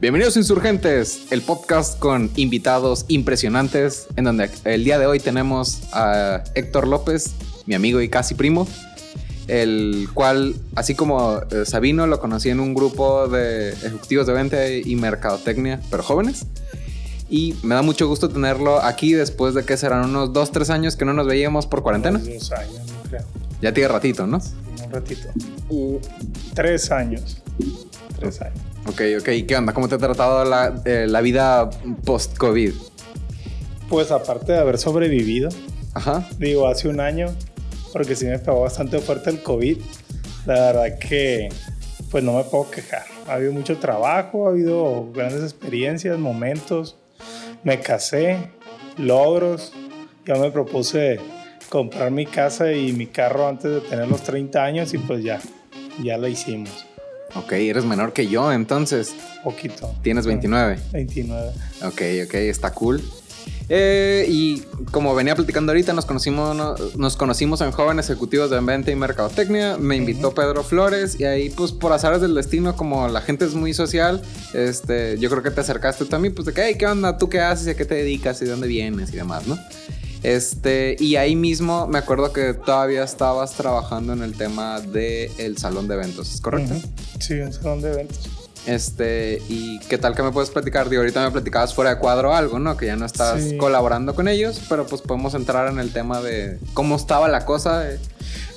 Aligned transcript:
Bienvenidos 0.00 0.38
Insurgentes, 0.38 1.26
el 1.30 1.42
podcast 1.42 1.98
con 1.98 2.30
invitados 2.36 3.04
impresionantes, 3.08 4.06
en 4.16 4.24
donde 4.24 4.48
el 4.64 4.82
día 4.82 4.98
de 4.98 5.04
hoy 5.04 5.20
tenemos 5.20 5.82
a 5.92 6.42
Héctor 6.54 6.88
López, 6.88 7.32
mi 7.66 7.74
amigo 7.74 8.00
y 8.00 8.08
casi 8.08 8.34
primo, 8.34 8.66
el 9.46 10.08
cual, 10.14 10.54
así 10.74 10.94
como 10.94 11.42
eh, 11.50 11.66
Sabino, 11.66 12.06
lo 12.06 12.18
conocí 12.18 12.48
en 12.48 12.60
un 12.60 12.72
grupo 12.72 13.28
de 13.28 13.72
ejecutivos 13.72 14.26
de 14.26 14.32
venta 14.32 14.70
y 14.70 14.96
mercadotecnia, 14.96 15.82
pero 15.90 16.02
jóvenes. 16.02 16.46
Y 17.28 17.56
me 17.62 17.74
da 17.74 17.82
mucho 17.82 18.08
gusto 18.08 18.30
tenerlo 18.30 18.80
aquí 18.80 19.12
después 19.12 19.52
de 19.52 19.66
que 19.66 19.76
serán 19.76 20.08
unos 20.08 20.32
dos, 20.32 20.50
tres 20.50 20.70
años 20.70 20.96
que 20.96 21.04
no 21.04 21.12
nos 21.12 21.26
veíamos 21.26 21.66
por 21.66 21.82
cuarentena. 21.82 22.18
Dos 22.20 22.52
años, 22.52 22.72
no 22.72 23.10
creo. 23.10 23.24
Ya 23.60 23.74
tiene 23.74 23.88
ratito, 23.88 24.26
¿no? 24.26 24.40
Un 24.82 24.92
ratito. 24.92 25.28
tres 26.54 26.90
años. 26.90 27.42
Tres 28.18 28.40
años. 28.40 28.69
Ok, 28.86 29.02
ok. 29.20 29.28
¿Y 29.28 29.42
qué 29.44 29.56
onda? 29.56 29.72
¿Cómo 29.72 29.88
te 29.88 29.94
ha 29.94 29.98
tratado 29.98 30.44
la, 30.44 30.82
eh, 30.84 31.06
la 31.08 31.20
vida 31.20 31.70
post-COVID? 32.04 32.72
Pues 33.88 34.10
aparte 34.10 34.52
de 34.52 34.58
haber 34.58 34.78
sobrevivido, 34.78 35.48
Ajá. 35.94 36.28
digo, 36.38 36.68
hace 36.68 36.88
un 36.88 37.00
año, 37.00 37.26
porque 37.92 38.14
sí 38.14 38.24
me 38.26 38.38
pegó 38.38 38.60
bastante 38.60 39.00
fuerte 39.00 39.30
el 39.30 39.42
COVID, 39.42 39.78
la 40.46 40.54
verdad 40.54 40.98
que 40.98 41.48
pues 42.10 42.24
no 42.24 42.32
me 42.36 42.44
puedo 42.44 42.70
quejar. 42.70 43.04
Ha 43.28 43.34
habido 43.34 43.52
mucho 43.52 43.78
trabajo, 43.78 44.46
ha 44.46 44.50
habido 44.50 45.10
grandes 45.12 45.42
experiencias, 45.42 46.18
momentos. 46.18 46.96
Me 47.62 47.80
casé, 47.80 48.50
logros. 48.96 49.72
Ya 50.26 50.34
me 50.34 50.50
propuse 50.50 51.20
comprar 51.68 52.10
mi 52.10 52.26
casa 52.26 52.72
y 52.72 52.92
mi 52.92 53.06
carro 53.06 53.48
antes 53.48 53.70
de 53.70 53.80
tener 53.80 54.08
los 54.08 54.22
30 54.22 54.62
años 54.62 54.92
y 54.94 54.98
pues 54.98 55.22
ya, 55.22 55.40
ya 56.02 56.18
lo 56.18 56.26
hicimos. 56.28 56.86
Ok, 57.34 57.52
eres 57.52 57.84
menor 57.84 58.12
que 58.12 58.26
yo, 58.26 58.52
entonces. 58.52 59.14
Poquito. 59.44 59.94
Tienes 60.02 60.26
29. 60.26 60.78
29. 60.92 61.50
Ok, 61.84 62.02
ok, 62.26 62.34
está 62.34 62.72
cool. 62.72 63.02
Eh, 63.72 64.26
y 64.28 64.62
como 64.90 65.14
venía 65.14 65.36
platicando 65.36 65.70
ahorita, 65.70 65.92
nos 65.92 66.04
conocimos, 66.04 66.56
no- 66.56 66.74
nos 66.96 67.16
conocimos 67.16 67.60
en 67.60 67.70
Jóvenes 67.70 68.06
Ejecutivos 68.10 68.50
de 68.50 68.58
Venta 68.60 68.90
y 68.90 68.96
Mercadotecnia. 68.96 69.76
Me 69.78 69.94
invitó 69.94 70.34
Pedro 70.34 70.64
Flores 70.64 71.18
y 71.20 71.24
ahí, 71.24 71.50
pues 71.50 71.70
por 71.70 71.92
azares 71.92 72.20
del 72.20 72.34
destino, 72.34 72.74
como 72.74 73.06
la 73.08 73.20
gente 73.20 73.44
es 73.44 73.54
muy 73.54 73.72
social, 73.72 74.20
este, 74.52 75.16
yo 75.20 75.30
creo 75.30 75.44
que 75.44 75.52
te 75.52 75.60
acercaste 75.60 76.04
también, 76.06 76.34
pues 76.34 76.46
de 76.46 76.52
que, 76.52 76.62
hey, 76.64 76.74
¿qué 76.76 76.86
onda? 76.86 77.16
¿Tú 77.16 77.28
qué 77.28 77.38
haces? 77.40 77.68
¿Y 77.68 77.70
a 77.70 77.76
qué 77.76 77.84
te 77.84 77.94
dedicas? 77.94 78.42
¿Y 78.42 78.46
de 78.46 78.50
dónde 78.50 78.66
vienes? 78.66 79.12
Y 79.12 79.16
demás, 79.16 79.46
¿no? 79.46 79.56
Este, 80.22 80.96
y 81.00 81.16
ahí 81.16 81.34
mismo 81.36 81.86
me 81.86 81.98
acuerdo 81.98 82.32
que 82.32 82.54
todavía 82.54 83.04
estabas 83.04 83.54
trabajando 83.54 84.12
en 84.12 84.22
el 84.22 84.34
tema 84.36 84.80
del 84.80 85.56
salón 85.58 85.88
de 85.88 85.94
eventos, 85.94 86.34
¿es 86.34 86.40
correcto? 86.40 86.74
Sí, 87.18 87.34
un 87.34 87.52
salón 87.52 87.80
de 87.80 87.92
eventos. 87.92 88.28
Este, 88.66 89.40
y 89.48 89.78
qué 89.88 89.96
tal 89.96 90.14
que 90.14 90.22
me 90.22 90.32
puedes 90.32 90.50
platicar? 90.50 90.90
Digo, 90.90 91.00
ahorita 91.00 91.24
me 91.24 91.30
platicabas 91.30 91.72
fuera 91.74 91.94
de 91.94 91.98
cuadro 91.98 92.34
algo, 92.34 92.58
¿no? 92.58 92.76
Que 92.76 92.84
ya 92.86 92.96
no 92.96 93.06
estás 93.06 93.42
Sí. 93.42 93.56
colaborando 93.56 94.14
con 94.14 94.28
ellos, 94.28 94.60
pero 94.68 94.86
pues 94.86 95.00
podemos 95.00 95.32
entrar 95.34 95.72
en 95.72 95.78
el 95.78 95.92
tema 95.92 96.20
de 96.20 96.58
cómo 96.74 96.96
estaba 96.96 97.26
la 97.28 97.46
cosa. 97.46 97.90
eh. 97.90 97.98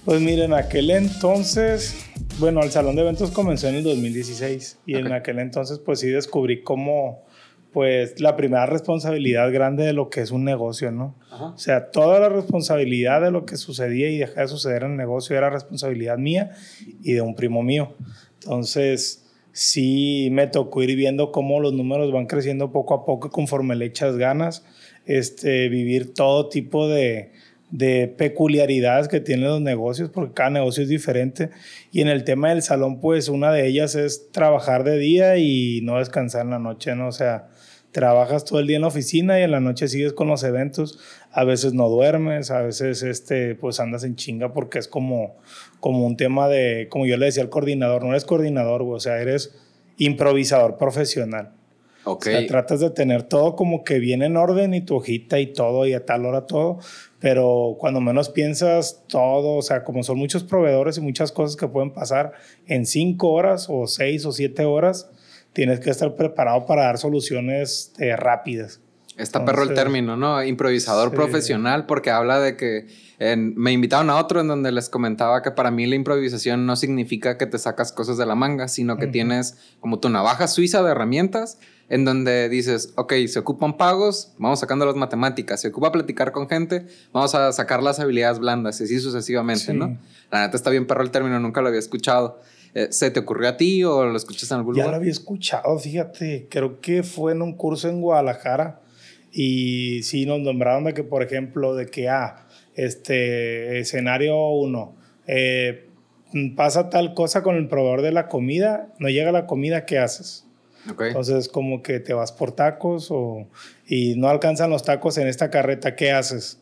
Pues 0.04 0.20
miren, 0.20 0.54
aquel 0.54 0.92
entonces, 0.92 1.96
bueno, 2.38 2.62
el 2.62 2.72
salón 2.72 2.98
de 2.98 3.04
eventos 3.04 3.32
comenzó 3.32 3.70
en 3.70 3.76
el 3.76 3.84
2016 3.86 4.80
y 4.86 4.96
en 4.96 5.14
aquel 5.14 5.40
entonces 5.40 5.80
pues 5.80 6.02
sí 6.02 6.08
descubrí 6.10 6.62
cómo, 6.62 7.24
pues 7.74 8.20
la 8.20 8.36
primera 8.36 8.66
responsabilidad 8.68 9.52
grande 9.52 9.84
de 9.84 9.94
lo 9.94 10.10
que 10.10 10.22
es 10.22 10.32
un 10.32 10.44
negocio, 10.44 10.92
¿no? 10.92 11.16
O 11.32 11.58
sea, 11.58 11.90
toda 11.90 12.20
la 12.20 12.30
responsabilidad 12.30 13.22
de 13.22 13.32
lo 13.32 13.46
que 13.46 13.58
sucedía 13.58 14.10
y 14.10 14.18
dejaba 14.18 14.42
de 14.44 14.48
suceder 14.48 14.84
en 14.84 14.92
el 14.92 14.98
negocio 14.98 15.36
era 15.36 15.50
responsabilidad 15.50 16.18
mía 16.18 16.52
y 17.02 17.14
de 17.14 17.22
un 17.22 17.36
primo 17.36 17.64
mío. 17.64 17.96
Entonces, 18.42 19.26
sí 19.52 20.30
me 20.32 20.48
tocó 20.48 20.84
ir 20.84 20.96
viendo 20.96 21.32
cómo 21.32 21.60
los 21.60 21.74
números 21.74 22.12
van 22.12 22.28
creciendo 22.28 22.72
poco 22.72 22.94
a 22.94 23.06
poco 23.06 23.32
conforme 23.32 23.76
le 23.76 23.86
echas 23.86 24.18
ganas, 24.18 24.64
este, 25.06 25.68
vivir 25.70 26.14
todo 26.14 26.50
tipo 26.50 26.88
de, 26.88 27.32
de 27.74 28.08
peculiaridades 28.08 29.08
que 29.08 29.20
tienen 29.20 29.50
los 29.50 29.62
negocios, 29.62 30.12
porque 30.12 30.36
cada 30.36 30.52
negocio 30.52 30.84
es 30.84 30.90
diferente. 30.90 31.50
Y 31.92 32.02
en 32.02 32.08
el 32.08 32.24
tema 32.24 32.50
del 32.50 32.62
salón, 32.62 33.00
pues 33.00 33.30
una 33.30 33.52
de 33.52 33.68
ellas 33.68 33.96
es 33.96 34.32
trabajar 34.32 34.84
de 34.84 35.00
día 35.00 35.38
y 35.38 35.82
no 35.82 35.98
descansar 35.98 36.44
en 36.44 36.52
la 36.52 36.60
noche, 36.60 36.96
¿no? 36.96 37.08
O 37.08 37.12
sea, 37.12 37.48
trabajas 37.94 38.44
todo 38.44 38.60
el 38.60 38.68
día 38.68 38.76
en 38.76 38.82
la 38.82 38.90
oficina 38.90 39.40
y 39.40 39.44
en 39.44 39.52
la 39.52 39.62
noche 39.62 39.88
sigues 39.88 40.12
con 40.12 40.28
los 40.28 40.44
eventos. 40.44 41.00
A 41.32 41.46
veces 41.46 41.74
no 41.74 41.88
duermes, 41.88 42.52
a 42.52 42.62
veces 42.62 43.04
este, 43.04 43.56
pues 43.56 43.80
andas 43.80 44.04
en 44.04 44.16
chinga 44.16 44.52
porque 44.52 44.80
es 44.80 44.90
como, 44.90 45.38
como 45.80 46.06
un 46.06 46.18
tema 46.18 46.50
de, 46.50 46.88
como 46.90 47.06
yo 47.06 47.16
le 47.16 47.28
decía 47.28 47.44
al 47.44 47.50
coordinador, 47.50 48.04
no 48.04 48.10
eres 48.10 48.26
coordinador, 48.26 48.84
güey, 48.84 48.98
o 48.98 49.00
sea, 49.00 49.22
eres 49.22 49.56
improvisador 49.98 50.78
profesional. 50.78 51.54
Ok. 52.06 52.28
O 52.28 52.32
sea, 52.32 52.48
tratas 52.48 52.82
de 52.82 52.90
tener 52.90 53.24
todo 53.24 53.56
como 53.56 53.84
que 53.84 54.00
bien 54.00 54.24
en 54.24 54.36
orden 54.36 54.74
y 54.74 54.82
tu 54.82 54.96
hojita 54.98 55.40
y 55.40 55.54
todo 55.54 55.86
y 55.86 55.94
a 55.94 56.06
tal 56.06 56.26
hora 56.26 56.48
todo, 56.48 56.80
pero 57.20 57.78
cuando 57.80 58.02
menos 58.02 58.30
piensas 58.30 59.04
todo, 59.08 59.56
o 59.56 59.62
sea, 59.62 59.84
como 59.84 60.04
son 60.04 60.18
muchos 60.18 60.44
proveedores 60.44 60.98
y 60.98 61.02
muchas 61.02 61.32
cosas 61.32 61.56
que 61.56 61.68
pueden 61.68 61.94
pasar 61.94 62.34
en 62.66 62.86
cinco 62.86 63.32
horas 63.32 63.68
o 63.70 63.88
seis 63.88 64.26
o 64.26 64.32
siete 64.32 64.66
horas, 64.66 65.10
tienes 65.54 65.80
que 65.80 65.90
estar 65.92 66.16
preparado 66.16 66.66
para 66.66 66.84
dar 66.84 66.98
soluciones 66.98 67.94
eh, 68.00 68.16
rápidas. 68.16 68.80
Está 69.16 69.46
perro 69.46 69.62
el 69.62 69.70
Entonces, 69.70 69.84
término, 69.84 70.18
¿no? 70.18 70.44
Improvisador 70.44 71.12
sí. 71.12 71.16
profesional, 71.16 71.86
porque 71.86 72.10
habla 72.10 72.40
de 72.40 72.58
que 72.58 72.88
en- 73.20 73.54
me 73.56 73.72
invitaron 73.72 74.10
a 74.10 74.16
otro 74.16 74.42
en 74.42 74.48
donde 74.48 74.72
les 74.72 74.90
comentaba 74.90 75.44
que 75.44 75.52
para 75.52 75.70
mí 75.70 75.86
la 75.86 75.94
improvisación 75.94 76.66
no 76.66 76.76
significa 76.76 77.38
que 77.38 77.46
te 77.46 77.60
sacas 77.60 77.92
cosas 77.92 78.18
de 78.18 78.26
la 78.26 78.34
manga, 78.34 78.68
sino 78.68 78.98
que 78.98 79.06
Ujú. 79.06 79.12
tienes 79.12 79.58
como 79.80 80.00
tu 80.00 80.10
navaja 80.10 80.48
suiza 80.48 80.82
de 80.82 80.90
herramientas 80.90 81.60
en 81.90 82.06
donde 82.06 82.50
dices, 82.50 82.94
ok, 82.96 83.14
se 83.28 83.38
ocupan 83.38 83.78
pagos, 83.78 84.34
vamos 84.40 84.62
sacando 84.62 84.84
las 84.88 84.96
matemáticas, 84.96 85.62
se 85.62 85.68
ocupa 85.68 85.92
platicar 85.92 86.32
con 86.32 86.50
gente, 86.50 86.88
vamos 87.12 87.36
a 87.36 87.52
sacar 87.52 87.84
las 87.84 88.00
habilidades 88.00 88.40
blandas 88.40 88.82
y 88.82 88.86
así 88.86 89.00
sucesivamente, 89.00 89.66
Sí. 89.66 89.74
¿no? 89.74 89.96
La 90.32 90.42
neta 90.42 90.58
está 90.58 90.72
bien 90.72 90.88
perro 90.88 91.04
el 91.04 91.12
término, 91.12 91.40
nunca 91.40 91.62
lo 91.62 91.68
había 91.68 91.80
escuchado. 91.80 92.40
Eh, 92.76 92.88
¿Se 92.92 93.12
te 93.12 93.20
ocurrió 93.20 93.50
a 93.50 93.58
ti 93.58 93.84
o 93.84 94.06
lo 94.06 94.18
escuchas 94.18 94.50
en 94.52 94.58
algún 94.58 94.74
Ya 94.76 94.84
lo 94.84 94.88
lugar? 94.88 95.00
había 95.00 95.12
escuchado, 95.12 95.78
fíjate, 95.78 96.48
creo 96.50 96.82
que 96.82 97.04
fue 97.04 97.32
en 97.34 97.42
un 97.42 97.54
curso 97.54 97.88
en 97.88 98.02
Guadalajara 98.02 98.82
y 99.32 100.02
sí 100.04 100.26
nos 100.26 100.40
nombraron 100.40 100.84
de 100.86 100.94
que, 100.94 101.04
por 101.04 101.24
ejemplo, 101.24 101.76
de 101.76 101.88
que, 101.88 102.10
ah, 102.10 102.48
este, 102.76 103.80
escenario 103.80 104.36
1, 104.50 104.96
pasa 106.56 106.90
tal 106.90 107.14
cosa 107.14 107.44
con 107.44 107.56
el 107.56 107.68
proveedor 107.68 108.02
de 108.02 108.12
la 108.12 108.28
comida, 108.28 108.90
no 109.00 109.10
llega 109.10 109.32
la 109.32 109.46
comida, 109.46 109.86
¿qué 109.86 110.00
haces? 110.00 110.46
Ok. 110.92 111.02
Entonces, 111.04 111.50
como 111.50 111.82
que 111.82 112.00
te 112.00 112.14
vas 112.14 112.32
por 112.32 112.52
tacos 112.54 113.10
o, 113.12 113.48
y 113.88 114.16
no 114.16 114.30
alcanzan 114.30 114.70
los 114.70 114.84
tacos 114.84 115.18
en 115.18 115.28
esta 115.28 115.50
carreta, 115.50 115.96
¿qué 115.96 116.12
haces? 116.12 116.60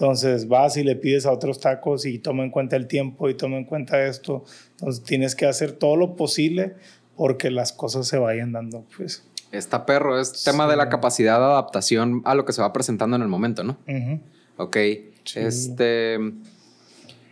Entonces 0.00 0.48
vas 0.48 0.78
y 0.78 0.82
le 0.82 0.96
pides 0.96 1.26
a 1.26 1.30
otros 1.32 1.60
tacos 1.60 2.06
y 2.06 2.18
toma 2.18 2.42
en 2.42 2.50
cuenta 2.50 2.74
el 2.76 2.86
tiempo 2.86 3.28
y 3.28 3.34
toma 3.34 3.58
en 3.58 3.64
cuenta 3.66 4.02
esto. 4.06 4.44
Entonces 4.78 5.04
tienes 5.04 5.34
que 5.36 5.44
hacer 5.44 5.72
todo 5.72 5.94
lo 5.96 6.16
posible 6.16 6.74
porque 7.16 7.50
las 7.50 7.74
cosas 7.74 8.08
se 8.08 8.16
vayan 8.16 8.52
dando, 8.52 8.86
pues. 8.96 9.24
Está 9.52 9.84
perro, 9.84 10.18
es 10.18 10.42
tema 10.42 10.66
de 10.68 10.76
la 10.76 10.88
capacidad 10.88 11.38
de 11.38 11.44
adaptación 11.44 12.22
a 12.24 12.34
lo 12.34 12.46
que 12.46 12.54
se 12.54 12.62
va 12.62 12.72
presentando 12.72 13.16
en 13.16 13.20
el 13.22 13.28
momento, 13.28 13.62
¿no? 13.62 13.76
Ujú. 13.86 14.20
Ok. 14.56 14.76
Sí. 15.24 15.40
Este. 15.40 16.18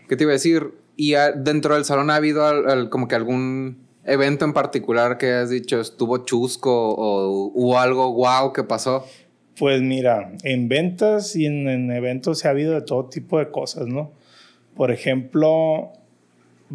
¿Qué 0.07 0.17
te 0.17 0.25
iba 0.25 0.33
a 0.33 0.35
decir? 0.35 0.75
¿Y 0.97 1.15
dentro 1.37 1.75
del 1.75 1.87
salón 1.87 2.11
ha 2.11 2.17
habido 2.17 2.45
al- 2.45 2.69
al- 2.69 2.91
como 2.91 3.09
que 3.09 3.15
algún 3.15 3.79
evento 4.05 4.45
en 4.45 4.53
particular 4.53 5.17
que 5.17 5.33
has 5.33 5.49
dicho 5.49 5.81
estuvo 5.81 6.19
chusco 6.19 6.71
o 6.91 7.51
hubo 7.55 7.79
algo 7.79 8.11
guau 8.11 8.53
que 8.53 8.63
pasó? 8.63 9.07
Pues 9.59 9.83
mira, 9.83 10.33
en 10.45 10.69
ventas 10.69 11.35
y 11.37 11.47
en, 11.47 11.69
en 11.69 11.91
eventos 11.91 12.39
se 12.41 12.49
ha 12.49 12.53
habido 12.53 12.75
de 12.75 12.83
todo 12.83 13.07
tipo 13.07 13.39
de 13.39 13.51
cosas, 13.51 13.87
¿no? 13.89 14.13
Por 14.77 14.91
ejemplo, 14.93 15.93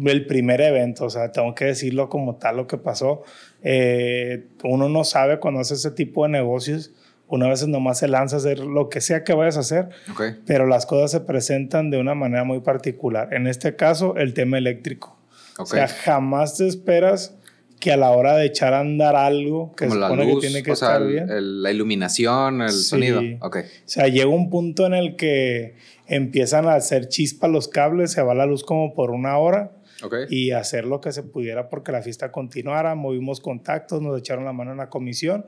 el 0.04 0.26
primer 0.26 0.60
evento, 0.60 1.06
o 1.06 1.10
sea, 1.10 1.32
tengo 1.32 1.54
que 1.54 1.66
decirlo 1.66 2.08
como 2.08 2.36
tal 2.36 2.56
lo 2.58 2.66
que 2.66 2.76
pasó. 2.76 3.22
Eh, 3.62 4.44
uno 4.62 4.88
no 4.88 5.04
sabe 5.04 5.38
cuando 5.38 5.60
hace 5.60 5.74
ese 5.74 5.90
tipo 5.90 6.24
de 6.24 6.30
negocios, 6.30 6.92
una 7.28 7.48
vez 7.48 7.66
nomás 7.66 7.98
se 8.00 8.08
lanza 8.08 8.36
a 8.36 8.38
hacer 8.40 8.58
lo 8.58 8.90
que 8.90 9.00
sea 9.00 9.24
que 9.24 9.32
vayas 9.32 9.56
a 9.56 9.60
hacer, 9.60 9.88
Ok. 10.12 10.22
pero 10.46 10.66
las 10.66 10.84
cosas 10.84 11.10
se 11.10 11.20
presentan 11.20 11.90
de 11.90 11.98
una 11.98 12.14
manera 12.14 12.44
muy 12.44 12.60
particular. 12.60 13.32
En 13.32 13.46
este 13.46 13.76
caso, 13.76 14.16
el 14.16 14.34
tema 14.34 14.58
eléctrico. 14.58 15.16
Ok. 15.54 15.60
O 15.62 15.66
sea, 15.66 15.88
jamás 15.88 16.58
te 16.58 16.66
esperas 16.66 17.34
que 17.84 17.92
a 17.92 17.98
la 17.98 18.12
hora 18.12 18.34
de 18.36 18.46
echar 18.46 18.72
a 18.72 18.80
andar 18.80 19.14
algo 19.14 19.74
que 19.76 19.84
como 19.84 19.94
se 19.96 20.00
la 20.00 20.06
supone 20.08 20.24
luz, 20.32 20.40
que 20.42 20.46
tiene 20.48 20.62
que 20.62 20.72
o 20.72 20.76
sea, 20.76 20.88
estar 20.88 21.02
el- 21.02 21.08
bien. 21.08 21.28
el- 21.30 21.62
la 21.62 21.70
iluminación, 21.70 22.62
el 22.62 22.70
Sí. 22.70 22.82
sonido. 22.84 23.20
Ok. 23.42 23.56
O 23.58 23.62
sea, 23.84 24.08
llega 24.08 24.26
un 24.28 24.48
punto 24.48 24.86
en 24.86 24.94
el 24.94 25.16
que 25.16 25.74
empiezan 26.06 26.66
a 26.66 26.76
hacer 26.76 27.08
chispas 27.08 27.50
los 27.50 27.68
cables, 27.68 28.12
se 28.12 28.22
va 28.22 28.34
la 28.34 28.46
luz 28.46 28.64
como 28.64 28.94
por 28.94 29.10
una 29.10 29.36
hora 29.36 29.72
Ok. 30.02 30.14
y 30.30 30.52
hacer 30.52 30.86
lo 30.86 31.02
que 31.02 31.12
se 31.12 31.22
pudiera 31.22 31.68
porque 31.68 31.92
la 31.92 32.00
fiesta 32.00 32.32
continuara. 32.32 32.94
Movimos 32.94 33.40
contactos, 33.40 34.00
nos 34.00 34.18
echaron 34.18 34.46
la 34.46 34.52
mano 34.54 34.70
en 34.72 34.78
la 34.78 34.88
comisión 34.88 35.44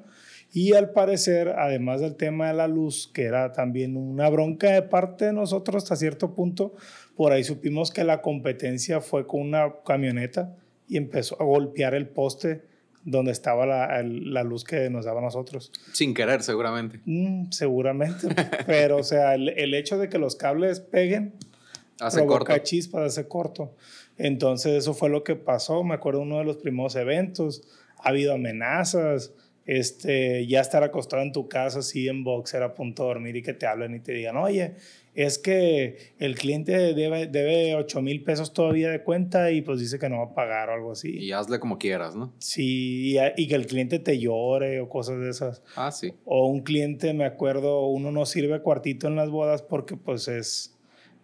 y 0.52 0.74
al 0.74 0.90
parecer, 0.90 1.48
además 1.58 2.00
del 2.02 2.16
tema 2.16 2.48
de 2.48 2.54
la 2.54 2.68
luz, 2.68 3.10
que 3.14 3.22
era 3.24 3.52
también 3.52 3.96
una 3.96 4.28
bronca 4.28 4.70
de 4.72 4.82
parte 4.82 5.24
de 5.24 5.32
nosotros 5.32 5.82
hasta 5.82 5.96
cierto 5.96 6.34
punto, 6.34 6.74
por 7.16 7.32
ahí 7.32 7.44
supimos 7.44 7.90
que 7.90 8.04
la 8.04 8.20
competencia 8.20 9.00
fue 9.00 9.26
con 9.26 9.40
una 9.40 9.72
camioneta 9.86 10.54
y 10.88 10.96
empezó 10.96 11.40
a 11.40 11.44
golpear 11.44 11.94
el 11.94 12.08
poste 12.08 12.62
donde 13.06 13.30
estaba 13.30 13.66
la, 13.66 14.02
la, 14.02 14.42
luz 14.42 14.64
que 14.64 14.90
nos 14.90 15.04
daba 15.04 15.20
a 15.20 15.22
nosotros. 15.24 15.70
Sin 15.92 16.12
querer, 16.12 16.42
seguramente. 16.42 17.00
Mm, 17.04 17.50
seguramente. 17.52 18.26
Pero, 18.66 18.96
o 18.98 19.04
sea, 19.04 19.34
el, 19.34 19.48
el, 19.50 19.74
hecho 19.74 19.96
de 19.96 20.08
que 20.08 20.18
los 20.18 20.34
cables 20.34 20.80
peguen 20.80 21.34
hace 22.00 22.18
provoca 22.18 22.54
corto. 22.54 22.64
chispas, 22.64 23.02
hace 23.02 23.28
corto. 23.28 23.74
Entonces, 24.18 24.72
eso 24.72 24.92
fue 24.92 25.08
lo 25.08 25.22
que 25.22 25.36
pasó. 25.36 25.84
Me 25.84 25.94
acuerdo 25.94 26.20
uno 26.20 26.38
de 26.38 26.44
los 26.44 26.56
primeros 26.56 26.96
eventos. 26.96 27.62
Ha 27.98 28.08
habido 28.08 28.34
amenazas. 28.34 29.32
Este, 29.66 30.46
ya 30.46 30.60
estar 30.60 30.84
acostado 30.84 31.22
en 31.22 31.32
tu 31.32 31.48
casa 31.48 31.80
así 31.80 32.08
en 32.08 32.22
boxer 32.22 32.62
a 32.62 32.74
punto 32.74 33.02
de 33.02 33.08
dormir 33.08 33.36
y 33.36 33.42
que 33.42 33.52
te 33.52 33.66
hablen 33.66 33.96
y 33.96 34.00
te 34.00 34.12
digan, 34.12 34.36
oye, 34.36 34.76
es 35.16 35.38
que 35.38 36.14
el 36.18 36.36
cliente 36.36 36.94
debe, 36.94 37.26
debe 37.26 37.74
8 37.74 38.02
mil 38.02 38.22
pesos 38.22 38.52
todavía 38.52 38.90
de 38.90 39.02
cuenta 39.02 39.50
y 39.50 39.62
pues 39.62 39.80
dice 39.80 39.98
que 39.98 40.10
no 40.10 40.18
va 40.18 40.24
a 40.24 40.34
pagar 40.34 40.68
o 40.68 40.74
algo 40.74 40.92
así. 40.92 41.16
Y 41.18 41.32
hazle 41.32 41.58
como 41.58 41.78
quieras, 41.78 42.14
¿no? 42.14 42.34
Sí, 42.38 43.16
y, 43.36 43.48
que 43.48 43.54
el 43.54 43.66
cliente 43.66 43.98
te 43.98 44.18
llore 44.18 44.80
o 44.80 44.88
cosas 44.88 45.18
de 45.18 45.30
esas. 45.30 45.62
Ah, 45.74 45.90
sí. 45.90 46.12
O 46.26 46.46
un 46.46 46.60
cliente, 46.60 47.14
me 47.14 47.24
acuerdo, 47.24 47.86
uno 47.86 48.12
no 48.12 48.26
sirve 48.26 48.60
cuartito 48.60 49.08
en 49.08 49.16
las 49.16 49.30
bodas 49.30 49.62
porque 49.62 49.96
pues 49.96 50.28
es 50.28 50.75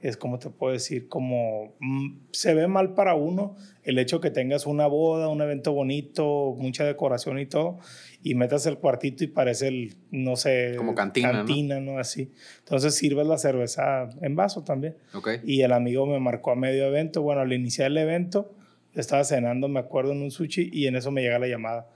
es 0.03 0.17
como 0.17 0.39
te 0.39 0.51
puedo 0.51 0.73
decir, 0.73 1.09
como 1.09 1.77
mm, 1.79 2.19
se 2.33 2.55
ve 2.55 2.67
mal 2.67 2.95
para 2.95 3.15
uno 3.15 3.57
el 3.85 3.99
hecho 3.99 4.21
que 4.21 4.31
tengas 4.31 4.67
una 4.67 4.87
boda, 4.87 5.29
un 5.29 5.41
evento 5.41 5.73
bonito, 5.73 6.57
mucha 6.59 6.85
decoración 6.85 7.39
y 7.39 7.47
todo, 7.47 7.79
y 8.23 8.35
metas 8.35 8.67
el 8.67 8.79
cuartito 8.79 9.23
y 9.25 9.29
parece 9.29 9.69
el, 9.69 9.95
no 10.11 10.37
sé, 10.37 10.75
como 10.77 10.95
cantina, 10.95 11.33
cantina 11.33 11.81
¿no? 11.81 11.99
Así. 11.99 12.33
Entonces 12.59 12.95
sirves 12.97 13.27
la 13.27 13.39
cerveza 13.39 14.09
en 14.21 14.35
vaso 14.35 14.65
también. 14.65 14.97
Okay. 15.15 15.41
Y 15.45 15.63
el 15.63 15.73
amigo 15.73 16.05
me 16.05 16.19
marcó 16.19 16.51
a 16.51 16.57
medio 16.57 16.85
evento, 16.85 17.23
bueno, 17.23 17.41
al 17.41 17.53
iniciar 17.53 17.93
el 17.93 17.97
evento, 17.97 18.55
estaba 18.95 19.23
cenando, 19.25 19.69
me 19.69 19.81
acuerdo, 19.81 20.13
en 20.13 20.23
un 20.23 20.31
sushi 20.31 20.69
y 20.73 20.89
en 20.89 20.97
eso 20.97 21.13
me 21.13 21.23
llega 21.23 21.39
la 21.39 21.47
llamada 21.47 21.89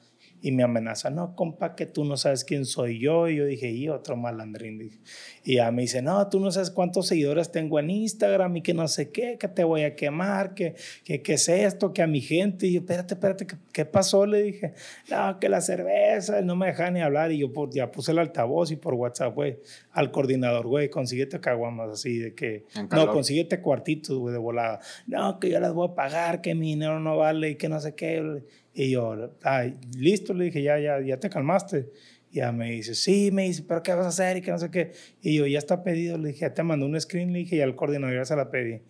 y 0.43 0.53
me 0.53 0.62
amenaza, 0.62 1.11
no, 1.11 1.35
compa, 1.35 1.75
que 1.75 1.87
tú 1.87 2.05
no 2.05 2.17
sabes 2.17 2.44
quién 2.44 2.67
soy 2.67 2.99
yo. 2.99 3.29
Y 3.29 3.37
yo 3.37 3.47
dije, 3.47 3.71
y 3.71 3.88
otro 3.88 4.17
malandrín. 4.17 4.79
Dije. 4.79 4.99
Y 5.44 5.56
ya 5.56 5.71
me 5.71 5.83
dice, 5.83 6.03
no, 6.03 6.29
tú 6.29 6.41
no 6.41 6.50
sabes 6.50 6.71
cuántos 6.71 7.09
seguidores 7.09 7.50
tengo 7.50 7.79
en 7.79 7.91
Instagram 7.91 8.56
y 8.56 8.62
que 8.62 8.75
no 8.75 8.87
sé 8.87 9.11
qué, 9.11 9.38
que 9.38 9.49
te 9.49 9.65
voy 9.65 9.83
a 9.83 9.97
quemar, 9.97 10.55
que, 10.55 10.75
que, 11.05 11.23
que 11.23 11.35
es 11.35 11.49
esto, 11.49 11.93
que 11.93 12.03
a 12.03 12.06
mi 12.06 12.21
gente. 12.21 12.67
Y 12.67 12.75
yo, 12.75 12.81
espérate, 12.81 13.15
espérate, 13.15 13.47
¿qué, 13.73 13.85
pasó? 13.85 14.27
Le 14.27 14.43
dije, 14.43 14.75
no, 15.11 15.38
que 15.41 15.49
la 15.49 15.61
cerveza, 15.61 16.43
no 16.43 16.55
me 16.55 16.67
deja 16.67 16.91
ni 16.91 17.00
hablar. 17.00 17.33
Y 17.33 17.38
yo 17.38 17.53
por, 17.53 17.71
ya 17.71 17.91
puse 17.91 18.12
el 18.12 18.19
altavoz 18.19 18.71
y 18.71 18.77
por 18.77 18.94
WhatsApp, 18.94 19.35
güey, 19.35 19.59
al 19.93 20.11
coordinador, 20.11 20.67
güey, 20.67 20.91
consíguete 20.91 21.41
caguamas 21.41 21.91
así 21.91 22.19
de 22.19 22.35
que, 22.35 22.67
no, 22.91 23.09
consíguete 23.09 23.61
cuartitos, 23.61 24.19
güey, 24.19 24.33
de 24.33 24.38
volada. 24.38 24.81
No, 25.06 25.41
que 25.41 25.50
yo 25.50 25.61
las 25.61 25.73
voy 25.73 25.88
a 25.91 25.94
pagar, 25.94 26.41
que 26.41 26.55
mi 26.55 26.71
dinero 26.71 27.00
no 27.00 27.17
vale 27.17 27.50
y 27.50 27.55
que 27.56 27.69
no 27.69 27.81
sé 27.81 27.94
qué. 27.94 28.43
Y 28.78 28.90
yo, 28.90 29.32
ay, 29.43 29.78
listo, 29.96 30.34
le 30.34 30.44
dije, 30.44 30.62
ya, 30.62 30.78
ya, 30.78 31.00
ya 31.00 31.19
te 31.19 31.31
calmaste. 31.31 31.88
Y 32.31 32.37
ya 32.37 32.52
me 32.52 32.73
dice, 32.73 32.94
sí, 32.94 33.31
me 33.32 33.44
dice, 33.44 33.64
pero 33.67 33.82
¿qué 33.82 33.94
vas 33.94 34.05
a 34.05 34.11
hacer? 34.11 34.37
Y 34.37 34.43
que 34.43 34.50
no 34.50 34.58
sé 34.58 34.70
qué. 34.70 34.93
Y 35.23 35.38
yo, 35.38 35.46
ya 35.46 35.58
está 35.58 35.82
pedido, 35.82 36.19
le 36.19 36.28
dije, 36.28 36.40
ya 36.40 36.52
te 36.52 36.62
mandó 36.62 36.84
un 36.84 37.00
screen, 37.00 37.32
le 37.32 37.38
dije, 37.38 37.56
y 37.56 37.62
al 37.62 37.75
coordinador 37.75 38.14
ya 38.14 38.26
se 38.26 38.37
la 38.37 38.50
pedí. 38.50 38.82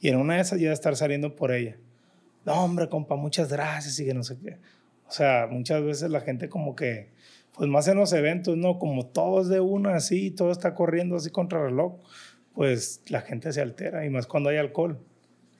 Y 0.00 0.08
en 0.08 0.16
una 0.16 0.36
de 0.36 0.40
esas 0.40 0.58
ya 0.58 0.68
de 0.68 0.72
estar 0.72 0.96
saliendo 0.96 1.36
por 1.36 1.52
ella. 1.52 1.76
No, 2.46 2.64
hombre, 2.64 2.88
compa, 2.88 3.16
muchas 3.16 3.52
gracias 3.52 3.98
y 3.98 4.06
que 4.06 4.14
no 4.14 4.22
sé 4.22 4.38
qué. 4.38 4.56
O 5.06 5.12
sea, 5.12 5.46
muchas 5.50 5.84
veces 5.84 6.10
la 6.10 6.22
gente 6.22 6.48
como 6.48 6.74
que, 6.74 7.10
pues 7.54 7.68
más 7.68 7.86
en 7.86 7.98
los 7.98 8.14
eventos, 8.14 8.56
¿no? 8.56 8.78
Como 8.78 9.04
todos 9.04 9.50
de 9.50 9.60
una 9.60 9.94
así, 9.96 10.30
todo 10.30 10.50
está 10.50 10.74
corriendo 10.74 11.16
así 11.16 11.28
contra 11.28 11.58
el 11.58 11.66
reloj, 11.66 12.00
pues 12.54 13.02
la 13.08 13.20
gente 13.20 13.52
se 13.52 13.60
altera 13.60 14.06
y 14.06 14.10
más 14.10 14.26
cuando 14.26 14.48
hay 14.48 14.56
alcohol. 14.56 14.98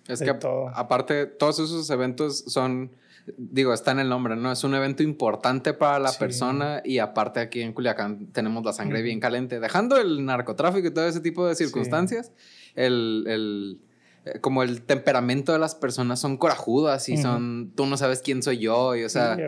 Es 0.08 0.22
que 0.22 0.32
todo. 0.32 0.68
aparte, 0.70 1.26
todos 1.26 1.58
esos 1.58 1.90
eventos 1.90 2.44
son 2.46 2.90
digo, 3.36 3.72
está 3.72 3.92
en 3.92 4.00
el 4.00 4.08
nombre, 4.08 4.36
¿no? 4.36 4.52
Es 4.52 4.64
un 4.64 4.74
evento 4.74 5.02
importante 5.02 5.72
para 5.72 5.98
la 5.98 6.12
persona 6.12 6.82
y 6.84 6.98
aparte 6.98 7.40
aquí 7.40 7.62
en 7.62 7.72
Culiacán 7.72 8.26
tenemos 8.32 8.64
la 8.64 8.72
sangre 8.72 9.02
bien 9.02 9.20
caliente. 9.20 9.60
Dejando 9.60 9.96
el 9.96 10.24
narcotráfico 10.24 10.88
y 10.88 10.90
todo 10.90 11.06
ese 11.06 11.20
tipo 11.20 11.46
de 11.46 11.54
circunstancias, 11.54 12.32
el, 12.74 13.24
el, 13.26 13.80
eh, 14.26 14.40
como 14.40 14.62
el 14.62 14.82
temperamento 14.82 15.52
de 15.52 15.58
las 15.58 15.74
personas 15.74 16.20
son 16.20 16.36
corajudas 16.36 17.08
y 17.08 17.16
son, 17.16 17.72
tú 17.74 17.86
no 17.86 17.96
sabes 17.96 18.20
quién 18.20 18.42
soy 18.42 18.58
yo, 18.58 18.94
y 18.96 19.04
o 19.04 19.08
sea, 19.08 19.38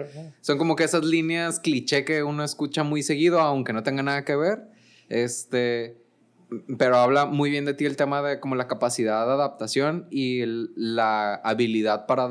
son 0.41 0.59
como 0.59 0.77
que 0.77 0.85
esas 0.85 1.05
líneas 1.05 1.61
cliché 1.61 2.05
que 2.05 2.23
uno 2.23 2.45
escucha 2.45 2.83
muy 2.83 3.03
seguido, 3.03 3.41
aunque 3.41 3.73
no 3.73 3.83
tenga 3.83 4.03
nada 4.03 4.25
que 4.25 4.37
ver. 4.37 4.69
Este, 5.09 5.97
pero 6.79 6.97
habla 6.99 7.27
muy 7.27 7.51
bien 7.51 7.65
de 7.65 7.75
ti 7.75 7.87
el 7.87 7.97
tema 7.97 8.23
de 8.23 8.39
como 8.39 8.55
la 8.55 8.69
capacidad 8.69 9.27
de 9.27 9.33
adaptación 9.33 10.07
y 10.11 10.43
la 10.77 11.35
habilidad 11.35 12.07
para 12.07 12.29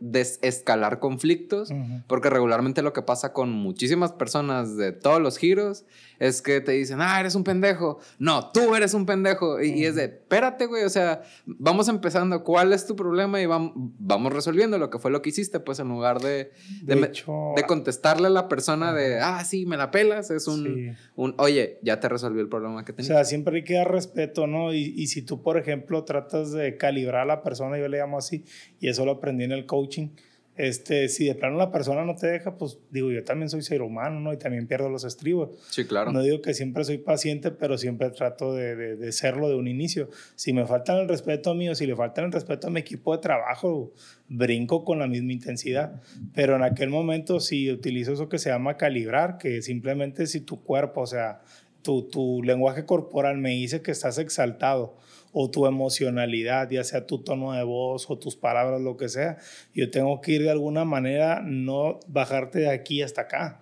desescalar 0.00 0.98
conflictos, 0.98 1.70
porque 2.06 2.30
regularmente 2.30 2.80
lo 2.82 2.92
que 2.92 3.02
pasa 3.02 3.32
con 3.32 3.52
muchísimas 3.52 4.12
personas 4.12 4.76
de 4.76 4.92
todos 4.92 5.20
los 5.20 5.36
giros 5.36 5.84
es 6.18 6.42
que 6.42 6.60
te 6.60 6.72
dicen, 6.72 6.98
ah, 7.00 7.18
eres 7.20 7.34
un 7.34 7.44
pendejo. 7.44 7.98
No, 8.18 8.50
tú 8.50 8.74
eres 8.74 8.94
un 8.94 9.06
pendejo. 9.06 9.62
Y, 9.62 9.84
es 9.84 9.96
de, 9.96 10.04
espérate, 10.04 10.66
güey, 10.66 10.84
o 10.84 10.88
sea, 10.88 11.22
vamos 11.46 11.88
empezando, 11.88 12.44
¿cuál 12.44 12.72
es 12.72 12.86
tu 12.86 12.96
problema? 12.96 13.40
Y 13.40 13.46
vamos, 13.46 13.72
vamos 13.74 14.32
resolviendo 14.32 14.78
lo 14.78 14.90
que 14.90 14.98
fue 14.98 15.10
lo 15.10 15.22
que 15.22 15.30
hiciste, 15.30 15.60
pues 15.60 15.78
en 15.78 15.88
lugar 15.88 16.20
de, 16.20 16.52
de, 16.82 17.64
contestarle 17.66 18.28
a 18.28 18.30
la 18.30 18.48
persona 18.48 18.92
de, 18.92 19.20
ah, 19.20 19.44
sí, 19.44 19.66
me 19.66 19.76
la 19.76 19.90
pelas, 19.90 20.30
es 20.30 20.46
un, 20.46 20.96
un, 21.16 21.34
oye, 21.38 21.78
ya 21.82 22.00
te 22.00 22.08
resolvió 22.08 22.40
el 22.40 22.48
problema 22.48 22.84
que 22.84 22.92
tenías. 22.92 23.10
O 23.10 23.14
sea, 23.14 23.24
siempre 23.24 23.56
hay 23.56 23.64
que 23.64 23.74
dar 23.74 23.90
respeto, 23.90 24.46
¿no? 24.46 24.72
Y, 24.72 24.94
y 24.96 25.06
si 25.08 25.22
tú, 25.22 25.42
por 25.42 25.58
ejemplo, 25.58 26.04
tratas 26.04 26.52
de 26.52 26.76
calibrar 26.76 27.22
a 27.22 27.26
la 27.26 27.42
persona, 27.42 27.78
yo 27.78 27.88
le 27.88 27.98
llamo 27.98 28.18
así, 28.18 28.44
y 28.80 28.88
eso 28.88 29.04
lo 29.04 29.12
aprendí 29.12 29.44
en 29.44 29.52
el 29.52 29.66
coaching 29.66 30.08
este, 30.56 31.08
si 31.08 31.26
de 31.26 31.34
plano 31.34 31.56
la 31.56 31.72
persona 31.72 32.04
no 32.04 32.14
te 32.14 32.28
deja, 32.28 32.56
pues 32.56 32.78
digo, 32.90 33.10
yo 33.10 33.24
también 33.24 33.50
soy 33.50 33.62
ser 33.62 33.82
humano, 33.82 34.20
¿no? 34.20 34.32
Y 34.32 34.36
también 34.36 34.68
pierdo 34.68 34.88
los 34.88 35.04
estribos. 35.04 35.50
Sí, 35.70 35.84
claro. 35.84 36.12
No 36.12 36.22
digo 36.22 36.40
que 36.42 36.54
siempre 36.54 36.84
soy 36.84 36.98
paciente, 36.98 37.50
pero 37.50 37.76
siempre 37.76 38.10
trato 38.10 38.54
de, 38.54 38.76
de, 38.96 39.12
serlo 39.12 39.48
de 39.48 39.56
un 39.56 39.66
inicio. 39.66 40.10
Si 40.36 40.52
me 40.52 40.64
faltan 40.64 40.98
el 40.98 41.08
respeto 41.08 41.54
mío, 41.54 41.74
si 41.74 41.86
le 41.86 41.96
faltan 41.96 42.26
el 42.26 42.32
respeto 42.32 42.68
a 42.68 42.70
mi 42.70 42.80
equipo 42.80 43.16
de 43.16 43.20
trabajo, 43.20 43.92
brinco 44.28 44.84
con 44.84 45.00
la 45.00 45.08
misma 45.08 45.32
intensidad. 45.32 46.00
Pero 46.34 46.54
en 46.54 46.62
aquel 46.62 46.88
momento 46.88 47.40
sí 47.40 47.70
utilizo 47.72 48.12
eso 48.12 48.28
que 48.28 48.38
se 48.38 48.50
llama 48.50 48.76
calibrar, 48.76 49.38
que 49.38 49.60
simplemente 49.60 50.26
si 50.28 50.40
tu 50.40 50.62
cuerpo, 50.62 51.00
o 51.00 51.06
sea, 51.06 51.40
tu, 51.82 52.08
tu 52.08 52.42
lenguaje 52.44 52.86
corporal 52.86 53.38
me 53.38 53.50
dice 53.50 53.82
que 53.82 53.90
estás 53.90 54.18
exaltado 54.18 54.96
o 55.36 55.50
tu 55.50 55.66
emocionalidad, 55.66 56.70
ya 56.70 56.84
sea 56.84 57.06
tu 57.06 57.18
tono 57.18 57.52
de 57.52 57.64
voz 57.64 58.08
o 58.08 58.16
tus 58.16 58.36
palabras, 58.36 58.80
lo 58.80 58.96
que 58.96 59.08
sea. 59.08 59.36
Yo 59.74 59.90
tengo 59.90 60.20
que 60.20 60.32
ir 60.32 60.42
de 60.44 60.50
alguna 60.50 60.84
manera, 60.84 61.42
no 61.44 61.98
bajarte 62.06 62.60
de 62.60 62.70
aquí 62.70 63.02
hasta 63.02 63.22
acá, 63.22 63.60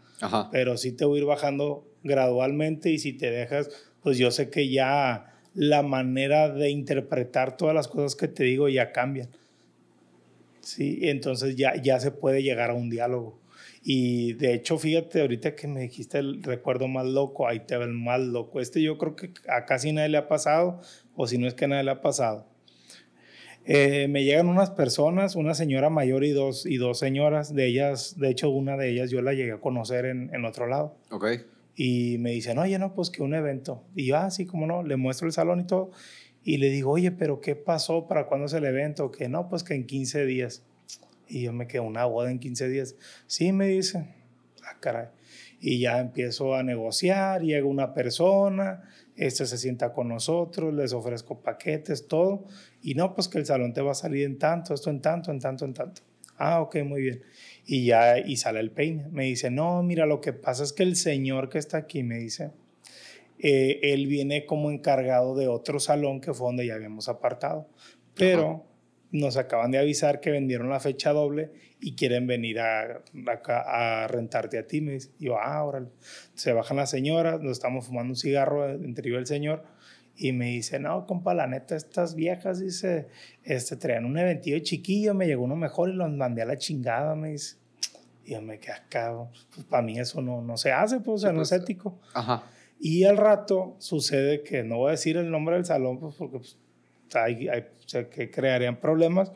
pero 0.52 0.76
sí 0.76 0.92
te 0.92 1.06
voy 1.06 1.18
a 1.18 1.22
ir 1.22 1.26
bajando 1.26 1.88
gradualmente 2.04 2.90
y 2.90 2.98
si 2.98 3.14
te 3.14 3.30
dejas, 3.30 3.70
pues 4.02 4.18
yo 4.18 4.30
sé 4.30 4.50
que 4.50 4.68
ya 4.68 5.32
la 5.54 5.82
manera 5.82 6.50
de 6.50 6.68
interpretar 6.68 7.56
todas 7.56 7.74
las 7.74 7.88
cosas 7.88 8.16
que 8.16 8.28
te 8.28 8.44
digo 8.44 8.68
ya 8.68 8.92
cambian. 8.92 9.30
Sí, 10.60 11.00
entonces 11.02 11.56
ya, 11.56 11.74
ya 11.80 11.98
se 12.00 12.10
puede 12.10 12.42
llegar 12.42 12.70
a 12.70 12.74
un 12.74 12.90
diálogo. 12.90 13.41
Y 13.84 14.34
de 14.34 14.54
hecho, 14.54 14.78
fíjate, 14.78 15.20
ahorita 15.20 15.56
que 15.56 15.66
me 15.66 15.80
dijiste 15.80 16.18
el 16.18 16.42
recuerdo 16.42 16.86
más 16.86 17.06
loco, 17.06 17.48
ahí 17.48 17.60
te 17.60 17.76
ve 17.76 17.84
el 17.84 17.92
más 17.92 18.20
loco. 18.20 18.60
Este 18.60 18.80
yo 18.80 18.96
creo 18.96 19.16
que 19.16 19.32
a 19.48 19.64
casi 19.64 19.92
nadie 19.92 20.10
le 20.10 20.18
ha 20.18 20.28
pasado, 20.28 20.80
o 21.16 21.26
si 21.26 21.36
no 21.38 21.48
es 21.48 21.54
que 21.54 21.66
nadie 21.66 21.82
le 21.82 21.90
ha 21.90 22.00
pasado. 22.00 22.46
Eh, 23.64 24.08
me 24.08 24.24
llegan 24.24 24.48
unas 24.48 24.70
personas, 24.70 25.36
una 25.36 25.54
señora 25.54 25.90
mayor 25.90 26.24
y 26.24 26.30
dos, 26.30 26.66
y 26.66 26.76
dos 26.76 26.98
señoras, 26.98 27.54
de 27.54 27.66
ellas, 27.66 28.18
de 28.18 28.30
hecho 28.30 28.50
una 28.50 28.76
de 28.76 28.90
ellas 28.90 29.10
yo 29.10 29.22
la 29.22 29.34
llegué 29.34 29.52
a 29.52 29.60
conocer 29.60 30.04
en, 30.04 30.32
en 30.32 30.44
otro 30.44 30.66
lado. 30.66 30.96
Ok. 31.10 31.26
Y 31.74 32.18
me 32.18 32.30
dicen, 32.30 32.58
oye, 32.58 32.78
no, 32.78 32.94
pues 32.94 33.10
que 33.10 33.22
un 33.22 33.34
evento. 33.34 33.82
Y 33.94 34.06
yo, 34.06 34.16
ah, 34.16 34.30
sí, 34.30 34.46
cómo 34.46 34.66
no, 34.66 34.82
le 34.82 34.96
muestro 34.96 35.26
el 35.26 35.32
salón 35.32 35.60
y 35.60 35.66
todo. 35.66 35.90
Y 36.44 36.58
le 36.58 36.70
digo, 36.70 36.90
oye, 36.90 37.12
pero 37.12 37.40
¿qué 37.40 37.56
pasó? 37.56 38.06
¿Para 38.06 38.26
cuándo 38.26 38.46
es 38.46 38.52
el 38.52 38.64
evento? 38.64 39.10
Que 39.10 39.28
no, 39.28 39.48
pues 39.48 39.62
que 39.62 39.74
en 39.74 39.86
15 39.86 40.26
días. 40.26 40.64
Y 41.28 41.42
yo 41.42 41.52
me 41.52 41.66
quedo 41.66 41.84
una 41.84 42.04
boda 42.04 42.30
en 42.30 42.38
15 42.38 42.68
días. 42.68 42.96
Sí, 43.26 43.52
me 43.52 43.68
dice. 43.68 44.14
Ah, 44.64 44.76
caray. 44.80 45.08
Y 45.60 45.80
ya 45.80 46.00
empiezo 46.00 46.54
a 46.54 46.62
negociar, 46.62 47.42
llega 47.42 47.66
una 47.66 47.94
persona, 47.94 48.82
este 49.16 49.46
se 49.46 49.58
sienta 49.58 49.92
con 49.92 50.08
nosotros, 50.08 50.74
les 50.74 50.92
ofrezco 50.92 51.40
paquetes, 51.40 52.08
todo. 52.08 52.44
Y 52.82 52.94
no, 52.94 53.14
pues 53.14 53.28
que 53.28 53.38
el 53.38 53.46
salón 53.46 53.72
te 53.72 53.80
va 53.80 53.92
a 53.92 53.94
salir 53.94 54.24
en 54.24 54.38
tanto, 54.38 54.74
esto 54.74 54.90
en 54.90 55.00
tanto, 55.00 55.30
en 55.30 55.38
tanto, 55.38 55.64
en 55.64 55.74
tanto. 55.74 56.02
Ah, 56.36 56.60
ok, 56.60 56.76
muy 56.84 57.02
bien. 57.02 57.22
Y 57.64 57.86
ya, 57.86 58.18
y 58.18 58.36
sale 58.36 58.60
el 58.60 58.72
peine. 58.72 59.06
Me 59.10 59.24
dice, 59.24 59.50
no, 59.50 59.82
mira, 59.82 60.06
lo 60.06 60.20
que 60.20 60.32
pasa 60.32 60.64
es 60.64 60.72
que 60.72 60.82
el 60.82 60.96
señor 60.96 61.48
que 61.48 61.58
está 61.58 61.76
aquí, 61.76 62.02
me 62.02 62.18
dice, 62.18 62.50
eh, 63.38 63.78
él 63.82 64.06
viene 64.06 64.46
como 64.46 64.70
encargado 64.70 65.36
de 65.36 65.48
otro 65.48 65.78
salón 65.78 66.20
que 66.20 66.34
fue 66.34 66.48
donde 66.48 66.66
ya 66.66 66.74
habíamos 66.74 67.08
apartado. 67.08 67.68
Pero 68.14 68.64
nos 69.12 69.36
acaban 69.36 69.70
de 69.70 69.78
avisar 69.78 70.20
que 70.20 70.30
vendieron 70.30 70.70
la 70.70 70.80
fecha 70.80 71.12
doble 71.12 71.52
y 71.80 71.94
quieren 71.94 72.26
venir 72.26 72.60
a, 72.60 73.02
a, 73.46 74.08
rentarte 74.08 74.58
a 74.58 74.66
ti. 74.66 74.80
Me 74.80 74.92
dice, 74.92 75.10
yo, 75.18 75.38
ah, 75.38 75.62
órale. 75.62 75.88
Se 76.34 76.52
bajan 76.52 76.78
las 76.78 76.90
señoras, 76.90 77.40
nos 77.40 77.52
estamos 77.52 77.86
fumando 77.86 78.12
un 78.12 78.16
cigarro 78.16 78.68
entre 78.68 79.10
yo 79.10 79.16
y 79.16 79.18
el 79.18 79.26
señor. 79.26 79.64
Y 80.16 80.32
me 80.32 80.46
dice, 80.46 80.78
no, 80.78 81.06
compa, 81.06 81.34
la 81.34 81.46
neta, 81.46 81.76
estas 81.76 82.14
viejas, 82.14 82.60
dice, 82.60 83.08
este, 83.44 83.76
traían 83.76 84.04
un 84.04 84.18
eventillo 84.18 84.58
chiquillo, 84.60 85.14
me 85.14 85.26
llegó 85.26 85.44
uno 85.44 85.56
mejor 85.56 85.90
y 85.90 85.94
los 85.94 86.10
mandé 86.10 86.42
a 86.42 86.46
la 86.46 86.56
chingada, 86.56 87.14
me 87.14 87.30
dice. 87.30 87.56
Y 88.24 88.32
yo 88.32 88.42
me 88.42 88.58
quedé 88.58 88.74
acá, 88.74 89.14
pues 89.54 89.66
para 89.66 89.82
mí 89.82 89.98
eso 89.98 90.22
no, 90.22 90.42
no 90.42 90.56
se 90.56 90.70
hace, 90.70 91.00
pues, 91.00 91.16
o 91.16 91.18
sea, 91.18 91.32
no 91.32 91.42
es 91.42 91.50
pues, 91.50 91.62
ético. 91.62 92.00
Ajá. 92.14 92.44
Y 92.78 93.04
al 93.04 93.16
rato 93.16 93.76
sucede 93.78 94.42
que 94.42 94.64
no 94.64 94.78
voy 94.78 94.88
a 94.88 94.90
decir 94.92 95.16
el 95.16 95.30
nombre 95.30 95.54
del 95.54 95.64
salón, 95.64 96.00
pues 96.00 96.16
porque 96.16 96.38
pues, 96.38 96.58
hay, 97.14 97.48
hay, 97.48 97.64
que 98.10 98.30
crearían 98.30 98.80
problemas, 98.80 99.32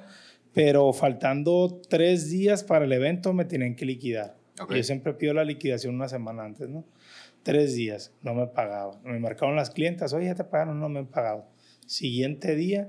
pero 0.53 0.93
faltando 0.93 1.81
tres 1.89 2.31
días 2.31 2.65
para 2.65 2.85
el 2.85 2.93
evento 2.93 3.33
me 3.33 3.45
tienen 3.45 3.77
que 3.77 3.85
liquidar. 3.85 4.37
Okay. 4.59 4.79
Yo 4.79 4.83
siempre 4.85 5.13
pido 5.13 5.35
la 5.35 5.45
liquidación 5.45 5.95
una 5.95 6.09
semana 6.09 6.45
antes, 6.45 6.69
¿no? 6.69 6.85
Tres 7.43 7.75
días, 7.75 8.13
no 8.23 8.35
me 8.35 8.47
pagaban. 8.47 9.03
Me 9.05 9.19
marcaron 9.19 9.55
las 9.55 9.71
clientas, 9.71 10.13
oye, 10.13 10.27
ya 10.27 10.35
te 10.35 10.45
pagaron, 10.45 10.81
no 10.81 10.89
me 10.89 11.01
han 11.01 11.07
pagado. 11.07 11.47
Siguiente 11.87 12.55
día, 12.55 12.89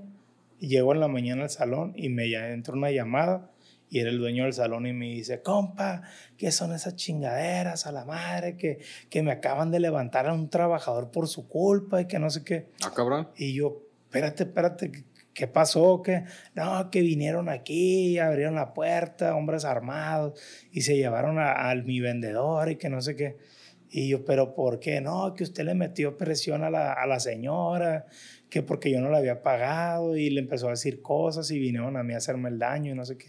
llego 0.59 0.93
en 0.93 0.99
la 0.99 1.07
mañana 1.07 1.43
al 1.43 1.49
salón 1.49 1.93
y 1.95 2.09
me 2.09 2.33
entra 2.33 2.73
una 2.73 2.89
llamada 2.89 3.51
y 3.89 3.99
era 3.99 4.09
el 4.09 4.17
dueño 4.17 4.43
del 4.43 4.53
salón 4.53 4.85
y 4.85 4.93
me 4.93 5.05
dice, 5.05 5.41
compa, 5.41 6.01
¿qué 6.37 6.51
son 6.51 6.73
esas 6.73 6.95
chingaderas 6.95 7.87
a 7.87 7.91
la 7.91 8.05
madre 8.05 8.57
que, 8.57 8.79
que 9.09 9.23
me 9.23 9.31
acaban 9.31 9.71
de 9.71 9.79
levantar 9.79 10.27
a 10.27 10.33
un 10.33 10.49
trabajador 10.49 11.11
por 11.11 11.27
su 11.27 11.47
culpa 11.47 12.01
y 12.01 12.05
que 12.05 12.19
no 12.19 12.29
sé 12.29 12.43
qué? 12.43 12.69
Ah, 12.83 12.91
cabrón. 12.93 13.29
Y 13.37 13.53
yo, 13.53 13.86
espérate, 14.07 14.43
espérate, 14.43 14.91
¿qué 15.33 15.47
pasó? 15.47 16.01
¿Qué? 16.01 16.23
No, 16.55 16.89
que 16.89 17.01
vinieron 17.01 17.49
aquí, 17.49 18.17
abrieron 18.17 18.55
la 18.55 18.73
puerta, 18.73 19.35
hombres 19.35 19.65
armados, 19.65 20.39
y 20.71 20.81
se 20.81 20.95
llevaron 20.95 21.37
a, 21.39 21.69
a 21.69 21.75
mi 21.75 21.99
vendedor 21.99 22.71
y 22.71 22.77
que 22.77 22.89
no 22.89 23.01
sé 23.01 23.15
qué. 23.15 23.37
Y 23.89 24.09
yo, 24.09 24.25
pero 24.25 24.53
¿por 24.53 24.79
qué? 24.79 24.99
No, 25.01 25.33
que 25.33 25.43
usted 25.43 25.63
le 25.63 25.73
metió 25.73 26.17
presión 26.17 26.63
a 26.63 26.69
la, 26.69 26.93
a 26.93 27.05
la 27.07 27.19
señora, 27.19 28.05
que 28.49 28.61
porque 28.63 28.91
yo 28.91 28.99
no 29.01 29.09
la 29.09 29.19
había 29.19 29.43
pagado 29.43 30.17
y 30.17 30.29
le 30.29 30.41
empezó 30.41 30.67
a 30.67 30.71
decir 30.71 31.01
cosas 31.01 31.51
y 31.51 31.59
vinieron 31.59 31.95
a 31.97 32.03
mí 32.03 32.13
a 32.13 32.17
hacerme 32.17 32.49
el 32.49 32.59
daño 32.59 32.91
y 32.91 32.95
no 32.95 33.05
sé 33.05 33.17
qué. 33.17 33.27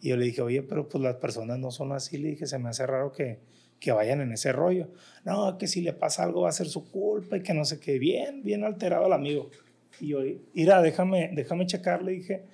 Y 0.00 0.10
yo 0.10 0.16
le 0.16 0.26
dije, 0.26 0.42
oye, 0.42 0.62
pero 0.62 0.88
pues 0.88 1.02
las 1.02 1.16
personas 1.16 1.58
no 1.58 1.70
son 1.70 1.92
así. 1.92 2.18
Le 2.18 2.30
dije, 2.30 2.46
se 2.46 2.58
me 2.58 2.68
hace 2.68 2.86
raro 2.86 3.12
que, 3.12 3.38
que 3.80 3.92
vayan 3.92 4.20
en 4.20 4.32
ese 4.32 4.52
rollo. 4.52 4.90
No, 5.24 5.56
que 5.56 5.66
si 5.66 5.80
le 5.80 5.92
pasa 5.92 6.24
algo 6.24 6.42
va 6.42 6.50
a 6.50 6.52
ser 6.52 6.66
su 6.66 6.90
culpa 6.90 7.36
y 7.36 7.42
que 7.42 7.54
no 7.54 7.64
sé 7.64 7.80
qué. 7.80 7.98
Bien, 7.98 8.42
bien 8.42 8.64
alterado 8.64 9.06
el 9.06 9.12
amigo. 9.12 9.50
Y 10.00 10.08
yo, 10.08 10.18
mira, 10.54 10.82
déjame, 10.82 11.30
déjame 11.34 11.66
checar, 11.66 12.02
le 12.02 12.12
dije, 12.12 12.44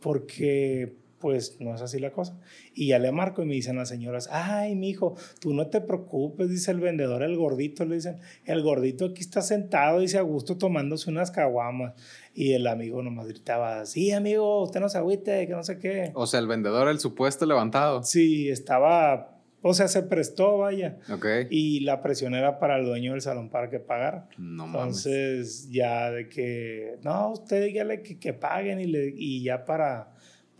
porque 0.00 0.94
pues 1.22 1.60
no 1.60 1.72
es 1.72 1.80
así 1.80 2.00
la 2.00 2.10
cosa. 2.10 2.36
Y 2.74 2.88
ya 2.88 2.98
le 2.98 3.12
marco 3.12 3.42
y 3.42 3.46
me 3.46 3.54
dicen 3.54 3.76
las 3.76 3.88
señoras, 3.88 4.28
ay, 4.32 4.74
mi 4.74 4.90
hijo, 4.90 5.14
tú 5.40 5.54
no 5.54 5.68
te 5.68 5.80
preocupes, 5.80 6.50
dice 6.50 6.72
el 6.72 6.80
vendedor, 6.80 7.22
el 7.22 7.36
gordito, 7.36 7.84
le 7.84 7.94
dicen, 7.94 8.18
el 8.44 8.60
gordito 8.60 9.04
aquí 9.06 9.20
está 9.20 9.40
sentado, 9.40 10.00
dice 10.00 10.18
a 10.18 10.22
gusto 10.22 10.58
tomándose 10.58 11.08
unas 11.10 11.30
caguamas. 11.30 11.94
Y 12.34 12.54
el 12.54 12.66
amigo 12.66 13.02
nomás 13.04 13.28
gritaba, 13.28 13.86
sí, 13.86 14.10
amigo, 14.10 14.64
usted 14.64 14.80
no 14.80 14.88
se 14.88 14.98
agüite, 14.98 15.46
que 15.46 15.52
no 15.52 15.62
sé 15.62 15.78
qué. 15.78 16.10
O 16.14 16.26
sea, 16.26 16.40
el 16.40 16.48
vendedor, 16.48 16.88
el 16.88 16.98
supuesto 16.98 17.46
levantado. 17.46 18.02
Sí, 18.02 18.48
estaba, 18.48 19.31
o 19.62 19.74
sea, 19.74 19.88
se 19.88 20.02
prestó, 20.02 20.58
vaya. 20.58 20.98
Ok. 21.10 21.26
Y 21.50 21.80
la 21.80 22.02
presión 22.02 22.34
era 22.34 22.58
para 22.58 22.78
el 22.78 22.84
dueño 22.84 23.12
del 23.12 23.22
salón 23.22 23.48
para 23.48 23.70
que 23.70 23.78
pagara. 23.78 24.28
No 24.38 24.66
mames. 24.66 25.06
Entonces, 25.06 25.70
ya 25.70 26.10
de 26.10 26.28
que, 26.28 26.98
no, 27.02 27.30
usted 27.30 27.64
dígale 27.64 28.02
que, 28.02 28.18
que 28.18 28.32
paguen 28.32 28.80
y, 28.80 28.86
le, 28.86 29.14
y 29.16 29.42
ya 29.42 29.64
para 29.64 30.12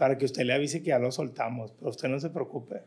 para 0.02 0.18
que 0.18 0.24
usted 0.24 0.42
le 0.42 0.52
avise 0.52 0.82
que 0.82 0.88
ya 0.88 0.98
lo 0.98 1.12
soltamos, 1.12 1.70
pero 1.78 1.90
usted 1.90 2.08
no 2.08 2.18
se 2.18 2.28
preocupe. 2.28 2.82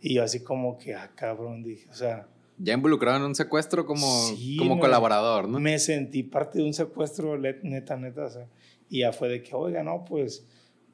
Y 0.00 0.14
yo 0.14 0.22
así 0.22 0.40
como 0.40 0.78
que, 0.78 0.94
ah, 0.94 1.10
cabrón, 1.14 1.62
dije, 1.62 1.90
o 1.90 1.94
sea... 1.94 2.26
Ya 2.56 2.72
involucrado 2.72 3.18
en 3.18 3.24
un 3.24 3.34
secuestro 3.34 3.84
como, 3.84 4.06
sí, 4.28 4.56
como 4.56 4.76
me, 4.76 4.80
colaborador, 4.80 5.46
¿no? 5.46 5.60
Me 5.60 5.78
sentí 5.78 6.22
parte 6.22 6.60
de 6.60 6.64
un 6.64 6.72
secuestro 6.72 7.36
neta, 7.36 7.98
neta, 7.98 8.24
o 8.24 8.30
sea, 8.30 8.46
y 8.88 9.00
ya 9.00 9.12
fue 9.12 9.28
de 9.28 9.42
que, 9.42 9.54
oiga, 9.54 9.82
no, 9.82 10.06
pues, 10.06 10.46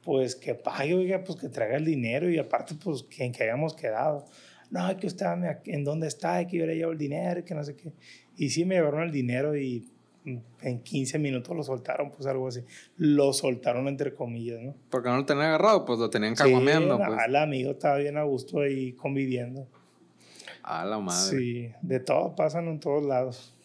pues 0.03 0.35
que 0.35 0.57
pague, 0.57 0.93
oiga, 0.93 1.23
pues 1.23 1.39
que 1.39 1.49
traiga 1.49 1.77
el 1.77 1.85
dinero 1.85 2.29
y 2.29 2.37
aparte, 2.37 2.75
pues, 2.75 3.05
que, 3.05 3.23
en 3.23 3.31
que 3.31 3.45
hayamos 3.45 3.75
quedado. 3.75 4.25
No, 4.71 4.97
que 4.97 5.07
usted, 5.09 5.27
en 5.65 5.85
dónde 5.85 6.07
está, 6.07 6.47
que 6.47 6.59
yo 6.59 6.67
le 6.67 6.77
llevo 6.77 6.93
el 6.93 6.99
dinero 6.99 7.45
que 7.45 7.55
no 7.55 7.65
sé 7.65 7.75
qué. 7.75 7.93
Y 8.37 8.51
sí 8.51 8.65
me 8.65 8.77
llevaron 8.77 9.03
el 9.03 9.11
dinero 9.11 9.57
y 9.57 9.89
en 10.25 10.83
15 10.83 11.19
minutos 11.19 11.57
lo 11.57 11.63
soltaron, 11.63 12.11
pues 12.11 12.27
algo 12.27 12.49
así. 12.49 12.63
Lo 12.97 13.33
soltaron 13.33 13.89
entre 13.89 14.15
comillas, 14.15 14.61
¿no? 14.61 14.75
Porque 14.91 15.09
no 15.09 15.17
lo 15.17 15.25
tenían 15.25 15.47
agarrado, 15.47 15.85
pues 15.85 15.99
lo 15.99 16.11
tenían 16.11 16.35
caguameando. 16.35 16.97
Sí, 16.97 17.03
pues. 17.07 17.19
el 17.27 17.37
amigo 17.37 17.71
estaba 17.73 17.97
bien 17.97 18.17
a 18.17 18.23
gusto 18.23 18.61
ahí 18.61 18.93
conviviendo. 18.93 19.67
A 20.63 20.85
la 20.85 20.99
madre. 20.99 21.39
Sí, 21.39 21.73
de 21.83 22.01
todo 22.01 22.35
pasan 22.37 22.69
en 22.69 22.81
todos 22.81 23.05
lados. 23.05 23.57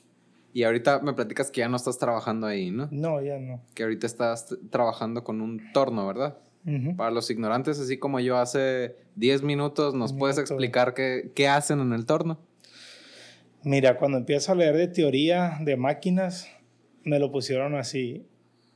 Y 0.53 0.63
ahorita 0.63 0.99
me 0.99 1.13
platicas 1.13 1.51
que 1.51 1.59
ya 1.59 1.67
no 1.67 1.75
estás 1.75 1.97
trabajando 1.97 2.47
ahí, 2.47 2.71
¿no? 2.71 2.87
No, 2.89 3.21
ya 3.21 3.37
no. 3.37 3.61
Que 3.73 3.83
ahorita 3.83 4.07
estás 4.07 4.55
trabajando 4.69 5.23
con 5.23 5.41
un 5.41 5.71
torno, 5.73 6.07
¿verdad? 6.07 6.37
Uh 6.65 6.69
-huh. 6.69 6.95
Para 6.95 7.11
los 7.11 7.29
ignorantes, 7.29 7.77
así 7.77 7.97
como 7.97 8.21
yo 8.21 8.37
hace 8.37 8.95
10 9.15 9.43
minutos, 9.43 9.93
¿nos 9.93 10.13
puedes 10.13 10.37
explicar 10.37 10.93
qué, 10.93 11.31
qué 11.35 11.47
hacen 11.47 11.79
en 11.79 11.93
el 11.93 12.05
torno? 12.05 12.39
Mira, 13.63 13.97
cuando 13.97 14.17
empiezo 14.17 14.51
a 14.51 14.55
leer 14.55 14.77
de 14.77 14.87
teoría 14.87 15.57
de 15.61 15.75
máquinas, 15.77 16.47
me 17.03 17.19
lo 17.19 17.31
pusieron 17.31 17.75
así. 17.75 18.25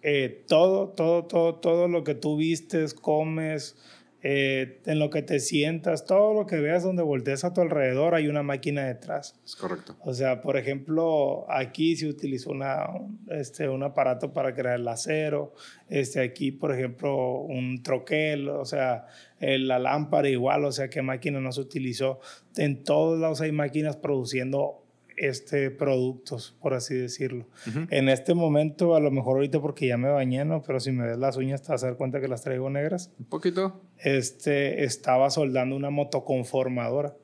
Eh, 0.01 0.46
todo, 0.48 0.89
todo, 0.89 1.25
todo, 1.25 1.55
todo 1.55 1.88
lo 1.88 2.03
que 2.03 2.15
tú 2.15 2.38
vistes, 2.38 2.93
comes, 2.93 3.77
eh, 4.21 4.81
en 4.85 4.99
lo 4.99 5.09
que 5.09 5.21
te 5.21 5.39
sientas, 5.39 6.05
todo 6.05 6.33
lo 6.33 6.45
que 6.45 6.57
veas 6.57 6.83
donde 6.83 7.03
voltees 7.03 7.45
a 7.45 7.53
tu 7.53 7.61
alrededor, 7.61 8.15
hay 8.15 8.27
una 8.27 8.43
máquina 8.43 8.85
detrás. 8.85 9.39
Es 9.45 9.55
correcto. 9.55 9.95
O 10.01 10.13
sea, 10.13 10.41
por 10.41 10.57
ejemplo, 10.57 11.45
aquí 11.49 11.95
se 11.95 12.07
utilizó 12.07 12.51
una, 12.51 12.88
este, 13.29 13.69
un 13.69 13.83
aparato 13.83 14.33
para 14.33 14.53
crear 14.53 14.79
el 14.79 14.88
acero. 14.88 15.53
Este, 15.88 16.19
aquí, 16.19 16.51
por 16.51 16.73
ejemplo, 16.73 17.39
un 17.39 17.81
troquel, 17.81 18.49
o 18.49 18.65
sea, 18.65 19.05
la 19.39 19.79
lámpara 19.79 20.27
igual, 20.27 20.65
o 20.65 20.71
sea, 20.71 20.89
qué 20.89 21.01
máquina 21.01 21.39
no 21.39 21.51
se 21.53 21.61
utilizó. 21.61 22.19
En 22.57 22.83
todos 22.83 23.19
lados 23.19 23.39
hay 23.39 23.53
máquinas 23.53 23.95
produciendo 23.95 24.83
este, 25.19 25.69
productos, 25.69 26.55
por 26.61 26.73
así 26.73 26.95
decirlo. 26.95 27.45
Uh 27.67 27.69
-huh. 27.69 27.88
En 27.91 28.09
este 28.09 28.33
momento, 28.33 28.95
a 28.95 28.99
lo 28.99 29.11
mejor 29.11 29.35
ahorita 29.35 29.59
porque 29.59 29.88
ya 29.88 29.97
me 29.97 30.09
bañé, 30.09 30.45
¿no? 30.45 30.61
Pero 30.61 30.79
si 30.79 30.91
me 30.91 31.05
ves 31.05 31.17
las 31.17 31.35
uñas 31.38 31.61
te 31.61 31.71
vas 31.71 31.83
a 31.83 31.88
dar 31.88 31.97
cuenta 31.97 32.21
que 32.21 32.27
las 32.27 32.41
traigo 32.41 32.69
negras. 32.69 33.11
Un 33.19 33.25
poquito. 33.25 33.81
Este, 33.97 34.83
estaba 34.85 35.29
soldando 35.29 35.75
una 35.75 35.89
motoconformadora. 35.89 37.15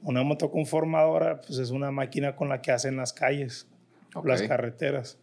Una 0.00 0.22
motoconformadora, 0.22 1.42
pues 1.42 1.58
es 1.58 1.70
una 1.70 1.90
máquina 1.90 2.34
con 2.34 2.48
la 2.48 2.60
que 2.60 2.72
hacen 2.72 2.96
las 2.96 3.12
calles, 3.12 3.68
okay. 4.14 4.30
las 4.30 4.42
carreteras. 4.42 5.18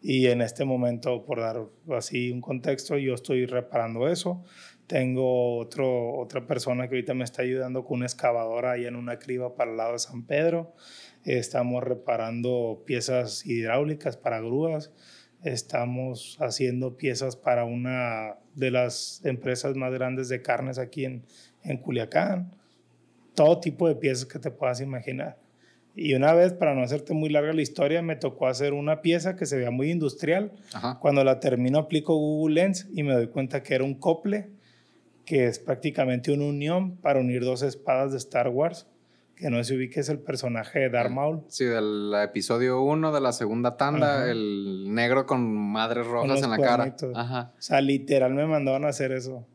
Y 0.00 0.26
en 0.26 0.42
este 0.42 0.64
momento, 0.64 1.24
por 1.24 1.40
dar 1.40 1.62
así 1.96 2.30
un 2.30 2.40
contexto, 2.40 2.98
yo 2.98 3.14
estoy 3.14 3.46
reparando 3.46 4.06
eso. 4.06 4.44
Tengo 4.86 5.56
otro, 5.58 6.18
otra 6.18 6.46
persona 6.46 6.88
que 6.88 6.96
ahorita 6.96 7.14
me 7.14 7.24
está 7.24 7.42
ayudando 7.42 7.84
con 7.84 7.96
una 7.96 8.06
excavadora 8.06 8.72
ahí 8.72 8.84
en 8.84 8.96
una 8.96 9.18
criba 9.18 9.54
para 9.54 9.70
el 9.70 9.78
lado 9.78 9.92
de 9.94 9.98
San 9.98 10.26
Pedro. 10.26 10.74
Estamos 11.24 11.82
reparando 11.82 12.82
piezas 12.84 13.46
hidráulicas 13.46 14.18
para 14.18 14.40
grúas. 14.40 14.92
Estamos 15.42 16.36
haciendo 16.38 16.96
piezas 16.96 17.36
para 17.36 17.64
una 17.64 18.36
de 18.54 18.70
las 18.70 19.22
empresas 19.24 19.74
más 19.74 19.92
grandes 19.92 20.28
de 20.28 20.42
carnes 20.42 20.78
aquí 20.78 21.06
en, 21.06 21.24
en 21.62 21.78
Culiacán. 21.78 22.54
Todo 23.34 23.58
tipo 23.58 23.88
de 23.88 23.96
piezas 23.96 24.26
que 24.26 24.38
te 24.38 24.50
puedas 24.50 24.80
imaginar. 24.82 25.38
Y 25.96 26.14
una 26.14 26.34
vez, 26.34 26.52
para 26.52 26.74
no 26.74 26.82
hacerte 26.82 27.14
muy 27.14 27.30
larga 27.30 27.52
la 27.52 27.62
historia, 27.62 28.02
me 28.02 28.16
tocó 28.16 28.46
hacer 28.46 28.74
una 28.74 29.00
pieza 29.00 29.34
que 29.34 29.46
se 29.46 29.56
veía 29.56 29.70
muy 29.70 29.90
industrial. 29.90 30.52
Ajá. 30.74 30.98
Cuando 31.00 31.24
la 31.24 31.40
termino 31.40 31.78
aplico 31.78 32.16
Google 32.16 32.54
Lens 32.54 32.88
y 32.92 33.02
me 33.02 33.14
doy 33.14 33.28
cuenta 33.28 33.62
que 33.62 33.74
era 33.74 33.84
un 33.84 33.94
cople, 33.94 34.50
que 35.24 35.46
es 35.46 35.58
prácticamente 35.58 36.32
una 36.32 36.44
unión 36.44 36.96
para 36.96 37.20
unir 37.20 37.44
dos 37.44 37.62
espadas 37.62 38.12
de 38.12 38.18
Star 38.18 38.48
Wars 38.48 38.86
que 39.36 39.50
no 39.50 39.62
se 39.64 39.74
ubique 39.76 40.00
es 40.00 40.08
el 40.08 40.18
personaje 40.20 40.78
de 40.80 40.90
Darth 40.90 41.10
Maul. 41.10 41.42
Sí, 41.48 41.64
del 41.64 42.12
episodio 42.22 42.82
1 42.82 43.12
de 43.12 43.20
la 43.20 43.32
segunda 43.32 43.76
tanda, 43.76 44.16
Ajá. 44.22 44.30
el 44.30 44.92
negro 44.94 45.26
con 45.26 45.52
madres 45.54 46.06
rojas 46.06 46.40
con 46.40 46.44
en 46.44 46.50
la 46.50 46.56
cuernitos. 46.56 47.12
cara. 47.12 47.20
Ajá. 47.24 47.52
O 47.58 47.62
sea, 47.62 47.80
literal 47.80 48.32
me 48.34 48.46
mandaron 48.46 48.84
a 48.84 48.88
hacer 48.88 49.12
eso. 49.12 49.46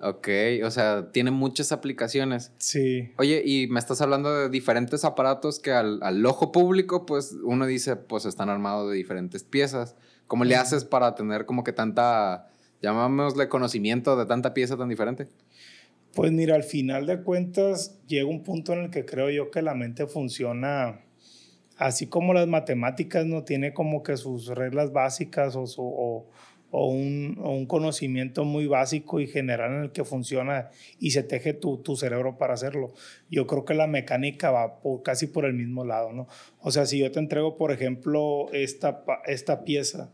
Ok, 0.00 0.28
o 0.64 0.70
sea, 0.72 1.12
tiene 1.12 1.30
muchas 1.30 1.70
aplicaciones. 1.70 2.50
Sí. 2.58 3.12
Oye, 3.18 3.40
y 3.44 3.68
me 3.68 3.78
estás 3.78 4.00
hablando 4.00 4.34
de 4.36 4.48
diferentes 4.48 5.04
aparatos 5.04 5.60
que 5.60 5.70
al, 5.70 6.02
al 6.02 6.26
ojo 6.26 6.50
público, 6.50 7.06
pues 7.06 7.36
uno 7.44 7.66
dice, 7.66 7.94
pues 7.94 8.24
están 8.24 8.48
armados 8.48 8.90
de 8.90 8.96
diferentes 8.96 9.44
piezas. 9.44 9.94
¿Cómo 10.26 10.44
le 10.44 10.56
haces 10.56 10.84
para 10.84 11.14
tener 11.14 11.46
como 11.46 11.62
que 11.62 11.72
tanta, 11.72 12.48
llamámosle 12.80 13.48
conocimiento 13.48 14.16
de 14.16 14.26
tanta 14.26 14.54
pieza 14.54 14.76
tan 14.76 14.88
diferente? 14.88 15.28
Pues 16.14 16.30
mira, 16.30 16.54
al 16.54 16.62
final 16.62 17.06
de 17.06 17.22
cuentas 17.22 17.98
llega 18.06 18.26
un 18.26 18.42
punto 18.42 18.74
en 18.74 18.80
el 18.84 18.90
que 18.90 19.04
creo 19.04 19.30
yo 19.30 19.50
que 19.50 19.62
la 19.62 19.74
mente 19.74 20.06
funciona 20.06 21.00
así 21.78 22.06
como 22.06 22.32
las 22.34 22.46
matemáticas 22.46 23.26
no 23.26 23.44
tiene 23.44 23.72
como 23.72 24.02
que 24.02 24.16
sus 24.16 24.48
reglas 24.48 24.92
básicas 24.92 25.54
o, 25.56 26.26
un, 26.70 27.66
conocimiento 27.66 28.44
muy 28.44 28.66
básico 28.66 29.20
y 29.20 29.26
general 29.26 29.72
en 29.72 29.82
el 29.84 29.92
que 29.92 30.04
funciona 30.04 30.70
y 30.98 31.10
se 31.10 31.22
teje 31.22 31.54
tu, 31.54 31.78
tu, 31.78 31.96
cerebro 31.96 32.38
para 32.38 32.54
hacerlo. 32.54 32.92
Yo 33.30 33.46
creo 33.46 33.64
que 33.64 33.74
la 33.74 33.86
mecánica 33.86 34.50
va 34.50 34.80
por, 34.80 35.02
casi 35.02 35.26
por 35.26 35.44
el 35.44 35.54
mismo 35.54 35.84
lado, 35.84 36.12
¿no? 36.12 36.28
O 36.60 36.70
sea, 36.70 36.86
si 36.86 36.98
yo 36.98 37.10
te 37.10 37.18
entrego, 37.18 37.56
por 37.56 37.72
ejemplo, 37.72 38.46
esta, 38.52 39.04
esta 39.26 39.64
pieza 39.64 40.10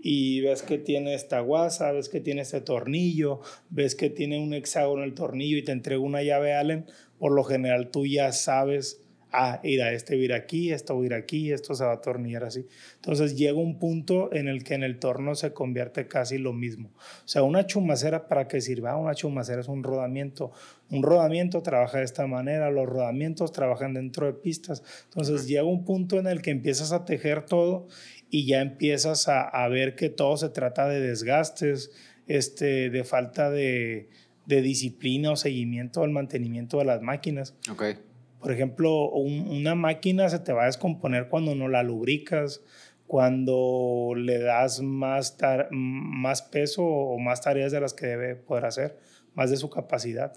y 0.00 0.40
ves 0.40 0.62
que 0.62 0.78
tiene 0.78 1.14
esta 1.14 1.40
guasa, 1.40 1.92
ves 1.92 2.08
que 2.08 2.20
tiene 2.20 2.42
este 2.42 2.60
tornillo, 2.60 3.40
ves 3.70 3.94
que 3.94 4.10
tiene 4.10 4.38
un 4.38 4.54
hexágono 4.54 5.04
el 5.04 5.14
tornillo 5.14 5.56
y 5.56 5.64
te 5.64 5.72
entrega 5.72 6.00
una 6.00 6.22
llave 6.22 6.54
Allen, 6.54 6.86
por 7.18 7.32
lo 7.32 7.44
general 7.44 7.90
tú 7.90 8.06
ya 8.06 8.32
sabes 8.32 9.02
ah, 9.32 9.60
mira, 9.62 9.92
este 9.92 10.16
va 10.16 10.22
a 10.22 10.24
ir 10.24 10.32
aquí, 10.32 10.72
esto 10.72 10.98
va 10.98 11.14
a 11.14 11.18
aquí, 11.18 11.52
esto 11.52 11.74
se 11.74 11.84
va 11.84 11.90
a 11.90 11.94
atornillar 11.94 12.44
así. 12.44 12.66
Entonces 12.96 13.36
llega 13.36 13.58
un 13.58 13.78
punto 13.78 14.32
en 14.32 14.48
el 14.48 14.64
que 14.64 14.74
en 14.74 14.82
el 14.82 14.98
torno 14.98 15.34
se 15.34 15.52
convierte 15.52 16.06
casi 16.08 16.38
lo 16.38 16.52
mismo. 16.52 16.90
O 17.24 17.28
sea, 17.28 17.42
una 17.42 17.66
chumacera, 17.66 18.28
¿para 18.28 18.48
qué 18.48 18.60
sirve? 18.60 18.88
Ah, 18.88 18.96
una 18.96 19.14
chumacera 19.14 19.60
es 19.60 19.68
un 19.68 19.82
rodamiento. 19.82 20.52
Un 20.90 21.02
rodamiento 21.02 21.62
trabaja 21.62 21.98
de 21.98 22.04
esta 22.04 22.26
manera, 22.26 22.70
los 22.70 22.86
rodamientos 22.86 23.52
trabajan 23.52 23.94
dentro 23.94 24.26
de 24.26 24.32
pistas. 24.32 24.82
Entonces 25.04 25.46
llega 25.46 25.64
un 25.64 25.84
punto 25.84 26.18
en 26.18 26.26
el 26.26 26.40
que 26.40 26.50
empiezas 26.50 26.92
a 26.92 27.04
tejer 27.04 27.44
todo 27.44 27.88
y 28.30 28.46
ya 28.46 28.60
empiezas 28.60 29.28
a, 29.28 29.42
a 29.42 29.68
ver 29.68 29.94
que 29.94 30.08
todo 30.08 30.36
se 30.36 30.48
trata 30.48 30.88
de 30.88 31.00
desgastes, 31.00 31.90
este, 32.26 32.90
de 32.90 33.04
falta 33.04 33.50
de, 33.50 34.10
de 34.46 34.62
disciplina 34.62 35.32
o 35.32 35.36
seguimiento 35.36 36.02
al 36.02 36.10
mantenimiento 36.10 36.78
de 36.78 36.84
las 36.84 37.02
máquinas. 37.02 37.54
Okay. 37.70 37.96
Por 38.40 38.52
ejemplo, 38.52 39.10
una 39.10 39.74
máquina 39.74 40.28
se 40.28 40.38
te 40.38 40.52
va 40.52 40.62
a 40.62 40.66
descomponer 40.66 41.28
cuando 41.28 41.54
no 41.54 41.68
la 41.68 41.82
lubricas, 41.82 42.62
cuando 43.06 44.12
le 44.14 44.38
das 44.38 44.80
más, 44.80 45.36
más 45.70 46.42
peso 46.42 46.84
o 46.84 47.18
más 47.18 47.40
tareas 47.40 47.72
de 47.72 47.80
las 47.80 47.94
que 47.94 48.06
debe 48.06 48.36
poder 48.36 48.66
hacer, 48.66 48.98
más 49.34 49.50
de 49.50 49.56
su 49.56 49.70
capacidad. 49.70 50.34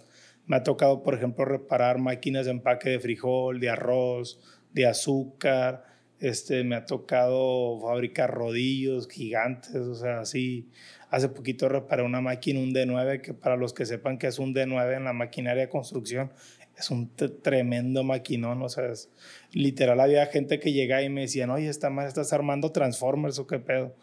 Me 0.48 0.56
ha 0.56 0.64
tocado, 0.64 1.04
por 1.04 1.14
ejemplo, 1.14 1.46
reparar 1.46 2.00
máquinas 2.00 2.46
de 2.46 2.52
empaque 2.52 2.90
de 2.90 3.00
frijol, 3.00 3.60
de 3.60 3.70
arroz, 3.70 4.40
de 4.72 4.88
azúcar. 4.88 5.84
Este, 6.22 6.64
me 6.64 6.76
ha 6.76 6.86
tocado 6.86 7.80
fabricar 7.82 8.32
rodillos 8.32 9.08
gigantes, 9.10 9.76
o 9.76 9.96
sea, 9.96 10.20
así. 10.20 10.70
Hace 11.10 11.28
poquito 11.28 11.68
reparé 11.68 12.04
una 12.04 12.22
máquina, 12.22 12.60
un 12.60 12.74
D9, 12.74 13.22
que 13.22 13.34
para 13.34 13.58
los 13.58 13.74
que 13.74 13.86
sepan 13.86 14.18
que 14.18 14.28
es 14.28 14.40
un 14.40 14.54
D9 14.54 14.96
en 14.96 15.04
la 15.04 15.14
maquinaria 15.14 15.64
de 15.64 15.70
construcción, 15.70 16.32
es 16.78 16.92
un 16.92 17.12
tremendo 17.42 18.04
maquinón, 18.04 18.62
o 18.62 18.70
sea, 18.70 18.86
es, 18.86 19.10
literal 19.52 20.00
había 20.00 20.26
gente 20.28 20.60
que 20.60 20.72
llegaba 20.72 21.02
y 21.02 21.10
me 21.10 21.22
decían, 21.22 21.50
oye, 21.50 21.68
esta 21.68 21.90
madre 21.90 22.10
estás 22.10 22.32
armando 22.34 22.72
Transformers 22.72 23.40
o 23.40 23.48
qué 23.48 23.60
pedo. 23.60 23.96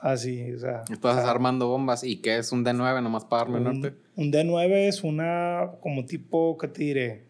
Así, 0.00 0.52
o 0.52 0.58
sea. 0.58 0.82
Estás 0.90 1.24
armando 1.26 1.68
bombas. 1.68 2.04
¿Y 2.04 2.16
qué 2.16 2.38
es 2.38 2.52
un 2.52 2.64
D9 2.64 3.02
nomás 3.02 3.24
para 3.24 3.44
darme 3.44 3.60
norte? 3.60 3.94
Un 4.14 4.32
D9 4.32 4.88
es 4.88 5.04
una, 5.04 5.72
como 5.80 6.04
tipo, 6.04 6.56
¿qué 6.58 6.68
te 6.68 6.82
diré? 6.84 7.26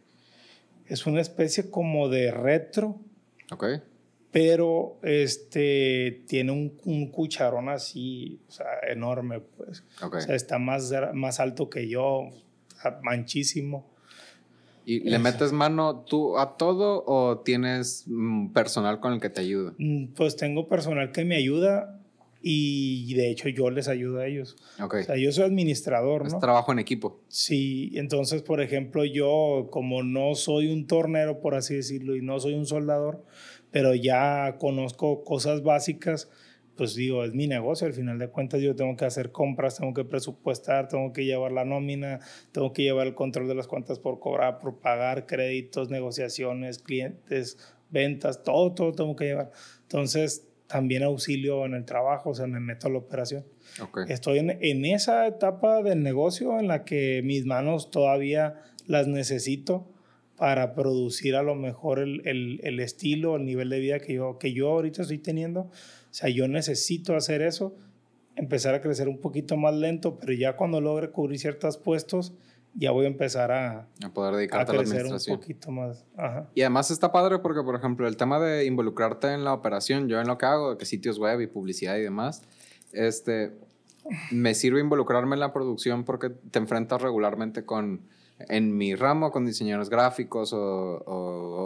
Es 0.87 1.07
una 1.07 1.21
especie 1.21 1.71
como 1.71 2.09
de 2.09 2.31
retro. 2.31 3.01
Ok. 3.53 3.65
Pero 4.37 4.99
este, 5.03 6.25
tiene 6.29 6.53
un, 6.53 6.79
un 6.85 7.11
cucharón 7.11 7.71
así, 7.71 8.39
o 8.47 8.51
sea, 8.51 8.67
enorme, 8.87 9.41
pues. 9.41 9.83
O 10.03 10.21
sea, 10.21 10.35
está 10.35 10.59
más, 10.59 10.93
más 11.15 11.41
alto 11.41 11.71
que 11.71 11.89
yo, 11.89 12.29
manchísimo. 13.03 13.91
¿Y 14.85 15.09
le 15.09 15.19
metes 15.19 15.53
mano 15.53 16.05
tú 16.07 16.37
a 16.37 16.59
todo 16.59 17.03
o 17.07 17.39
tienes 17.39 18.05
mm, 18.09 18.53
personal 18.53 19.01
con 19.01 19.15
el 19.15 19.21
que 19.23 19.31
te 19.31 19.41
ayuda? 19.41 19.73
Mm, 19.79 20.09
pues 20.09 20.37
tengo 20.37 20.69
personal 20.69 21.13
que 21.13 21.25
me 21.25 21.37
ayuda 21.37 21.99
y 22.43 23.13
de 23.15 23.31
hecho 23.31 23.49
yo 23.49 23.71
les 23.71 23.89
ayudo 23.89 24.21
a 24.21 24.27
ellos. 24.27 24.57
Okay. 24.81 25.01
O 25.01 25.05
sea, 25.05 25.17
yo 25.17 25.33
soy 25.33 25.45
administrador, 25.45 26.23
¿no? 26.23 26.29
Es 26.29 26.39
trabajo 26.39 26.71
en 26.71 26.79
equipo. 26.79 27.21
Sí, 27.27 27.91
entonces, 27.95 28.43
por 28.43 28.61
ejemplo, 28.61 29.05
yo 29.05 29.69
como 29.71 30.05
no 30.05 30.35
soy 30.37 30.69
un 30.69 30.87
tornero, 30.87 31.41
por 31.41 31.57
así 31.57 31.75
decirlo, 31.75 32.15
y 32.15 32.23
no 32.23 32.39
soy 32.39 32.55
un 32.55 32.67
soldador, 32.67 33.25
pero 33.71 33.95
ya 33.95 34.57
conozco 34.59 35.25
cosas 35.25 35.63
básicas, 35.63 36.31
pues 36.77 36.95
digo, 36.95 37.25
es 37.25 37.33
mi 37.33 37.47
negocio, 37.47 37.87
al 37.87 37.95
final 37.95 38.19
de 38.19 38.29
cuentas 38.29 38.61
yo 38.61 38.77
tengo 38.77 38.97
que 38.97 39.07
hacer 39.07 39.33
compras, 39.33 39.79
tengo 39.79 39.95
que 39.95 40.05
presupuestar, 40.05 40.89
tengo 40.89 41.13
que 41.13 41.25
llevar 41.25 41.53
la 41.53 41.65
nómina, 41.65 42.21
tengo 42.53 42.73
que 42.73 42.83
llevar 42.83 43.07
el 43.07 43.15
control 43.15 43.49
de 43.49 43.55
las 43.55 43.67
cuentas 43.67 43.99
por 43.99 44.21
cobrar, 44.21 44.59
por 44.59 44.79
pagar, 44.79 45.27
créditos, 45.27 45.89
negociaciones, 45.91 46.79
clientes, 46.79 47.59
ventas, 47.91 48.43
todo, 48.43 48.75
todo 48.75 48.93
tengo 48.93 49.17
que 49.17 49.25
llevar. 49.25 49.53
Entonces, 49.83 50.47
también 50.67 51.03
auxilio 51.03 51.65
en 51.65 51.75
el 51.75 51.85
trabajo, 51.85 52.31
o 52.31 52.35
sea, 52.35 52.47
me 52.47 52.61
meto 52.61 52.89
a 52.89 52.91
la 52.91 52.99
operación. 52.99 53.47
Estoy 54.09 54.39
en, 54.39 54.51
en 54.61 54.85
esa 54.85 55.27
etapa 55.27 55.83
del 55.83 56.03
negocio 56.03 56.59
en 56.59 56.69
la 56.69 56.85
que 56.85 57.23
mis 57.25 57.47
manos 57.47 57.91
todavía 57.91 58.63
las 58.87 59.07
necesito 59.07 59.89
para 60.37 60.75
producir 60.75 61.35
a 61.35 61.43
lo 61.43 61.55
mejor 61.55 61.99
el, 61.99 62.27
el, 62.27 62.61
el, 62.63 62.81
estilo, 62.81 63.37
el 63.37 63.45
nivel 63.45 63.71
de 63.71 63.81
vida 63.81 63.99
que 64.01 64.15
yo, 64.15 64.39
que 64.39 64.53
yo 64.53 64.71
ahorita 64.71 65.03
estoy 65.03 65.19
teniendo. 65.19 65.61
O 65.63 65.71
sea, 66.11 66.29
yo 66.29 66.47
necesito 66.47 67.17
hacer 67.17 67.43
eso, 67.43 67.75
empezar 68.37 68.75
a 68.75 68.81
crecer 68.81 69.09
un 69.09 69.19
poquito 69.19 69.57
más 69.57 69.75
lento, 69.75 70.19
pero 70.19 70.33
ya 70.33 70.57
cuando 70.57 70.81
logre 70.81 71.11
cubrir 71.11 71.39
ciertos 71.39 71.79
puestos, 71.79 72.35
ya 72.75 72.91
voy 72.91 73.07
a 73.07 73.09
empezar 73.09 73.51
a, 73.51 73.89
a 74.05 74.13
poder 74.13 74.35
dedicarte 74.35 74.73
a, 74.73 74.77
crecer 74.77 75.07
un 75.07 75.19
poquito 75.39 75.71
más. 75.71 76.05
Y 76.55 76.61
además 76.61 76.91
está 76.91 77.11
padre 77.11 77.39
porque, 77.39 77.63
por 77.63 77.75
ejemplo, 77.75 78.07
el 78.07 78.19
tema 78.19 78.39
de 78.39 78.67
involucrarte 78.67 79.33
en 79.33 79.45
la 79.45 79.55
operación, 79.55 80.09
yo 80.09 80.21
en 80.21 80.27
lo 80.27 80.37
que 80.37 80.45
hago, 80.45 80.77
que 80.77 80.85
sitios 80.85 81.19
web 81.19 81.41
y 81.41 81.47
publicidad 81.47 81.97
y 81.97 82.03
demás, 82.03 82.43
este, 82.93 83.53
me 84.31 84.55
sirve 84.55 84.81
involucrarme 84.81 85.35
en 85.35 85.41
la 85.41 85.55
producción 85.55 86.05
porque 86.05 86.29
te 86.29 86.59
enfrentas 86.59 87.01
regularmente 87.01 87.65
con 87.65 88.03
en 88.39 88.77
mi 88.77 88.95
ramo 88.95 89.31
con 89.31 89.47
diseñadores 89.47 89.89
gráficos 89.89 90.53
o, 90.53 91.03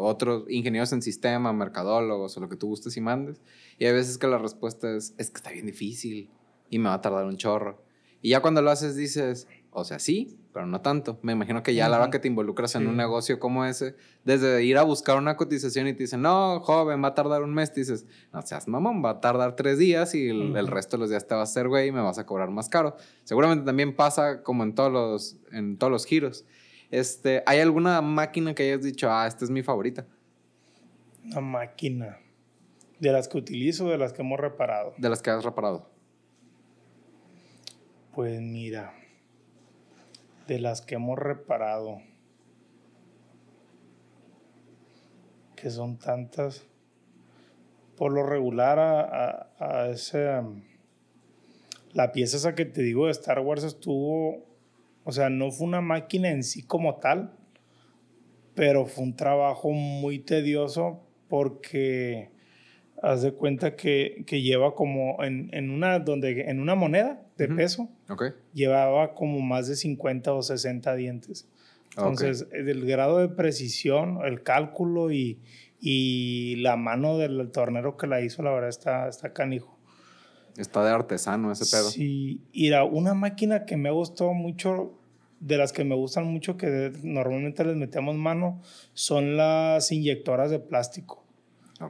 otros 0.02 0.44
ingenieros 0.48 0.92
en 0.92 1.02
sistema, 1.02 1.52
mercadólogos 1.52 2.37
o 2.37 2.40
lo 2.40 2.48
que 2.48 2.56
tú 2.56 2.68
gustes 2.68 2.96
y 2.96 3.00
mandes. 3.00 3.40
Y 3.78 3.87
hay 3.87 3.92
veces 3.92 4.18
que 4.18 4.26
la 4.26 4.38
respuesta 4.38 4.94
es, 4.94 5.14
es 5.18 5.30
que 5.30 5.37
está 5.37 5.50
bien 5.50 5.66
difícil 5.66 6.30
y 6.68 6.78
me 6.78 6.88
va 6.88 6.94
a 6.94 7.00
tardar 7.00 7.26
un 7.26 7.37
chorro. 7.37 7.83
Y 8.22 8.30
ya 8.30 8.40
cuando 8.40 8.61
lo 8.62 8.70
haces 8.70 8.96
dices, 8.96 9.46
o 9.72 9.85
sea, 9.85 9.98
sí, 9.98 10.38
pero 10.52 10.66
no 10.66 10.80
tanto. 10.80 11.18
Me 11.22 11.33
imagino 11.33 11.62
que 11.62 11.74
ya 11.74 11.87
a 11.87 11.88
la 11.88 11.98
hora 11.98 12.11
que 12.11 12.18
te 12.18 12.28
involucras 12.28 12.74
en 12.74 12.87
un 12.88 12.96
negocio 12.96 13.38
como 13.38 13.64
ese, 13.64 13.94
desde 14.24 14.64
ir 14.64 14.78
a 14.78 14.83
buscar 14.83 15.16
una 15.16 15.37
cotización 15.37 15.87
y 15.87 15.92
te 15.92 16.02
dicen, 16.02 16.22
no, 16.22 16.61
joven, 16.61 17.02
va 17.02 17.09
a 17.09 17.14
tardar 17.14 17.42
un 17.42 17.54
mes, 17.54 17.72
dices, 17.74 18.06
no 18.33 18.42
seas 18.42 18.66
mamón, 18.66 19.04
va 19.04 19.11
a 19.11 19.20
tardar 19.20 19.54
tres 19.54 19.78
días 19.78 20.14
y 20.14 20.28
el, 20.28 20.66
resto 20.66 20.96
de 20.96 21.02
los 21.02 21.11
días 21.11 21.26
te 21.26 21.35
vas 21.35 21.48
a 21.48 21.52
hacer 21.52 21.68
güey 21.68 21.88
y 21.88 21.92
me 21.92 22.00
vas 22.00 22.18
a 22.18 22.26
cobrar 22.26 22.50
más 22.50 22.68
caro. 22.68 22.96
Seguramente 23.24 23.64
también 23.64 23.94
pasa 23.94 24.42
como 24.42 24.64
en 24.64 24.74
todos 24.74 24.92
los, 24.92 25.37
en 25.52 25.78
todos 25.78 25.90
los 25.92 26.04
giros. 26.04 26.44
Este, 26.90 27.42
¿Hay 27.46 27.61
alguna 27.61 28.00
máquina 28.00 28.55
que 28.55 28.64
hayas 28.64 28.83
dicho, 28.83 29.11
ah, 29.11 29.26
esta 29.26 29.44
es 29.44 29.50
mi 29.50 29.62
favorita? 29.62 30.07
Una 31.24 31.40
máquina. 31.40 32.18
¿De 32.98 33.12
las 33.12 33.29
que 33.29 33.38
utilizo 33.38 33.87
o 33.87 33.90
de 33.90 33.98
las 33.98 34.12
que 34.12 34.22
hemos 34.22 34.40
reparado? 34.40 34.94
De 34.98 35.09
las 35.09 35.22
que 35.22 35.31
has 35.31 35.44
reparado. 35.44 35.88
Pues 38.12 38.40
mira, 38.40 38.92
de 40.48 40.59
las 40.59 40.83
que 40.83 40.96
hemos 40.96 41.18
reparado, 41.18 42.03
que 45.55 45.70
son 45.70 45.98
tantas, 45.98 46.66
por 47.96 48.12
lo 48.12 48.24
regular 48.24 48.79
a, 48.79 49.53
a 49.59 49.88
ese... 49.90 50.42
La 51.92 52.12
pieza 52.12 52.37
esa 52.37 52.55
que 52.55 52.64
te 52.64 52.83
digo 52.83 53.07
de 53.07 53.12
Star 53.12 53.40
Wars 53.40 53.64
estuvo 53.64 54.49
o 55.04 55.12
sea, 55.12 55.30
no 55.30 55.50
fue 55.50 55.66
una 55.66 55.80
máquina 55.80 56.30
en 56.30 56.42
sí 56.42 56.62
como 56.62 56.96
tal, 56.96 57.32
pero 58.54 58.86
fue 58.86 59.04
un 59.04 59.16
trabajo 59.16 59.70
muy 59.70 60.18
tedioso 60.18 61.00
porque 61.28 62.30
haz 63.02 63.22
de 63.22 63.32
cuenta 63.32 63.76
que, 63.76 64.24
que 64.26 64.42
lleva 64.42 64.74
como 64.74 65.22
en, 65.24 65.48
en, 65.52 65.70
una, 65.70 65.98
donde, 65.98 66.42
en 66.50 66.60
una 66.60 66.74
moneda 66.74 67.22
de 67.38 67.48
peso, 67.48 67.88
llevaba 68.52 69.14
como 69.14 69.40
más 69.40 69.68
de 69.68 69.76
50 69.76 70.34
o 70.34 70.42
60 70.42 70.94
dientes. 70.96 71.48
Entonces, 71.96 72.46
el 72.52 72.86
grado 72.86 73.18
de 73.18 73.28
precisión, 73.28 74.20
el 74.24 74.42
cálculo 74.42 75.10
y, 75.10 75.40
y 75.80 76.56
la 76.56 76.76
mano 76.76 77.18
del 77.18 77.50
tornero 77.50 77.96
que 77.96 78.06
la 78.06 78.20
hizo, 78.20 78.42
la 78.42 78.52
verdad 78.52 78.68
está, 78.68 79.08
está 79.08 79.32
canijo. 79.32 79.79
Está 80.56 80.84
de 80.84 80.90
artesano 80.90 81.52
ese 81.52 81.64
pedo. 81.64 81.90
Sí, 81.90 82.40
y 82.52 82.68
era 82.68 82.84
una 82.84 83.14
máquina 83.14 83.64
que 83.64 83.76
me 83.76 83.88
ha 83.88 83.92
gustado 83.92 84.32
mucho, 84.34 84.92
de 85.40 85.56
las 85.56 85.72
que 85.72 85.84
me 85.84 85.94
gustan 85.94 86.26
mucho, 86.26 86.56
que 86.56 86.92
normalmente 87.02 87.64
les 87.64 87.76
metemos 87.76 88.14
mano, 88.16 88.60
son 88.92 89.36
las 89.36 89.90
inyectoras 89.92 90.50
de 90.50 90.58
plástico. 90.58 91.24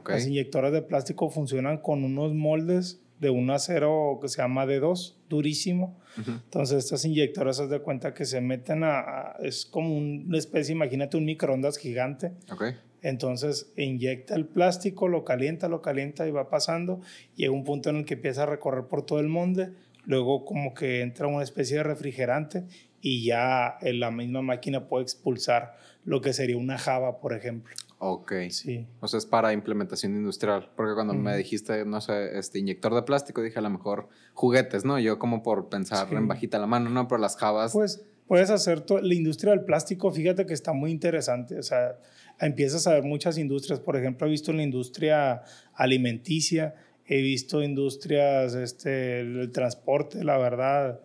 Las 0.07 0.25
inyectoras 0.25 0.71
de 0.71 0.81
plástico 0.81 1.29
funcionan 1.29 1.79
con 1.79 2.05
unos 2.05 2.33
moldes 2.33 3.01
de 3.19 3.29
un 3.29 3.49
acero 3.51 4.19
que 4.21 4.29
se 4.29 4.41
llama 4.41 4.65
D2, 4.65 5.15
durísimo. 5.29 5.99
Entonces 6.17 6.85
estas 6.85 7.05
inyectoras 7.05 7.57
se 7.57 7.67
de 7.67 7.79
cuenta 7.79 8.13
que 8.13 8.25
se 8.25 8.41
meten 8.41 8.83
a, 8.83 9.35
es 9.41 9.65
como 9.65 9.95
una 9.95 10.37
especie, 10.37 10.73
imagínate 10.73 11.17
un 11.17 11.25
microondas 11.25 11.77
gigante. 11.77 12.33
Okay. 12.51 12.75
Entonces 13.01 13.71
inyecta 13.75 14.35
el 14.35 14.45
plástico, 14.45 15.07
lo 15.07 15.23
calienta, 15.23 15.67
lo 15.67 15.81
calienta 15.81 16.27
y 16.27 16.31
va 16.31 16.49
pasando. 16.49 17.01
Llega 17.35 17.51
un 17.51 17.63
punto 17.63 17.89
en 17.89 17.97
el 17.97 18.05
que 18.05 18.13
empieza 18.15 18.43
a 18.43 18.45
recorrer 18.45 18.85
por 18.85 19.05
todo 19.05 19.19
el 19.19 19.27
molde. 19.27 19.73
Luego 20.05 20.45
como 20.45 20.73
que 20.73 21.01
entra 21.01 21.27
una 21.27 21.43
especie 21.43 21.77
de 21.77 21.83
refrigerante 21.83 22.65
y 23.01 23.25
ya 23.25 23.77
la 23.81 24.11
misma 24.11 24.41
máquina 24.41 24.87
puede 24.87 25.03
expulsar 25.03 25.75
lo 26.05 26.21
que 26.21 26.33
sería 26.33 26.57
una 26.57 26.77
Java, 26.77 27.19
por 27.19 27.33
ejemplo. 27.33 27.75
Ok. 28.03 28.33
Sí. 28.49 28.87
O 28.99 29.07
sea, 29.07 29.19
es 29.19 29.27
para 29.27 29.53
implementación 29.53 30.15
industrial. 30.15 30.71
Porque 30.75 30.95
cuando 30.95 31.13
me 31.13 31.37
dijiste, 31.37 31.85
no 31.85 32.01
sé, 32.01 32.37
este 32.37 32.57
inyector 32.57 32.95
de 32.95 33.03
plástico, 33.03 33.43
dije 33.43 33.59
a 33.59 33.61
lo 33.61 33.69
mejor 33.69 34.09
juguetes, 34.33 34.85
¿no? 34.85 34.97
Yo 34.97 35.19
como 35.19 35.43
por 35.43 35.69
pensar 35.69 36.11
en 36.11 36.27
bajita 36.27 36.57
la 36.57 36.65
mano, 36.65 36.89
¿no? 36.89 37.07
Pero 37.07 37.19
las 37.19 37.37
Javas. 37.37 37.73
Pues 37.73 38.03
puedes 38.31 38.49
hacer. 38.49 38.85
La 39.01 39.13
industria 39.13 39.51
del 39.51 39.65
plástico, 39.65 40.09
fíjate 40.09 40.45
que 40.45 40.53
está 40.53 40.71
muy 40.71 40.89
interesante. 40.89 41.59
O 41.59 41.63
sea, 41.63 41.97
empiezas 42.39 42.87
a 42.87 42.93
ver 42.93 43.03
muchas 43.03 43.37
industrias. 43.37 43.81
Por 43.81 43.97
ejemplo, 43.97 44.25
he 44.25 44.29
visto 44.29 44.53
la 44.53 44.63
industria 44.63 45.43
alimenticia, 45.73 46.73
he 47.05 47.21
visto 47.21 47.61
industrias, 47.61 48.55
este, 48.55 49.19
el 49.19 49.51
transporte, 49.51 50.23
la 50.23 50.37
verdad, 50.37 51.01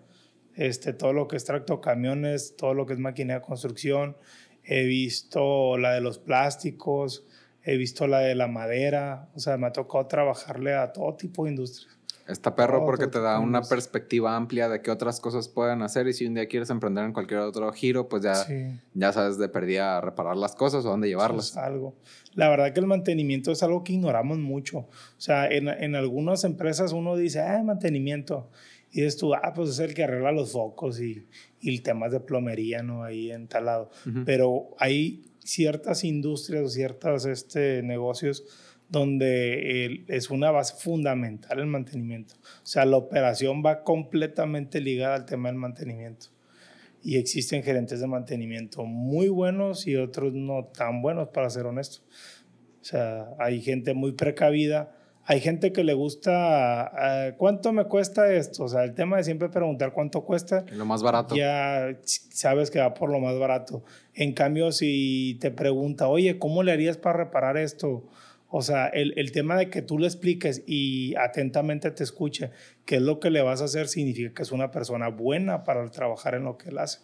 este, 0.55 0.93
todo 0.93 1.13
lo 1.13 1.27
que 1.27 1.35
es 1.35 1.45
camiones, 1.83 2.55
todo 2.57 2.75
lo 2.75 2.87
que 2.87 2.93
es 2.93 3.01
máquina 3.01 3.35
de 3.35 3.41
construcción 3.41 4.17
he 4.63 4.85
visto 4.85 5.79
la 5.79 5.95
de 5.95 6.01
los 6.01 6.21
plásticos, 6.21 7.25
he 7.65 7.77
visto 7.77 8.07
la 8.07 8.21
de 8.21 8.37
la 8.37 8.47
madera, 8.47 9.31
o 9.35 9.41
sea, 9.41 9.57
me 9.57 9.67
ha 9.67 9.73
tocado 9.73 10.07
trabajarle 10.07 10.75
a 10.75 10.93
todo 10.93 11.17
tipo 11.17 11.45
de 11.45 11.51
industrias. 11.51 11.96
Está 12.29 12.57
perro 12.57 12.85
porque 12.85 13.07
te 13.07 13.21
da 13.21 13.39
una 13.39 13.63
perspectiva 13.63 14.35
amplia 14.35 14.69
de 14.69 14.83
qué 14.83 14.91
otras 14.91 15.21
cosas 15.21 15.49
pueden 15.49 15.83
hacer 15.83 16.09
y 16.09 16.13
si 16.13 16.27
un 16.27 16.35
día 16.35 16.47
quieres 16.49 16.71
emprender 16.71 17.05
en 17.05 17.13
cualquier 17.13 17.41
otro 17.41 17.73
giro, 17.73 18.09
pues 18.09 18.25
ya, 18.25 18.35
ya 18.95 19.13
sabes 19.13 19.39
de 19.39 19.49
perdida 19.49 20.01
reparar 20.01 20.37
las 20.37 20.57
cosas 20.57 20.85
o 20.85 20.89
dónde 20.89 21.07
llevarlas. 21.07 21.51
Es 21.51 21.57
algo. 21.57 21.95
La 22.35 22.49
verdad 22.49 22.73
que 22.73 22.81
el 22.81 22.87
mantenimiento 22.87 23.53
es 23.53 23.63
algo 23.63 23.85
que 23.85 23.93
ignoramos 23.93 24.39
mucho. 24.39 24.79
O 24.79 24.89
sea, 25.19 25.47
en, 25.49 25.69
en 25.69 25.95
algunas 25.95 26.43
empresas 26.43 26.93
uno 26.93 27.17
dice, 27.17 27.41
ah, 27.41 27.63
mantenimiento. 27.63 28.51
Y 28.91 29.03
dices 29.03 29.19
tú, 29.19 29.35
ah, 29.35 29.53
pues 29.55 29.71
es 29.71 29.79
el 29.79 29.95
que 29.95 30.03
arregla 30.03 30.33
los 30.33 30.53
focos 30.53 31.01
y, 31.01 31.29
y 31.61 31.81
temas 31.81 32.11
de 32.11 32.21
plomería, 32.21 32.83
¿no? 32.83 33.05
Ahí 33.05 33.31
en 33.31 33.47
tal 33.47 33.67
lado. 33.67 33.91
Pero 34.25 34.71
hay 34.79 35.27
ciertas 35.45 36.03
industrias 36.03 36.65
o 36.65 36.69
ciertos 36.69 37.25
este, 37.25 37.83
negocios 37.83 38.45
donde 38.89 40.05
es 40.09 40.31
una 40.31 40.51
base 40.51 40.75
fundamental 40.79 41.59
el 41.59 41.67
mantenimiento. 41.67 42.35
O 42.37 42.67
sea, 42.67 42.85
la 42.85 42.97
operación 42.97 43.63
va 43.65 43.83
completamente 43.83 44.81
ligada 44.81 45.15
al 45.15 45.27
tema 45.27 45.49
del 45.49 45.59
mantenimiento. 45.59 46.27
Y 47.03 47.17
existen 47.17 47.63
gerentes 47.63 48.01
de 48.01 48.07
mantenimiento 48.07 48.85
muy 48.85 49.29
buenos 49.29 49.87
y 49.87 49.97
otros 49.97 50.33
no 50.33 50.65
tan 50.67 51.03
buenos, 51.03 51.29
para 51.29 51.51
ser 51.51 51.67
honesto. 51.67 52.03
O 52.81 52.85
sea, 52.85 53.29
hay 53.39 53.61
gente 53.61 53.95
muy 53.95 54.13
precavida 54.13 54.97
hay 55.29 55.41
gente 55.41 55.73
que 55.73 55.83
le 55.83 55.93
gusta, 55.93 56.93
eh, 57.03 57.35
¿cuánto 57.37 57.73
me 57.73 57.87
cuesta 57.87 58.33
esto? 58.33 58.63
O 58.63 58.69
sea, 58.69 58.85
el 58.85 58.95
tema 58.95 59.17
de 59.17 59.25
siempre 59.25 59.49
preguntar 59.49 59.93
cuánto 59.93 60.25
cuesta. 60.25 60.65
Lo 60.71 60.85
más 60.85 61.03
barato. 61.03 61.35
Ya 61.35 61.99
sabes 62.05 62.71
que 62.71 62.79
va 62.79 62.95
por 62.95 63.11
lo 63.11 63.19
más 63.19 63.37
barato. 63.37 63.83
En 64.15 64.33
cambio, 64.35 64.71
si 64.71 65.37
te 65.41 65.51
pregunta, 65.51 66.07
oye, 66.07 66.39
¿cómo 66.39 66.63
le 66.63 66.71
harías 66.71 66.97
para 66.97 67.25
reparar 67.25 67.57
esto? 67.57 68.05
O 68.59 68.63
sea, 68.63 68.87
el, 68.87 69.13
el, 69.19 69.33
tema 69.33 69.55
de 69.59 69.69
que 69.69 69.83
tú 69.83 69.99
le 69.99 70.07
expliques 70.07 70.63
y 70.67 71.15
atentamente 71.17 71.91
te 71.91 72.03
escuche 72.03 72.53
qué 72.87 72.97
es 72.97 73.03
lo 73.03 73.21
que 73.21 73.29
le 73.29 73.43
vas 73.43 73.61
a 73.61 73.67
hacer 73.67 73.87
significa 73.87 74.33
que 74.33 74.43
es 74.43 74.51
una 74.51 74.71
persona 74.71 75.09
buena 75.09 75.63
para 75.63 75.87
trabajar 75.91 76.35
en 76.35 76.45
lo 76.45 76.57
que 76.57 76.71
él 76.71 76.79
hace, 76.79 77.01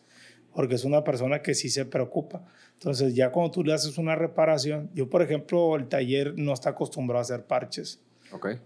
porque 0.55 0.77
es 0.77 0.85
una 0.85 1.05
persona 1.05 1.43
que 1.43 1.53
sí 1.53 1.69
se 1.69 1.85
preocupa. 1.85 2.43
Entonces, 2.73 3.15
ya 3.15 3.33
cuando 3.33 3.51
tú 3.51 3.65
le 3.65 3.75
haces 3.75 3.99
una 3.99 4.17
reparación, 4.17 4.89
yo, 4.95 5.11
por 5.11 5.21
ejemplo, 5.21 5.77
el 5.77 5.89
taller 5.89 6.33
no 6.39 6.55
está 6.55 6.71
acostumbrado 6.71 7.19
a 7.19 7.21
hacer 7.21 7.45
parches. 7.45 8.01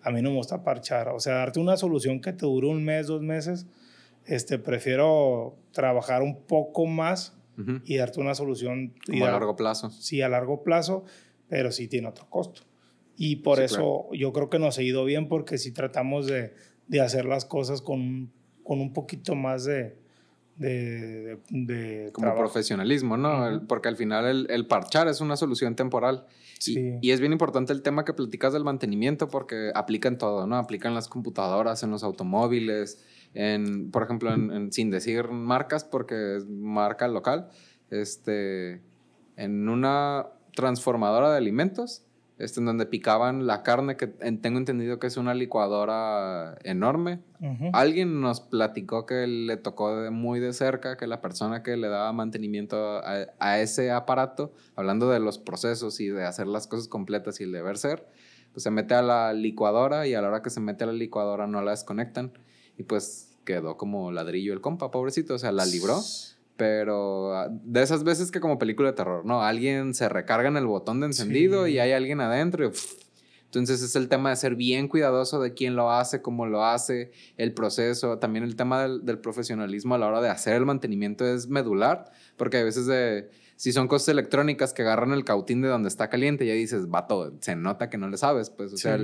A 0.03 0.12
mí 0.12 0.22
no 0.22 0.31
me 0.31 0.37
gusta 0.37 0.62
parchar. 0.62 1.09
O 1.09 1.18
sea, 1.18 1.38
darte 1.38 1.59
una 1.59 1.77
solución 1.77 2.20
que 2.20 2.35
te 2.35 2.46
dure 2.46 2.68
un 2.68 2.85
mes, 2.85 3.09
dos 3.09 3.20
meses, 3.20 3.66
este, 4.27 4.61
prefiero 4.61 5.57
trabajar 5.72 6.22
un 6.22 6.40
poco 6.44 6.87
más 6.87 7.37
y 7.85 7.96
darte 7.96 8.20
una 8.20 8.37
solución. 8.37 8.94
a 9.09 9.33
largo 9.33 9.57
plazo. 9.57 9.90
Sí, 9.90 10.22
a 10.22 10.29
largo 10.29 10.62
plazo, 10.62 11.05
pero 11.49 11.72
sí 11.72 11.88
tiene 11.88 12.07
otro 12.07 12.31
costo. 12.31 12.62
Y 13.16 13.37
por 13.37 13.61
eso 13.61 14.09
yo 14.12 14.33
creo 14.33 14.50
que 14.50 14.59
nos 14.59 14.79
ha 14.79 14.83
ido 14.83 15.05
bien 15.05 15.29
porque 15.29 15.59
si 15.59 15.72
tratamos 15.72 16.26
de, 16.26 16.52
de 16.87 17.00
hacer 17.00 17.24
las 17.24 17.44
cosas 17.44 17.81
con, 17.81 18.31
con 18.62 18.81
un 18.81 18.92
poquito 18.92 19.35
más 19.35 19.64
de, 19.64 19.96
de, 20.57 21.38
de, 21.50 22.11
como 22.12 22.35
profesionalismo, 22.35 23.16
¿no? 23.16 23.62
porque 23.68 23.88
al 23.88 23.96
final 23.96 24.26
el, 24.26 24.46
el, 24.50 24.66
parchar 24.66 25.09
es 25.09 25.20
una 25.20 25.37
solución 25.37 25.76
temporal. 25.76 26.26
Sí. 26.59 26.98
Y, 27.02 27.11
es 27.11 27.20
bien 27.20 27.33
importante 27.33 27.72
el 27.72 27.83
tema 27.83 28.05
que 28.05 28.14
platicas 28.14 28.52
del 28.52 28.64
mantenimiento 28.64 29.29
porque 29.29 29.70
aplica 29.74 30.09
en 30.09 30.16
todo, 30.16 30.46
¿no? 30.46 30.57
Aplica 30.57 30.88
en 30.88 30.94
las 30.94 31.07
computadoras, 31.07 31.83
en 31.83 31.90
los 31.90 32.02
automóviles, 32.02 33.05
en, 33.35 33.90
por 33.90 34.02
ejemplo, 34.05 34.33
en, 34.33 34.72
sin 34.72 34.90
decir 34.90 35.29
marcas 35.29 35.85
porque 35.85 36.37
es 36.37 36.46
marca 36.46 37.09
local, 37.09 37.50
este, 37.90 38.81
en 39.37 39.68
una 39.68 40.29
transformadora 40.55 41.31
de 41.31 41.37
alimentos 41.37 42.06
este, 42.38 42.61
en 42.61 42.66
donde 42.66 42.85
picaban 42.85 43.46
la 43.46 43.62
carne, 43.62 43.96
que 43.96 44.07
tengo 44.07 44.59
entendido 44.59 44.99
que 44.99 45.07
es 45.07 45.16
una 45.16 45.33
licuadora 45.33 46.59
enorme. 46.64 47.20
Alguien 47.72 48.20
nos 48.20 48.40
platicó 48.40 49.07
que 49.07 49.27
le 49.27 49.57
tocó 49.57 49.96
de 49.96 50.11
muy 50.11 50.38
de 50.38 50.53
cerca 50.53 50.96
que 50.96 51.07
la 51.07 51.22
persona 51.22 51.62
que 51.62 51.77
le 51.77 51.88
daba 51.88 52.12
mantenimiento 52.12 53.01
a, 53.05 53.59
ese 53.59 53.90
aparato, 53.90 54.53
hablando 54.75 55.09
de 55.09 55.20
los 55.20 55.38
procesos 55.38 55.99
y 56.01 56.09
de 56.09 56.25
hacer 56.25 56.46
las 56.46 56.66
cosas 56.66 56.88
completas 56.88 57.40
y 57.40 57.44
el 57.44 57.53
deber 57.53 57.79
ser, 57.79 58.07
pues 58.53 58.64
se 58.64 58.70
mete 58.70 58.94
a 58.94 59.03
la 59.03 59.33
licuadora 59.33 60.07
y 60.07 60.14
a 60.14 60.20
la 60.20 60.29
hora 60.29 60.42
que 60.42 60.51
se 60.51 60.61
mete 60.61 60.85
a 60.85 60.88
la 60.88 60.92
licuadora 60.92 61.46
no 61.46 61.62
la 61.62 61.70
desconectan. 61.70 62.33
Y 62.77 62.83
pues 62.83 63.38
quedó 63.46 63.79
como 63.79 64.12
ladrillo 64.12 64.53
el 64.53 64.61
compa, 64.61 64.90
pobrecito, 64.90 65.35
o 65.35 65.38
sea, 65.38 65.53
la 65.53 65.64
libró 65.64 66.01
pero 66.57 67.35
ah, 67.35 67.49
de 67.51 67.83
esas 67.83 68.05
veces 68.05 68.31
que 68.31 68.40
como 68.40 68.59
película 68.59 68.90
de 68.90 68.97
terror, 68.97 69.25
¿no? 69.25 69.42
Alguien 69.42 69.95
se 69.95 70.09
recarga 70.09 70.49
en 70.49 70.57
el 70.57 70.66
botón 70.66 71.01
de 71.01 71.07
encendido 71.07 71.66
y 71.66 71.79
hay 71.79 71.92
alguien 71.92 72.21
adentro. 72.21 72.73
entonces 73.45 73.83
es 73.83 73.95
el 73.95 74.09
tema 74.09 74.31
de 74.31 74.37
ser 74.37 74.57
bien 74.57 74.88
cuidadoso 74.88 75.40
de 75.40 75.55
quién 75.55 75.77
lo 75.77 75.90
hace, 75.90 76.23
cómo 76.23 76.47
lo 76.47 76.64
hace, 76.64 77.12
el 77.37 77.53
proceso. 77.53 78.19
También 78.19 78.45
el 78.45 78.57
tema 78.57 78.88
del, 78.88 79.19
profesionalismo 79.19 79.95
a 79.95 79.99
la 79.99 80.09
hora 80.09 80.21
de 80.21 80.31
hacer 80.31 80.55
el 80.55 80.66
mantenimiento 80.66 81.27
es 81.27 81.49
medular, 81.49 82.11
porque 82.37 82.59
a 82.59 82.64
veces 82.64 82.87
de, 82.87 83.31
si 83.57 83.73
son 83.73 83.87
cosas 83.87 84.09
electrónicas 84.09 84.73
que 84.73 84.83
agarran 84.83 85.12
el 85.12 85.25
cautín 85.25 85.61
de 85.61 85.69
donde 85.69 85.88
está 85.88 86.09
caliente, 86.09 86.47
ya 86.47 86.55
dices, 86.55 86.88
vato, 86.88 87.35
se 87.40 87.55
nota 87.55 87.90
que 87.90 87.99
no 87.99 88.09
le 88.09 88.16
sabes. 88.16 88.49
Pues, 88.49 88.73
o 88.73 88.79
sea, 88.79 88.99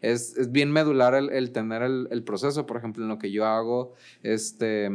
es, 0.00 0.36
es, 0.36 0.50
bien 0.50 0.72
medular 0.72 1.14
el, 1.14 1.30
el 1.30 1.52
tener 1.52 1.82
el, 1.82 2.08
el, 2.10 2.24
proceso. 2.24 2.66
Por 2.66 2.76
ejemplo, 2.76 3.04
en 3.04 3.08
lo 3.08 3.18
que 3.18 3.30
yo 3.30 3.46
hago, 3.46 3.94
este 4.22 4.90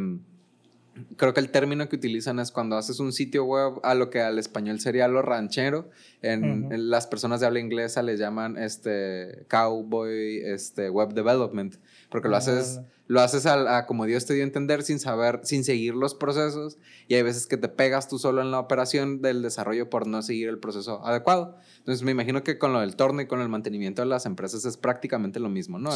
creo 1.15 1.33
que 1.33 1.39
el 1.39 1.49
término 1.51 1.87
que 1.87 1.95
utilizan 1.95 2.39
es 2.39 2.51
cuando 2.51 2.77
haces 2.77 2.99
un 2.99 3.13
sitio 3.13 3.45
web 3.45 3.79
a 3.83 3.95
lo 3.95 4.09
que 4.09 4.21
al 4.21 4.37
español 4.39 4.79
sería 4.79 5.07
lo 5.07 5.21
ranchero. 5.21 5.89
En, 6.21 6.69
las 6.89 7.07
personas 7.07 7.39
de 7.39 7.47
habla 7.47 7.59
inglesa 7.59 8.03
le 8.03 8.17
llaman 8.17 8.57
este 8.57 9.45
cowboy 9.49 10.41
este 10.43 10.89
web 10.89 11.13
development, 11.13 11.75
porque 12.09 12.27
lo 12.27 12.35
haces 12.35 12.77
ah. 12.79 12.85
lo 13.07 13.21
haces 13.21 13.45
a, 13.45 13.85
como 13.85 14.05
Dios 14.05 14.25
te 14.25 14.33
dio 14.33 14.43
a 14.43 14.45
entender 14.45 14.83
sin 14.83 14.99
saber, 14.99 15.39
sin 15.43 15.63
seguir 15.63 15.95
los 15.95 16.13
procesos 16.13 16.77
y 17.07 17.15
hay 17.15 17.23
veces 17.23 17.47
que 17.47 17.57
te 17.57 17.69
pegas 17.69 18.07
tú 18.07 18.19
solo 18.19 18.41
en 18.41 18.51
la 18.51 18.59
operación 18.59 19.21
del 19.21 19.41
desarrollo 19.41 19.89
por 19.89 20.05
no 20.05 20.21
seguir 20.21 20.49
el 20.49 20.59
proceso 20.59 21.05
adecuado. 21.05 21.57
Entonces 21.79 22.03
me 22.03 22.11
imagino 22.11 22.43
que 22.43 22.57
con 22.59 22.73
lo 22.73 22.81
del 22.81 22.95
torno 22.95 23.21
y 23.21 23.27
con 23.27 23.41
el 23.41 23.49
mantenimiento 23.49 24.01
de 24.01 24.07
las 24.07 24.25
empresas 24.25 24.65
es 24.65 24.77
prácticamente 24.77 25.39
lo 25.39 25.49
mismo, 25.49 25.79
¿no? 25.79 25.91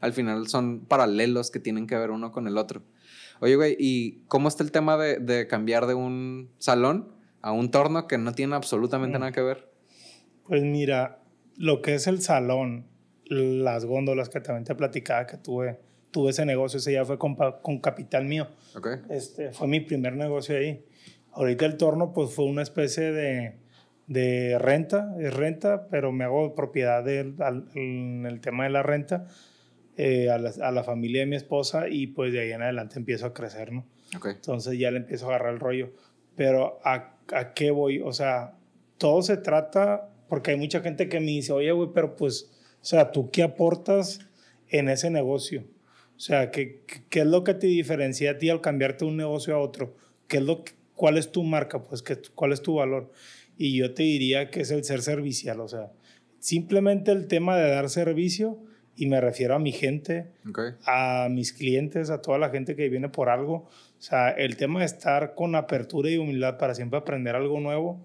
al 0.00 0.12
final 0.12 0.48
son 0.48 0.80
paralelos 0.80 1.50
que 1.50 1.60
tienen 1.60 1.86
que 1.86 1.96
ver 1.96 2.10
uno 2.10 2.32
con 2.32 2.46
el 2.46 2.58
otro. 2.58 2.82
Oye, 3.42 3.56
güey, 3.56 3.76
¿y 3.76 4.22
cómo 4.28 4.46
está 4.46 4.62
el 4.62 4.70
tema 4.70 4.96
de, 4.96 5.48
cambiar 5.48 5.86
de 5.86 5.94
un 5.94 6.52
salón 6.58 7.12
a 7.40 7.50
un 7.50 7.72
torno 7.72 8.06
que 8.06 8.16
no 8.16 8.34
tiene 8.34 8.54
absolutamente 8.54 9.18
mm. 9.18 9.20
nada 9.20 9.32
que 9.32 9.42
ver? 9.42 9.68
Pues 10.46 10.62
mira, 10.62 11.18
lo 11.56 11.82
que 11.82 11.94
es 11.96 12.06
el 12.06 12.22
salón, 12.22 12.86
las 13.24 13.84
góndolas 13.84 14.28
que 14.28 14.40
también 14.40 14.62
te 14.62 14.76
platicaba 14.76 15.26
que 15.26 15.38
tuve, 15.38 15.80
tuve 16.12 16.30
ese 16.30 16.46
negocio, 16.46 16.78
ese 16.78 16.92
ya 16.92 17.04
fue 17.04 17.18
con, 17.18 17.34
con 17.34 17.80
capital 17.80 18.26
mío. 18.26 18.46
Okay. 18.76 18.98
Este, 19.10 19.50
fue 19.50 19.66
mi 19.66 19.80
primer 19.80 20.14
negocio 20.14 20.56
ahí. 20.56 20.86
Ahorita 21.32 21.66
el 21.66 21.76
torno 21.76 22.12
pues 22.12 22.32
fue 22.32 22.44
una 22.44 22.62
especie 22.62 23.10
de, 23.10 23.56
de 24.06 24.56
renta, 24.60 25.16
es 25.18 25.34
renta, 25.34 25.88
pero 25.88 26.12
me 26.12 26.22
hago 26.22 26.54
propiedad 26.54 27.02
del 27.02 27.34
en 27.74 28.24
el 28.24 28.40
tema 28.40 28.62
de 28.62 28.70
la 28.70 28.84
renta 28.84 29.26
eh, 29.96 30.30
a, 30.30 30.38
la, 30.38 30.52
a, 30.62 30.70
la, 30.70 30.84
familia 30.84 31.20
de 31.20 31.26
mi 31.26 31.36
esposa 31.36 31.88
y 31.88 32.06
pues 32.06 32.32
de 32.32 32.40
ahí 32.40 32.52
en 32.52 32.62
adelante 32.62 32.98
empiezo 32.98 33.26
a 33.26 33.34
crecer, 33.34 33.72
¿no? 33.72 33.84
Entonces 34.24 34.78
ya 34.78 34.90
le 34.90 34.98
empiezo 34.98 35.26
a 35.26 35.28
agarrar 35.30 35.54
el 35.54 35.60
rollo. 35.60 35.92
Pero 36.34 36.80
¿a, 36.84 37.16
¿a 37.32 37.52
qué 37.54 37.70
voy? 37.70 38.00
O 38.00 38.12
sea, 38.12 38.56
todo 38.98 39.20
se 39.22 39.36
trata, 39.36 40.08
porque 40.28 40.52
hay 40.52 40.56
mucha 40.56 40.80
gente 40.80 41.08
que 41.08 41.20
me 41.20 41.26
dice, 41.26 41.52
oye, 41.52 41.72
güey, 41.72 41.90
pero 41.94 42.16
pues, 42.16 42.50
o 42.80 42.84
sea, 42.84 43.12
¿tú 43.12 43.30
qué 43.30 43.42
aportas 43.42 44.20
en 44.68 44.88
ese 44.88 45.10
negocio? 45.10 45.64
O 46.16 46.20
sea, 46.20 46.50
¿qué, 46.50 46.82
¿qué, 47.10 47.20
es 47.20 47.26
lo 47.26 47.44
que 47.44 47.54
te 47.54 47.66
diferencia 47.66 48.30
a 48.30 48.38
ti 48.38 48.48
al 48.48 48.60
cambiarte 48.60 49.04
de 49.04 49.10
un 49.10 49.16
negocio 49.16 49.54
a 49.54 49.58
otro? 49.58 49.96
¿Qué 50.28 50.38
es 50.38 50.42
lo 50.42 50.64
¿Cuál 50.94 51.18
es 51.18 51.32
tu 51.32 51.42
marca? 51.42 51.82
Pues, 51.82 52.02
¿qué, 52.02 52.16
¿cuál 52.34 52.52
es 52.52 52.62
tu 52.62 52.76
valor? 52.76 53.10
Y 53.58 53.76
yo 53.76 53.92
te 53.92 54.04
diría 54.04 54.50
que 54.50 54.60
es 54.60 54.70
el 54.70 54.84
ser 54.84 55.02
servicial, 55.02 55.60
o 55.60 55.68
sea, 55.68 55.92
simplemente 56.38 57.10
el 57.10 57.26
tema 57.26 57.56
de 57.56 57.68
dar 57.68 57.90
servicio 57.90 58.58
y 58.96 59.06
me 59.06 59.20
refiero 59.20 59.54
a 59.54 59.58
mi 59.58 59.72
gente, 59.72 60.26
a 60.86 61.28
mis 61.30 61.52
clientes, 61.52 62.10
a 62.10 62.20
toda 62.20 62.38
la 62.38 62.50
gente 62.50 62.76
que 62.76 62.88
viene 62.88 63.08
por 63.08 63.28
algo. 63.28 63.54
O 63.54 64.02
sea, 64.02 64.30
el 64.30 64.56
tema 64.56 64.80
de 64.80 64.86
estar 64.86 65.34
con 65.34 65.54
apertura 65.54 66.10
y 66.10 66.18
humildad 66.18 66.58
para 66.58 66.74
siempre 66.74 66.98
aprender 66.98 67.34
algo 67.34 67.58
nuevo, 67.60 68.00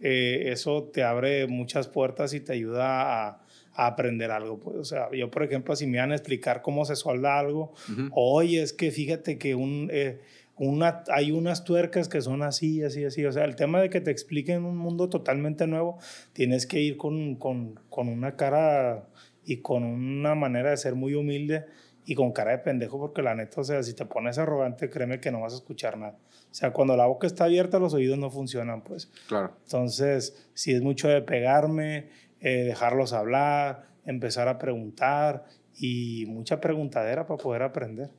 eh, 0.00 0.44
eso 0.46 0.84
te 0.84 1.02
abre 1.02 1.46
muchas 1.48 1.88
puertas 1.88 2.34
y 2.34 2.40
te 2.40 2.52
ayuda 2.52 3.28
a, 3.28 3.44
aprender 3.80 4.32
algo. 4.32 4.58
Pues. 4.58 4.76
O 4.76 4.84
sea, 4.84 5.08
yo, 5.12 5.30
por 5.30 5.44
ejemplo, 5.44 5.76
si 5.76 5.86
me 5.86 5.98
van 5.98 6.10
a 6.10 6.16
explicar 6.16 6.62
cómo 6.62 6.84
se 6.84 6.96
solda 6.96 7.38
algo, 7.38 7.74
oye, 8.10 8.60
es 8.60 8.72
que 8.72 8.90
fíjate 8.90 9.38
que 9.38 9.54
un... 9.54 9.88
Eh, 9.92 10.20
una, 10.60 11.04
hay 11.12 11.30
unas 11.30 11.64
tuercas 11.64 12.08
que 12.08 12.20
son 12.20 12.42
así, 12.42 12.82
así, 12.82 13.04
así. 13.04 13.24
O 13.24 13.30
sea, 13.30 13.44
el 13.44 13.54
tema 13.54 13.80
de 13.80 13.90
que 13.90 14.00
te 14.00 14.10
expliquen 14.10 14.64
un 14.64 14.76
mundo 14.76 15.08
totalmente 15.08 15.68
nuevo, 15.68 15.98
tienes 16.32 16.66
que 16.66 16.80
ir 16.80 16.96
con, 16.96 17.36
con, 17.36 17.78
con 17.88 18.08
una 18.08 18.34
cara 18.34 19.08
y 19.48 19.62
con 19.62 19.82
una 19.82 20.34
manera 20.34 20.68
de 20.68 20.76
ser 20.76 20.94
muy 20.94 21.14
humilde 21.14 21.64
y 22.04 22.14
con 22.14 22.32
cara 22.32 22.50
de 22.50 22.58
pendejo, 22.58 22.98
porque 22.98 23.22
la 23.22 23.34
neta, 23.34 23.62
o 23.62 23.64
sea, 23.64 23.82
si 23.82 23.94
te 23.94 24.04
pones 24.04 24.36
arrogante, 24.36 24.90
créeme 24.90 25.20
que 25.20 25.30
no 25.30 25.40
vas 25.40 25.54
a 25.54 25.56
escuchar 25.56 25.96
nada. 25.96 26.18
O 26.50 26.54
sea, 26.54 26.70
cuando 26.74 26.94
la 26.98 27.06
boca 27.06 27.26
está 27.26 27.44
abierta, 27.44 27.78
los 27.78 27.94
oídos 27.94 28.18
no 28.18 28.30
funcionan, 28.30 28.82
pues. 28.82 29.10
Claro. 29.26 29.54
Entonces, 29.62 30.50
si 30.52 30.74
es 30.74 30.82
mucho 30.82 31.08
de 31.08 31.22
pegarme, 31.22 32.10
eh, 32.40 32.64
dejarlos 32.64 33.14
hablar, 33.14 33.88
empezar 34.04 34.48
a 34.48 34.58
preguntar 34.58 35.46
y 35.78 36.26
mucha 36.28 36.60
preguntadera 36.60 37.26
para 37.26 37.42
poder 37.42 37.62
aprender. 37.62 38.10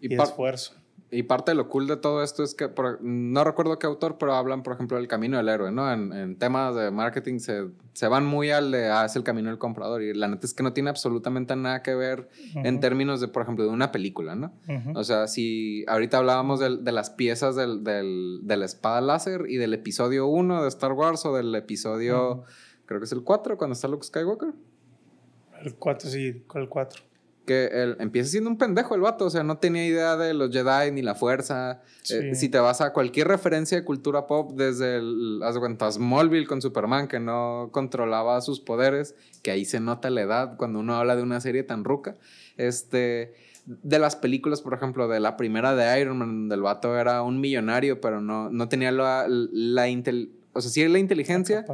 Y, 0.00 0.12
y 0.12 0.20
esfuerzo. 0.20 0.81
Y 1.14 1.24
parte 1.24 1.50
de 1.50 1.56
lo 1.56 1.68
cool 1.68 1.86
de 1.86 1.98
todo 1.98 2.22
esto 2.22 2.42
es 2.42 2.54
que, 2.54 2.70
no 3.02 3.44
recuerdo 3.44 3.78
qué 3.78 3.86
autor, 3.86 4.16
pero 4.16 4.32
hablan, 4.32 4.62
por 4.62 4.72
ejemplo, 4.72 4.96
del 4.96 5.08
camino 5.08 5.36
del 5.36 5.50
héroe, 5.50 5.70
¿no? 5.70 5.92
En, 5.92 6.38
temas 6.38 6.74
de 6.74 6.90
marketing 6.90 7.38
se, 7.38 7.66
se, 7.92 8.08
van 8.08 8.24
muy 8.24 8.50
al 8.50 8.70
de, 8.70 8.88
ah, 8.88 9.04
es 9.04 9.14
el 9.14 9.22
camino 9.22 9.50
del 9.50 9.58
comprador. 9.58 10.00
Y 10.00 10.14
la 10.14 10.26
neta 10.26 10.46
es 10.46 10.54
que 10.54 10.62
no 10.62 10.72
tiene 10.72 10.88
absolutamente 10.88 11.54
nada 11.54 11.82
que 11.82 11.94
ver 11.94 12.30
en 12.54 12.80
términos 12.80 13.20
de, 13.20 13.28
por 13.28 13.42
ejemplo, 13.42 13.62
de 13.62 13.70
una 13.70 13.92
película, 13.92 14.34
¿no? 14.36 14.54
O 14.94 15.04
sea, 15.04 15.26
si 15.26 15.84
ahorita 15.86 16.16
hablábamos 16.16 16.60
de, 16.60 16.78
de 16.78 16.92
las 16.92 17.10
piezas 17.10 17.56
del, 17.56 17.84
del, 17.84 18.40
de 18.44 18.56
la 18.56 18.64
espada 18.64 19.02
láser 19.02 19.44
y 19.50 19.58
del 19.58 19.74
episodio 19.74 20.26
1 20.28 20.62
de 20.62 20.68
Star 20.68 20.92
Wars 20.92 21.26
o 21.26 21.36
del 21.36 21.54
episodio, 21.54 22.44
creo 22.86 23.00
que 23.00 23.04
es 23.04 23.12
el 23.12 23.22
4, 23.22 23.58
cuando 23.58 23.74
está 23.74 23.86
Luke 23.86 24.06
Skywalker. 24.06 24.54
El 25.62 25.74
4, 25.74 26.08
sí, 26.08 26.42
con 26.46 26.62
el 26.62 26.70
4 26.70 27.11
que 27.44 27.66
él 27.72 27.96
empieza 27.98 28.30
siendo 28.30 28.50
un 28.50 28.58
pendejo 28.58 28.94
el 28.94 29.00
vato, 29.00 29.26
o 29.26 29.30
sea, 29.30 29.42
no 29.42 29.58
tenía 29.58 29.84
idea 29.84 30.16
de 30.16 30.34
los 30.34 30.50
Jedi 30.50 30.92
ni 30.92 31.02
la 31.02 31.14
fuerza. 31.14 31.82
Eh, 32.10 32.34
si 32.34 32.48
te 32.48 32.58
vas 32.58 32.80
a 32.80 32.92
cualquier 32.92 33.28
referencia 33.28 33.78
de 33.78 33.84
cultura 33.84 34.26
pop, 34.26 34.52
desde 34.54 34.96
el, 34.96 35.40
haz 35.42 35.58
cuenta, 35.58 35.90
Smallville 35.90 36.46
con 36.46 36.62
Superman, 36.62 37.08
que 37.08 37.20
no 37.20 37.70
controlaba 37.72 38.40
sus 38.40 38.60
poderes, 38.60 39.14
que 39.42 39.50
ahí 39.50 39.64
se 39.64 39.80
nota 39.80 40.10
la 40.10 40.22
edad 40.22 40.56
cuando 40.56 40.78
uno 40.78 40.96
habla 40.96 41.16
de 41.16 41.22
una 41.22 41.40
serie 41.40 41.62
tan 41.62 41.84
ruca. 41.84 42.16
Este, 42.56 43.34
de 43.66 43.98
las 43.98 44.16
películas, 44.16 44.60
por 44.60 44.74
ejemplo, 44.74 45.08
de 45.08 45.20
la 45.20 45.36
primera 45.36 45.74
de 45.74 46.00
Iron 46.00 46.18
Man, 46.18 46.28
donde 46.28 46.54
el 46.54 46.62
vato 46.62 46.98
era 46.98 47.22
un 47.22 47.40
millonario, 47.40 48.00
pero 48.00 48.20
no, 48.20 48.50
no 48.50 48.68
tenía 48.68 48.92
la, 48.92 49.26
la 49.28 49.88
inteligencia 49.88 50.41
o 50.54 50.60
sea, 50.60 50.70
sí 50.70 50.86
la 50.86 50.98
inteligencia, 50.98 51.64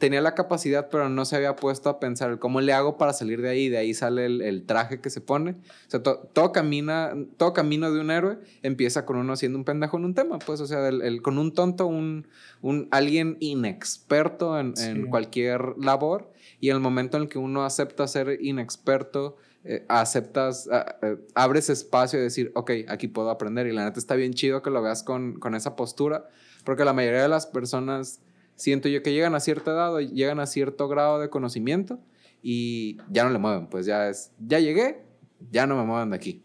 tenía 0.00 0.20
la 0.20 0.34
capacidad, 0.34 0.88
pero 0.90 1.08
no 1.08 1.24
se 1.24 1.36
había 1.36 1.54
puesto 1.54 1.88
a 1.88 2.00
pensar 2.00 2.40
cómo 2.40 2.60
le 2.60 2.72
hago 2.72 2.98
para 2.98 3.12
salir 3.12 3.40
de 3.40 3.48
ahí, 3.48 3.68
de 3.68 3.78
ahí 3.78 3.94
sale 3.94 4.26
el, 4.26 4.64
traje 4.64 5.00
que 5.00 5.08
se 5.08 5.20
pone. 5.20 5.52
O 5.52 5.90
sea, 5.90 6.02
todo, 6.02 6.52
camina, 6.52 7.14
todo 7.36 7.52
camino 7.52 7.92
de 7.92 8.00
un 8.00 8.10
héroe 8.10 8.38
empieza 8.62 9.06
con 9.06 9.18
uno 9.18 9.36
siendo 9.36 9.56
un 9.56 9.64
pendejo 9.64 9.98
en 9.98 10.04
un 10.04 10.14
tema, 10.14 10.40
pues, 10.40 10.60
o 10.60 10.66
sea, 10.66 10.88
el, 10.88 11.22
con 11.22 11.38
un 11.38 11.54
tonto, 11.54 11.86
un, 11.86 12.26
un 12.60 12.88
alguien 12.90 13.36
inexperto 13.38 14.58
en, 14.58 14.74
cualquier 15.10 15.74
labor, 15.78 16.32
y 16.60 16.70
en 16.70 16.76
el 16.76 16.82
momento 16.82 17.18
en 17.18 17.24
el 17.24 17.28
que 17.28 17.38
uno 17.38 17.64
acepta 17.64 18.08
ser 18.08 18.38
inexperto, 18.40 19.36
eh, 19.64 19.84
aceptas, 19.88 20.68
eh, 21.02 21.18
abres 21.34 21.70
espacio 21.70 22.18
de 22.18 22.24
decir, 22.24 22.50
ok, 22.56 22.70
aquí 22.88 23.06
puedo 23.06 23.30
aprender, 23.30 23.68
y 23.68 23.72
la 23.72 23.84
neta 23.84 24.00
está 24.00 24.16
bien 24.16 24.34
chido 24.34 24.60
que 24.60 24.70
lo 24.70 24.82
veas 24.82 25.04
con, 25.04 25.38
con 25.38 25.54
esa 25.54 25.76
postura 25.76 26.28
porque 26.64 26.84
la 26.84 26.92
mayoría 26.92 27.22
de 27.22 27.28
las 27.28 27.46
personas 27.46 28.20
siento 28.56 28.88
yo 28.88 29.02
que 29.02 29.12
llegan 29.12 29.34
a 29.34 29.40
cierta 29.40 29.70
edad 29.70 29.94
o 29.94 30.00
llegan 30.00 30.40
a 30.40 30.46
cierto 30.46 30.88
grado 30.88 31.20
de 31.20 31.30
conocimiento 31.30 32.00
y 32.42 32.98
ya 33.10 33.24
no 33.24 33.30
le 33.30 33.38
mueven, 33.38 33.68
pues 33.68 33.86
ya 33.86 34.08
es, 34.08 34.32
ya 34.38 34.58
llegué, 34.58 35.04
ya 35.50 35.66
no 35.66 35.76
me 35.76 35.84
mueven 35.84 36.10
de 36.10 36.16
aquí. 36.16 36.42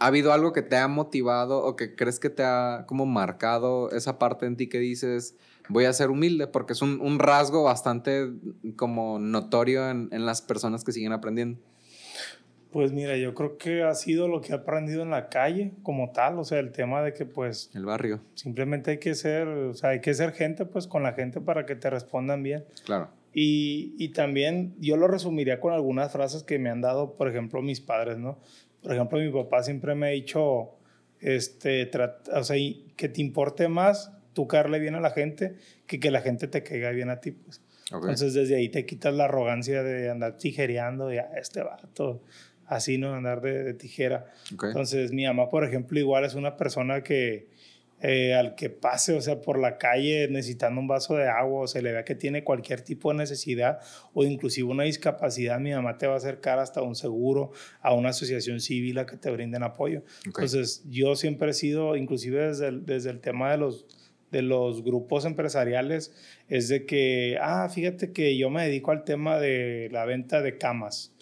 ¿Ha 0.00 0.06
habido 0.06 0.32
algo 0.32 0.52
que 0.52 0.62
te 0.62 0.76
ha 0.76 0.88
motivado 0.88 1.64
o 1.64 1.76
que 1.76 1.94
crees 1.94 2.18
que 2.20 2.30
te 2.30 2.42
ha 2.44 2.84
como 2.86 3.04
marcado 3.04 3.90
esa 3.90 4.18
parte 4.18 4.46
en 4.46 4.56
ti 4.56 4.68
que 4.68 4.78
dices, 4.78 5.36
voy 5.68 5.84
a 5.84 5.92
ser 5.92 6.10
humilde? 6.10 6.46
Porque 6.46 6.72
es 6.72 6.82
un, 6.82 7.18
rasgo 7.18 7.64
bastante 7.64 8.32
como 8.76 9.18
notorio 9.18 9.90
en, 9.90 10.08
en 10.12 10.24
las 10.24 10.40
personas 10.40 10.84
que 10.84 10.92
siguen 10.92 11.12
aprendiendo. 11.12 11.60
Pues 12.78 12.92
mira, 12.92 13.16
yo 13.16 13.34
creo 13.34 13.58
que 13.58 13.82
ha 13.82 13.92
sido 13.92 14.28
lo 14.28 14.40
que 14.40 14.52
he 14.52 14.54
aprendido 14.54 15.02
en 15.02 15.10
la 15.10 15.28
calle 15.28 15.72
como 15.82 16.12
tal, 16.12 16.38
o 16.38 16.44
sea, 16.44 16.60
el 16.60 16.70
tema 16.70 17.02
de 17.02 17.12
que 17.12 17.26
pues... 17.26 17.72
El 17.74 17.84
barrio. 17.84 18.20
Simplemente 18.34 18.92
hay 18.92 18.98
que 18.98 19.16
ser, 19.16 19.48
o 19.48 19.74
sea, 19.74 19.90
hay 19.90 20.00
que 20.00 20.14
ser 20.14 20.30
gente 20.30 20.64
pues 20.64 20.86
con 20.86 21.02
la 21.02 21.12
gente 21.12 21.40
para 21.40 21.66
que 21.66 21.74
te 21.74 21.90
respondan 21.90 22.44
bien. 22.44 22.64
Claro. 22.84 23.08
Y, 23.34 23.96
y 23.98 24.10
también 24.10 24.76
yo 24.78 24.96
lo 24.96 25.08
resumiría 25.08 25.58
con 25.58 25.72
algunas 25.72 26.12
frases 26.12 26.44
que 26.44 26.60
me 26.60 26.70
han 26.70 26.80
dado, 26.80 27.14
por 27.14 27.28
ejemplo, 27.28 27.62
mis 27.62 27.80
padres, 27.80 28.16
¿no? 28.18 28.38
Por 28.80 28.92
ejemplo, 28.92 29.18
mi 29.18 29.32
papá 29.32 29.64
siempre 29.64 29.96
me 29.96 30.06
ha 30.06 30.10
dicho, 30.10 30.76
este, 31.18 31.90
o 32.32 32.44
sea, 32.44 32.56
que 32.94 33.08
te 33.08 33.20
importe 33.20 33.66
más 33.66 34.12
tú 34.34 34.46
caerle 34.46 34.78
bien 34.78 34.94
a 34.94 35.00
la 35.00 35.10
gente 35.10 35.56
que 35.88 35.98
que 35.98 36.12
la 36.12 36.20
gente 36.20 36.46
te 36.46 36.62
caiga 36.62 36.90
bien 36.90 37.10
a 37.10 37.20
ti, 37.20 37.32
pues. 37.32 37.60
Entonces 37.90 38.34
desde 38.34 38.54
ahí 38.54 38.68
te 38.68 38.86
quitas 38.86 39.14
la 39.14 39.24
arrogancia 39.24 39.82
de 39.82 40.10
andar 40.10 40.36
tijereando, 40.36 41.12
ya, 41.12 41.30
este 41.36 41.62
vato 41.62 42.22
así, 42.68 42.98
¿no? 42.98 43.14
Andar 43.14 43.40
de, 43.40 43.74
tijera. 43.74 44.26
Entonces, 44.50 45.12
mi 45.12 45.26
mamá, 45.26 45.48
por 45.48 45.64
ejemplo, 45.64 45.98
igual 45.98 46.24
es 46.24 46.34
una 46.34 46.56
persona 46.56 47.02
que 47.02 47.48
eh, 48.00 48.34
al 48.34 48.54
que 48.54 48.70
pase, 48.70 49.14
o 49.14 49.20
sea, 49.20 49.40
por 49.40 49.58
la 49.58 49.76
calle 49.76 50.28
necesitando 50.28 50.80
un 50.80 50.86
vaso 50.86 51.16
de 51.16 51.28
agua 51.28 51.62
o 51.62 51.66
se 51.66 51.82
le 51.82 51.90
vea 51.90 52.04
que 52.04 52.14
tiene 52.14 52.44
cualquier 52.44 52.82
tipo 52.82 53.10
de 53.10 53.18
necesidad 53.18 53.80
o 54.14 54.22
inclusive 54.22 54.68
una 54.68 54.84
discapacidad, 54.84 55.58
mi 55.58 55.72
mamá 55.72 55.98
te 55.98 56.06
va 56.06 56.14
a 56.14 56.18
acercar 56.18 56.60
hasta 56.60 56.80
un 56.80 56.94
seguro, 56.94 57.50
a 57.80 57.94
una 57.94 58.10
asociación 58.10 58.60
civil 58.60 58.98
a 58.98 59.06
que 59.06 59.16
te 59.16 59.30
brinden 59.32 59.64
apoyo. 59.64 60.04
Entonces, 60.24 60.84
yo 60.88 61.16
siempre 61.16 61.50
he 61.50 61.54
sido, 61.54 61.96
inclusive 61.96 62.46
desde 62.46 62.68
el, 62.68 62.86
desde 62.86 63.10
el 63.10 63.20
tema 63.20 63.50
de 63.50 63.58
los 63.58 63.86
de 64.30 64.42
los 64.42 64.84
grupos 64.84 65.24
empresariales 65.24 66.12
es 66.48 66.68
de 66.68 66.84
que, 66.84 67.38
ah, 67.40 67.68
fíjate 67.68 68.12
que 68.12 68.36
yo 68.36 68.50
me 68.50 68.64
dedico 68.64 68.90
al 68.90 69.04
tema 69.04 69.38
de 69.38 69.88
la 69.90 70.04
venta 70.04 70.42
de 70.42 70.58
camas. 70.58 71.14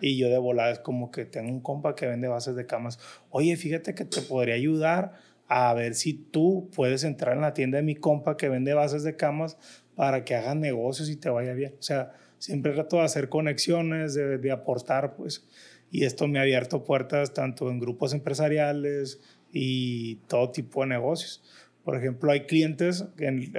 Y 0.00 0.16
yo 0.16 0.28
de 0.28 0.38
volada 0.38 0.70
es 0.70 0.78
como 0.78 1.10
que 1.10 1.24
tengo 1.24 1.50
un 1.50 1.60
compa 1.60 1.94
que 1.94 2.06
vende 2.06 2.28
bases 2.28 2.56
de 2.56 2.66
camas. 2.66 2.98
Oye, 3.30 3.56
fíjate 3.56 3.94
que 3.94 4.04
te 4.04 4.22
podría 4.22 4.54
ayudar 4.54 5.14
a 5.46 5.72
ver 5.74 5.94
si 5.94 6.14
tú 6.14 6.70
puedes 6.74 7.04
entrar 7.04 7.34
en 7.34 7.42
la 7.42 7.54
tienda 7.54 7.76
de 7.76 7.82
mi 7.82 7.94
compa 7.94 8.36
que 8.36 8.48
vende 8.48 8.74
bases 8.74 9.02
de 9.02 9.16
camas 9.16 9.56
para 9.94 10.24
que 10.24 10.34
hagan 10.34 10.60
negocios 10.60 11.08
y 11.10 11.16
te 11.16 11.30
vaya 11.30 11.54
bien. 11.54 11.74
O 11.78 11.82
sea, 11.82 12.12
siempre 12.38 12.72
trato 12.72 12.96
de 12.96 13.02
hacer 13.02 13.28
conexiones, 13.28 14.14
de, 14.14 14.38
de 14.38 14.50
aportar, 14.50 15.16
pues. 15.16 15.46
Y 15.90 16.04
esto 16.04 16.28
me 16.28 16.38
ha 16.38 16.42
abierto 16.42 16.84
puertas 16.84 17.32
tanto 17.32 17.70
en 17.70 17.80
grupos 17.80 18.12
empresariales 18.12 19.20
y 19.52 20.16
todo 20.28 20.50
tipo 20.50 20.82
de 20.82 20.88
negocios. 20.88 21.42
Por 21.82 21.96
ejemplo, 21.96 22.30
hay 22.30 22.40
clientes, 22.40 23.06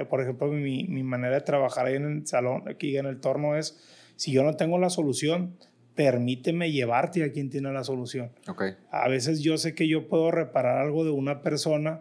por 0.08 0.22
ejemplo, 0.22 0.46
mi, 0.52 0.84
mi 0.84 1.02
manera 1.02 1.34
de 1.34 1.40
trabajar 1.40 1.86
ahí 1.86 1.96
en 1.96 2.04
el 2.04 2.26
salón, 2.28 2.68
aquí 2.68 2.96
en 2.96 3.06
el 3.06 3.18
torno 3.18 3.56
es, 3.56 3.80
si 4.14 4.30
yo 4.30 4.44
no 4.44 4.54
tengo 4.54 4.78
la 4.78 4.88
solución, 4.88 5.56
permíteme 6.00 6.72
llevarte 6.72 7.22
a 7.24 7.30
quien 7.30 7.50
tiene 7.50 7.70
la 7.74 7.84
solución. 7.84 8.32
Okay. 8.48 8.70
A 8.90 9.06
veces 9.08 9.42
yo 9.42 9.58
sé 9.58 9.74
que 9.74 9.86
yo 9.86 10.08
puedo 10.08 10.30
reparar 10.30 10.78
algo 10.78 11.04
de 11.04 11.10
una 11.10 11.42
persona, 11.42 12.00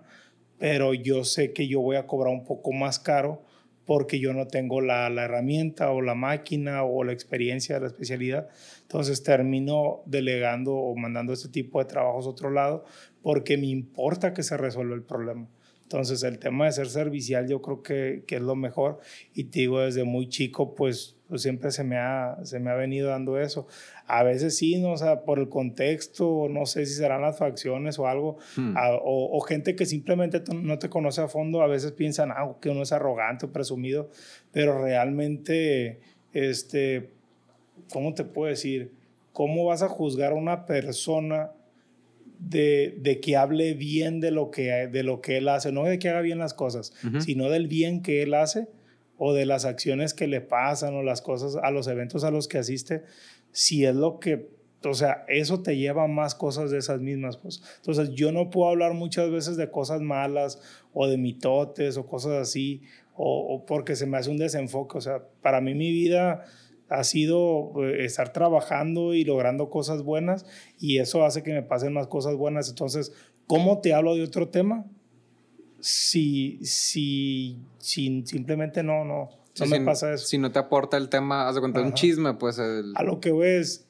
pero 0.58 0.94
yo 0.94 1.26
sé 1.26 1.52
que 1.52 1.68
yo 1.68 1.82
voy 1.82 1.98
a 1.98 2.08
cobrar 2.08 2.34
un 2.34 2.46
poco 2.46 2.72
más 2.72 2.98
caro 2.98 3.44
porque 3.84 4.22
yo 4.22 4.32
no 4.32 4.48
tengo 4.48 4.80
la, 4.80 5.10
la 5.10 5.26
herramienta 5.26 5.92
o 5.92 6.02
la 6.02 6.16
máquina 6.16 6.86
o 6.86 7.04
la 7.04 7.12
experiencia 7.12 7.76
de 7.76 7.82
la 7.82 7.88
especialidad. 7.88 8.48
Entonces 8.84 9.22
termino 9.22 10.02
delegando 10.06 10.76
o 10.76 10.96
mandando 10.96 11.34
este 11.34 11.50
tipo 11.50 11.80
de 11.80 11.86
trabajos 11.90 12.26
a 12.26 12.30
otro 12.30 12.52
lado 12.52 12.86
porque 13.22 13.58
me 13.58 13.68
importa 13.68 14.34
que 14.34 14.44
se 14.44 14.56
resuelva 14.56 14.96
el 14.96 15.04
problema. 15.04 15.50
Entonces 15.84 16.24
el 16.24 16.40
tema 16.40 16.68
de 16.68 16.72
ser 16.72 16.88
servicial 16.88 17.50
yo 17.50 17.62
creo 17.62 17.84
que, 17.84 18.24
que 18.26 18.38
es 18.38 18.42
lo 18.42 18.56
mejor 18.56 19.00
y 19.34 19.44
te 19.46 19.60
digo 19.60 19.82
desde 19.82 20.06
muy 20.06 20.30
chico 20.30 20.74
pues, 20.74 21.19
pues, 21.30 21.44
siempre 21.44 21.72
se 21.72 21.84
me, 21.84 21.98
ha, 21.98 22.38
se 22.44 22.60
me 22.60 22.72
ha 22.72 22.74
venido 22.74 23.10
dando 23.10 23.40
eso. 23.40 23.68
A 24.08 24.24
veces 24.24 24.58
sí, 24.58 24.82
¿no? 24.82 24.94
o 24.94 24.98
sea, 24.98 25.22
por 25.22 25.38
el 25.38 25.48
contexto, 25.48 26.48
no 26.50 26.66
sé 26.66 26.88
si 26.88 26.96
serán 26.96 27.22
las 27.22 27.38
facciones 27.38 28.00
o 28.00 28.08
algo, 28.08 28.38
hmm. 28.58 28.76
o, 29.04 29.38
o, 29.38 29.40
gente 29.42 29.76
que 29.76 29.86
simplemente 29.86 30.42
no 30.54 30.80
te 30.80 30.90
conoce 30.90 31.22
a 31.22 31.28
fondo, 31.28 31.62
a 31.62 31.68
veces 31.68 31.92
piensan 31.92 32.32
ah, 32.32 32.56
que 32.60 32.70
uno 32.70 32.82
es 32.82 32.92
arrogante 32.92 33.46
o 33.46 33.54
presumido, 33.54 34.10
pero 34.52 34.82
realmente, 34.82 36.00
este, 36.34 37.12
¿cómo 37.94 38.16
te 38.16 38.24
puedo 38.24 38.50
decir? 38.50 38.92
¿Cómo 39.32 39.66
vas 39.66 39.84
a 39.84 39.88
juzgar 39.88 40.32
a 40.32 40.36
una 40.36 40.66
persona? 40.66 41.52
de, 42.42 42.96
de, 43.02 43.20
que 43.20 43.36
hable 43.36 43.74
bien 43.74 44.22
de 44.22 44.32
lo, 44.32 44.50
que, 44.50 44.88
de 44.88 45.04
lo 45.04 45.20
que 45.20 45.36
él 45.36 45.50
hace, 45.50 45.74
no 45.74 45.84
de 45.84 46.00
que 46.00 46.08
haga 46.08 46.22
bien 46.22 46.40
las 46.40 46.54
cosas, 46.54 46.94
sino 47.20 47.50
del 47.50 47.68
bien 47.68 48.02
que 48.02 48.24
él 48.24 48.34
hace 48.34 48.70
o 49.20 49.34
de 49.34 49.46
las 49.46 49.66
acciones 49.66 50.16
que 50.16 50.28
le 50.28 50.42
pasan 50.42 50.96
o 50.96 51.04
las 51.04 51.22
cosas, 51.22 51.58
a 51.62 51.70
los 51.70 51.88
eventos 51.88 52.24
a 52.24 52.32
los 52.32 52.48
que 52.48 52.58
asiste. 52.58 53.04
si 53.52 53.86
es 53.86 53.96
lo 53.96 54.20
que, 54.20 54.50
o 54.84 54.94
sea, 54.94 55.26
eso 55.28 55.62
te 55.62 55.78
lleva 55.78 56.06
a 56.06 56.08
más 56.08 56.34
cosas 56.34 56.72
de 56.72 56.78
esas 56.78 57.02
mismas 57.02 57.38
cosas. 57.38 57.64
Entonces, 57.78 58.12
yo 58.12 58.32
no 58.32 58.50
puedo 58.50 58.70
hablar 58.70 58.94
muchas 58.94 59.30
veces 59.30 59.58
de 59.58 59.70
cosas 59.70 60.02
malas 60.02 60.62
o 60.94 61.08
de 61.08 61.18
mitotes 61.18 61.98
o 61.98 62.08
cosas 62.08 62.34
así, 62.34 62.84
o, 63.14 63.56
o 63.56 63.66
porque 63.66 63.96
se 63.96 64.06
me 64.06 64.18
hace 64.18 64.30
un 64.30 64.38
desenfoque. 64.38 64.98
O 64.98 65.02
sea, 65.02 65.24
para 65.42 65.62
mí 65.62 65.74
mi 65.74 65.92
vida 65.92 66.46
ha 66.90 67.04
sido 67.04 67.72
eh, 67.84 68.06
estar 68.06 68.34
trabajando 68.34 69.14
y 69.14 69.24
logrando 69.24 69.70
cosas 69.70 70.04
buenas 70.04 70.46
y 70.80 71.00
eso 71.00 71.24
hace 71.24 71.44
que 71.44 71.54
me 71.54 71.64
pasen 71.64 71.94
más 71.94 72.08
cosas 72.08 72.36
buenas. 72.36 72.70
Entonces, 72.70 73.14
¿cómo 73.48 73.80
te 73.80 73.94
hablo 73.94 74.16
de 74.16 74.24
otro 74.24 74.50
tema? 74.50 74.86
Si, 75.82 76.60
si, 76.64 77.58
si 77.78 78.24
simplemente 78.26 78.84
no, 78.84 79.04
no, 79.06 79.30
no 79.60 79.66
me 79.66 79.82
pasa 79.82 80.14
eso. 80.14 80.26
Si 80.26 80.38
no 80.38 80.52
te 80.52 80.60
aporta 80.60 80.98
el 80.98 81.10
tema, 81.10 81.48
haz 81.48 81.56
de 81.56 81.62
cuenta, 81.62 81.82
un 81.82 81.94
chisme, 81.94 82.34
pues. 82.34 82.60
A 82.60 83.04
lo 83.04 83.20
que 83.20 83.32
ves, 83.32 83.88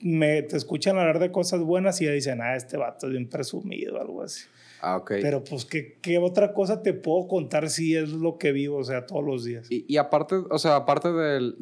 me, 0.00 0.42
te 0.42 0.56
escuchan 0.56 0.98
hablar 0.98 1.18
de 1.18 1.30
cosas 1.30 1.60
buenas 1.60 2.00
y 2.00 2.06
ya 2.06 2.12
dicen, 2.12 2.40
ah, 2.42 2.56
este 2.56 2.76
vato 2.76 3.06
es 3.06 3.12
bien 3.12 3.28
presumido, 3.28 4.00
algo 4.00 4.22
así. 4.22 4.46
Ah, 4.80 4.96
ok. 4.96 5.12
Pero 5.22 5.42
pues, 5.42 5.64
¿qué, 5.64 5.98
¿qué, 6.02 6.18
otra 6.18 6.52
cosa 6.52 6.82
te 6.82 6.92
puedo 6.92 7.28
contar 7.28 7.70
si 7.70 7.96
es 7.96 8.10
lo 8.10 8.38
que 8.38 8.52
vivo, 8.52 8.78
o 8.78 8.84
sea, 8.84 9.06
todos 9.06 9.24
los 9.24 9.44
días? 9.44 9.70
Y, 9.70 9.84
y 9.88 9.96
aparte, 9.96 10.36
o 10.50 10.58
sea, 10.58 10.76
aparte 10.76 11.12
del 11.12 11.56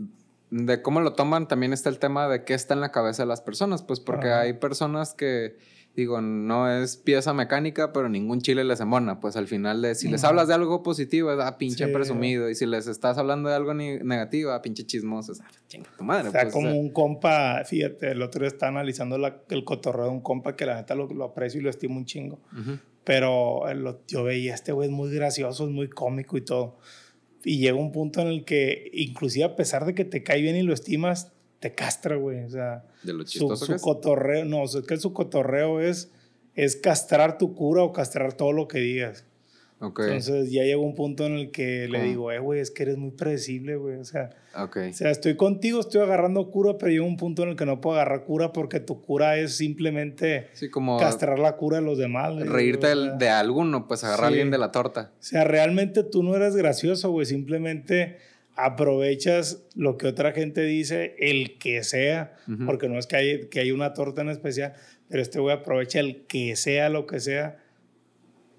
de 0.51 0.83
cómo 0.83 1.01
lo 1.01 1.15
toman, 1.15 1.49
también 1.49 1.73
está 1.73 1.89
el 1.89 1.99
tema 1.99 2.29
de 2.29 2.45
qué 2.45 2.55
está 2.55 2.75
en 2.75 2.81
la 2.81 2.93
cabeza 2.93 3.25
de 3.25 3.27
las 3.27 3.41
personas, 3.41 3.83
pues 3.83 3.99
porque 3.99 4.29
hay 4.29 4.53
personas 4.53 5.13
que, 5.13 5.57
digo, 5.97 6.21
no 6.21 6.71
es 6.71 6.97
pieza 6.97 7.33
mecánica, 7.33 7.93
pero 7.93 8.09
ningún 8.09 8.41
chile 8.41 8.65
les 8.65 8.81
embona, 8.81 9.21
pues 9.21 9.37
al 9.37 9.47
final 9.47 9.83
de, 9.83 9.95
si 9.95 10.09
les 10.09 10.25
hablas 10.25 10.49
de 10.49 10.55
algo 10.55 10.83
positivo, 10.83 11.33
es, 11.33 11.39
ah, 11.41 11.57
pinche 11.57 11.87
presumido, 11.89 12.51
y 12.51 12.55
si 12.55 12.67
les 12.67 12.87
estás 12.87 13.17
hablando 13.19 13.49
de 13.49 13.55
algo 13.55 13.75
negativo, 13.75 14.51
ah, 14.51 14.61
pinche 14.61 14.85
chismoso, 14.85 15.33
es, 15.33 15.41
ah, 15.41 15.51
chinga 15.69 15.89
tu 15.97 16.05
madre. 16.05 16.29
O 16.29 16.33
sea, 16.33 16.43
pues, 16.43 16.53
como 16.53 16.75
un 16.79 16.91
compa, 16.91 17.63
fíjate, 17.65 18.11
el 18.11 18.23
otro 18.23 18.41
día 18.41 18.49
está 18.49 18.69
analizando 18.69 19.17
el 19.17 19.65
cotorreo 19.65 20.07
de 20.07 20.11
un 20.11 20.21
compa 20.21 20.57
que 20.57 20.67
la 20.67 20.77
neta 20.77 20.95
lo, 20.95 21.07
lo 21.07 21.25
aprecio 21.25 21.61
y 21.61 21.63
lo 21.63 21.71
estimo 21.71 21.97
un 21.97 22.07
chingo, 22.07 22.41
pero 23.05 23.65
yo 24.09 24.25
veía, 24.25 24.55
este 24.55 24.73
güey 24.73 24.89
es 24.89 24.95
muy 24.95 25.15
gracioso, 25.15 25.65
es 25.65 25.71
muy 25.71 25.89
cómico 25.89 26.37
y 26.37 26.41
todo 26.41 26.79
y 27.45 27.59
llega 27.59 27.77
un 27.77 27.93
punto 27.93 28.21
en 28.21 28.29
el 28.29 28.45
que, 28.45 28.91
inclusive 28.95 29.45
a 29.45 29.55
pesar 29.55 29.85
de 29.85 29.95
que 29.95 30.05
te 30.05 30.23
cae 30.23 30.41
bien 30.41 30.57
y 30.57 30.63
lo 30.63 30.73
estimas, 30.73 31.34
te 31.65 31.75
castra, 31.75 32.17
güey. 32.17 32.45
O 32.45 32.51
sea, 32.51 32.85
de 33.03 33.15
lo 33.15 33.27
su, 33.27 33.57
su 33.57 33.77
cotorreo, 33.81 34.45
no, 34.45 34.65
o 34.65 34.69
sea, 34.69 34.83
que 34.83 34.99
su 34.99 35.15
cotorreo 35.15 35.81
es, 35.81 36.11
es 36.55 36.77
castrar 36.77 37.39
tu 37.39 37.55
cura 37.55 37.83
o 37.83 37.91
castrar 37.91 38.35
todo 38.35 38.53
lo 38.53 38.69
que 38.69 38.81
digas. 38.81 39.25
Entonces 39.81 40.51
ya 40.51 40.63
llegó 40.63 40.83
un 40.83 40.95
punto 40.95 41.25
en 41.25 41.37
el 41.37 41.51
que 41.51 41.89
le 41.89 42.03
digo, 42.03 42.31
eh, 42.33 42.39
güey, 42.39 42.61
es 42.61 42.71
que 42.71 42.83
eres 42.83 42.99
muy 42.99 43.13
predecible, 43.13 43.77
güey. 43.77 43.97
O 43.97 44.05
sea, 44.05 44.31
o 44.55 44.93
sea, 44.93 45.11
estoy 45.11 45.37
contigo, 45.37 45.81
estoy 45.81 46.03
agarrando 46.03 46.51
cura, 46.51 46.77
pero 46.77 46.93
llega 46.93 47.05
un 47.05 47.17
punto 47.17 47.45
en 47.45 47.51
el 47.51 47.57
que 47.57 47.65
no 47.65 47.81
puedo 47.81 47.97
agarrar 47.97 48.25
cura 48.25 48.53
porque 48.53 48.81
tu 48.81 49.01
cura 49.01 49.39
es 49.39 49.57
simplemente 49.57 50.51
castrar 51.01 51.39
la 51.39 51.57
cura 51.57 51.79
de 51.79 51.83
los 51.83 51.97
demás. 51.97 52.35
Reírte 52.47 52.95
de 53.19 53.29
alguno, 53.31 53.89
pues 53.89 54.05
agarrar 54.05 54.25
a 54.25 54.29
alguien 54.29 54.51
de 54.51 54.59
la 54.59 54.71
torta. 54.71 55.13
O 55.19 55.23
sea, 55.23 55.45
realmente 55.45 56.03
tú 56.03 56.23
no 56.23 56.37
eres 56.37 56.57
gracioso, 56.57 57.11
güey. 57.11 57.25
Simplemente 57.25 58.19
aprovechas 58.57 59.65
lo 59.75 59.97
que 59.97 60.07
otra 60.07 60.33
gente 60.33 60.63
dice, 60.63 61.17
el 61.19 61.59
que 61.59 61.83
sea, 61.83 62.37
porque 62.67 62.89
no 62.89 62.99
es 62.99 63.07
que 63.07 63.17
hay, 63.17 63.49
que 63.49 63.61
hay 63.61 63.73
una 63.73 63.95
torta 63.95 64.23
en 64.23 64.31
especial, 64.31 64.75
pero 65.09 65.23
este 65.23 65.41
güey 65.41 65.55
aprovecha 65.55 66.01
el 66.01 66.25
que 66.27 66.55
sea 66.57 66.89
lo 66.89 67.07
que 67.07 67.21
sea 67.21 67.59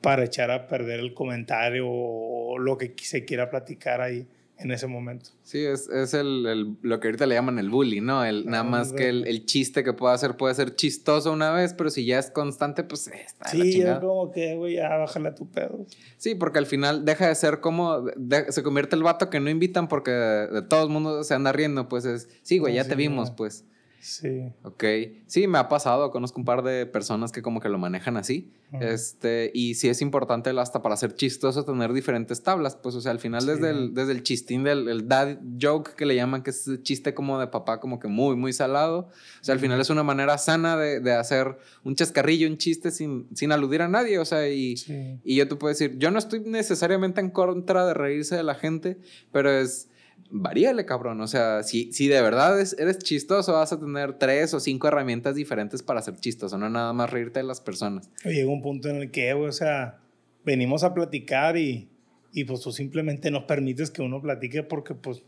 para 0.01 0.25
echar 0.25 0.51
a 0.51 0.67
perder 0.67 0.99
el 0.99 1.13
comentario 1.13 1.87
o 1.87 2.59
lo 2.59 2.77
que 2.77 2.93
se 3.01 3.25
quiera 3.25 3.49
platicar 3.49 4.01
ahí 4.01 4.27
en 4.57 4.71
ese 4.71 4.87
momento. 4.87 5.31
Sí, 5.43 5.63
es, 5.65 5.89
es 5.89 6.13
el, 6.13 6.45
el, 6.45 6.77
lo 6.81 6.99
que 6.99 7.09
ahorita 7.09 7.25
le 7.25 7.35
llaman 7.35 7.59
el 7.59 7.69
bully, 7.69 7.99
¿no? 7.99 8.23
El, 8.23 8.45
nada 8.45 8.63
más 8.63 8.93
que 8.93 9.09
el, 9.09 9.27
el, 9.27 9.45
chiste 9.45 9.83
que 9.83 9.93
pueda 9.93 10.13
hacer 10.13 10.37
puede 10.37 10.55
ser 10.55 10.75
chistoso 10.75 11.31
una 11.31 11.51
vez, 11.51 11.73
pero 11.73 11.89
si 11.89 12.05
ya 12.05 12.19
es 12.19 12.31
constante, 12.31 12.83
pues 12.83 13.07
está 13.07 13.49
Sí, 13.49 13.81
es 13.81 13.99
como 13.99 14.31
que, 14.31 14.55
güey, 14.55 14.75
ya 14.75 14.95
bájale 14.95 15.29
a 15.29 15.35
tu 15.35 15.49
pedo. 15.49 15.85
Sí, 16.17 16.35
porque 16.35 16.59
al 16.59 16.65
final 16.65 17.03
deja 17.05 17.27
de 17.27 17.35
ser 17.35 17.59
como, 17.59 18.05
se 18.49 18.63
convierte 18.63 18.95
el 18.95 19.03
vato 19.03 19.29
que 19.29 19.39
no 19.39 19.49
invitan 19.49 19.87
porque 19.87 20.11
de, 20.11 20.61
todo 20.61 20.83
el 20.83 20.89
mundo 20.89 21.23
se 21.23 21.33
anda 21.33 21.51
riendo, 21.51 21.89
pues 21.89 22.05
es, 22.05 22.29
sí, 22.41 22.57
güey, 22.57 22.75
ya 22.75 22.87
te 22.87 22.95
vimos, 22.95 23.31
pues. 23.31 23.65
Sí. 24.05 24.53
Ok. 24.61 24.83
Sí, 25.25 25.47
me 25.47 25.57
ha 25.57 25.67
pasado. 25.67 26.11
Conozco 26.11 26.39
un 26.39 26.45
par 26.45 26.61
de 26.61 26.85
personas 26.85 27.31
que 27.31 27.41
como 27.41 27.59
que 27.59 27.69
lo 27.69 27.79
manejan 27.79 28.17
así. 28.17 28.53
Este, 28.79 29.49
y 29.53 29.75
sí 29.75 29.89
es 29.89 29.99
importante 29.99 30.51
hasta 30.51 30.83
para 30.83 30.95
ser 30.95 31.15
chistoso 31.15 31.65
tener 31.65 31.91
diferentes 31.91 32.43
tablas. 32.43 32.75
Pues, 32.75 32.93
o 32.93 33.01
sea, 33.01 33.11
al 33.11 33.19
final 33.19 33.47
desde, 33.47 33.71
el, 33.71 33.95
desde 33.95 34.11
el 34.11 34.21
chistín 34.21 34.63
del 34.63 34.89
el 34.89 35.07
dad 35.07 35.39
joke 35.59 35.95
que 35.95 36.05
le 36.05 36.13
llaman, 36.15 36.43
que 36.43 36.51
es 36.51 36.69
chiste 36.83 37.15
como 37.15 37.39
de 37.39 37.47
papá, 37.47 37.79
como 37.79 37.99
que 37.99 38.07
muy, 38.07 38.35
muy 38.35 38.53
salado. 38.53 39.09
O 39.41 39.43
sea, 39.43 39.53
al 39.53 39.59
final 39.59 39.81
es 39.81 39.89
una 39.89 40.03
manera 40.03 40.37
sana 40.37 40.77
de, 40.77 40.99
de 40.99 41.13
hacer 41.13 41.57
un 41.83 41.95
chascarrillo, 41.95 42.47
un 42.47 42.59
chiste 42.59 42.91
sin, 42.91 43.27
sin 43.33 43.51
aludir 43.51 43.81
a 43.81 43.87
nadie. 43.87 44.19
O 44.19 44.25
sea, 44.25 44.47
y, 44.47 44.75
y 45.23 45.35
yo 45.35 45.47
te 45.47 45.55
puedo 45.55 45.69
decir, 45.69 45.97
yo 45.97 46.11
no 46.11 46.19
estoy 46.19 46.41
necesariamente 46.41 47.21
en 47.21 47.31
contra 47.31 47.87
de 47.87 47.95
reírse 47.95 48.35
de 48.35 48.43
la 48.43 48.53
gente, 48.53 48.99
pero 49.31 49.49
es 49.49 49.89
varíale, 50.29 50.85
cabrón. 50.85 51.21
O 51.21 51.27
sea, 51.27 51.63
si, 51.63 51.91
si 51.91 52.07
de 52.07 52.21
verdad 52.21 52.59
eres 52.59 52.99
chistoso, 52.99 53.53
vas 53.53 53.71
a 53.73 53.79
tener 53.79 54.17
tres 54.17 54.53
o 54.53 54.59
cinco 54.59 54.87
herramientas 54.87 55.35
diferentes 55.35 55.81
para 55.81 56.01
ser 56.01 56.15
chistoso, 56.15 56.57
no 56.57 56.69
nada 56.69 56.93
más 56.93 57.09
reírte 57.09 57.39
de 57.39 57.45
las 57.45 57.61
personas. 57.61 58.09
Llega 58.23 58.49
un 58.49 58.61
punto 58.61 58.89
en 58.89 58.97
el 58.97 59.11
que, 59.11 59.33
o 59.33 59.51
sea, 59.51 59.99
venimos 60.43 60.83
a 60.83 60.93
platicar 60.93 61.57
y, 61.57 61.89
y 62.33 62.43
pues 62.43 62.61
tú 62.61 62.71
simplemente 62.71 63.31
no 63.31 63.47
permites 63.47 63.91
que 63.91 64.01
uno 64.01 64.21
platique 64.21 64.63
porque, 64.63 64.93
pues, 64.93 65.23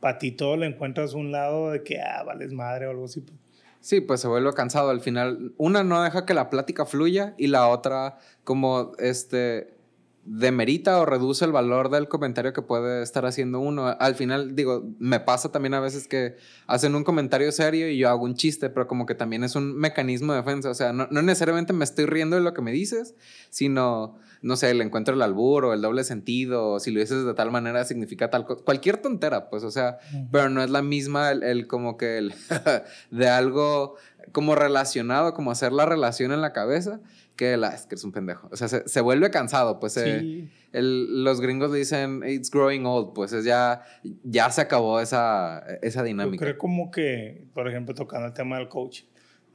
para 0.00 0.18
ti 0.18 0.32
todo 0.32 0.56
le 0.56 0.66
encuentras 0.66 1.14
un 1.14 1.30
lado 1.30 1.70
de 1.70 1.82
que, 1.82 2.00
ah, 2.00 2.22
vales 2.24 2.52
madre 2.52 2.86
o 2.86 2.90
algo 2.90 3.04
así. 3.04 3.20
Pues. 3.20 3.38
Sí, 3.80 4.00
pues 4.00 4.20
se 4.20 4.28
vuelve 4.28 4.52
cansado 4.52 4.90
al 4.90 5.00
final. 5.00 5.54
Una 5.56 5.84
no 5.84 6.02
deja 6.02 6.26
que 6.26 6.34
la 6.34 6.50
plática 6.50 6.84
fluya 6.84 7.34
y 7.38 7.46
la 7.46 7.68
otra, 7.68 8.18
como 8.44 8.92
este 8.98 9.79
demerita 10.24 11.00
o 11.00 11.06
reduce 11.06 11.44
el 11.44 11.52
valor 11.52 11.90
del 11.90 12.08
comentario 12.08 12.52
que 12.52 12.62
puede 12.62 13.02
estar 13.02 13.24
haciendo 13.24 13.58
uno. 13.58 13.86
Al 13.86 14.14
final, 14.14 14.54
digo, 14.54 14.84
me 14.98 15.18
pasa 15.18 15.50
también 15.50 15.74
a 15.74 15.80
veces 15.80 16.06
que 16.06 16.36
hacen 16.66 16.94
un 16.94 17.04
comentario 17.04 17.50
serio 17.52 17.88
y 17.88 17.96
yo 17.96 18.08
hago 18.08 18.24
un 18.24 18.34
chiste, 18.34 18.68
pero 18.68 18.86
como 18.86 19.06
que 19.06 19.14
también 19.14 19.44
es 19.44 19.56
un 19.56 19.74
mecanismo 19.76 20.32
de 20.32 20.40
defensa. 20.40 20.68
O 20.70 20.74
sea, 20.74 20.92
no, 20.92 21.06
necesariamente 21.10 21.72
me 21.72 21.84
estoy 21.84 22.06
riendo 22.06 22.36
de 22.36 22.42
lo 22.42 22.52
que 22.52 22.60
me 22.60 22.70
dices, 22.70 23.14
sino, 23.48 24.18
no 24.42 24.56
sé, 24.56 24.70
el 24.70 24.82
encuentro 24.82 25.14
el 25.14 25.22
albur 25.22 25.64
o 25.64 25.72
el 25.72 25.80
doble 25.80 26.04
sentido, 26.04 26.72
o 26.72 26.80
si 26.80 26.90
lo 26.90 27.00
dices 27.00 27.24
de 27.24 27.34
tal 27.34 27.50
manera 27.50 27.84
significa 27.84 28.28
tal 28.28 28.44
cosa. 28.44 28.62
Cualquier 28.62 28.98
tontera, 28.98 29.48
pues, 29.48 29.64
o 29.64 29.70
sea, 29.70 29.98
pero 30.30 30.50
no 30.50 30.62
es 30.62 30.68
la 30.68 30.82
misma 30.82 31.30
el, 31.30 31.66
como 31.66 31.96
que 31.96 32.18
el 32.18 32.34
de 33.10 33.28
algo 33.28 33.96
como 34.32 34.54
relacionado, 34.54 35.32
como 35.32 35.50
hacer 35.50 35.72
la 35.72 35.86
relación 35.86 36.30
en 36.30 36.42
la 36.42 36.52
cabeza 36.52 37.00
que 37.40 37.94
es 37.94 38.04
un 38.04 38.12
pendejo. 38.12 38.48
O 38.52 38.56
sea, 38.56 38.68
se, 38.68 39.00
vuelve 39.00 39.30
cansado, 39.30 39.80
pues 39.80 39.96
eh, 39.96 40.48
los 40.72 41.40
gringos 41.40 41.70
le 41.70 41.78
dicen 41.78 42.22
it's 42.26 42.50
growing 42.50 42.84
old, 42.84 43.14
pues 43.14 43.32
es 43.32 43.44
ya, 43.44 43.82
ya 44.24 44.50
se 44.50 44.60
acabó 44.60 45.00
esa, 45.00 45.60
esa 45.80 46.02
dinámica. 46.02 46.44
Yo 46.44 46.50
creo 46.50 46.58
como 46.58 46.90
que, 46.90 47.44
por 47.54 47.66
ejemplo, 47.66 47.94
tocando 47.94 48.26
el 48.26 48.34
tema 48.34 48.58
del 48.58 48.68
coach, 48.68 49.04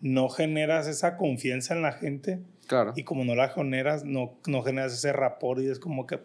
no 0.01 0.29
generas 0.29 0.87
esa 0.87 1.15
confianza 1.15 1.75
en 1.75 1.83
la 1.83 1.91
gente. 1.91 2.41
Claro. 2.67 2.93
Y 2.95 3.03
como 3.03 3.23
no 3.23 3.35
la 3.35 3.49
generas, 3.49 4.03
no, 4.03 4.39
no 4.47 4.63
generas 4.63 4.93
ese 4.93 5.13
rapport 5.13 5.61
y 5.61 5.67
es 5.67 5.77
como 5.77 6.07
que 6.07 6.19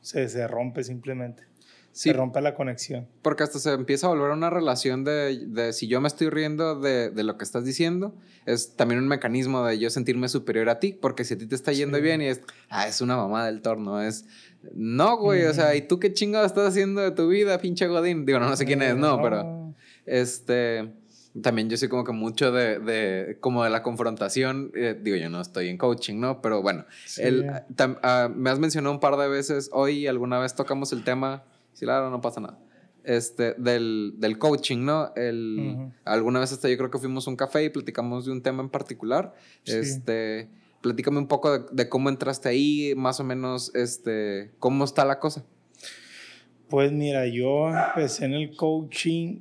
se, 0.00 0.28
se 0.28 0.46
rompe 0.46 0.84
simplemente 0.84 1.42
se 1.94 2.12
rompe 2.12 2.40
la 2.40 2.56
conexión. 2.56 3.06
Porque 3.22 3.44
hasta 3.44 3.60
se 3.60 3.72
empieza 3.72 4.08
a 4.08 4.10
volver 4.10 4.32
una 4.32 4.50
relación 4.50 5.04
de, 5.04 5.46
de 5.46 5.72
si 5.72 5.86
yo 5.86 6.00
me 6.00 6.08
estoy 6.08 6.28
riendo 6.28 6.80
de, 6.80 7.10
de, 7.10 7.22
lo 7.22 7.38
que 7.38 7.44
estás 7.44 7.64
diciendo, 7.64 8.16
es 8.46 8.74
también 8.74 9.00
un 9.00 9.06
mecanismo 9.06 9.64
de 9.64 9.78
yo 9.78 9.88
sentirme 9.90 10.28
superior 10.28 10.68
a 10.70 10.80
ti, 10.80 10.92
porque 10.92 11.22
si 11.22 11.34
a 11.34 11.38
ti 11.38 11.46
te 11.46 11.54
está 11.54 11.70
yendo 11.70 12.00
bien 12.00 12.20
y 12.20 12.26
es, 12.26 12.40
ah, 12.68 12.88
es 12.88 13.00
una 13.00 13.16
mamá 13.16 13.46
del 13.46 13.62
torno, 13.62 14.02
es, 14.02 14.24
no, 14.74 15.16
güey, 15.18 15.44
o 15.44 15.54
sea, 15.54 15.76
¿y 15.76 15.82
tú 15.82 16.00
qué 16.00 16.12
chingado 16.12 16.44
estás 16.44 16.66
haciendo 16.66 17.00
de 17.00 17.12
tu 17.12 17.28
vida, 17.28 17.58
pinche 17.58 17.86
Godín? 17.86 18.26
Digo, 18.26 18.40
no, 18.40 18.48
no 18.48 18.56
sé 18.56 18.66
quién 18.66 18.82
es, 18.82 18.96
no, 18.96 19.22
pero, 19.22 19.72
este, 20.04 20.90
también 21.42 21.70
yo 21.70 21.76
soy 21.76 21.88
como 21.88 22.02
que 22.02 22.10
mucho 22.10 22.50
de, 22.50 22.80
de 22.80 23.38
como 23.38 23.62
de 23.62 23.70
la 23.70 23.84
confrontación, 23.84 24.72
eh, 24.74 24.98
digo, 25.00 25.16
yo 25.16 25.30
no 25.30 25.40
estoy 25.40 25.68
en 25.68 25.78
coaching, 25.78 26.18
¿no? 26.18 26.42
Pero 26.42 26.60
bueno, 26.60 26.86
el, 27.18 27.48
ah, 28.02 28.30
me 28.34 28.50
has 28.50 28.58
mencionado 28.58 28.92
un 28.92 29.00
par 29.00 29.16
de 29.16 29.28
veces, 29.28 29.70
hoy 29.72 30.08
alguna 30.08 30.40
vez 30.40 30.56
tocamos 30.56 30.92
el 30.92 31.04
tema 31.04 31.44
Sí, 31.74 31.84
claro, 31.84 32.10
no 32.10 32.20
pasa 32.20 32.40
nada. 32.40 32.58
Este, 33.04 33.52
del, 33.58 34.14
del 34.16 34.38
coaching, 34.38 34.78
¿no? 34.78 35.12
El, 35.14 35.92
Alguna 36.04 36.40
vez 36.40 36.52
hasta 36.52 36.70
yo 36.70 36.78
creo 36.78 36.90
que 36.90 36.98
fuimos 36.98 37.26
a 37.26 37.30
un 37.30 37.36
café 37.36 37.64
y 37.64 37.68
platicamos 37.68 38.24
de 38.24 38.32
un 38.32 38.42
tema 38.42 38.62
en 38.62 38.70
particular. 38.70 39.34
Este, 39.66 40.48
platícame 40.80 41.18
un 41.18 41.28
poco 41.28 41.58
de, 41.58 41.88
cómo 41.88 42.08
entraste 42.08 42.48
ahí, 42.48 42.94
más 42.96 43.20
o 43.20 43.24
menos, 43.24 43.74
este, 43.74 44.52
cómo 44.58 44.84
está 44.84 45.04
la 45.04 45.18
cosa. 45.18 45.44
Pues 46.70 46.92
mira, 46.92 47.26
yo 47.26 47.68
empecé 47.68 48.24
en 48.24 48.32
el 48.32 48.56
coaching 48.56 49.40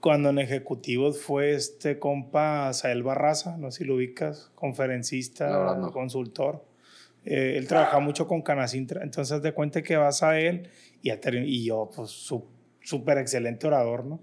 cuando 0.00 0.30
en 0.30 0.38
ejecutivos 0.38 1.20
fue 1.20 1.52
este 1.52 1.98
compa 1.98 2.72
Sael 2.72 3.02
Barraza, 3.02 3.56
no 3.58 3.70
sé 3.70 3.78
si 3.78 3.84
lo 3.84 3.96
ubicas, 3.96 4.50
conferencista, 4.54 5.78
consultor. 5.92 6.64
Eh, 7.24 7.54
él 7.56 7.68
trabaja 7.68 8.00
mucho 8.00 8.26
con 8.26 8.42
Canacintra, 8.42 9.04
entonces 9.04 9.42
de 9.42 9.52
cuenta 9.52 9.82
que 9.82 9.96
vas 9.96 10.22
a 10.22 10.40
él 10.40 10.68
y, 11.02 11.10
y 11.10 11.64
yo, 11.64 11.90
pues, 11.94 12.10
súper 12.84 13.18
excelente 13.18 13.66
orador, 13.66 14.04
¿no? 14.04 14.20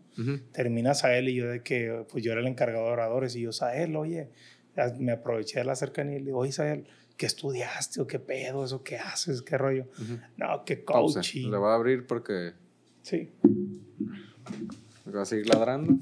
Termina 0.52 0.94
Sael 0.94 1.30
y 1.30 1.36
yo 1.36 1.48
de 1.48 1.62
que, 1.62 2.06
pues 2.12 2.24
yo 2.24 2.32
era 2.32 2.42
el 2.42 2.48
encargado 2.48 2.86
de 2.86 2.92
oradores 2.92 3.36
y 3.36 3.42
yo, 3.42 3.52
Sael, 3.52 3.96
oye, 3.96 4.30
me 4.98 5.12
aproveché 5.12 5.60
de 5.60 5.66
la 5.66 5.76
cercanía 5.76 6.16
y 6.16 6.20
le 6.20 6.26
digo, 6.28 6.40
oye, 6.40 6.52
Sael, 6.52 6.88
¿qué 7.18 7.26
estudiaste 7.26 8.02
o 8.02 8.08
qué 8.08 8.20
pedo, 8.20 8.64
eso 8.64 8.84
qué 8.84 8.98
haces, 8.98 9.42
qué 9.42 9.58
rollo? 9.58 9.88
No, 10.38 10.64
qué 10.66 10.84
coaching. 10.84 11.50
Le 11.50 11.58
voy 11.58 11.70
a 11.70 11.76
abrir 11.76 12.08
porque... 12.08 12.54
Sí. 13.02 13.32
Va 15.14 15.24
a 15.24 15.26
seguir 15.26 15.48
ladrando. 15.48 15.98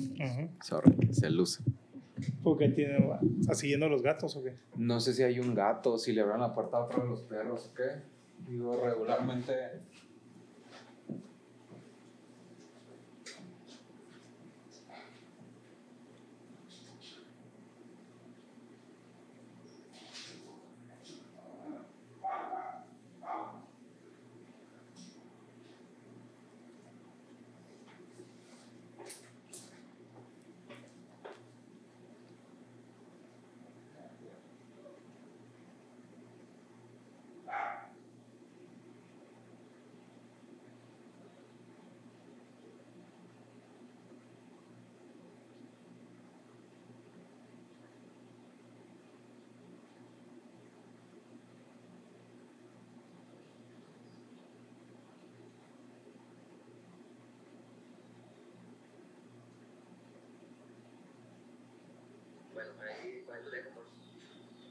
Sorry, 0.63 1.13
se 1.13 1.29
luce. 1.29 1.63
¿Por 2.43 2.57
qué 2.57 2.69
tiene, 2.69 2.97
¿Está 3.39 3.53
siguiendo 3.53 3.87
los 3.87 4.01
gatos 4.01 4.35
o 4.35 4.43
qué? 4.43 4.55
No 4.75 4.99
sé 4.99 5.13
si 5.13 5.23
hay 5.23 5.39
un 5.39 5.53
gato, 5.53 5.97
si 5.97 6.13
le 6.13 6.21
abran 6.21 6.39
la 6.39 6.53
puerta 6.53 6.77
a 6.77 6.85
otro 6.85 7.03
de 7.03 7.09
los 7.09 7.21
perros 7.21 7.69
o 7.71 7.73
qué. 7.75 8.01
Digo, 8.47 8.79
regularmente 8.83 9.53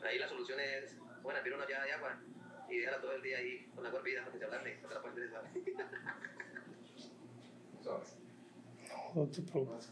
Ahí 0.07 0.19
la 0.19 0.29
solución 0.29 0.61
es, 0.61 0.97
bueno, 1.23 1.41
pide 1.43 1.55
una 1.55 1.69
llave 1.69 1.87
de 1.87 1.93
agua 1.93 2.21
y 2.71 2.79
déjala 2.79 3.01
todo 3.01 3.13
el 3.13 3.23
día 3.23 3.39
ahí 3.39 3.67
con 3.75 3.83
la 3.83 3.91
golpilla 3.91 4.25
antes 4.25 4.39
de 4.39 4.47
hablarle, 4.47 4.79
no 4.81 4.89
te 4.89 4.95
la 4.95 5.03
puedes 5.03 5.17
interesar. 5.19 5.45
No, 7.87 8.03
no 9.15 9.31
te 9.31 9.43
preocupes. 9.43 9.91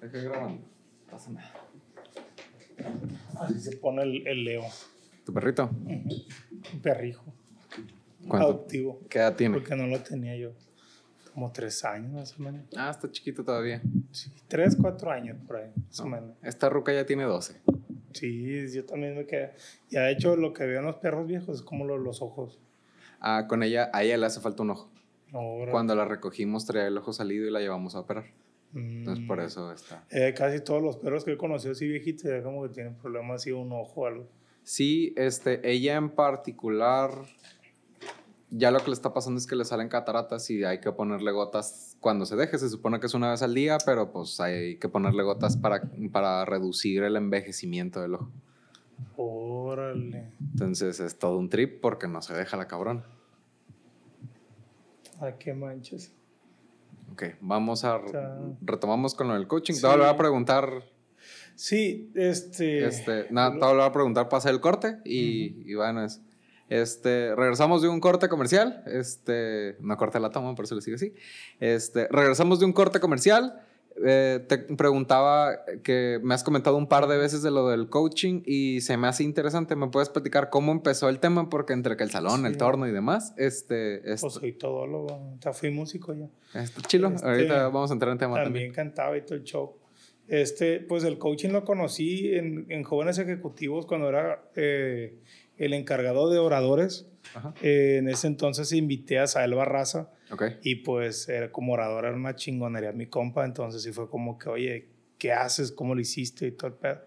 Dejé 0.00 0.28
grabando. 0.28 0.62
Pasa 1.10 1.30
nada. 1.30 1.54
Así 3.40 3.60
se 3.60 3.76
pone 3.78 4.02
el, 4.02 4.26
el 4.26 4.44
Leo. 4.44 4.64
¿Tu 5.24 5.32
perrito? 5.32 5.70
Un 5.70 6.80
perrijo. 6.82 7.37
¿Cuánto? 8.28 8.48
Adoptivo. 8.48 9.00
¿Qué 9.08 9.18
edad 9.18 9.34
tiene? 9.36 9.56
Porque 9.58 9.74
no 9.76 9.86
lo 9.86 10.00
tenía 10.00 10.36
yo. 10.36 10.52
Como 11.34 11.52
tres 11.52 11.84
años 11.84 12.12
más 12.12 12.38
o 12.38 12.42
menos. 12.42 12.66
Ah, 12.76 12.90
está 12.90 13.10
chiquito 13.10 13.44
todavía. 13.44 13.80
Sí, 14.10 14.32
tres, 14.48 14.76
cuatro 14.80 15.10
años 15.10 15.36
por 15.46 15.56
ahí, 15.56 15.70
más 15.86 16.00
o 16.00 16.06
menos. 16.06 16.36
Esta 16.42 16.68
ruca 16.68 16.92
ya 16.92 17.06
tiene 17.06 17.24
12. 17.24 17.60
Sí, 18.12 18.72
yo 18.72 18.84
también 18.84 19.14
me 19.16 19.26
quedé. 19.26 19.52
Ya 19.90 20.02
de 20.02 20.12
hecho, 20.12 20.34
lo 20.36 20.52
que 20.52 20.66
veo 20.66 20.80
en 20.80 20.86
los 20.86 20.96
perros 20.96 21.26
viejos 21.28 21.56
es 21.56 21.62
como 21.62 21.84
los, 21.84 22.00
los 22.00 22.22
ojos. 22.22 22.58
Ah, 23.20 23.46
con 23.48 23.62
ella, 23.62 23.90
a 23.92 24.02
ella 24.02 24.16
le 24.16 24.26
hace 24.26 24.40
falta 24.40 24.62
un 24.62 24.70
ojo. 24.70 24.90
Ahora, 25.32 25.70
Cuando 25.70 25.94
la 25.94 26.04
recogimos 26.06 26.64
traía 26.66 26.86
el 26.88 26.96
ojo 26.98 27.12
salido 27.12 27.46
y 27.46 27.50
la 27.50 27.60
llevamos 27.60 27.94
a 27.94 28.00
operar. 28.00 28.24
Entonces 28.74 29.24
por 29.26 29.38
mm, 29.38 29.42
eso 29.42 29.72
está. 29.72 30.04
eh, 30.10 30.34
casi 30.36 30.62
todos 30.62 30.82
los 30.82 30.96
perros 30.96 31.24
que 31.24 31.32
he 31.32 31.36
conocido 31.36 31.72
así 31.72 31.86
viejitos, 31.86 32.24
ya 32.24 32.42
como 32.42 32.62
que 32.64 32.70
tienen 32.70 32.94
problemas 32.96 33.42
así, 33.42 33.52
un 33.52 33.72
ojo 33.72 34.02
o 34.02 34.06
algo. 34.06 34.28
Sí, 34.62 35.14
este, 35.16 35.60
ella 35.70 35.96
en 35.96 36.10
particular, 36.10 37.10
ya 38.50 38.70
lo 38.70 38.78
que 38.78 38.86
le 38.86 38.94
está 38.94 39.12
pasando 39.12 39.38
es 39.38 39.46
que 39.46 39.56
le 39.56 39.64
salen 39.64 39.88
cataratas 39.88 40.48
y 40.50 40.64
hay 40.64 40.80
que 40.80 40.90
ponerle 40.92 41.32
gotas 41.32 41.96
cuando 42.00 42.24
se 42.24 42.36
deje. 42.36 42.58
Se 42.58 42.70
supone 42.70 42.98
que 42.98 43.06
es 43.06 43.14
una 43.14 43.30
vez 43.30 43.42
al 43.42 43.54
día, 43.54 43.78
pero 43.84 44.10
pues 44.10 44.40
hay 44.40 44.76
que 44.76 44.88
ponerle 44.88 45.22
gotas 45.22 45.56
para, 45.56 45.82
para 46.12 46.44
reducir 46.44 47.02
el 47.02 47.16
envejecimiento 47.16 48.00
del 48.00 48.14
ojo. 48.14 48.30
Órale. 49.16 50.32
Entonces 50.40 50.98
es 51.00 51.18
todo 51.18 51.38
un 51.38 51.48
trip 51.48 51.80
porque 51.80 52.08
no 52.08 52.22
se 52.22 52.34
deja 52.34 52.56
la 52.56 52.66
cabrón. 52.66 53.04
Ay, 55.20 55.34
qué 55.38 55.52
manches. 55.52 56.12
Ok, 57.12 57.24
vamos 57.40 57.84
a... 57.84 58.00
Retomamos 58.62 59.14
con 59.14 59.28
lo 59.28 59.34
del 59.34 59.46
coaching. 59.46 59.74
Sí. 59.74 59.82
Te 59.82 59.88
voy 59.88 60.06
a 60.06 60.16
preguntar... 60.16 60.84
Sí, 61.54 62.12
este. 62.14 62.86
Este, 62.86 63.26
nada, 63.30 63.50
te 63.52 63.58
voy 63.58 63.82
a 63.82 63.92
preguntar 63.92 64.28
para 64.28 64.38
hacer 64.38 64.52
el 64.52 64.60
corte 64.60 64.98
y, 65.04 65.70
y 65.70 65.74
bueno, 65.74 66.04
es... 66.04 66.22
Este, 66.68 67.34
regresamos 67.34 67.82
de 67.82 67.88
un 67.88 68.00
corte 68.00 68.28
comercial. 68.28 68.82
Este, 68.86 69.76
no 69.80 69.96
corte 69.96 70.20
la 70.20 70.30
toma, 70.30 70.54
por 70.54 70.64
eso 70.66 70.74
le 70.74 70.82
sigue 70.82 70.96
así. 70.96 71.14
Este, 71.60 72.08
regresamos 72.10 72.60
de 72.60 72.66
un 72.66 72.72
corte 72.72 73.00
comercial. 73.00 73.62
Eh, 74.06 74.44
te 74.48 74.58
preguntaba 74.58 75.58
que 75.82 76.20
me 76.22 76.32
has 76.32 76.44
comentado 76.44 76.76
un 76.76 76.86
par 76.86 77.08
de 77.08 77.18
veces 77.18 77.42
de 77.42 77.50
lo 77.50 77.68
del 77.68 77.88
coaching 77.88 78.42
y 78.46 78.80
se 78.80 78.96
me 78.96 79.08
hace 79.08 79.24
interesante. 79.24 79.74
¿Me 79.74 79.88
puedes 79.88 80.08
platicar 80.08 80.50
cómo 80.50 80.70
empezó 80.70 81.08
el 81.08 81.18
tema? 81.18 81.48
Porque 81.50 81.72
entre 81.72 81.96
que 81.96 82.04
el 82.04 82.10
salón, 82.10 82.46
el 82.46 82.52
Sí. 82.52 82.58
torno 82.58 82.86
y 82.86 82.92
demás, 82.92 83.34
este, 83.38 83.98
Pues 84.04 84.14
esto, 84.14 84.30
soy 84.30 84.52
todólogo, 84.52 85.34
ya 85.40 85.52
fui 85.52 85.70
músico 85.70 86.14
ya. 86.14 86.28
está 86.62 86.80
chilo. 86.82 87.08
este, 87.08 87.26
Ahorita 87.26 87.64
vamos 87.70 87.90
a 87.90 87.94
entrar 87.94 88.12
en 88.12 88.18
tema 88.18 88.34
También 88.36 88.68
también. 88.68 88.72
cantaba 88.72 89.16
y 89.16 89.22
todo 89.22 89.34
el 89.34 89.42
show. 89.42 89.74
Este, 90.28 90.78
pues 90.80 91.02
el 91.02 91.18
coaching 91.18 91.48
lo 91.48 91.64
conocí 91.64 92.34
en, 92.36 92.66
en 92.68 92.84
jóvenes 92.84 93.18
ejecutivos 93.18 93.84
cuando 93.86 94.10
era 94.10 94.44
eh, 94.54 95.18
el 95.58 95.74
encargado 95.74 96.30
de 96.30 96.38
oradores. 96.38 97.06
Eh, 97.62 97.96
en 97.98 98.08
ese 98.08 98.26
entonces 98.26 98.72
invité 98.72 99.18
a 99.18 99.26
Sael 99.26 99.54
Barraza 99.54 100.10
y 100.62 100.76
pues 100.76 101.28
era, 101.28 101.52
como 101.52 101.74
orador 101.74 102.06
era 102.06 102.16
una 102.16 102.36
chingonería 102.36 102.92
mi 102.92 103.06
compa. 103.06 103.44
Entonces 103.44 103.82
sí 103.82 103.92
fue 103.92 104.08
como 104.08 104.38
que, 104.38 104.48
oye, 104.48 104.88
¿qué 105.18 105.32
haces? 105.32 105.72
¿Cómo 105.72 105.94
lo 105.94 106.00
hiciste? 106.00 106.46
Y 106.46 106.52
todo 106.52 106.68
el 106.68 106.74
pedo. 106.74 107.00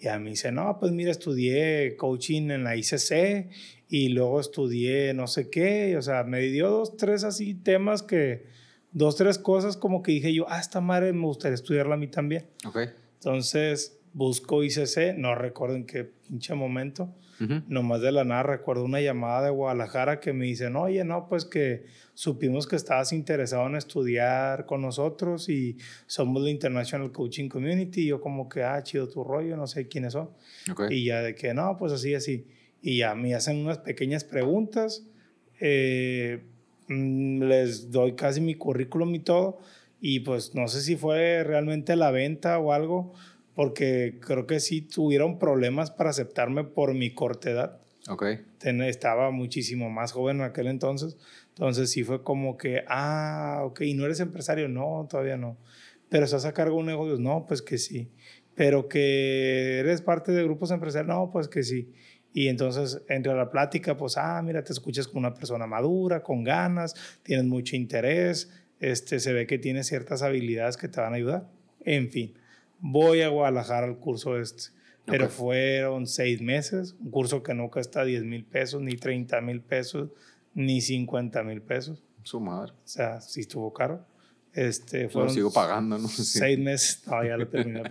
Y 0.00 0.08
a 0.08 0.18
mí 0.18 0.30
dice, 0.30 0.50
no, 0.50 0.78
pues 0.80 0.90
mira, 0.90 1.12
estudié 1.12 1.96
coaching 1.96 2.50
en 2.50 2.64
la 2.64 2.74
ICC 2.74 3.50
y 3.88 4.08
luego 4.08 4.40
estudié 4.40 5.14
no 5.14 5.28
sé 5.28 5.48
qué. 5.48 5.96
O 5.96 6.02
sea, 6.02 6.24
me 6.24 6.40
dio 6.40 6.70
dos, 6.70 6.96
tres 6.96 7.22
así 7.22 7.54
temas 7.54 8.02
que, 8.02 8.46
dos, 8.90 9.14
tres 9.16 9.38
cosas 9.38 9.76
como 9.76 10.02
que 10.02 10.10
dije 10.10 10.34
yo, 10.34 10.46
ah, 10.48 10.58
esta 10.58 10.80
madre 10.80 11.12
me 11.12 11.26
gustaría 11.26 11.54
estudiarla 11.54 11.94
a 11.94 11.98
mí 11.98 12.08
también. 12.08 12.48
Entonces 13.14 14.00
busco 14.12 14.62
ICC, 14.64 15.16
no 15.16 15.34
recuerdo 15.34 15.76
en 15.76 15.86
qué 15.86 16.04
pinche 16.04 16.54
momento. 16.54 17.14
Ujú. 17.42 17.62
Nomás 17.66 18.00
de 18.00 18.12
la 18.12 18.24
nada 18.24 18.42
recuerdo 18.42 18.84
una 18.84 19.00
llamada 19.00 19.42
de 19.42 19.50
Guadalajara 19.50 20.20
que 20.20 20.32
me 20.32 20.44
dicen, 20.46 20.76
oye, 20.76 21.02
no, 21.04 21.26
pues 21.28 21.44
que 21.44 21.84
supimos 22.14 22.66
que 22.66 22.76
estabas 22.76 23.12
interesado 23.12 23.66
en 23.66 23.76
estudiar 23.76 24.66
con 24.66 24.82
nosotros 24.82 25.48
y 25.48 25.76
somos 26.06 26.42
la 26.42 26.50
International 26.50 27.10
Coaching 27.10 27.48
Community. 27.48 28.02
Y 28.02 28.06
yo 28.08 28.20
como 28.20 28.48
que, 28.48 28.62
ah, 28.62 28.82
chido 28.82 29.08
tu 29.08 29.24
rollo, 29.24 29.56
no 29.56 29.66
sé 29.66 29.88
quiénes 29.88 30.12
son. 30.12 30.30
Ok. 30.70 30.90
Y 30.90 31.06
ya 31.06 31.22
de 31.22 31.34
que, 31.34 31.52
no, 31.54 31.76
pues 31.78 31.92
así, 31.92 32.14
así. 32.14 32.46
Y 32.80 32.98
ya 32.98 33.14
me 33.14 33.34
hacen 33.34 33.58
unas 33.58 33.78
pequeñas 33.78 34.24
preguntas, 34.24 35.06
eh, 35.60 36.42
mm, 36.88 37.42
les 37.42 37.90
doy 37.90 38.14
casi 38.14 38.40
mi 38.40 38.54
currículum 38.54 39.14
y 39.14 39.20
todo. 39.20 39.58
Y 40.04 40.20
pues 40.20 40.54
no 40.56 40.66
sé 40.66 40.80
si 40.80 40.96
fue 40.96 41.44
realmente 41.44 41.94
la 41.94 42.10
venta 42.10 42.58
o 42.58 42.72
algo, 42.72 43.12
porque 43.54 44.18
creo 44.20 44.46
que 44.46 44.60
sí 44.60 44.82
tuvieron 44.82 45.38
problemas 45.38 45.90
para 45.90 46.10
aceptarme 46.10 46.64
por 46.64 46.94
mi 46.94 47.12
corta 47.12 47.50
edad. 47.50 47.80
Ok. 48.08 48.24
Estaba 48.62 49.30
muchísimo 49.30 49.90
más 49.90 50.12
joven 50.12 50.38
en 50.38 50.42
aquel 50.42 50.66
entonces. 50.66 51.16
Entonces 51.48 51.90
sí 51.90 52.02
fue 52.02 52.22
como 52.22 52.56
que, 52.56 52.84
ah, 52.88 53.60
ok, 53.64 53.82
¿y 53.82 53.94
no 53.94 54.04
eres 54.04 54.20
empresario? 54.20 54.68
No, 54.68 55.06
todavía 55.08 55.36
no. 55.36 55.58
¿Pero 56.08 56.24
estás 56.24 56.44
a 56.44 56.52
cargo 56.52 56.76
de 56.76 56.80
un 56.80 56.86
negocio? 56.86 57.18
No, 57.18 57.46
pues 57.46 57.62
que 57.62 57.78
sí. 57.78 58.10
¿Pero 58.54 58.88
que 58.88 59.78
eres 59.78 60.02
parte 60.02 60.32
de 60.32 60.42
grupos 60.44 60.70
empresarios? 60.70 61.08
No, 61.08 61.30
pues 61.30 61.48
que 61.48 61.62
sí. 61.62 61.92
Y 62.34 62.48
entonces 62.48 63.02
entre 63.08 63.34
la 63.34 63.50
plática, 63.50 63.96
pues, 63.96 64.16
ah, 64.16 64.40
mira, 64.42 64.64
te 64.64 64.72
escuchas 64.72 65.06
con 65.06 65.18
una 65.18 65.34
persona 65.34 65.66
madura, 65.66 66.22
con 66.22 66.44
ganas, 66.44 66.94
tienes 67.22 67.44
mucho 67.44 67.76
interés, 67.76 68.50
este, 68.80 69.20
se 69.20 69.32
ve 69.32 69.46
que 69.46 69.58
tienes 69.58 69.86
ciertas 69.86 70.22
habilidades 70.22 70.76
que 70.76 70.88
te 70.88 71.00
van 71.00 71.12
a 71.12 71.16
ayudar. 71.16 71.48
En 71.84 72.10
fin, 72.10 72.34
voy 72.82 73.22
a 73.22 73.28
Guadalajara 73.28 73.86
al 73.86 73.96
curso 73.96 74.38
este. 74.38 74.64
Pero 75.06 75.28
fueron 75.28 76.06
seis 76.06 76.40
meses, 76.40 76.94
un 77.00 77.10
curso 77.10 77.42
que 77.42 77.54
no 77.54 77.70
cuesta 77.70 78.04
10 78.04 78.22
mil 78.24 78.44
pesos, 78.44 78.80
ni 78.82 78.92
30 78.92 79.40
mil 79.40 79.60
pesos, 79.60 80.10
ni 80.54 80.80
50 80.80 81.42
mil 81.42 81.60
pesos. 81.60 82.04
Su 82.22 82.38
madre. 82.38 82.72
O 82.72 82.86
sea, 82.88 83.20
sí 83.20 83.40
estuvo 83.40 83.72
caro. 83.72 84.04
Este, 84.52 85.04
Lo 85.04 85.10
fueron 85.10 85.30
sigo 85.30 85.52
pagando, 85.52 85.98
¿no? 85.98 86.06
Sí. 86.08 86.22
seis 86.24 86.58
meses. 86.58 87.02
No, 87.06 87.24
ya 87.24 87.36
lo 87.36 87.48
terminé. 87.48 87.82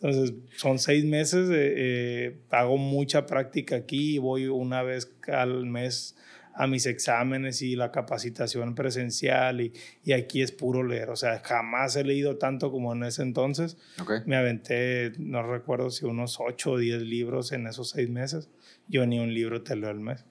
Entonces, 0.00 0.32
son 0.56 0.78
seis 0.78 1.04
meses. 1.04 1.50
eh, 1.50 1.74
eh, 1.76 2.38
hago 2.50 2.78
mucha 2.78 3.26
práctica 3.26 3.76
aquí. 3.76 4.16
Voy 4.16 4.46
una 4.46 4.82
vez 4.82 5.10
al 5.26 5.66
mes 5.66 6.16
a 6.58 6.66
mis 6.66 6.86
exámenes 6.86 7.62
y 7.62 7.76
la 7.76 7.92
capacitación 7.92 8.74
presencial. 8.74 9.60
Y, 9.60 9.72
y 10.02 10.12
aquí 10.12 10.42
es 10.42 10.50
puro 10.50 10.82
leer. 10.82 11.08
O 11.10 11.16
sea, 11.16 11.38
jamás 11.38 11.94
he 11.94 12.02
leído 12.02 12.36
tanto 12.36 12.72
como 12.72 12.92
en 12.92 13.04
ese 13.04 13.22
entonces. 13.22 13.78
Me 14.26 14.36
aventé, 14.36 15.12
no 15.18 15.44
recuerdo 15.44 15.90
si 15.90 16.04
unos 16.04 16.38
8 16.40 16.72
o 16.72 16.78
10 16.78 17.02
libros 17.02 17.52
en 17.52 17.68
esos 17.68 17.90
seis 17.90 18.10
meses. 18.10 18.50
Yo 18.88 19.06
ni 19.06 19.20
un 19.20 19.32
libro 19.32 19.62
te 19.62 19.76
leo 19.76 19.88
al 19.88 20.00
mes. 20.00 20.24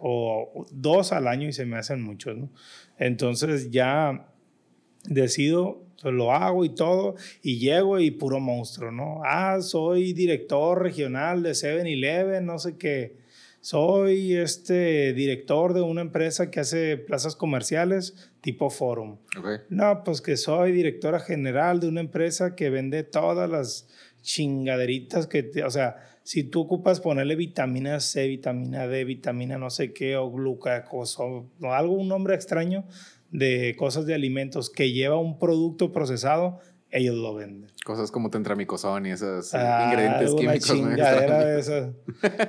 O 0.00 0.66
dos 0.70 1.12
al 1.12 1.28
año 1.28 1.48
y 1.48 1.52
se 1.52 1.66
me 1.66 1.76
hacen 1.76 2.02
muchos, 2.02 2.34
¿no? 2.38 2.48
Entonces 2.96 3.70
ya 3.70 4.26
decido, 5.04 5.84
pues, 6.00 6.14
lo 6.14 6.32
hago 6.32 6.64
y 6.64 6.70
todo, 6.70 7.16
y 7.42 7.58
llego 7.58 7.98
y 8.00 8.10
puro 8.10 8.40
monstruo, 8.40 8.90
¿no? 8.90 9.20
Ah, 9.22 9.60
soy 9.60 10.14
director 10.14 10.82
regional 10.82 11.42
de 11.42 11.50
7-Eleven, 11.50 12.46
no 12.46 12.58
sé 12.58 12.78
qué. 12.78 13.17
Soy 13.68 14.34
este 14.34 15.12
director 15.12 15.74
de 15.74 15.82
una 15.82 16.00
empresa 16.00 16.50
que 16.50 16.58
hace 16.58 16.96
plazas 16.96 17.36
comerciales 17.36 18.30
tipo 18.40 18.70
forum. 18.70 19.18
No, 19.68 20.04
pues 20.04 20.22
que 20.22 20.38
soy 20.38 20.72
directora 20.72 21.20
general 21.20 21.78
de 21.78 21.88
una 21.88 22.00
empresa 22.00 22.56
que 22.56 22.70
vende 22.70 23.02
todas 23.02 23.50
las 23.50 23.86
chingaderitas 24.22 25.26
que, 25.26 25.42
te- 25.42 25.64
o 25.64 25.70
sea, 25.70 25.96
si 26.22 26.44
tú 26.44 26.62
ocupas 26.62 27.00
ponerle 27.00 27.36
vitamina 27.36 28.00
C, 28.00 28.26
vitamina 28.26 28.88
D, 28.88 29.04
vitamina 29.04 29.58
no 29.58 29.68
sé 29.68 29.92
qué, 29.92 30.16
o 30.16 30.30
glucosa, 30.30 31.22
o 31.22 31.50
o 31.60 31.72
algo, 31.74 31.92
un 31.92 32.08
nombre 32.08 32.34
extraño 32.34 32.86
de 33.32 33.76
cosas 33.76 34.06
de 34.06 34.14
alimentos 34.14 34.70
que 34.70 34.92
lleva 34.92 35.18
un 35.18 35.38
producto 35.38 35.92
procesado, 35.92 36.60
ellos 36.90 37.16
lo 37.16 37.34
venden. 37.34 37.70
Cosas 37.84 38.10
como 38.10 38.30
tentramicosón 38.30 39.06
y 39.06 39.10
esos 39.10 39.54
Ah, 39.54 39.88
ingredientes 39.90 40.34
químicos. 40.34 40.68
chingadera 40.68 41.44
de 41.44 41.60
esas. 41.60 41.90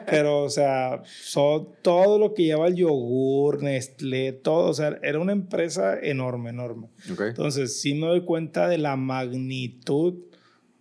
Pero, 0.05 0.43
o 0.43 0.49
sea, 0.49 1.01
so- 1.05 1.73
todo 1.81 2.17
lo 2.19 2.33
que 2.33 2.43
lleva 2.43 2.67
el 2.67 2.75
yogur, 2.75 3.61
Nestlé, 3.61 4.31
todo, 4.33 4.69
o 4.69 4.73
sea, 4.73 4.97
era 5.03 5.19
una 5.19 5.33
empresa 5.33 5.99
enorme, 5.99 6.51
enorme. 6.51 6.87
Ok. 7.11 7.21
Entonces, 7.27 7.81
sí 7.81 7.93
me 7.93 8.07
doy 8.07 8.21
cuenta 8.23 8.67
de 8.69 8.77
la 8.77 8.95
magnitud 8.95 10.15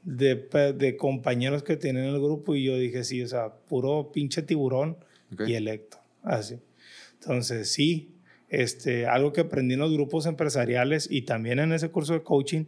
de, 0.04 0.36
de 0.76 0.96
compañeros 0.96 1.62
que 1.62 1.76
tienen 1.76 2.04
el 2.04 2.20
grupo 2.20 2.54
y 2.54 2.64
yo 2.64 2.76
dije, 2.76 3.04
sí, 3.04 3.22
o 3.22 3.28
sea, 3.28 3.52
puro 3.68 4.10
pinche 4.12 4.42
tiburón 4.42 4.96
Ok. 5.32 5.42
y 5.48 5.54
electo. 5.54 5.98
Así. 6.22 6.58
Entonces, 7.20 7.70
sí, 7.72 8.14
este, 8.48 9.06
algo 9.06 9.32
que 9.32 9.42
aprendí 9.42 9.74
en 9.74 9.80
los 9.80 9.92
grupos 9.92 10.24
empresariales 10.26 11.08
y 11.10 11.22
también 11.22 11.58
en 11.58 11.72
ese 11.72 11.90
curso 11.90 12.14
de 12.14 12.22
coaching, 12.22 12.64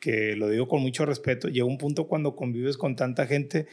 que 0.00 0.34
lo 0.34 0.48
digo 0.48 0.66
con 0.66 0.82
mucho 0.82 1.06
respeto, 1.06 1.48
llega 1.48 1.66
un 1.66 1.78
punto 1.78 2.08
cuando 2.08 2.34
convives 2.34 2.76
con 2.76 2.96
tanta 2.96 3.26
gente 3.26 3.66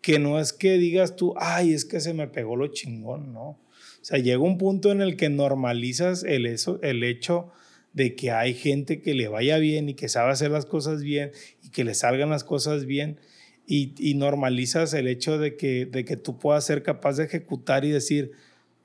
que 0.00 0.18
no 0.18 0.38
es 0.38 0.52
que 0.52 0.78
digas 0.78 1.16
tú, 1.16 1.34
ay, 1.36 1.72
es 1.72 1.84
que 1.84 2.00
se 2.00 2.14
me 2.14 2.28
pegó 2.28 2.56
lo 2.56 2.68
chingón, 2.68 3.32
no. 3.32 3.42
O 3.42 4.06
sea, 4.06 4.18
llega 4.18 4.38
un 4.38 4.58
punto 4.58 4.92
en 4.92 5.00
el 5.00 5.16
que 5.16 5.30
normalizas 5.30 6.24
el, 6.24 6.46
eso, 6.46 6.78
el 6.82 7.02
hecho 7.02 7.50
de 7.94 8.14
que 8.14 8.30
hay 8.30 8.54
gente 8.54 9.00
que 9.00 9.14
le 9.14 9.28
vaya 9.28 9.56
bien 9.58 9.88
y 9.88 9.94
que 9.94 10.08
sabe 10.08 10.30
hacer 10.30 10.50
las 10.50 10.66
cosas 10.66 11.02
bien 11.02 11.30
y 11.62 11.70
que 11.70 11.84
le 11.84 11.94
salgan 11.94 12.28
las 12.28 12.44
cosas 12.44 12.84
bien 12.84 13.18
y, 13.66 13.94
y 13.98 14.14
normalizas 14.14 14.92
el 14.92 15.08
hecho 15.08 15.38
de 15.38 15.56
que, 15.56 15.86
de 15.86 16.04
que 16.04 16.16
tú 16.16 16.38
puedas 16.38 16.66
ser 16.66 16.82
capaz 16.82 17.16
de 17.16 17.24
ejecutar 17.24 17.84
y 17.84 17.90
decir, 17.90 18.32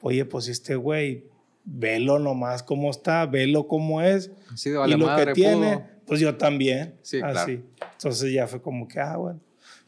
oye, 0.01 0.23
pues 0.25 0.47
este 0.47 0.75
güey, 0.75 1.25
velo 1.65 2.19
nomás 2.19 2.63
cómo 2.63 2.89
está, 2.89 3.25
velo 3.25 3.67
cómo 3.67 4.01
es 4.01 4.31
Sí, 4.55 4.69
de 4.69 4.75
y 4.75 4.79
vale 4.79 4.97
lo 4.97 5.05
madre, 5.05 5.25
que 5.25 5.33
tiene, 5.33 5.77
pudo. 5.77 5.87
Pues 6.09 6.19
yo 6.19 6.35
también. 6.35 6.95
Sí, 7.01 7.19
claro. 7.19 7.39
así. 7.39 7.61
Entonces 7.93 8.33
ya 8.33 8.47
fue 8.47 8.61
como 8.61 8.87
que, 8.87 8.99
ah, 8.99 9.15
bueno. 9.17 9.39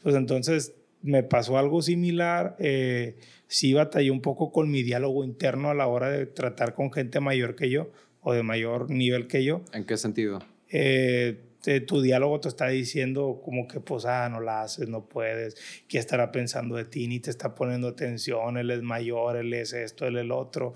Pues 0.02 0.14
entonces 0.14 0.72
me 1.02 1.22
pasó 1.22 1.58
algo 1.58 1.82
similar. 1.82 2.56
eh, 2.58 3.16
sí 3.46 3.74
batallé 3.74 4.10
un 4.10 4.22
poco 4.22 4.50
con 4.50 4.70
mi 4.70 4.82
diálogo 4.82 5.24
interno 5.24 5.68
a 5.70 5.74
la 5.74 5.86
hora 5.86 6.08
de 6.10 6.24
tratar 6.26 6.74
con 6.74 6.90
gente 6.90 7.20
mayor 7.20 7.54
que 7.54 7.68
yo 7.68 7.90
o 8.22 8.32
de 8.32 8.42
mayor 8.42 8.88
nivel 8.88 9.26
que 9.26 9.44
yo. 9.44 9.62
¿En 9.74 9.84
qué 9.84 9.96
sentido? 9.98 10.38
Eh, 10.70 11.38
te- 11.60 11.80
tu 11.80 12.00
diálogo 12.00 12.40
te 12.40 12.48
está 12.48 12.68
diciendo 12.68 13.40
como 13.44 13.68
que, 13.68 13.78
pues, 13.80 14.04
ah, 14.06 14.28
no 14.30 14.40
la 14.40 14.62
haces, 14.62 14.88
no 14.88 15.06
puedes, 15.06 15.56
que 15.86 15.98
estará 15.98 16.32
pensando 16.32 16.76
de 16.76 16.84
ti, 16.86 17.06
ni 17.08 17.20
te 17.20 17.30
está 17.30 17.54
poniendo 17.54 17.88
atención, 17.88 18.56
él 18.56 18.70
es 18.70 18.80
mayor, 18.82 19.36
él 19.36 19.52
es 19.52 19.72
esto, 19.74 20.06
él 20.06 20.16
es 20.16 20.22
el 20.22 20.32
otro, 20.32 20.72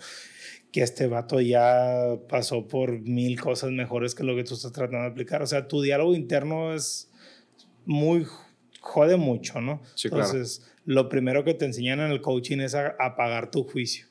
que 0.77 0.83
este 0.83 1.07
vato 1.07 1.41
ya 1.41 2.18
pasó 2.29 2.68
por 2.68 3.01
mil 3.01 3.41
cosas 3.41 3.70
mejores 3.70 4.14
que 4.14 4.24
lo 4.24 4.37
que 4.37 4.45
tú 4.45 4.53
estás 4.53 4.72
tratando 4.72 5.05
de 5.05 5.11
aplicar. 5.11 5.41
O 5.41 5.47
sea, 5.47 5.68
tu 5.68 5.81
diálogo 5.81 6.14
interno 6.14 6.74
es 6.74 7.11
muy, 7.87 8.27
jode 8.81 9.16
mucho, 9.16 9.62
¿no? 9.62 9.81
Sí, 9.95 10.11
claro. 10.11 10.27
Entonces, 10.27 10.70
lo 10.85 11.09
primero 11.09 11.45
que 11.45 11.55
te 11.55 11.64
enseñan 11.64 12.01
en 12.01 12.11
el 12.11 12.20
coaching 12.20 12.59
es 12.59 12.74
a 12.74 12.95
apagar 13.01 13.51
tu 13.51 13.64
juicio. 13.64 14.05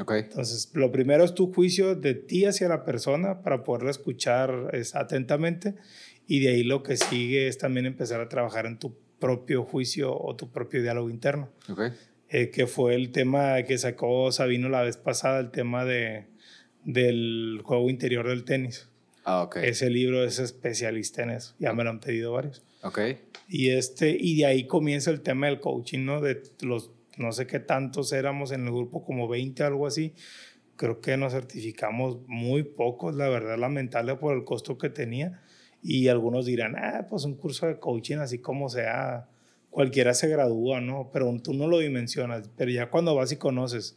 Ok. 0.00 0.12
Entonces, 0.12 0.70
lo 0.72 0.90
primero 0.90 1.24
es 1.24 1.34
tu 1.34 1.52
juicio 1.52 1.94
de 1.94 2.14
ti 2.14 2.46
hacia 2.46 2.68
la 2.68 2.86
persona 2.86 3.42
para 3.42 3.62
poderla 3.62 3.90
escuchar 3.90 4.70
es, 4.72 4.94
atentamente 4.94 5.74
y 6.26 6.40
de 6.40 6.48
ahí 6.48 6.62
lo 6.62 6.82
que 6.82 6.96
sigue 6.96 7.48
es 7.48 7.58
también 7.58 7.84
empezar 7.84 8.22
a 8.22 8.30
trabajar 8.30 8.64
en 8.64 8.78
tu 8.78 8.96
propio 9.18 9.62
juicio 9.62 10.18
o 10.18 10.34
tu 10.36 10.50
propio 10.50 10.80
diálogo 10.80 11.10
interno, 11.10 11.50
Ok. 11.68 11.82
Eh, 12.30 12.50
que 12.50 12.66
fue 12.66 12.94
el 12.94 13.10
tema 13.10 13.62
que 13.62 13.78
sacó 13.78 14.30
Sabino 14.32 14.68
la 14.68 14.82
vez 14.82 14.96
pasada, 14.96 15.40
el 15.40 15.50
tema 15.50 15.84
de, 15.84 16.26
del 16.84 17.60
juego 17.64 17.88
interior 17.88 18.28
del 18.28 18.44
tenis. 18.44 18.88
Ah, 19.24 19.42
ok. 19.42 19.56
Ese 19.58 19.90
libro 19.90 20.24
es 20.24 20.38
especialista 20.38 21.22
en 21.22 21.30
eso, 21.30 21.54
ya 21.58 21.72
me 21.72 21.84
lo 21.84 21.90
han 21.90 22.00
pedido 22.00 22.32
varios. 22.32 22.62
Ok. 22.82 23.00
Y, 23.48 23.70
este, 23.70 24.16
y 24.18 24.36
de 24.38 24.46
ahí 24.46 24.66
comienza 24.66 25.10
el 25.10 25.20
tema 25.22 25.46
del 25.46 25.60
coaching, 25.60 26.04
¿no? 26.04 26.20
De 26.20 26.42
los, 26.60 26.90
no 27.16 27.32
sé 27.32 27.46
qué 27.46 27.60
tantos 27.60 28.12
éramos 28.12 28.52
en 28.52 28.64
el 28.66 28.72
grupo, 28.72 29.04
como 29.04 29.28
20, 29.28 29.62
algo 29.64 29.86
así. 29.86 30.14
Creo 30.76 31.00
que 31.00 31.16
nos 31.16 31.32
certificamos 31.32 32.18
muy 32.26 32.62
pocos, 32.62 33.14
la 33.14 33.28
verdad, 33.28 33.58
lamentable 33.58 34.14
por 34.16 34.36
el 34.36 34.44
costo 34.44 34.78
que 34.78 34.90
tenía. 34.90 35.42
Y 35.82 36.08
algunos 36.08 36.46
dirán, 36.46 36.76
ah, 36.76 37.06
pues 37.08 37.24
un 37.24 37.36
curso 37.36 37.66
de 37.66 37.78
coaching, 37.78 38.18
así 38.18 38.38
como 38.38 38.68
sea, 38.68 39.28
cualquiera 39.70 40.14
se 40.14 40.28
gradúa, 40.28 40.80
¿no? 40.80 41.10
Pero 41.12 41.34
tú 41.42 41.54
no 41.54 41.66
lo 41.66 41.78
dimensionas. 41.78 42.50
Pero 42.56 42.70
ya 42.70 42.90
cuando 42.90 43.14
vas 43.14 43.32
y 43.32 43.36
conoces 43.36 43.96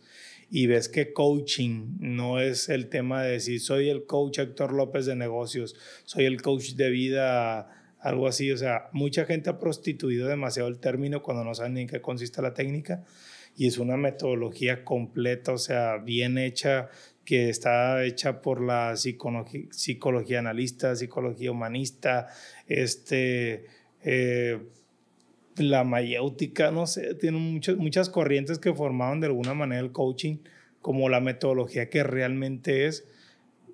y 0.50 0.68
ves 0.68 0.90
que 0.90 1.14
coaching 1.14 1.98
no 2.00 2.40
es 2.40 2.70
el 2.70 2.90
tema 2.90 3.24
de 3.24 3.32
decir, 3.32 3.60
soy 3.62 3.90
el 3.90 4.06
coach 4.06 4.40
Héctor 4.40 4.74
López 4.74 5.06
de 5.06 5.16
negocios, 5.16 5.76
soy 6.04 6.26
el 6.26 6.42
coach 6.42 6.72
de 6.74 6.90
vida 6.90 7.70
algo 8.02 8.28
así. 8.28 8.52
O 8.52 8.58
sea, 8.58 8.90
mucha 8.92 9.26
gente 9.26 9.50
ha 9.50 9.60
prostituido 9.60 10.28
demasiado 10.28 10.68
el 10.70 10.80
término 10.80 11.22
cuando 11.22 11.44
no 11.44 11.56
saben 11.56 11.76
ni 11.76 11.82
en 11.82 11.88
qué 11.88 12.02
consiste 12.02 12.42
la 12.42 12.54
técnica. 12.54 13.04
Y 13.56 13.68
es 13.68 13.78
una 13.78 13.98
metodología 13.98 14.84
completa, 14.86 15.52
o 15.52 15.58
sea, 15.58 15.98
bien 15.98 16.38
hecha, 16.38 16.90
que 17.26 17.50
está 17.50 18.04
hecha 18.04 18.42
por 18.42 18.62
la 18.62 18.96
psicología, 18.96 19.62
psicología 19.72 20.40
analista, 20.40 20.96
psicología 20.96 21.52
humanista, 21.52 22.28
este, 22.68 23.66
eh, 24.04 24.60
la 25.58 25.84
mayéutica, 25.84 26.72
no 26.72 26.88
sé, 26.88 27.16
tiene 27.16 27.38
muchas, 27.38 27.78
muchas 27.78 28.10
corrientes 28.10 28.60
que 28.60 28.74
formaban 28.74 29.20
de 29.20 29.28
alguna 29.28 29.54
manera 29.54 29.82
el 29.82 29.92
coaching 29.92 30.38
como 30.82 31.10
la 31.10 31.20
metodología 31.20 31.90
que 31.90 32.04
realmente 32.04 32.86
es 32.86 33.08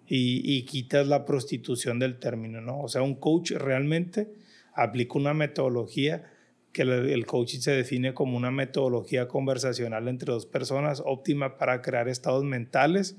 y, 0.08 0.42
y 0.44 0.64
quitas 0.64 1.08
la 1.08 1.26
prostitución 1.26 2.00
del 2.00 2.20
término, 2.20 2.62
¿no? 2.62 2.82
O 2.82 2.88
sea, 2.88 3.02
un 3.02 3.16
coach 3.16 3.52
realmente 3.52 4.30
aplica 4.74 5.18
una 5.18 5.34
metodología 5.34 6.32
que 6.72 6.84
el 6.84 7.26
coaching 7.26 7.60
se 7.60 7.72
define 7.72 8.14
como 8.14 8.38
una 8.38 8.52
metodología 8.52 9.28
conversacional 9.28 10.08
entre 10.08 10.32
dos 10.32 10.46
personas 10.46 11.02
óptima 11.04 11.58
para 11.58 11.82
crear 11.82 12.08
estados 12.08 12.44
mentales 12.44 13.18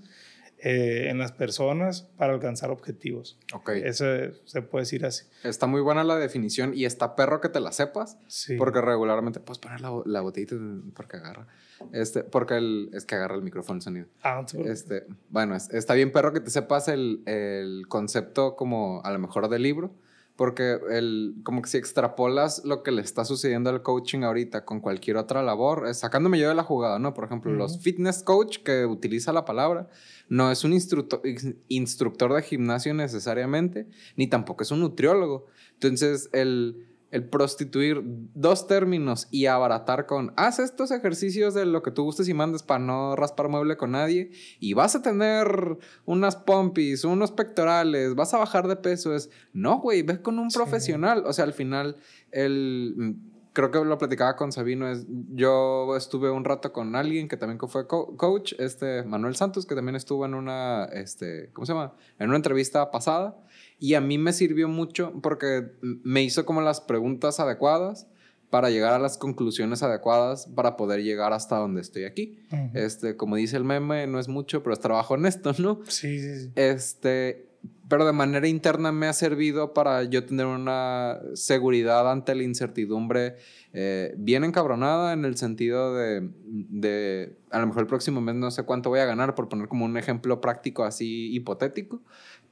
eh, 0.61 1.09
en 1.09 1.19
las 1.19 1.33
personas 1.33 2.03
para 2.17 2.33
alcanzar 2.33 2.71
objetivos. 2.71 3.39
Ok. 3.55 3.71
Eso 3.71 4.05
se 4.45 4.63
puede 4.63 4.83
decir 4.83 5.05
así. 5.07 5.25
Está 5.45 5.67
muy 5.67 5.81
buena 5.81 6.03
la 6.05 6.17
definición 6.17 6.73
y 6.75 6.85
está 6.85 7.15
perro 7.17 7.41
que 7.41 7.49
te 7.49 7.61
la 7.61 7.73
sepas. 7.73 8.19
Sí. 8.27 8.57
Porque 8.57 8.81
regularmente 8.81 9.41
puedes 9.41 9.59
poner 9.59 9.81
la, 9.81 9.91
la 10.05 10.21
botellita 10.21 10.57
porque 10.95 11.17
agarra. 11.19 11.47
Este, 11.93 12.25
porque 12.25 12.57
el, 12.57 12.91
es 12.93 13.05
que 13.05 13.15
agarra 13.15 13.37
el 13.37 13.43
micrófono 13.43 13.77
el 13.77 13.83
sonido. 13.83 14.07
Ah. 14.25 14.45
Este, 14.65 15.07
bueno, 15.31 15.55
es- 15.55 15.71
está 15.73 15.95
bien 15.95 16.11
perro 16.11 16.33
que 16.33 16.41
te 16.41 16.51
sepas 16.51 16.89
el, 16.89 17.23
el 17.27 17.87
concepto 17.89 18.57
como 18.57 19.01
a 19.05 19.13
lo 19.13 19.19
mejor 19.21 19.49
del 19.49 19.63
libro, 19.63 19.93
porque 20.39 20.79
el, 20.93 21.35
como 21.43 21.63
que 21.63 21.69
si 21.69 21.79
extrapolas 21.79 22.65
lo 22.65 22.85
que 22.85 22.93
le 22.93 23.03
está 23.03 23.25
sucediendo 23.25 23.71
al 23.71 23.83
coaching 23.83 24.21
ahorita 24.21 24.65
con 24.65 24.79
cualquier 24.79 25.17
otra 25.17 25.43
labor, 25.43 25.93
sacándome 25.97 26.39
yo 26.39 26.49
de 26.49 26.55
la 26.55 26.63
jugada, 26.63 27.01
¿no? 27.01 27.13
Por 27.13 27.25
ejemplo, 27.25 27.53
los 27.53 27.81
fitness 27.81 28.23
coach 28.23 28.59
que 28.59 28.87
utiliza 28.87 29.33
la 29.33 29.45
palabra, 29.45 29.89
no 30.29 30.53
es 30.53 30.63
un 30.63 30.75
instructor, 30.75 31.21
instructor 31.67 32.33
de 32.33 32.43
gimnasio 32.43 32.95
necesariamente, 32.95 33.89
ni 34.15 34.29
tampoco 34.29 34.63
es 34.63 34.71
un 34.71 34.79
nutriólogo. 34.79 35.47
Entonces, 35.73 36.31
el, 36.33 36.87
el 37.11 37.29
prostituir 37.29 38.03
dos 38.05 38.67
términos 38.67 39.29
y 39.31 39.47
abaratar 39.47 40.07
con 40.07 40.33
haz 40.37 40.59
estos 40.59 40.91
ejercicios 40.91 41.55
de 41.55 41.65
lo 41.65 41.83
que 41.83 41.91
tú 41.91 42.05
gustes 42.05 42.29
y 42.29 42.35
mandes 42.35 42.63
para 42.63 42.85
no 42.85 43.17
raspar 43.17 43.49
mueble 43.49 43.77
con 43.77 43.93
nadie 43.93 44.31
y 44.61 44.75
vas 44.75 44.95
a 44.95 45.03
tener 45.03 45.79
unas 46.05 46.37
pompis, 46.37 47.05
unos 47.05 47.33
pectorales, 47.33 48.15
vas 48.15 48.35
a 48.35 48.39
bajar 48.39 48.69
de 48.69 48.77
peso 48.77 49.15
es 49.15 49.31
no, 49.53 49.79
güey, 49.81 50.03
ve 50.03 50.21
con 50.21 50.39
un 50.39 50.51
profesional, 50.51 51.25
o 51.27 51.33
sea, 51.33 51.45
al 51.45 51.55
final 51.55 51.97
el 52.31 53.17
creo 53.59 53.73
que 53.73 53.85
lo 53.85 53.99
platicaba 53.99 54.37
con 54.37 54.53
Sabino 54.53 54.89
es 54.89 55.05
yo 55.09 55.97
estuve 55.97 56.31
un 56.31 56.45
rato 56.45 56.73
con 56.73 56.95
alguien 56.95 57.27
que 57.27 57.37
también 57.37 57.59
fue 57.59 57.89
coach, 57.89 58.53
este 58.59 59.03
Manuel 59.03 59.35
Santos 59.35 59.67
que 59.67 59.75
también 59.75 59.97
estuvo 59.97 60.25
en 60.25 60.35
una 60.35 60.85
este, 60.85 61.51
¿cómo 61.53 61.67
se 61.67 61.73
llama? 61.73 61.95
en 62.21 62.29
una 62.29 62.37
entrevista 62.37 62.93
pasada 62.93 63.37
y 63.79 63.95
a 63.95 64.01
mí 64.01 64.19
me 64.19 64.33
sirvió 64.33 64.69
mucho 64.69 65.13
porque 65.23 65.73
me 65.81 66.23
hizo 66.23 66.45
como 66.45 66.61
las 66.61 66.81
preguntas 66.81 67.41
adecuadas 67.41 68.09
para 68.51 68.71
llegar 68.71 68.95
a 68.95 68.99
las 68.99 69.19
conclusiones 69.19 69.83
adecuadas 69.83 70.47
para 70.55 70.77
poder 70.77 71.03
llegar 71.03 71.33
hasta 71.33 71.57
donde 71.57 71.83
estoy 71.83 72.05
aquí. 72.05 72.39
Este, 72.75 73.17
como 73.17 73.37
dice 73.37 73.57
el 73.57 73.65
meme, 73.65 74.07
no 74.07 74.19
es 74.19 74.29
mucho, 74.29 74.63
pero 74.63 74.73
es 74.73 74.81
trabajo 74.81 75.15
honesto, 75.15 75.53
¿no? 75.59 75.81
Sí, 75.87 76.19
sí, 76.19 76.41
sí. 76.41 76.53
Este, 76.57 77.49
pero 77.89 78.07
de 78.07 78.13
manera 78.13 78.49
interna 78.49 78.93
me 78.93 79.07
ha 79.07 79.13
servido 79.13 79.75
para 79.75 80.05
yo 80.05 80.25
tener 80.25 80.47
una 80.47 81.21
seguridad 81.35 82.11
ante 82.11 82.35
la 82.35 82.43
incertidumbre 82.43 83.37
eh, 83.73 84.15
bien 84.17 84.45
encabronada 84.45 85.13
en 85.13 85.25
el 85.25 85.37
sentido 85.37 85.95
de, 85.95 86.31
de, 86.45 87.37
a 87.51 87.61
lo 87.61 87.67
mejor 87.67 87.83
el 87.83 87.87
próximo 87.87 88.21
mes 88.21 88.35
no 88.35 88.51
sé 88.51 88.63
cuánto 88.65 88.91
voy 88.91 89.01
a 89.01 89.05
ganar, 89.05 89.35
por 89.35 89.49
poner 89.49 89.69
como 89.69 89.85
un 89.85 89.97
ejemplo 89.97 90.41
práctico 90.41 90.85
así 90.85 91.35
hipotético, 91.35 92.03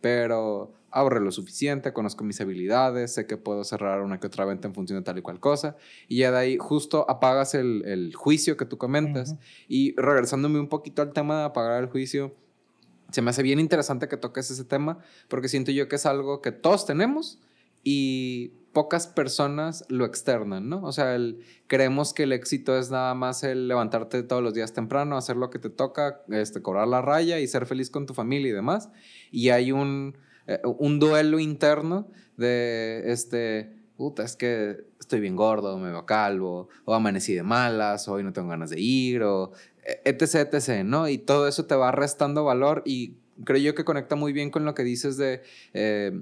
pero 0.00 0.72
ahorré 0.96 1.20
lo 1.20 1.30
suficiente, 1.30 1.92
conozco 1.92 2.24
mis 2.24 2.40
habilidades, 2.40 3.12
sé 3.12 3.26
que 3.26 3.36
puedo 3.36 3.64
cerrar 3.64 4.00
una 4.00 4.18
que 4.18 4.26
otra 4.26 4.46
venta 4.46 4.66
en 4.66 4.74
función 4.74 4.98
de 4.98 5.04
tal 5.04 5.18
y 5.18 5.22
cual 5.22 5.40
cosa, 5.40 5.76
y 6.08 6.18
ya 6.18 6.30
de 6.30 6.38
ahí 6.38 6.56
justo 6.56 7.04
apagas 7.10 7.54
el, 7.54 7.84
el 7.84 8.14
juicio 8.14 8.56
que 8.56 8.64
tú 8.64 8.78
comentas. 8.78 9.36
Y 9.68 9.94
regresándome 9.96 10.58
un 10.58 10.68
poquito 10.68 11.02
al 11.02 11.12
tema 11.12 11.40
de 11.40 11.44
apagar 11.44 11.82
el 11.82 11.90
juicio, 11.90 12.34
se 13.12 13.20
me 13.20 13.30
hace 13.30 13.42
bien 13.42 13.60
interesante 13.60 14.08
que 14.08 14.16
toques 14.16 14.50
ese 14.50 14.64
tema, 14.64 14.98
porque 15.28 15.48
siento 15.48 15.70
yo 15.70 15.86
que 15.86 15.96
es 15.96 16.06
algo 16.06 16.40
que 16.40 16.50
todos 16.50 16.86
tenemos 16.86 17.40
y 17.84 18.52
pocas 18.72 19.06
personas 19.06 19.84
lo 19.88 20.06
externan, 20.06 20.68
¿no? 20.68 20.82
O 20.82 20.92
sea, 20.92 21.14
el, 21.14 21.42
creemos 21.66 22.14
que 22.14 22.22
el 22.22 22.32
éxito 22.32 22.78
es 22.78 22.90
nada 22.90 23.14
más 23.14 23.42
el 23.42 23.68
levantarte 23.68 24.22
todos 24.22 24.42
los 24.42 24.54
días 24.54 24.72
temprano, 24.72 25.16
hacer 25.16 25.36
lo 25.36 25.50
que 25.50 25.58
te 25.58 25.68
toca, 25.70 26.22
este, 26.28 26.62
cobrar 26.62 26.88
la 26.88 27.02
raya 27.02 27.38
y 27.38 27.46
ser 27.46 27.66
feliz 27.66 27.90
con 27.90 28.06
tu 28.06 28.14
familia 28.14 28.50
y 28.50 28.54
demás. 28.54 28.88
Y 29.30 29.50
hay 29.50 29.72
un, 29.72 30.16
eh, 30.46 30.60
un 30.64 30.98
duelo 30.98 31.38
interno 31.38 32.08
de, 32.36 33.02
este, 33.06 33.72
puta, 33.96 34.22
es 34.22 34.36
que 34.36 34.84
estoy 35.00 35.20
bien 35.20 35.36
gordo, 35.36 35.78
me 35.78 35.90
veo 35.90 36.06
calvo, 36.06 36.68
o 36.84 36.94
amanecí 36.94 37.34
de 37.34 37.42
malas, 37.42 38.08
hoy 38.08 38.22
no 38.22 38.32
tengo 38.32 38.48
ganas 38.48 38.70
de 38.70 38.80
ir, 38.80 39.22
o 39.22 39.52
e, 39.84 40.02
etc, 40.04 40.52
etc, 40.52 40.84
¿no? 40.84 41.08
Y 41.08 41.18
todo 41.18 41.48
eso 41.48 41.66
te 41.66 41.74
va 41.74 41.92
restando 41.92 42.44
valor 42.44 42.82
y 42.84 43.16
creo 43.44 43.58
yo 43.58 43.74
que 43.74 43.84
conecta 43.84 44.16
muy 44.16 44.32
bien 44.32 44.50
con 44.50 44.64
lo 44.64 44.74
que 44.74 44.84
dices 44.84 45.16
de... 45.16 45.42
Eh, 45.74 46.20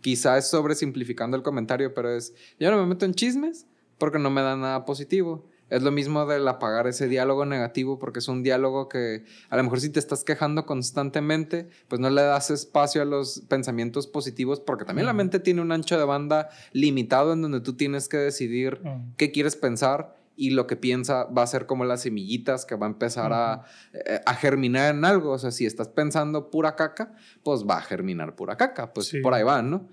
quizás 0.00 0.44
es 0.44 0.50
sobresimplificando 0.50 1.36
el 1.36 1.42
comentario, 1.42 1.94
pero 1.94 2.10
es, 2.12 2.34
yo 2.58 2.70
no 2.70 2.78
me 2.78 2.86
meto 2.86 3.04
en 3.04 3.14
chismes 3.14 3.66
porque 3.96 4.18
no 4.18 4.30
me 4.30 4.42
da 4.42 4.56
nada 4.56 4.84
positivo. 4.84 5.46
Es 5.70 5.82
lo 5.82 5.90
mismo 5.90 6.26
del 6.26 6.46
apagar 6.48 6.86
ese 6.86 7.08
diálogo 7.08 7.44
negativo 7.44 7.98
porque 7.98 8.20
es 8.20 8.28
un 8.28 8.42
diálogo 8.42 8.88
que 8.88 9.24
a 9.50 9.56
lo 9.56 9.62
mejor 9.62 9.80
si 9.80 9.90
te 9.90 9.98
estás 9.98 10.24
quejando 10.24 10.66
constantemente, 10.66 11.68
pues 11.88 12.00
no 12.00 12.10
le 12.10 12.22
das 12.22 12.50
espacio 12.50 13.02
a 13.02 13.04
los 13.04 13.42
pensamientos 13.48 14.06
positivos 14.06 14.60
porque 14.60 14.84
también 14.84 15.06
la 15.06 15.12
mente 15.12 15.40
tiene 15.40 15.60
un 15.60 15.72
ancho 15.72 15.98
de 15.98 16.04
banda 16.04 16.48
limitado 16.72 17.32
en 17.32 17.42
donde 17.42 17.60
tú 17.60 17.74
tienes 17.74 18.08
que 18.08 18.16
decidir 18.16 18.80
qué 19.16 19.30
quieres 19.30 19.56
pensar 19.56 20.16
y 20.38 20.50
lo 20.50 20.68
que 20.68 20.76
piensa 20.76 21.24
va 21.24 21.42
a 21.42 21.46
ser 21.48 21.66
como 21.66 21.84
las 21.84 22.02
semillitas 22.02 22.64
que 22.64 22.76
va 22.76 22.86
a 22.86 22.90
empezar 22.90 23.32
a, 23.32 23.64
eh, 23.92 24.20
a, 24.24 24.34
germinar 24.34 24.94
en 24.94 25.04
algo. 25.04 25.32
O 25.32 25.38
sea, 25.38 25.50
si 25.50 25.66
estás 25.66 25.88
pensando 25.88 26.48
pura 26.48 26.76
caca, 26.76 27.12
pues 27.42 27.64
va 27.68 27.78
a 27.78 27.82
germinar 27.82 28.36
pura 28.36 28.56
caca. 28.56 28.92
Pues 28.92 29.12
por 29.20 29.34
ahí 29.34 29.42
van, 29.42 29.68
¿no? 29.68 29.88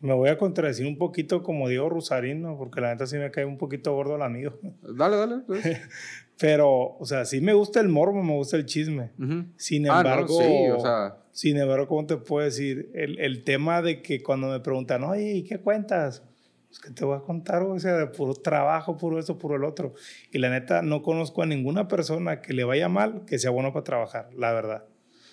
Me 0.00 0.14
voy 0.14 0.28
a 0.28 0.38
contradecir 0.38 0.86
un 0.86 0.96
poquito 0.96 1.42
como 1.42 1.68
Diego 1.68 1.88
Rusarín, 1.88 2.42
¿no? 2.42 2.56
Porque 2.56 2.80
la 2.80 2.90
neta 2.90 3.06
sí 3.06 3.16
me 3.16 3.30
cae 3.30 3.44
un 3.44 3.58
poquito 3.58 3.94
gordo 3.94 4.16
el 4.16 4.22
amigo. 4.22 4.58
Dale, 4.96 5.16
dale. 5.16 5.38
Pues. 5.46 5.64
Pero, 6.38 6.96
o 6.98 7.04
sea, 7.04 7.24
sí 7.24 7.40
me 7.40 7.52
gusta 7.52 7.80
el 7.80 7.88
morbo, 7.88 8.22
me 8.22 8.34
gusta 8.34 8.56
el 8.56 8.64
chisme. 8.64 9.10
Sin 9.56 9.90
ah, 9.90 9.98
embargo, 9.98 10.40
sí, 10.40 10.68
o 10.70 10.78
sea... 10.78 11.16
sin 11.32 11.56
embargo, 11.56 11.88
¿cómo 11.88 12.06
te 12.06 12.16
puedo 12.16 12.44
decir? 12.44 12.92
El, 12.94 13.18
el 13.18 13.42
tema 13.42 13.82
de 13.82 14.02
que 14.02 14.22
cuando 14.22 14.46
me 14.46 14.60
preguntan, 14.60 15.02
oye, 15.02 15.32
¿y 15.32 15.42
qué 15.42 15.58
cuentas? 15.58 16.22
Pues 16.68 16.80
que 16.80 16.90
te 16.90 17.04
voy 17.04 17.16
a 17.16 17.20
contar, 17.20 17.62
o 17.62 17.78
sea, 17.78 17.96
de 17.96 18.06
puro 18.06 18.34
trabajo, 18.34 18.96
puro 18.96 19.18
esto, 19.18 19.38
puro 19.38 19.56
el 19.56 19.64
otro. 19.64 19.94
Y 20.30 20.38
la 20.38 20.50
neta, 20.50 20.82
no 20.82 21.02
conozco 21.02 21.42
a 21.42 21.46
ninguna 21.46 21.88
persona 21.88 22.42
que 22.42 22.52
le 22.52 22.64
vaya 22.64 22.88
mal 22.88 23.24
que 23.24 23.38
sea 23.38 23.50
bueno 23.50 23.72
para 23.72 23.84
trabajar, 23.84 24.30
la 24.36 24.52
verdad. 24.52 24.84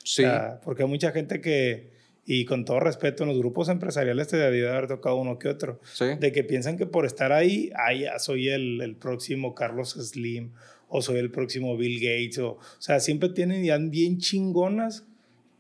Sí. 0.04 0.24
porque 0.64 0.84
hay 0.84 0.90
mucha 0.90 1.12
gente 1.12 1.42
que, 1.42 1.92
y 2.26 2.46
con 2.46 2.66
todo 2.66 2.80
respeto, 2.80 3.24
en 3.24 3.30
los 3.30 3.38
grupos 3.38 3.70
empresariales 3.70 4.28
te 4.28 4.38
debe 4.38 4.68
haber 4.68 4.88
tocado 4.88 5.18
uno 5.18 5.38
que 5.38 5.48
otro, 5.48 5.80
sí. 5.84 6.06
de 6.20 6.32
que 6.32 6.44
piensan 6.44 6.78
que 6.78 6.86
por 6.86 7.06
estar 7.06 7.32
ahí, 7.32 7.72
ay, 7.76 8.06
soy 8.18 8.50
el, 8.50 8.82
el 8.82 8.96
próximo 8.96 9.54
Carlos 9.54 9.92
Slim 9.92 10.52
o 10.88 11.02
soy 11.02 11.20
el 11.20 11.32
próximo 11.32 11.78
Bill 11.78 12.00
Gates. 12.00 12.40
O, 12.40 12.52
o 12.54 12.60
sea, 12.80 13.00
siempre 13.00 13.30
tienen 13.30 13.64
ya 13.64 13.78
bien 13.78 14.18
chingonas 14.18 15.06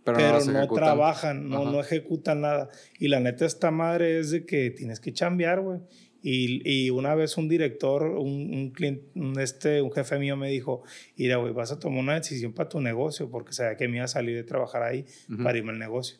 pero, 0.05 0.45
no, 0.45 0.67
trabajan, 0.67 1.49
no, 1.49 1.65
no, 1.71 1.79
ejecutan 1.79 2.41
nada. 2.41 2.69
Y 2.99 3.07
la 3.07 3.19
neta, 3.19 3.45
esta 3.45 3.71
madre 3.71 4.19
es 4.19 4.29
de 4.29 4.45
que 4.45 4.69
tienes 4.69 4.99
que 4.99 5.11
chambear, 5.11 5.61
güey. 5.61 5.79
Y, 6.21 6.61
y, 6.63 6.89
una 6.89 7.13
vez 7.15 7.37
un 7.37 7.47
director, 7.47 8.03
un, 8.03 8.53
un, 8.53 8.71
cliente, 8.71 9.05
un, 9.15 9.39
este, 9.39 9.81
un 9.81 9.91
jefe 9.91 10.17
mío 10.19 10.37
me 10.37 10.49
dijo, 10.49 10.83
mira, 11.17 11.37
güey, 11.37 11.53
vas 11.53 11.71
a 11.71 11.79
tomar 11.79 11.99
una 11.99 12.15
decisión 12.15 12.53
para 12.53 12.69
tu 12.69 12.81
negocio, 12.81 13.29
porque 13.29 13.53
sabía 13.53 13.77
que 13.77 13.87
me 13.87 13.97
iba 13.97 14.05
a 14.05 14.07
salir 14.07 14.35
de 14.35 14.43
trabajar 14.43 14.83
ahí 14.83 15.05
para 15.43 15.57
irme 15.57 15.71
al 15.71 15.79
negocio. 15.79 16.17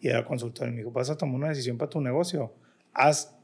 Y 0.00 0.08
era 0.08 0.24
consultor 0.24 0.68
y 0.68 0.72
me 0.72 0.78
dijo, 0.78 0.90
vas 0.90 1.10
a 1.10 1.16
tomar 1.16 1.36
una 1.36 1.48
decisión 1.48 1.78
para 1.78 1.90
tu 1.90 2.00
negocio. 2.00 2.52
Haz 2.92 3.34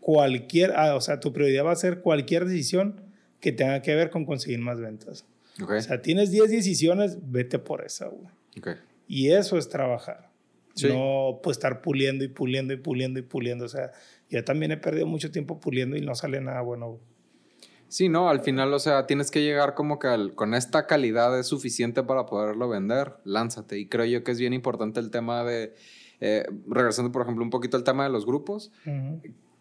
cualquier, 0.00 0.72
ah, 0.76 0.94
o 0.94 1.00
sea, 1.00 1.20
tu 1.20 1.32
prioridad 1.32 1.64
va 1.64 1.72
a 1.72 1.76
ser 1.76 2.00
cualquier 2.00 2.44
decisión 2.44 3.00
que 3.40 3.52
tenga 3.52 3.82
que 3.82 3.94
ver 3.94 4.10
con 4.10 4.24
conseguir 4.24 4.60
más 4.60 4.80
ventas. 4.80 5.26
O 5.62 5.80
sea, 5.80 6.02
tienes 6.02 6.30
10 6.30 6.50
decisiones, 6.50 7.18
vete 7.30 7.58
por 7.58 7.84
esa, 7.84 8.06
güey. 8.08 8.28
Okay. 8.58 8.74
Y 9.08 9.30
eso 9.30 9.56
es 9.56 9.68
trabajar. 9.68 10.30
No 10.84 11.40
pues 11.42 11.56
estar 11.56 11.80
puliendo 11.80 12.22
y 12.24 12.28
puliendo 12.28 12.74
y 12.74 12.76
puliendo 12.76 13.18
y 13.18 13.22
puliendo. 13.22 13.64
O 13.64 13.68
sea, 13.68 13.92
yo 14.28 14.44
también 14.44 14.72
he 14.72 14.76
perdido 14.76 15.06
mucho 15.06 15.30
tiempo 15.30 15.58
puliendo 15.58 15.96
y 15.96 16.02
no 16.02 16.14
sale 16.14 16.40
nada 16.40 16.60
bueno. 16.60 16.98
Sí, 17.88 18.08
no, 18.08 18.28
al 18.28 18.40
final, 18.40 18.72
o 18.74 18.78
sea, 18.78 19.06
tienes 19.06 19.30
que 19.30 19.42
llegar 19.42 19.74
como 19.74 19.98
que 19.98 20.32
con 20.34 20.54
esta 20.54 20.86
calidad 20.86 21.38
es 21.38 21.46
suficiente 21.46 22.02
para 22.02 22.26
poderlo 22.26 22.68
vender, 22.68 23.14
lánzate. 23.24 23.78
Y 23.78 23.86
creo 23.86 24.04
yo 24.04 24.24
que 24.24 24.32
es 24.32 24.38
bien 24.38 24.52
importante 24.52 24.98
el 24.98 25.10
tema 25.10 25.44
de, 25.44 25.74
eh, 26.20 26.46
regresando 26.66 27.12
por 27.12 27.22
ejemplo 27.22 27.44
un 27.44 27.50
poquito 27.50 27.76
al 27.76 27.84
tema 27.84 28.04
de 28.04 28.10
los 28.10 28.26
grupos, 28.26 28.72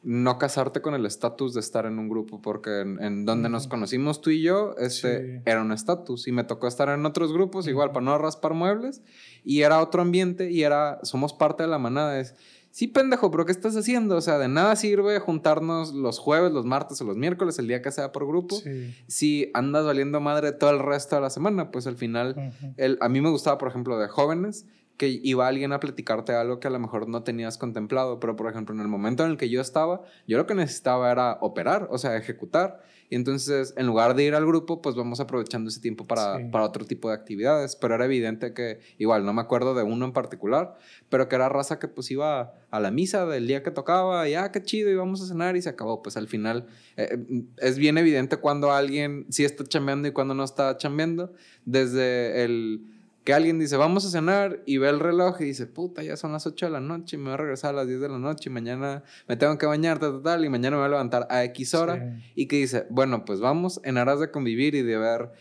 no 0.05 0.37
casarte 0.37 0.81
con 0.81 0.93
el 0.93 1.05
estatus 1.05 1.55
de 1.55 1.59
estar 1.59 1.87
en 1.87 1.97
un 1.97 2.09
grupo, 2.09 2.39
porque 2.41 2.81
en, 2.81 3.25
donde 3.25 3.49
nos 3.49 3.67
conocimos 3.67 4.21
tú 4.21 4.29
y 4.29 4.41
yo, 4.41 4.75
este, 4.77 5.41
era 5.45 5.61
un 5.61 5.71
estatus. 5.71 6.27
Y 6.27 6.31
me 6.31 6.43
tocó 6.43 6.67
estar 6.67 6.89
en 6.89 7.05
otros 7.05 7.33
grupos, 7.33 7.67
igual, 7.67 7.91
para 7.91 8.05
no 8.05 8.17
raspar 8.19 8.53
muebles, 8.53 9.01
y 9.43 9.61
era 9.61 9.81
otro 9.81 10.03
ambiente, 10.03 10.51
y 10.51 10.61
era, 10.61 10.99
somos 11.01 11.33
parte 11.33 11.63
de 11.63 11.69
la 11.69 11.79
manada. 11.79 12.19
Es, 12.19 12.35
sí, 12.75 12.87
pendejo, 12.87 13.31
pero 13.31 13.45
¿qué 13.45 13.53
estás 13.53 13.77
haciendo? 13.77 14.17
O 14.17 14.21
sea, 14.21 14.37
de 14.37 14.49
nada 14.49 14.75
sirve 14.75 15.17
juntarnos 15.19 15.93
los 15.93 16.19
jueves, 16.19 16.51
los 16.51 16.65
martes 16.65 16.99
o 16.99 17.05
los 17.05 17.15
miércoles, 17.15 17.57
el 17.57 17.69
día 17.69 17.81
que 17.81 17.89
sea 17.89 18.11
por 18.11 18.27
grupo, 18.27 18.61
si 19.07 19.49
andas 19.53 19.85
valiendo 19.85 20.19
madre 20.19 20.51
todo 20.51 20.71
el 20.71 20.79
resto 20.79 21.15
de 21.15 21.21
la 21.21 21.29
semana. 21.29 21.71
Pues 21.71 21.87
al 21.87 21.95
final, 21.95 22.51
el, 22.75 22.97
a 22.99 23.07
mí 23.07 23.21
me 23.21 23.29
gustaba, 23.29 23.57
por 23.57 23.69
ejemplo, 23.69 23.97
de 23.97 24.09
jóvenes, 24.09 24.65
que 24.97 25.07
iba 25.07 25.47
alguien 25.47 25.71
a 25.71 25.79
platicarte 25.79 26.33
algo 26.33 26.59
que 26.59 26.67
a 26.67 26.71
lo 26.71 26.79
mejor 26.79 27.07
no 27.07 27.23
tenías 27.23 27.57
contemplado, 27.57 28.19
pero 28.19 28.35
por 28.35 28.49
ejemplo 28.49 28.75
en 28.75 28.81
el 28.81 28.89
momento 28.89 29.23
en 29.23 29.31
el 29.31 29.37
que 29.37 29.49
yo 29.49 29.61
estaba, 29.61 30.01
yo 30.27 30.37
lo 30.37 30.45
que 30.45 30.55
necesitaba 30.55 31.09
era 31.11 31.37
operar, 31.39 31.87
o 31.91 31.97
sea, 31.97 32.17
ejecutar. 32.17 32.81
Y 33.09 33.15
entonces 33.15 33.73
en 33.77 33.85
lugar 33.85 34.15
de 34.15 34.23
ir 34.23 34.35
al 34.35 34.45
grupo, 34.45 34.81
pues 34.81 34.95
vamos 34.95 35.19
aprovechando 35.19 35.69
ese 35.69 35.79
tiempo 35.79 36.05
para, 36.05 36.39
para 36.51 36.63
otro 36.63 36.85
tipo 36.85 37.09
de 37.09 37.15
actividades, 37.15 37.75
pero 37.75 37.95
era 37.95 38.05
evidente 38.05 38.53
que 38.53 38.79
igual 38.97 39.25
no 39.25 39.33
me 39.33 39.41
acuerdo 39.41 39.75
de 39.75 39.83
uno 39.83 40.05
en 40.05 40.13
particular, 40.13 40.77
pero 41.09 41.29
que 41.29 41.35
era 41.35 41.49
raza 41.49 41.79
que 41.79 41.87
pues 41.87 42.09
iba 42.11 42.53
a 42.71 42.79
la 42.79 42.91
misa 42.91 43.25
del 43.25 43.47
día 43.47 43.63
que 43.63 43.71
tocaba 43.71 44.27
y 44.27 44.33
ah, 44.33 44.51
qué 44.51 44.61
chido, 44.63 44.89
íbamos 44.89 45.21
a 45.21 45.27
cenar 45.27 45.55
y 45.55 45.61
se 45.61 45.69
acabó. 45.69 46.01
Pues 46.01 46.17
al 46.17 46.27
final 46.27 46.65
eh, 46.97 47.17
es 47.57 47.77
bien 47.77 47.97
evidente 47.97 48.37
cuando 48.37 48.71
alguien 48.71 49.25
sí 49.29 49.45
está 49.45 49.63
chambeando 49.63 50.07
y 50.07 50.11
cuando 50.11 50.33
no 50.33 50.43
está 50.43 50.77
chambeando, 50.77 51.33
desde 51.65 52.43
el 52.43 52.94
que 53.25 53.33
alguien 53.33 53.57
dice, 53.57 53.75
vamos 53.75 54.05
a 54.05 54.09
cenar 54.11 54.61
y 54.67 54.77
ve 54.77 54.87
el 54.87 54.99
reloj 54.99 55.41
y 55.41 55.45
dice, 55.45 55.65
puta, 55.65 56.03
ya 56.03 56.15
son 56.15 56.31
las 56.31 56.45
8 56.45 56.67
de 56.67 56.71
la 56.71 56.79
noche, 56.79 57.17
me 57.17 57.25
voy 57.25 57.33
a 57.33 57.37
regresar 57.37 57.73
a 57.73 57.77
las 57.77 57.87
10 57.87 57.99
de 57.99 58.09
la 58.09 58.19
noche 58.19 58.51
y 58.51 58.53
mañana 58.53 59.03
me 59.27 59.35
tengo 59.35 59.57
que 59.57 59.65
bañar, 59.65 59.97
tal, 59.97 60.21
tal, 60.21 60.45
y 60.45 60.49
mañana 60.49 60.75
me 60.75 60.83
voy 60.83 60.85
a 60.85 60.89
levantar 60.89 61.25
a 61.31 61.43
X 61.45 61.73
hora. 61.73 62.21
Y 62.35 62.45
que 62.45 62.57
dice, 62.57 62.85
bueno, 62.91 63.25
pues 63.25 63.39
vamos 63.39 63.81
en 63.83 63.97
aras 63.97 64.19
de 64.19 64.29
convivir 64.29 64.75
y 64.75 64.83
de 64.83 64.97
ver 64.97 65.31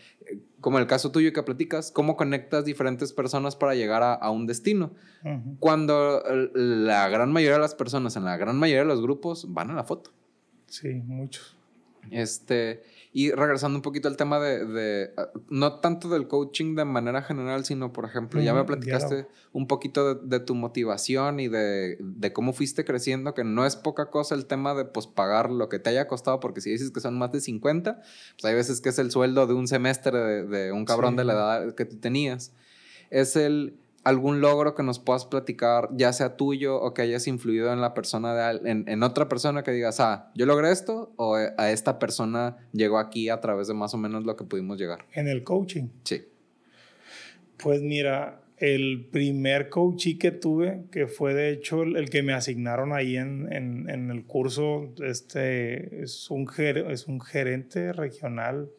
como 0.61 0.79
el 0.79 0.87
caso 0.87 1.11
tuyo 1.11 1.31
que 1.31 1.43
platicas, 1.43 1.91
cómo 1.91 2.17
conectas 2.17 2.65
diferentes 2.65 3.13
personas 3.13 3.55
para 3.55 3.75
llegar 3.75 4.01
a, 4.01 4.15
a 4.15 4.31
un 4.31 4.47
destino. 4.47 4.91
Cuando 5.59 6.23
la 6.55 7.07
gran 7.09 7.31
mayoría 7.31 7.57
de 7.57 7.61
las 7.61 7.75
personas, 7.75 8.15
en 8.15 8.25
la 8.25 8.35
gran 8.35 8.57
mayoría 8.57 8.81
de 8.81 8.87
los 8.87 9.01
grupos, 9.01 9.53
van 9.53 9.69
a 9.69 9.75
la 9.75 9.83
foto. 9.83 10.11
Sí, 10.65 10.89
muchos. 11.05 11.55
Este, 12.09 12.83
y 13.17 13.31
regresando 13.31 13.77
un 13.77 13.81
poquito 13.81 14.09
al 14.09 14.17
tema 14.17 14.41
de, 14.41 15.13
ah, 15.15 15.29
no 15.47 15.79
tanto 15.79 16.09
del 16.09 16.27
coaching 16.27 16.75
de 16.75 16.83
manera 16.83 17.21
general, 17.21 17.63
sino, 17.63 17.93
por 17.93 18.03
ejemplo, 18.03 18.41
ya 18.41 18.53
me 18.53 18.65
platicaste 18.65 19.29
un 19.53 19.67
poquito 19.67 20.15
de, 20.15 20.39
tu 20.41 20.53
motivación 20.53 21.39
y 21.39 21.47
de, 21.47 21.97
cómo 22.33 22.51
fuiste 22.51 22.83
creciendo, 22.83 23.33
que 23.33 23.45
no 23.45 23.65
es 23.65 23.77
poca 23.77 24.09
cosa 24.09 24.35
el 24.35 24.47
tema 24.47 24.73
de 24.73 24.83
pues, 24.83 25.07
pagar 25.07 25.49
lo 25.49 25.69
que 25.69 25.79
te 25.79 25.91
haya 25.91 26.09
costado, 26.09 26.41
porque 26.41 26.59
si 26.59 26.71
dices 26.71 26.91
que 26.91 26.99
son 26.99 27.17
más 27.17 27.31
de 27.31 27.39
50, 27.39 28.01
pues 28.01 28.43
hay 28.43 28.53
veces 28.53 28.81
que 28.81 28.89
es 28.89 28.99
el 28.99 29.09
sueldo 29.11 29.47
de 29.47 29.53
un 29.53 29.69
semestre 29.69 30.45
de, 30.45 30.73
un 30.73 30.83
cabrón 30.83 31.15
de 31.15 31.23
la 31.23 31.33
edad 31.35 31.73
que 31.73 31.85
tú 31.85 31.95
tenías. 31.95 32.51
Es 33.11 33.37
el 33.37 33.79
algún 34.05 34.39
logro 34.39 34.75
que 34.75 34.83
nos 34.83 34.99
puedas 34.99 35.25
platicar, 35.25 35.89
ya 35.93 36.13
sea 36.13 36.37
tuyo 36.37 36.79
o 36.79 36.93
que 36.93 37.01
hayas 37.01 37.27
influido 37.27 37.73
en 37.73 37.81
la 37.81 37.95
persona 37.95 38.35
de 38.35 38.69
en, 38.69 38.87
en, 38.87 39.03
otra 39.03 39.27
persona 39.27 39.63
que 39.63 39.71
digas, 39.71 39.99
ah, 39.99 40.31
yo 40.35 40.45
logré 40.45 40.71
esto 40.71 41.11
o 41.17 41.39
eh, 41.39 41.53
a 41.57 41.71
esta 41.71 41.97
persona 41.97 42.57
llegó 42.71 42.99
aquí 42.99 43.29
a 43.29 43.41
través 43.41 43.67
de 43.67 43.73
más 43.73 43.95
o 43.95 43.97
menos 43.97 44.23
lo 44.23 44.35
que 44.35 44.45
pudimos 44.45 44.77
llegar. 44.77 45.05
En 45.13 45.27
el 45.27 45.43
coaching. 45.43 45.87
Sí. 46.03 46.23
Pues 47.57 47.81
mira, 47.81 48.41
el 48.57 49.07
primer 49.11 49.69
coaching 49.69 50.19
que 50.19 50.31
tuve, 50.31 50.83
que 50.91 51.07
fue 51.07 51.33
de 51.33 51.49
hecho 51.49 51.81
el, 51.81 52.09
que 52.11 52.21
me 52.21 52.33
asignaron 52.33 52.93
ahí 52.93 53.17
en, 53.17 53.51
en, 53.51 53.89
en, 53.89 54.11
el 54.11 54.25
curso, 54.25 54.93
este, 55.03 56.03
es 56.03 56.29
un, 56.29 56.47
es 56.59 57.07
un 57.07 57.21
gerente 57.21 57.91
regional 57.91 58.69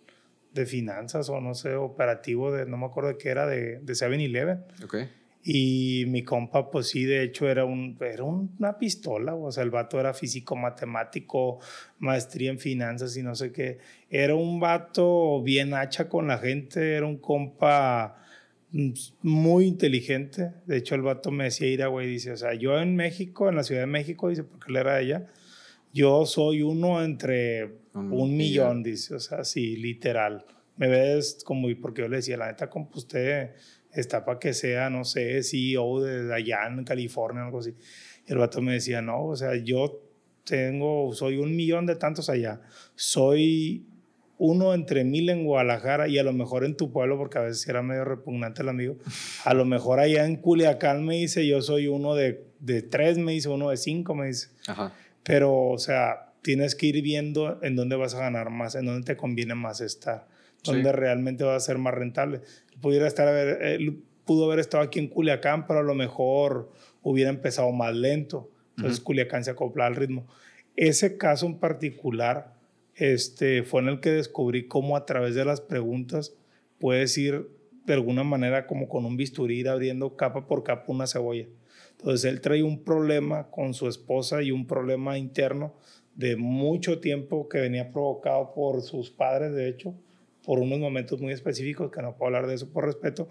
de 0.57 0.67
finanzas 0.67 1.29
o 1.29 1.41
no 1.41 1.55
sé, 1.55 1.75
operativo 1.75 2.53
de, 2.53 2.67
no 2.67 2.77
me 2.77 2.87
acuerdo 2.87 3.11
de 3.11 3.19
qué 3.19 3.29
era, 3.29 3.47
de, 3.47 3.79
de 3.79 3.93
7-Eleven. 3.93 4.65
Okay. 4.85 5.09
Y 5.49 6.07
mi 6.09 6.25
compa, 6.25 6.73
pues 6.73 6.89
sí, 6.89 7.05
de 7.05 7.23
hecho 7.23 7.49
era, 7.49 7.65
un, 7.65 7.97
era 8.01 8.25
una 8.25 8.79
pistola, 8.81 9.33
o 9.37 9.53
sea, 9.53 9.63
el 9.63 9.71
vato 9.71 10.01
era 10.01 10.13
físico, 10.13 10.57
matemático, 10.57 11.61
maestría 12.01 12.51
en 12.51 12.59
finanzas 12.59 13.17
y 13.17 13.23
no 13.23 13.33
sé 13.37 13.53
qué. 13.53 13.79
Era 14.11 14.35
un 14.35 14.59
vato 14.59 15.41
bien 15.45 15.73
hacha 15.73 16.09
con 16.09 16.27
la 16.27 16.39
gente, 16.39 16.95
era 16.95 17.07
un 17.07 17.19
compa 17.19 18.17
mm, 18.73 18.91
muy 19.23 19.67
inteligente. 19.67 20.51
De 20.67 20.79
hecho, 20.79 20.97
el 20.97 21.03
vato 21.03 21.31
me 21.31 21.45
decía, 21.45 21.69
ir 21.69 21.87
güey, 21.87 22.09
dice, 22.09 22.33
o 22.33 22.37
sea, 22.37 22.55
yo 22.55 22.77
en 22.81 22.97
México, 22.97 23.49
en 23.49 23.55
la 23.55 23.63
Ciudad 23.63 23.83
de 23.83 23.87
México, 23.87 24.29
dice, 24.29 24.43
porque 24.43 24.73
él 24.73 24.79
era 24.79 24.95
de 24.95 24.99
allá, 24.99 25.27
yo 25.93 26.27
soy 26.27 26.63
uno 26.63 27.05
entre 27.05 27.86
un, 27.97 28.37
millón, 28.37 28.83
dice, 28.83 29.15
o 29.15 29.21
sea, 29.21 29.45
sí, 29.45 29.77
literal. 29.77 30.45
Me 30.77 30.89
ves 30.89 31.43
como, 31.45 31.69
porque 31.81 32.03
yo 32.03 32.09
le 32.09 32.17
decía, 32.17 32.37
la 32.37 32.49
neta, 32.49 32.69
como 32.69 32.91
usted 32.95 33.53
está 33.93 34.25
para 34.25 34.39
que 34.39 34.53
sea, 34.53 34.91
no 34.91 35.05
sé, 35.05 35.43
CEO 35.43 36.03
de 36.03 36.35
allá 36.35 36.67
en 36.67 36.85
California, 36.85 37.45
algo 37.45 37.61
así. 37.61 37.75
Y 38.27 38.33
el 38.33 38.39
vato 38.39 38.61
me 38.61 38.75
decía, 38.75 39.01
no, 39.01 39.25
o 39.27 39.37
sea, 39.37 39.57
yo 39.57 40.03
tengo, 40.45 41.13
soy 41.13 41.39
un 41.39 41.57
millón 41.57 41.87
de 41.87 41.97
tantos 41.97 42.29
allá. 42.29 42.61
Soy 42.95 43.87
uno 44.39 44.75
entre 44.75 45.05
mil 45.05 45.29
en 45.31 45.45
Guadalajara 45.45 46.09
y 46.09 46.19
a 46.19 46.23
lo 46.23 46.33
mejor 46.33 46.65
en 46.65 46.77
tu 46.77 46.93
pueblo, 46.93 47.17
porque 47.17 47.39
a 47.39 47.43
veces 47.43 47.67
era 47.69 47.83
medio 47.83 48.05
repugnante 48.05 48.63
el 48.63 48.69
amigo. 48.69 48.97
A 49.45 49.55
lo 49.55 49.65
mejor 49.65 49.99
allá 49.99 50.27
en 50.27 50.37
Culiacán 50.37 51.05
me 51.05 51.17
dice, 51.17 51.47
yo 51.47 51.63
soy 51.63 51.87
uno 51.87 52.15
de, 52.15 52.45
de 52.61 52.83
tres, 52.83 53.19
me 53.19 53.33
dice, 53.33 53.49
uno 53.49 53.71
de 53.71 53.77
cinco, 53.77 54.15
me 54.15 54.27
dice. 54.27 54.49
Ajá. 54.67 54.93
Pero, 55.23 55.71
o 55.71 55.79
sea, 55.79 56.26
tienes 56.47 56.77
que 56.77 56.87
ir 56.87 57.03
viendo 57.03 57.59
en 57.61 57.75
dónde 57.75 57.97
vas 57.97 58.15
a 58.15 58.21
ganar 58.21 58.51
más, 58.51 58.77
en 58.77 58.87
dónde 58.87 59.05
te 59.05 59.17
conviene 59.17 59.57
más 59.57 59.81
estar, 59.81 60.29
dónde 60.63 60.93
realmente 60.93 61.43
va 61.43 61.57
a 61.57 61.61
ser 61.61 61.77
más 61.77 61.93
rentable. 61.93 62.41
Pudiera 62.81 63.09
estar, 63.09 63.27
él 63.35 64.01
pudo 64.25 64.45
haber 64.45 64.61
estado 64.61 64.85
aquí 64.85 65.01
en 65.01 65.09
Culiacán, 65.09 65.67
pero 65.67 65.81
a 65.81 65.83
lo 65.83 65.97
mejor 65.97 66.71
hubiera 67.03 67.31
empezado 67.31 67.73
más 67.73 67.97
lento. 67.97 68.49
Entonces 68.77 69.01
Culiacán 69.01 69.43
se 69.43 69.51
acopla 69.51 69.87
al 69.87 69.97
ritmo. 69.97 70.25
Ese 70.77 71.17
caso 71.17 71.47
en 71.47 71.59
particular 71.59 72.55
este, 72.95 73.65
fue 73.65 73.81
en 73.81 73.89
el 73.89 73.99
que 73.99 74.11
descubrí 74.11 74.69
cómo 74.69 74.97
a 74.97 75.05
través 75.05 75.35
de 75.35 75.45
las 75.45 75.61
preguntas 75.61 76.37
puedes 76.79 77.19
ir 77.19 77.51
de 77.87 77.95
alguna 77.95 78.23
manera 78.23 78.69
como 78.69 78.89
con 78.89 79.05
un 79.05 79.17
bisturí 79.17 79.59
ir 79.59 79.69
abriendo 79.69 80.15
capa 80.15 80.47
por 80.47 80.63
capa 80.63 80.93
una 80.93 81.09
cebolla. 81.09 81.49
Entonces 81.99 82.31
él 82.31 82.41
trae 82.41 82.63
un 82.63 82.85
problema 82.85 83.51
con 83.51 83.75
su 83.75 83.89
esposa 83.89 84.43
y 84.43 84.53
un 84.53 84.67
problema 84.67 85.19
interno 85.19 85.75
de 86.17 86.37
mucho 86.37 86.99
tiempo 87.01 87.49
que 87.49 87.61
venía 87.61 87.93
provocado 87.93 88.53
por 88.55 88.83
sus 88.83 89.11
padres, 89.11 89.53
de 89.53 89.69
hecho, 89.69 89.95
por 90.43 90.59
unos 90.59 90.79
momentos 90.79 91.21
muy 91.21 91.33
específicos, 91.33 91.91
que 91.91 92.03
no 92.03 92.17
puedo 92.17 92.27
hablar 92.29 92.47
de 92.47 92.55
eso 92.55 92.73
por 92.73 92.87
respeto, 92.87 93.29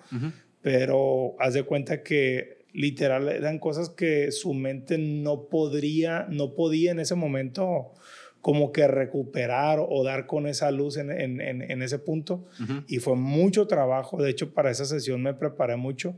pero 0.61 1.36
haz 1.39 1.53
de 1.53 1.63
cuenta 1.63 2.03
que 2.03 2.65
literal 2.73 3.29
eran 3.29 3.57
cosas 3.57 3.89
que 3.89 4.31
su 4.31 4.53
mente 4.53 4.97
no 4.97 5.45
podría, 5.45 6.27
no 6.29 6.53
podía 6.53 6.91
en 6.91 6.99
ese 6.99 7.15
momento 7.15 7.93
como 8.41 8.71
que 8.71 8.88
recuperar 8.88 9.79
o 9.81 10.03
dar 10.03 10.27
con 10.27 10.45
esa 10.45 10.69
luz 10.69 10.97
en, 10.97 11.09
en, 11.09 11.41
en, 11.41 11.81
ese 11.81 11.97
punto. 11.97 12.45
Y 12.88 12.99
fue 12.99 13.15
mucho 13.15 13.65
trabajo. 13.65 14.21
De 14.21 14.29
hecho, 14.29 14.53
para 14.53 14.69
esa 14.69 14.86
sesión 14.86 15.23
me 15.23 15.33
preparé 15.33 15.77
mucho. 15.77 16.15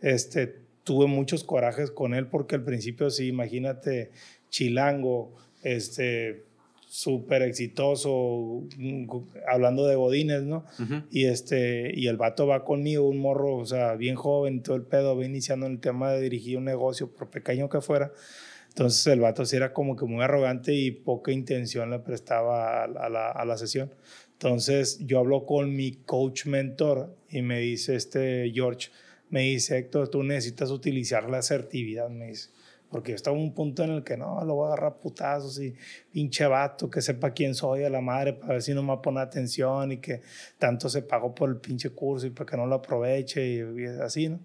Este, 0.00 0.62
tuve 0.84 1.06
muchos 1.06 1.44
corajes 1.44 1.90
con 1.90 2.14
él 2.14 2.28
porque 2.28 2.54
al 2.54 2.64
principio, 2.64 3.10
sí, 3.10 3.26
imagínate, 3.26 4.10
chilango, 4.48 5.34
este, 5.74 6.44
súper 6.86 7.42
exitoso, 7.42 8.62
hablando 9.48 9.86
de 9.86 9.96
godines, 9.96 10.44
¿no? 10.44 10.64
Y 11.10 11.26
este, 11.26 11.92
y 11.94 12.06
el 12.06 12.16
vato 12.16 12.46
va 12.46 12.64
conmigo, 12.64 13.08
un 13.08 13.18
morro, 13.18 13.56
o 13.56 13.66
sea, 13.66 13.94
bien 13.94 14.14
joven, 14.14 14.62
todo 14.62 14.76
el 14.76 14.82
pedo, 14.82 15.16
va 15.16 15.24
iniciando 15.24 15.66
en 15.66 15.72
el 15.72 15.80
tema 15.80 16.12
de 16.12 16.20
dirigir 16.22 16.56
un 16.58 16.64
negocio, 16.64 17.10
por 17.10 17.28
pequeño 17.28 17.68
que 17.68 17.80
fuera. 17.80 18.12
Entonces 18.68 19.06
el 19.08 19.20
vato 19.20 19.44
sí 19.44 19.56
era 19.56 19.72
como 19.72 19.96
que 19.96 20.04
muy 20.04 20.22
arrogante 20.22 20.72
y 20.74 20.90
poca 20.90 21.32
intención 21.32 21.90
le 21.90 21.98
prestaba 21.98 22.84
a, 22.84 23.08
la, 23.08 23.30
a 23.30 23.44
la 23.44 23.56
sesión. 23.56 23.90
Entonces 24.32 24.98
yo 25.00 25.18
hablo 25.18 25.46
con 25.46 25.74
mi 25.74 25.92
coach 25.92 26.46
mentor 26.46 27.16
y 27.30 27.42
me 27.42 27.58
dice 27.58 27.96
este 27.96 28.52
George, 28.54 28.90
me 29.30 29.40
dice, 29.42 29.78
Héctor, 29.78 30.08
tú 30.08 30.22
necesitas 30.22 30.70
utilizar 30.70 31.28
la 31.28 31.38
asertividad, 31.38 32.08
me 32.10 32.28
dice. 32.28 32.50
Porque 32.90 33.12
yo 33.12 33.16
estaba 33.16 33.36
en 33.36 33.42
un 33.42 33.52
punto 33.52 33.82
en 33.82 33.90
el 33.90 34.04
que 34.04 34.16
no, 34.16 34.42
lo 34.44 34.54
voy 34.54 34.64
a 34.64 34.72
agarrar 34.72 34.98
putazos 34.98 35.60
y 35.60 35.74
pinche 36.12 36.46
vato 36.46 36.88
que 36.88 37.02
sepa 37.02 37.32
quién 37.32 37.54
soy 37.54 37.82
a 37.82 37.90
la 37.90 38.00
madre 38.00 38.34
para 38.34 38.54
ver 38.54 38.62
si 38.62 38.74
no 38.74 38.82
me 38.82 38.96
pone 38.98 39.20
atención 39.20 39.92
y 39.92 39.98
que 39.98 40.22
tanto 40.58 40.88
se 40.88 41.02
pagó 41.02 41.34
por 41.34 41.50
el 41.50 41.56
pinche 41.56 41.90
curso 41.90 42.26
y 42.26 42.30
para 42.30 42.48
que 42.48 42.56
no 42.56 42.64
lo 42.64 42.76
aproveche 42.76 43.44
y, 43.44 43.84
así, 44.00 44.28
¿no? 44.28 44.40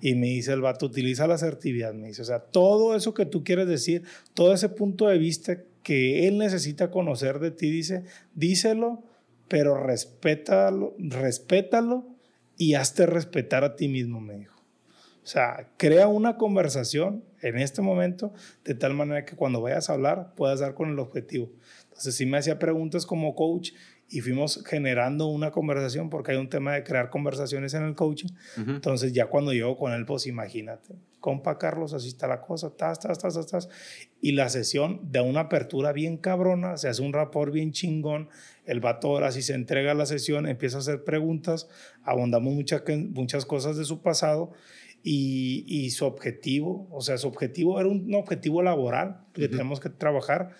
Y 0.00 0.14
me 0.14 0.28
dice 0.28 0.52
el 0.52 0.60
vato, 0.60 0.86
utiliza 0.86 1.26
la 1.26 1.34
asertividad, 1.34 1.92
me 1.92 2.08
dice. 2.08 2.22
O 2.22 2.24
sea, 2.24 2.38
todo 2.38 2.94
eso 2.94 3.12
que 3.12 3.26
tú 3.26 3.42
quieres 3.42 3.66
decir, 3.66 4.04
todo 4.34 4.54
ese 4.54 4.68
punto 4.68 5.08
de 5.08 5.18
vista 5.18 5.58
que 5.82 6.28
él 6.28 6.38
necesita 6.38 6.90
conocer 6.90 7.40
de 7.40 7.50
ti, 7.50 7.70
dice, 7.70 8.04
díselo, 8.34 9.02
pero 9.48 9.82
respétalo, 9.82 10.94
respétalo 10.98 12.06
y 12.56 12.74
hazte 12.74 13.06
respetar 13.06 13.64
a 13.64 13.74
ti 13.74 13.88
mismo, 13.88 14.20
me 14.20 14.36
dijo. 14.36 14.59
O 15.30 15.32
sea, 15.32 15.68
crea 15.76 16.08
una 16.08 16.36
conversación 16.36 17.22
en 17.40 17.56
este 17.58 17.82
momento 17.82 18.32
de 18.64 18.74
tal 18.74 18.94
manera 18.94 19.24
que 19.24 19.36
cuando 19.36 19.60
vayas 19.60 19.88
a 19.88 19.92
hablar 19.92 20.34
puedas 20.34 20.58
dar 20.58 20.74
con 20.74 20.90
el 20.90 20.98
objetivo. 20.98 21.52
Entonces, 21.84 22.16
sí 22.16 22.26
me 22.26 22.38
hacía 22.38 22.58
preguntas 22.58 23.06
como 23.06 23.36
coach 23.36 23.70
y 24.08 24.22
fuimos 24.22 24.64
generando 24.66 25.28
una 25.28 25.52
conversación 25.52 26.10
porque 26.10 26.32
hay 26.32 26.38
un 26.38 26.48
tema 26.48 26.74
de 26.74 26.82
crear 26.82 27.10
conversaciones 27.10 27.74
en 27.74 27.84
el 27.84 27.94
coaching. 27.94 28.30
Entonces, 28.56 29.12
ya 29.12 29.26
cuando 29.26 29.52
llego 29.52 29.76
con 29.76 29.92
él, 29.92 30.04
pues 30.04 30.26
imagínate, 30.26 30.96
compa 31.20 31.58
Carlos, 31.58 31.94
así 31.94 32.08
está 32.08 32.26
la 32.26 32.40
cosa, 32.40 32.74
tas, 32.76 32.98
tas, 32.98 33.16
tas, 33.16 33.46
tas, 33.46 33.68
Y 34.20 34.32
la 34.32 34.48
sesión 34.48 35.00
da 35.12 35.22
una 35.22 35.42
apertura 35.42 35.92
bien 35.92 36.16
cabrona, 36.16 36.76
se 36.76 36.88
hace 36.88 37.02
un 37.02 37.12
rapport 37.12 37.52
bien 37.52 37.70
chingón. 37.70 38.30
El 38.64 38.80
vato 38.80 39.06
ahora 39.06 39.30
sí 39.30 39.42
se 39.42 39.54
entrega 39.54 39.92
a 39.92 39.94
la 39.94 40.06
sesión, 40.06 40.48
empieza 40.48 40.78
a 40.78 40.80
hacer 40.80 41.04
preguntas, 41.04 41.68
abundamos 42.02 42.52
muchas, 42.52 42.82
muchas 43.12 43.46
cosas 43.46 43.76
de 43.76 43.84
su 43.84 44.02
pasado 44.02 44.50
y, 45.02 45.64
y, 45.66 45.90
su 45.90 46.04
objetivo, 46.04 46.88
o 46.90 47.00
sea, 47.00 47.16
su 47.18 47.28
objetivo 47.28 47.80
era 47.80 47.88
un, 47.88 48.14
objetivo 48.14 48.62
laboral 48.62 49.24
que 49.32 49.48
tenemos 49.48 49.80
que 49.80 49.88
trabajar, 49.88 50.50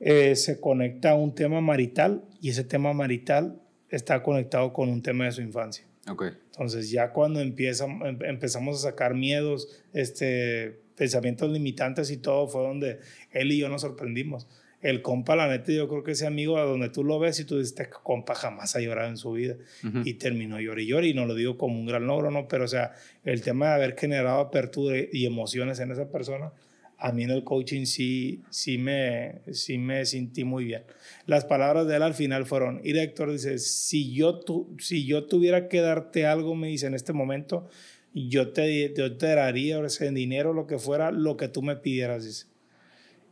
eh, 0.00 0.36
se 0.36 0.60
conecta 0.60 1.12
a 1.12 1.14
un 1.14 1.34
tema 1.34 1.60
marital 1.60 2.24
y 2.40 2.50
ese 2.50 2.64
tema 2.64 2.92
marital 2.92 3.60
está 3.88 4.22
conectado 4.22 4.72
con 4.72 4.88
un 4.88 5.02
tema 5.02 5.24
de 5.24 5.32
su 5.32 5.40
infancia. 5.40 5.86
Okay. 6.06 6.30
Entonces 6.46 6.90
ya 6.90 7.12
cuando 7.12 7.40
empieza, 7.40 7.86
em, 7.86 8.18
empezamos 8.22 8.76
a 8.78 8.90
sacar 8.90 9.14
miedos, 9.14 9.82
este, 9.94 10.82
pensamientos 10.96 11.50
limitantes 11.50 12.10
y 12.10 12.18
todo, 12.18 12.46
fue 12.48 12.62
donde 12.62 13.00
él 13.30 13.52
y 13.52 13.58
yo 13.58 13.68
nos 13.68 13.80
sorprendimos 13.80 14.46
el 14.84 15.00
compa, 15.00 15.34
la 15.34 15.48
neta, 15.48 15.72
yo 15.72 15.88
creo 15.88 16.04
que 16.04 16.12
ese 16.12 16.26
amigo 16.26 16.58
a 16.58 16.62
donde 16.62 16.90
tú 16.90 17.04
lo 17.04 17.18
ves 17.18 17.40
y 17.40 17.46
tú 17.46 17.56
dices, 17.56 17.72
este 17.72 17.88
compa 17.88 18.34
jamás 18.34 18.76
ha 18.76 18.80
llorado 18.80 19.08
en 19.08 19.16
su 19.16 19.32
vida. 19.32 19.56
Y 20.04 20.14
terminó 20.14 20.60
llorando 20.60 20.82
y 20.82 20.86
llorando, 20.86 21.08
y 21.08 21.14
no 21.14 21.26
lo 21.26 21.34
digo 21.34 21.56
como 21.56 21.80
un 21.80 21.86
gran 21.86 22.06
logro, 22.06 22.30
¿no? 22.30 22.46
Pero, 22.48 22.64
o 22.64 22.68
sea, 22.68 22.92
el 23.24 23.40
tema 23.40 23.68
de 23.68 23.72
haber 23.72 23.98
generado 23.98 24.40
apertura 24.40 24.98
y 25.10 25.24
emociones 25.24 25.80
en 25.80 25.90
esa 25.90 26.10
persona 26.10 26.52
a 26.98 27.12
mí 27.12 27.24
en 27.24 27.30
el 27.30 27.44
coaching 27.44 27.84
sí, 27.86 28.42
sí, 28.50 28.78
me, 28.78 29.42
sí 29.52 29.78
me 29.78 30.06
sentí 30.06 30.44
muy 30.44 30.64
bien. 30.64 30.84
Las 31.26 31.44
palabras 31.44 31.86
de 31.86 31.96
él 31.96 32.02
al 32.02 32.14
final 32.14 32.46
fueron, 32.46 32.80
y 32.84 32.96
Héctor 32.96 33.32
dice, 33.32 33.58
si 33.58 34.12
yo, 34.14 34.40
tu, 34.40 34.74
si 34.78 35.04
yo 35.04 35.24
tuviera 35.24 35.68
que 35.68 35.80
darte 35.80 36.26
algo, 36.26 36.54
me 36.54 36.68
dice 36.68 36.86
en 36.86 36.94
este 36.94 37.12
momento, 37.12 37.68
yo 38.14 38.52
te, 38.52 38.94
yo 38.96 39.16
te 39.16 39.26
daría 39.34 39.80
en 40.00 40.14
dinero, 40.14 40.52
lo 40.52 40.66
que 40.66 40.78
fuera, 40.78 41.10
lo 41.10 41.36
que 41.36 41.48
tú 41.48 41.62
me 41.62 41.76
pidieras, 41.76 42.24
dice. 42.24 42.46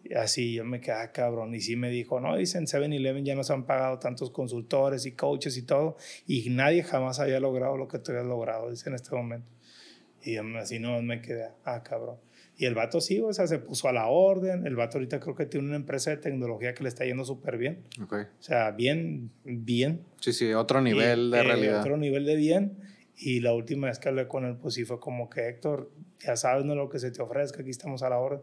Y 0.04 0.14
así 0.14 0.54
yo 0.54 0.64
me 0.64 0.80
quedé, 0.80 0.94
ah, 0.94 1.12
cabrón. 1.12 1.54
Y 1.54 1.60
sí 1.60 1.76
me 1.76 1.90
dijo, 1.90 2.20
no, 2.20 2.36
dicen 2.36 2.66
7-Eleven 2.66 3.24
ya 3.24 3.34
nos 3.34 3.50
han 3.50 3.66
pagado 3.66 3.98
tantos 3.98 4.30
consultores 4.30 5.06
y 5.06 5.12
coaches 5.12 5.56
y 5.56 5.62
todo, 5.62 5.96
y 6.26 6.48
nadie 6.50 6.82
jamás 6.82 7.20
había 7.20 7.40
logrado 7.40 7.76
lo 7.76 7.88
que 7.88 7.98
tú 7.98 8.12
habías 8.12 8.26
logrado, 8.26 8.70
dice 8.70 8.88
en 8.88 8.96
este 8.96 9.14
momento. 9.14 9.48
Y 10.24 10.36
así 10.36 10.78
no 10.78 11.00
me 11.02 11.20
quedé, 11.20 11.48
ah, 11.64 11.82
cabrón. 11.82 12.16
Y 12.56 12.66
el 12.66 12.74
vato 12.74 13.00
sí, 13.00 13.18
o 13.20 13.32
sea, 13.32 13.46
se 13.46 13.58
puso 13.58 13.88
a 13.88 13.92
la 13.92 14.06
orden. 14.06 14.66
El 14.66 14.76
vato 14.76 14.98
ahorita 14.98 15.18
creo 15.18 15.34
que 15.34 15.46
tiene 15.46 15.66
una 15.66 15.76
empresa 15.76 16.10
de 16.10 16.18
tecnología 16.18 16.74
que 16.74 16.82
le 16.82 16.90
está 16.90 17.04
yendo 17.04 17.24
súper 17.24 17.56
bien. 17.56 17.82
Okay. 18.04 18.20
O 18.20 18.42
sea, 18.42 18.70
bien, 18.70 19.32
bien. 19.44 20.04
Sí, 20.20 20.32
sí, 20.32 20.52
otro 20.52 20.80
nivel 20.80 21.30
de 21.30 21.38
eh, 21.38 21.42
realidad. 21.42 21.80
Otro 21.80 21.96
nivel 21.96 22.24
de 22.24 22.36
bien. 22.36 22.78
Y 23.16 23.40
la 23.40 23.52
última 23.52 23.88
vez 23.88 23.98
que 23.98 24.08
hablé 24.08 24.28
con 24.28 24.44
él, 24.44 24.56
pues 24.56 24.74
sí 24.74 24.84
fue 24.84 25.00
como 25.00 25.28
que, 25.28 25.48
Héctor, 25.48 25.90
ya 26.20 26.36
sabes 26.36 26.64
no 26.64 26.74
lo 26.74 26.88
que 26.88 26.98
se 26.98 27.10
te 27.10 27.22
ofrezca, 27.22 27.62
aquí 27.62 27.70
estamos 27.70 28.02
a 28.02 28.10
la 28.10 28.18
orden. 28.18 28.40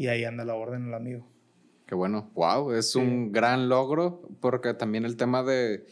Y 0.00 0.06
ahí 0.06 0.24
anda 0.24 0.46
la 0.46 0.54
orden 0.54 0.86
el 0.86 0.94
amigo. 0.94 1.26
Qué 1.84 1.94
bueno. 1.94 2.30
Wow, 2.32 2.72
es 2.72 2.96
un 2.96 3.32
gran 3.32 3.68
logro 3.68 4.22
porque 4.40 4.72
también 4.72 5.04
el 5.04 5.18
tema 5.18 5.42
de 5.42 5.84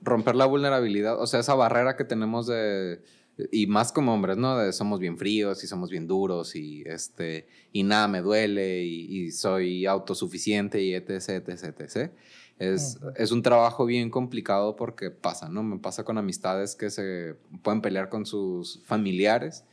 romper 0.00 0.36
la 0.36 0.46
vulnerabilidad, 0.46 1.20
o 1.20 1.26
sea, 1.26 1.40
esa 1.40 1.56
barrera 1.56 1.96
que 1.96 2.04
tenemos 2.04 2.46
de 2.46 3.02
y 3.50 3.66
más 3.66 3.90
como 3.90 4.14
hombres, 4.14 4.36
¿no? 4.36 4.56
De 4.56 4.72
somos 4.72 5.00
bien 5.00 5.18
fríos 5.18 5.64
y 5.64 5.66
somos 5.66 5.90
bien 5.90 6.06
duros 6.06 6.54
y 6.54 6.84
este 6.86 7.48
y 7.72 7.82
nada 7.82 8.06
me 8.06 8.22
duele 8.22 8.84
y, 8.84 9.32
soy 9.32 9.86
autosuficiente 9.86 10.80
y 10.80 10.94
etc, 10.94 11.48
etc, 11.48 11.80
etc. 11.80 12.12
Es, 12.60 12.98
es, 13.16 13.32
un 13.32 13.40
trabajo 13.40 13.86
bien 13.86 14.10
complicado 14.10 14.76
porque 14.76 15.10
pasa, 15.10 15.48
¿no? 15.48 15.62
Me 15.62 15.78
pasa 15.78 16.04
con 16.04 16.18
amistades 16.18 16.76
que 16.76 16.90
se 16.90 17.36
pueden 17.62 17.80
pelear 17.80 18.10
con 18.10 18.26
sus 18.26 18.82
familiares 18.84 19.64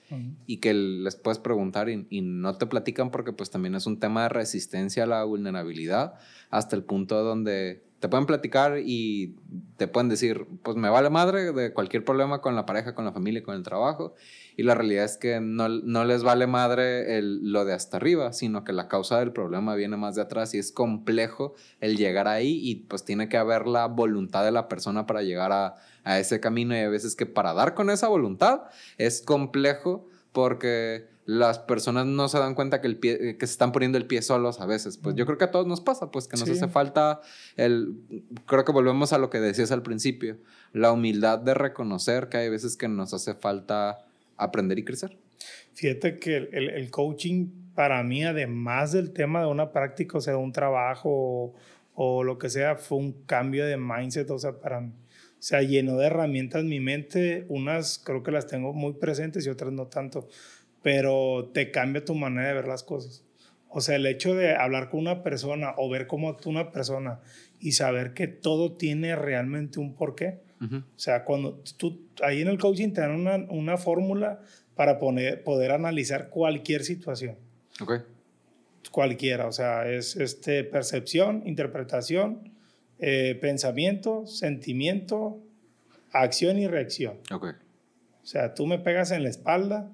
y 0.45 0.57
que 0.57 0.73
les 0.73 1.17
puedes 1.17 1.37
preguntar 1.37 1.89
y, 1.89 2.07
y, 2.09 2.21
no 2.21 2.57
te 2.57 2.65
platican 2.65 3.11
porque 3.11 3.33
pues 3.33 3.49
también 3.49 3.75
es 3.75 3.87
un 3.87 3.99
tema 3.99 4.23
de 4.23 4.29
resistencia 4.29 5.03
a 5.03 5.05
la 5.05 5.25
vulnerabilidad 5.25 6.13
hasta 6.49 6.77
el 6.77 6.83
punto 6.83 7.21
donde 7.23 7.83
te 7.99 8.09
pueden 8.09 8.27
platicar 8.27 8.77
y 8.83 9.35
te 9.77 9.87
pueden 9.87 10.07
decir, 10.07 10.45
pues 10.61 10.77
me 10.77 10.89
vale 10.89 11.09
madre 11.09 11.51
de 11.51 11.73
cualquier 11.73 12.03
problema 12.03 12.41
con 12.41 12.55
la 12.55 12.65
pareja, 12.65 12.93
con 12.93 13.05
la 13.05 13.11
familia, 13.11 13.43
con 13.43 13.55
el 13.55 13.63
trabajo. 13.63 14.13
Y 14.55 14.63
la 14.63 14.75
realidad 14.75 15.05
es 15.05 15.17
que 15.17 15.39
no, 15.39 15.67
no 15.67 16.05
les 16.05 16.23
vale 16.23 16.45
madre 16.45 17.17
el, 17.17 17.51
lo 17.51 17.65
de 17.65 17.73
hasta 17.73 17.97
arriba, 17.97 18.33
sino 18.33 18.63
que 18.63 18.71
la 18.71 18.87
causa 18.87 19.19
del 19.19 19.31
problema 19.31 19.75
viene 19.75 19.97
más 19.97 20.15
de 20.15 20.21
atrás 20.21 20.53
y 20.53 20.59
es 20.59 20.71
complejo 20.71 21.55
el 21.79 21.97
llegar 21.97 22.27
ahí 22.27 22.59
y 22.63 22.75
pues 22.75 23.03
tiene 23.03 23.29
que 23.29 23.37
haber 23.37 23.67
la 23.67 23.87
voluntad 23.87 24.43
de 24.43 24.51
la 24.51 24.67
persona 24.67 25.07
para 25.07 25.23
llegar 25.23 25.51
a, 25.51 25.75
a 26.03 26.19
ese 26.19 26.39
camino 26.39 26.75
y 26.75 26.79
a 26.79 26.89
veces 26.89 27.15
que 27.15 27.25
para 27.25 27.53
dar 27.53 27.73
con 27.73 27.89
esa 27.89 28.07
voluntad 28.07 28.61
es 28.97 29.21
complejo 29.21 30.07
porque 30.31 31.07
las 31.27 31.59
personas 31.59 32.05
no 32.05 32.29
se 32.29 32.39
dan 32.39 32.55
cuenta 32.55 32.79
que, 32.79 32.87
el 32.87 32.95
pie, 32.95 33.37
que 33.37 33.45
se 33.45 33.51
están 33.51 33.73
poniendo 33.73 33.97
el 33.97 34.05
pie 34.05 34.21
solos 34.21 34.61
a 34.61 34.65
veces. 34.65 34.97
Pues 34.97 35.13
yo 35.13 35.25
creo 35.25 35.37
que 35.37 35.43
a 35.43 35.51
todos 35.51 35.67
nos 35.67 35.81
pasa, 35.81 36.09
pues 36.09 36.25
que 36.25 36.37
nos 36.37 36.49
hace 36.49 36.69
falta 36.69 37.19
el... 37.57 37.95
Creo 38.45 38.63
que 38.63 38.71
volvemos 38.71 39.11
a 39.11 39.17
lo 39.17 39.29
que 39.29 39.41
decías 39.41 39.73
al 39.73 39.83
principio, 39.83 40.37
la 40.71 40.93
humildad 40.93 41.39
de 41.39 41.53
reconocer 41.53 42.29
que 42.29 42.37
hay 42.37 42.49
veces 42.49 42.77
que 42.77 42.87
nos 42.87 43.13
hace 43.13 43.33
falta 43.33 44.05
aprender 44.37 44.79
y 44.79 44.85
crecer. 44.85 45.17
Fíjate 45.73 46.17
que 46.17 46.37
el, 46.37 46.69
el 46.69 46.89
coaching 46.91 47.49
para 47.75 48.01
mí, 48.03 48.23
además 48.23 48.93
del 48.93 49.11
tema 49.11 49.41
de 49.41 49.47
una 49.47 49.73
práctica, 49.73 50.19
o 50.19 50.21
sea, 50.21 50.37
un 50.37 50.53
trabajo 50.53 51.09
o, 51.11 51.55
o 51.95 52.23
lo 52.23 52.37
que 52.39 52.49
sea, 52.49 52.77
fue 52.77 52.99
un 52.99 53.11
cambio 53.25 53.65
de 53.65 53.75
mindset, 53.75 54.31
o 54.31 54.39
sea, 54.39 54.53
para 54.53 54.79
mí. 54.79 54.93
O 55.39 55.43
sea, 55.43 55.61
llenó 55.61 55.97
de 55.97 56.07
herramientas 56.07 56.63
mi 56.63 56.79
mente, 56.79 57.45
unas 57.49 57.99
creo 57.99 58.23
que 58.23 58.31
las 58.31 58.47
tengo 58.47 58.73
muy 58.73 58.93
presentes 58.93 59.45
y 59.45 59.49
otras 59.49 59.71
no 59.71 59.85
tanto 59.85 60.27
pero 60.87 61.51
te 61.53 61.69
cambia 61.69 62.05
tu 62.05 62.15
manera 62.15 62.47
de 62.47 62.53
ver 62.53 62.65
las 62.65 62.81
cosas. 62.81 63.25
O 63.67 63.81
sea, 63.81 63.97
el 63.97 64.05
hecho 64.05 64.35
de 64.35 64.55
hablar 64.55 64.89
con 64.89 65.01
una 65.01 65.21
persona 65.21 65.73
o 65.75 65.89
ver 65.89 66.07
cómo 66.07 66.29
actúa 66.29 66.53
una 66.53 66.71
persona 66.71 67.19
y 67.59 67.73
saber 67.73 68.13
que 68.13 68.27
todo 68.27 68.71
tiene 68.77 69.13
realmente 69.17 69.81
un 69.81 69.95
porqué. 69.95 70.39
O 70.61 70.81
sea, 70.95 71.25
cuando 71.25 71.61
tú, 71.75 72.07
ahí 72.23 72.39
en 72.41 72.47
el 72.47 72.57
coaching 72.57 72.93
te 72.93 73.01
dan 73.01 73.11
una, 73.11 73.35
una 73.49 73.75
fórmula 73.75 74.39
para 74.75 74.97
poner, 74.97 75.43
poder 75.43 75.71
analizar 75.71 76.29
cualquier 76.29 76.85
situación. 76.85 77.35
Ok. 77.81 78.03
Cualquiera, 78.89 79.47
o 79.47 79.51
sea, 79.51 79.89
es 79.91 80.15
este, 80.15 80.63
percepción, 80.63 81.43
interpretación, 81.45 82.53
eh, 82.99 83.37
pensamiento, 83.41 84.25
sentimiento, 84.25 85.37
acción 86.13 86.57
y 86.59 86.67
reacción. 86.69 87.17
Ok. 87.29 87.47
O 88.23 88.25
sea, 88.25 88.53
tú 88.53 88.67
me 88.67 88.79
pegas 88.79 89.11
en 89.11 89.23
la 89.23 89.29
espalda, 89.29 89.91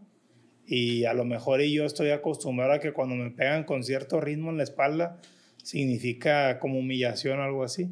y 0.65 1.05
a 1.05 1.13
lo 1.13 1.25
mejor 1.25 1.61
yo 1.61 1.85
estoy 1.85 2.09
acostumbrado 2.09 2.73
a 2.73 2.79
que 2.79 2.93
cuando 2.93 3.15
me 3.15 3.31
pegan 3.31 3.63
con 3.63 3.83
cierto 3.83 4.21
ritmo 4.21 4.49
en 4.49 4.57
la 4.57 4.63
espalda, 4.63 5.19
significa 5.61 6.59
como 6.59 6.79
humillación 6.79 7.39
o 7.39 7.43
algo 7.43 7.63
así. 7.63 7.89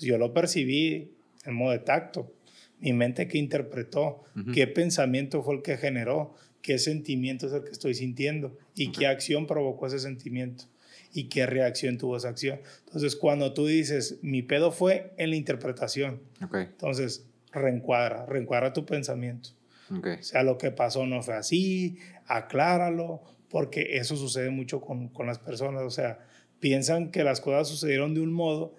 Yo 0.00 0.18
lo 0.18 0.32
percibí 0.32 1.12
en 1.44 1.54
modo 1.54 1.72
de 1.72 1.80
tacto. 1.80 2.32
Mi 2.80 2.92
mente 2.92 3.26
que 3.26 3.38
interpretó, 3.38 4.22
qué 4.54 4.68
pensamiento 4.68 5.42
fue 5.42 5.56
el 5.56 5.62
que 5.62 5.76
generó, 5.76 6.34
qué 6.62 6.78
sentimiento 6.78 7.48
es 7.48 7.52
el 7.52 7.64
que 7.64 7.72
estoy 7.72 7.94
sintiendo 7.94 8.56
y 8.76 8.92
qué 8.92 9.08
acción 9.08 9.46
provocó 9.48 9.88
ese 9.88 9.98
sentimiento 9.98 10.64
y 11.12 11.24
qué 11.24 11.46
reacción 11.46 11.98
tuvo 11.98 12.16
esa 12.16 12.28
acción. 12.28 12.60
Entonces, 12.86 13.16
cuando 13.16 13.52
tú 13.52 13.66
dices, 13.66 14.18
mi 14.22 14.42
pedo 14.42 14.70
fue 14.70 15.12
en 15.16 15.30
la 15.30 15.36
interpretación, 15.36 16.20
entonces 16.40 17.26
reencuadra, 17.52 18.26
reencuadra 18.26 18.72
tu 18.72 18.84
pensamiento. 18.86 19.50
O 19.90 20.22
sea, 20.22 20.42
lo 20.42 20.58
que 20.58 20.70
pasó 20.70 21.06
no 21.06 21.22
fue 21.22 21.34
así, 21.34 21.98
acláralo, 22.26 23.22
porque 23.48 23.96
eso 23.96 24.16
sucede 24.16 24.50
mucho 24.50 24.80
con, 24.80 25.08
con 25.08 25.26
las 25.26 25.38
personas. 25.38 25.82
O 25.82 25.90
sea, 25.90 26.18
piensan 26.60 27.10
que 27.10 27.24
las 27.24 27.40
cosas 27.40 27.68
sucedieron 27.68 28.14
de 28.14 28.20
un 28.20 28.32
modo 28.32 28.74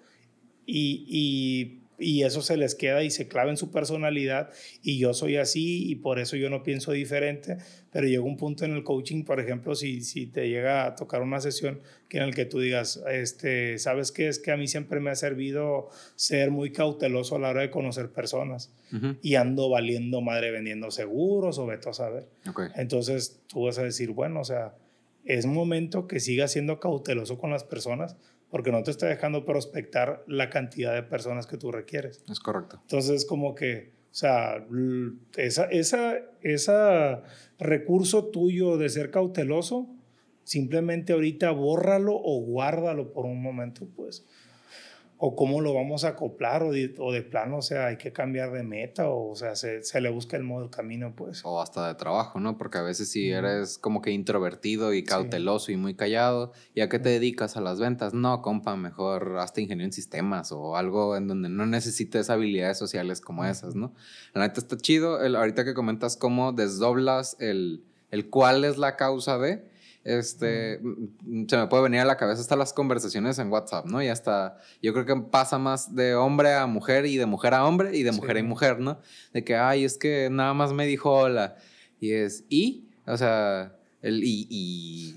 y 0.66 1.79
y 2.00 2.24
eso 2.24 2.42
se 2.42 2.56
les 2.56 2.74
queda 2.74 3.04
y 3.04 3.10
se 3.10 3.28
clava 3.28 3.50
en 3.50 3.56
su 3.56 3.70
personalidad 3.70 4.50
y 4.82 4.98
yo 4.98 5.14
soy 5.14 5.36
así 5.36 5.88
y 5.88 5.96
por 5.96 6.18
eso 6.18 6.36
yo 6.36 6.48
no 6.50 6.62
pienso 6.62 6.92
diferente, 6.92 7.58
pero 7.92 8.06
llega 8.06 8.22
un 8.22 8.36
punto 8.36 8.64
en 8.64 8.72
el 8.72 8.82
coaching, 8.82 9.24
por 9.24 9.38
ejemplo, 9.38 9.74
si, 9.74 10.00
si 10.00 10.26
te 10.26 10.48
llega 10.48 10.86
a 10.86 10.94
tocar 10.96 11.22
una 11.22 11.40
sesión 11.40 11.80
que 12.08 12.16
en 12.18 12.24
el 12.24 12.34
que 12.34 12.46
tú 12.46 12.58
digas, 12.58 13.02
este, 13.10 13.78
¿sabes 13.78 14.10
qué? 14.10 14.28
Es 14.28 14.38
que 14.38 14.50
a 14.50 14.56
mí 14.56 14.66
siempre 14.66 14.98
me 14.98 15.10
ha 15.10 15.14
servido 15.14 15.90
ser 16.16 16.50
muy 16.50 16.72
cauteloso 16.72 17.36
a 17.36 17.38
la 17.38 17.50
hora 17.50 17.60
de 17.60 17.70
conocer 17.70 18.10
personas 18.10 18.72
y 19.22 19.36
ando 19.36 19.68
valiendo 19.68 20.20
madre 20.20 20.50
vendiendo 20.50 20.90
seguros 20.90 21.58
o 21.58 21.66
veto 21.66 21.90
a 21.90 21.94
saber. 21.94 22.26
Entonces 22.74 23.40
tú 23.46 23.64
vas 23.64 23.78
a 23.78 23.84
decir, 23.84 24.10
bueno, 24.10 24.40
o 24.40 24.44
sea, 24.44 24.74
es 25.24 25.46
momento 25.46 26.08
que 26.08 26.18
sigas 26.18 26.52
siendo 26.52 26.80
cauteloso 26.80 27.38
con 27.38 27.50
las 27.50 27.62
personas 27.62 28.16
porque 28.50 28.72
no 28.72 28.82
te 28.82 28.90
está 28.90 29.06
dejando 29.06 29.44
prospectar 29.44 30.24
la 30.26 30.50
cantidad 30.50 30.94
de 30.94 31.02
personas 31.02 31.46
que 31.46 31.56
tú 31.56 31.70
requieres. 31.70 32.24
Es 32.28 32.40
correcto. 32.40 32.78
Entonces, 32.82 33.24
como 33.24 33.54
que, 33.54 33.92
o 34.10 34.14
sea, 34.14 34.66
esa, 35.36 35.64
esa, 35.66 36.18
esa 36.42 37.22
recurso 37.58 38.26
tuyo 38.26 38.76
de 38.76 38.88
ser 38.88 39.10
cauteloso, 39.10 39.88
simplemente 40.42 41.12
ahorita 41.12 41.52
bórralo 41.52 42.14
o 42.16 42.40
guárdalo 42.40 43.12
por 43.12 43.24
un 43.24 43.40
momento, 43.40 43.86
pues 43.94 44.26
o 45.22 45.36
cómo 45.36 45.60
lo 45.60 45.74
vamos 45.74 46.04
a 46.04 46.08
acoplar 46.08 46.62
o 46.62 46.72
de, 46.72 46.94
o 46.98 47.12
de, 47.12 47.20
plano, 47.20 47.58
o 47.58 47.62
sea, 47.62 47.88
hay 47.88 47.98
que 47.98 48.10
cambiar 48.10 48.52
de 48.52 48.62
meta 48.62 49.10
o, 49.10 49.32
o 49.32 49.36
sea, 49.36 49.54
se, 49.54 49.82
se, 49.84 50.00
le 50.00 50.08
busca 50.08 50.38
el 50.38 50.44
modo, 50.44 50.64
el 50.64 50.70
camino, 50.70 51.14
pues. 51.14 51.42
O 51.44 51.60
hasta 51.60 51.88
de 51.88 51.94
trabajo, 51.94 52.40
¿no? 52.40 52.56
Porque 52.56 52.78
a 52.78 52.82
veces 52.82 53.10
si 53.10 53.30
eres 53.30 53.76
como 53.76 54.00
que 54.00 54.12
introvertido 54.12 54.94
y 54.94 55.04
cauteloso 55.04 55.72
y 55.72 55.76
muy 55.76 55.94
callado, 55.94 56.52
¿y 56.74 56.80
a 56.80 56.88
qué 56.88 56.98
te 56.98 57.10
dedicas 57.10 57.58
a 57.58 57.60
las 57.60 57.78
ventas? 57.78 58.14
No, 58.14 58.40
compa, 58.40 58.76
mejor 58.76 59.36
hazte 59.38 59.60
ingeniero 59.60 59.88
en 59.88 59.92
sistemas 59.92 60.52
o 60.52 60.76
algo 60.76 61.14
en 61.18 61.28
donde 61.28 61.50
no 61.50 61.66
necesites 61.66 62.30
habilidades 62.30 62.78
sociales 62.78 63.20
como 63.20 63.44
esas, 63.44 63.74
¿no? 63.74 63.92
La 64.32 64.40
neta 64.40 64.58
está 64.58 64.78
chido, 64.78 65.22
el, 65.22 65.36
ahorita 65.36 65.66
que 65.66 65.74
comentas 65.74 66.16
cómo 66.16 66.52
desdoblas 66.52 67.36
el, 67.40 67.84
el 68.10 68.30
cuál 68.30 68.64
es 68.64 68.78
la 68.78 68.96
causa 68.96 69.36
de 69.36 69.68
este, 70.04 70.80
se 71.48 71.56
me 71.56 71.66
puede 71.66 71.82
venir 71.82 72.00
a 72.00 72.04
la 72.04 72.16
cabeza 72.16 72.40
hasta 72.40 72.56
las 72.56 72.72
conversaciones 72.72 73.38
en 73.38 73.50
WhatsApp, 73.50 73.86
¿no? 73.86 74.02
Y 74.02 74.08
hasta, 74.08 74.56
yo 74.82 74.92
creo 74.92 75.04
que 75.04 75.16
pasa 75.16 75.58
más 75.58 75.94
de 75.94 76.14
hombre 76.14 76.54
a 76.54 76.66
mujer 76.66 77.06
y 77.06 77.16
de 77.16 77.26
mujer 77.26 77.54
a 77.54 77.66
hombre 77.66 77.96
y 77.96 78.02
de 78.02 78.12
mujer 78.12 78.38
a 78.38 78.42
mujer, 78.42 78.80
¿no? 78.80 78.98
De 79.32 79.44
que, 79.44 79.56
ay, 79.56 79.84
es 79.84 79.98
que 79.98 80.28
nada 80.30 80.54
más 80.54 80.72
me 80.72 80.86
dijo 80.86 81.12
hola. 81.12 81.56
Y 82.00 82.12
es, 82.12 82.44
¿y? 82.48 82.88
O 83.06 83.16
sea, 83.16 83.76
el, 84.00 84.24
¿y, 84.24 84.46
y 84.48 85.16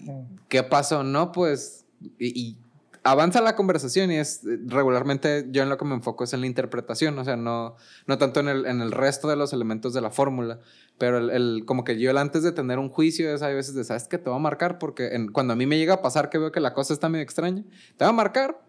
qué 0.50 0.64
pasó? 0.64 1.04
No, 1.04 1.32
pues, 1.32 1.86
y, 2.20 2.58
avanza 3.04 3.42
la 3.42 3.56
conversación 3.56 4.12
y 4.12 4.16
es 4.18 4.42
regularmente 4.66 5.48
yo 5.52 5.64
en 5.64 5.70
lo 5.70 5.78
que 5.78 5.86
me 5.86 5.94
enfoco 5.94 6.24
es 6.24 6.34
en 6.34 6.42
la 6.42 6.48
interpretación, 6.48 7.18
o 7.20 7.26
sea, 7.26 7.36
no, 7.36 7.76
no 8.08 8.18
tanto 8.18 8.40
en 8.40 8.48
el, 8.48 8.66
en 8.66 8.82
el 8.82 8.92
resto 8.92 9.28
de 9.28 9.36
los 9.36 9.54
elementos 9.54 9.94
de 9.94 10.02
la 10.02 10.10
fórmula. 10.10 10.60
Pero 10.98 11.18
el, 11.18 11.30
el- 11.32 11.64
como 11.66 11.84
que 11.84 12.00
yo 12.00 12.12
el 12.12 12.18
antes 12.18 12.44
de 12.44 12.52
tener 12.52 12.78
un 12.80 12.90
juicio 12.90 13.34
es 13.34 13.42
hay 13.42 13.56
veces 13.56 13.74
de, 13.76 13.84
¿sabes 13.84 14.08
qué? 14.08 14.18
Te 14.18 14.30
voy 14.30 14.38
a 14.38 14.42
marcar 14.42 14.78
porque 14.80 15.16
en- 15.16 15.32
cuando 15.32 15.54
a 15.54 15.56
mí 15.56 15.66
me 15.66 15.78
llega 15.78 15.96
a 15.96 16.02
pasar 16.02 16.30
que 16.30 16.38
veo 16.38 16.52
que 16.52 16.60
la 16.60 16.74
cosa 16.74 16.94
está 16.94 17.10
medio 17.10 17.24
extraña, 17.24 17.64
te 17.98 18.06
voy 18.06 18.10
a 18.10 18.14
marcar 18.14 18.62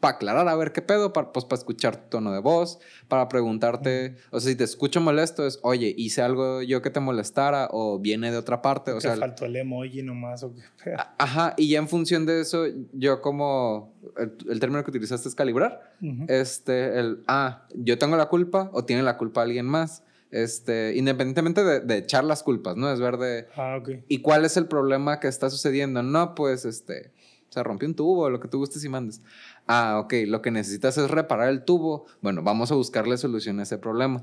para 0.00 0.16
aclarar 0.16 0.48
a 0.48 0.56
ver 0.56 0.72
qué 0.72 0.82
pedo, 0.82 1.12
para, 1.12 1.30
pues 1.30 1.44
para 1.44 1.58
escuchar 1.60 1.94
tu 1.96 2.08
tono 2.10 2.32
de 2.32 2.40
voz, 2.40 2.80
para 3.06 3.28
preguntarte, 3.28 4.16
o 4.32 4.40
sea, 4.40 4.50
si 4.50 4.56
te 4.58 4.64
escucho 4.64 5.00
molesto 5.00 5.46
es, 5.46 5.60
oye, 5.62 5.94
hice 5.96 6.22
algo 6.22 6.60
yo 6.60 6.82
que 6.82 6.90
te 6.90 6.98
molestara 6.98 7.68
o 7.70 8.00
viene 8.00 8.32
de 8.32 8.36
otra 8.36 8.60
parte, 8.62 8.90
o 8.90 8.96
Te 8.96 9.02
sea, 9.02 9.16
faltó 9.16 9.44
el 9.44 9.54
emoji 9.54 10.02
nomás 10.02 10.42
o 10.42 10.52
qué 10.52 10.62
pedo. 10.82 10.96
ajá, 11.18 11.54
y 11.56 11.68
ya 11.68 11.78
en 11.78 11.86
función 11.86 12.26
de 12.26 12.40
eso, 12.40 12.64
yo 12.92 13.20
como, 13.22 13.94
el, 14.18 14.32
el 14.50 14.58
término 14.58 14.82
que 14.82 14.90
utilizaste 14.90 15.28
es 15.28 15.36
calibrar, 15.36 15.94
este, 16.26 16.98
el, 16.98 17.22
ah, 17.28 17.66
yo 17.72 17.96
tengo 17.96 18.16
la 18.16 18.26
culpa 18.26 18.70
o 18.72 18.84
tiene 18.84 19.04
la 19.04 19.16
culpa 19.16 19.42
alguien 19.42 19.66
más, 19.66 20.02
este, 20.32 20.94
independientemente 20.96 21.62
de, 21.62 21.80
de 21.80 21.98
echar 21.98 22.24
las 22.24 22.42
culpas, 22.42 22.76
¿no? 22.76 22.90
Es 22.92 22.98
ver 22.98 23.18
de, 23.18 23.46
Ah, 23.56 23.76
ok. 23.80 23.90
¿y 24.08 24.18
cuál 24.22 24.44
es 24.44 24.56
el 24.56 24.66
problema 24.66 25.20
que 25.20 25.28
está 25.28 25.48
sucediendo? 25.50 26.02
No, 26.02 26.34
pues, 26.34 26.64
este, 26.64 27.12
se 27.50 27.62
rompió 27.62 27.86
un 27.88 27.94
tubo, 27.94 28.28
lo 28.30 28.40
que 28.40 28.48
tú 28.48 28.58
gustes 28.58 28.82
y 28.84 28.88
mandes. 28.88 29.20
Ah, 29.66 30.00
ok, 30.02 30.14
lo 30.26 30.42
que 30.42 30.50
necesitas 30.50 30.98
es 30.98 31.10
reparar 31.10 31.48
el 31.50 31.64
tubo. 31.64 32.06
Bueno, 32.22 32.42
vamos 32.42 32.72
a 32.72 32.74
buscarle 32.74 33.16
solución 33.18 33.60
a 33.60 33.62
ese 33.64 33.78
problema. 33.78 34.20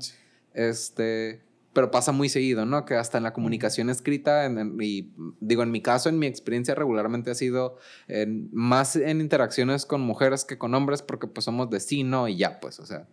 Este, 0.52 1.40
pero 1.72 1.92
pasa 1.92 2.10
muy 2.10 2.28
seguido, 2.28 2.66
¿no? 2.66 2.84
Que 2.84 2.96
hasta 2.96 3.18
en 3.18 3.24
la 3.24 3.32
comunicación 3.32 3.88
escrita, 3.90 4.44
en, 4.44 4.58
en- 4.58 4.76
y 4.80 5.12
digo, 5.40 5.62
en 5.62 5.70
mi 5.70 5.80
caso, 5.80 6.08
en 6.08 6.18
mi 6.18 6.26
experiencia 6.26 6.74
regularmente 6.74 7.30
ha 7.30 7.34
sido 7.36 7.76
en- 8.08 8.48
más 8.52 8.96
en 8.96 9.20
interacciones 9.20 9.86
con 9.86 10.00
mujeres 10.00 10.44
que 10.44 10.58
con 10.58 10.74
hombres, 10.74 11.02
porque 11.02 11.28
pues 11.28 11.44
somos 11.44 11.70
de 11.70 11.78
sí, 11.78 12.02
no, 12.02 12.26
y 12.26 12.36
ya, 12.36 12.58
pues, 12.60 12.80
o 12.80 12.86
sea. 12.86 13.06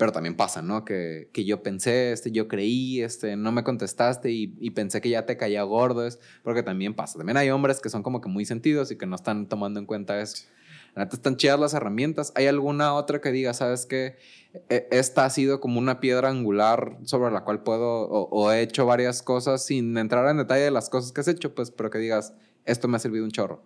Pero 0.00 0.12
también 0.12 0.34
pasa, 0.34 0.62
¿no? 0.62 0.82
Que, 0.86 1.28
que 1.30 1.44
yo 1.44 1.62
pensé, 1.62 2.12
este, 2.12 2.32
yo 2.32 2.48
creí, 2.48 3.02
este, 3.02 3.36
no 3.36 3.52
me 3.52 3.62
contestaste 3.62 4.30
y, 4.30 4.56
y 4.58 4.70
pensé 4.70 5.02
que 5.02 5.10
ya 5.10 5.26
te 5.26 5.36
caía 5.36 5.62
gordo, 5.62 6.06
es 6.06 6.18
porque 6.42 6.62
también 6.62 6.94
pasa. 6.94 7.18
También 7.18 7.36
hay 7.36 7.50
hombres 7.50 7.80
que 7.80 7.90
son 7.90 8.02
como 8.02 8.22
que 8.22 8.30
muy 8.30 8.46
sentidos 8.46 8.90
y 8.90 8.96
que 8.96 9.04
no 9.04 9.14
están 9.14 9.46
tomando 9.46 9.78
en 9.78 9.84
cuenta 9.84 10.18
eso. 10.18 10.46
La 10.94 11.04
neta 11.04 11.16
están 11.16 11.36
chidas 11.36 11.60
las 11.60 11.74
herramientas. 11.74 12.32
¿Hay 12.34 12.46
alguna 12.46 12.94
otra 12.94 13.20
que 13.20 13.30
diga, 13.30 13.52
sabes 13.52 13.84
que 13.84 14.16
esta 14.68 15.26
ha 15.26 15.28
sido 15.28 15.60
como 15.60 15.78
una 15.78 16.00
piedra 16.00 16.30
angular 16.30 16.96
sobre 17.04 17.30
la 17.30 17.44
cual 17.44 17.62
puedo 17.62 18.08
o, 18.08 18.26
o 18.30 18.50
he 18.50 18.62
hecho 18.62 18.86
varias 18.86 19.20
cosas 19.20 19.66
sin 19.66 19.98
entrar 19.98 20.26
en 20.30 20.38
detalle 20.38 20.62
de 20.62 20.70
las 20.70 20.88
cosas 20.88 21.12
que 21.12 21.20
has 21.20 21.28
hecho, 21.28 21.54
pues, 21.54 21.70
pero 21.70 21.90
que 21.90 21.98
digas, 21.98 22.32
esto 22.64 22.88
me 22.88 22.96
ha 22.96 23.00
servido 23.00 23.26
un 23.26 23.32
chorro? 23.32 23.62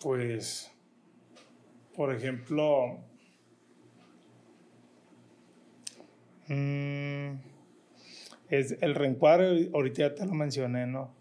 Pues, 0.00 0.70
por 1.94 2.14
ejemplo, 2.14 3.04
mm, 6.48 7.38
es 8.50 8.76
el 8.80 8.94
reencuadre, 8.94 9.70
ahorita 9.72 10.02
ya 10.02 10.14
te 10.14 10.26
lo 10.26 10.34
mencioné, 10.34 10.86
¿no? 10.86 11.14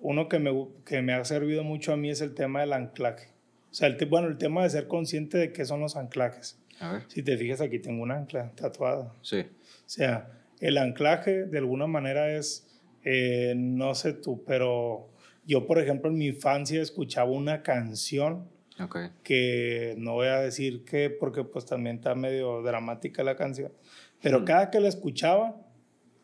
Uno 0.00 0.28
que 0.28 0.38
me, 0.38 0.50
que 0.84 1.02
me 1.02 1.14
ha 1.14 1.24
servido 1.24 1.64
mucho 1.64 1.92
a 1.92 1.96
mí 1.96 2.10
es 2.10 2.20
el 2.20 2.34
tema 2.34 2.60
del 2.60 2.72
anclaje. 2.72 3.28
O 3.70 3.74
sea, 3.74 3.88
el, 3.88 3.96
bueno, 4.06 4.28
el 4.28 4.38
tema 4.38 4.62
de 4.62 4.70
ser 4.70 4.88
consciente 4.88 5.38
de 5.38 5.52
qué 5.52 5.64
son 5.64 5.80
los 5.80 5.96
anclajes. 5.96 6.58
A 6.80 6.92
ver. 6.92 7.02
Si 7.08 7.22
te 7.22 7.36
fijas, 7.36 7.60
aquí 7.60 7.78
tengo 7.78 8.02
un 8.02 8.10
ancla 8.10 8.52
tatuado. 8.54 9.14
Sí. 9.22 9.40
O 9.40 9.88
sea, 9.88 10.30
el 10.60 10.78
anclaje 10.78 11.44
de 11.44 11.58
alguna 11.58 11.86
manera 11.86 12.30
es, 12.30 12.66
eh, 13.04 13.54
no 13.56 13.94
sé 13.94 14.12
tú, 14.12 14.44
pero 14.46 15.08
yo, 15.46 15.66
por 15.66 15.78
ejemplo, 15.78 16.10
en 16.10 16.18
mi 16.18 16.26
infancia 16.26 16.82
escuchaba 16.82 17.30
una 17.30 17.62
canción 17.62 18.48
Ok. 18.78 18.96
que 19.22 19.94
no 19.98 20.14
voy 20.14 20.26
a 20.28 20.40
decir 20.40 20.84
qué, 20.84 21.08
porque 21.10 21.44
pues 21.44 21.64
también 21.64 21.96
está 21.96 22.14
medio 22.14 22.62
dramática 22.62 23.22
la 23.24 23.36
canción, 23.36 23.72
pero 24.22 24.40
Mm. 24.40 24.44
cada 24.44 24.70
que 24.70 24.80
la 24.80 24.88
escuchaba 24.88 25.56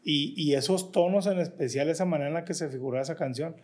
y, 0.05 0.35
y 0.37 0.55
esos 0.55 0.93
tonos 0.93 1.27
en 1.27 1.39
especial, 1.39 1.89
esa 1.89 2.05
manera 2.05 2.29
en 2.29 2.35
la 2.35 2.45
que 2.45 2.55
se 2.55 2.69
figuraba 2.69 3.03
esa 3.03 3.15
canción, 3.17 3.57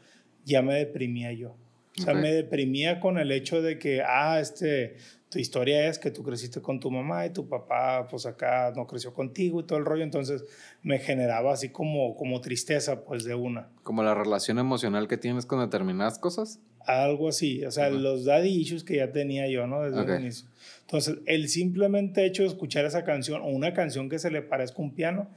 ya 0.44 0.62
me 0.62 0.74
deprimía 0.74 1.32
yo. 1.32 1.56
O 1.98 2.02
sea, 2.02 2.14
me 2.14 2.32
deprimía 2.32 3.00
con 3.00 3.18
el 3.18 3.32
hecho 3.32 3.60
de 3.60 3.76
que, 3.80 4.02
ah, 4.06 4.38
este, 4.38 4.96
tu 5.30 5.40
historia 5.40 5.88
es 5.88 5.98
que 5.98 6.12
tú 6.12 6.22
creciste 6.22 6.62
con 6.62 6.78
tu 6.78 6.92
mamá 6.92 7.26
y 7.26 7.30
tu 7.30 7.48
papá, 7.48 8.06
pues 8.08 8.24
acá 8.24 8.72
no 8.76 8.86
creció 8.86 9.12
contigo 9.12 9.58
y 9.58 9.64
todo 9.64 9.80
el 9.80 9.84
rollo, 9.84 10.04
entonces 10.04 10.44
me 10.82 11.00
generaba 11.00 11.52
así 11.52 11.70
como, 11.70 12.14
como 12.14 12.40
tristeza, 12.40 13.04
pues 13.04 13.24
de 13.24 13.34
una. 13.34 13.68
Como 13.82 14.04
la 14.04 14.14
relación 14.14 14.60
emocional 14.60 15.08
que 15.08 15.16
tienes 15.16 15.44
con 15.44 15.58
determinadas 15.58 16.20
cosas. 16.20 16.60
Algo 16.86 17.28
así, 17.28 17.64
o 17.64 17.70
sea, 17.70 17.86
Ajá. 17.86 17.94
los 17.96 18.24
daddy 18.24 18.48
issues 18.48 18.84
que 18.84 18.96
ya 18.96 19.12
tenía 19.12 19.46
yo, 19.48 19.66
¿no? 19.66 19.82
Desde 19.82 20.00
Ok. 20.00 20.08
el 20.08 20.20
inicio. 20.22 20.48
Entonces, 20.82 21.18
el 21.26 21.48
simplemente 21.48 22.24
hecho 22.24 22.42
de 22.42 22.48
escuchar 22.48 22.84
esa 22.86 23.04
canción 23.04 23.42
o 23.42 23.46
una 23.48 23.74
canción 23.74 24.08
que 24.08 24.18
se 24.18 24.30
le 24.30 24.40
parezca 24.42 24.78
a 24.78 24.82
un 24.82 24.94
piano, 24.94 25.28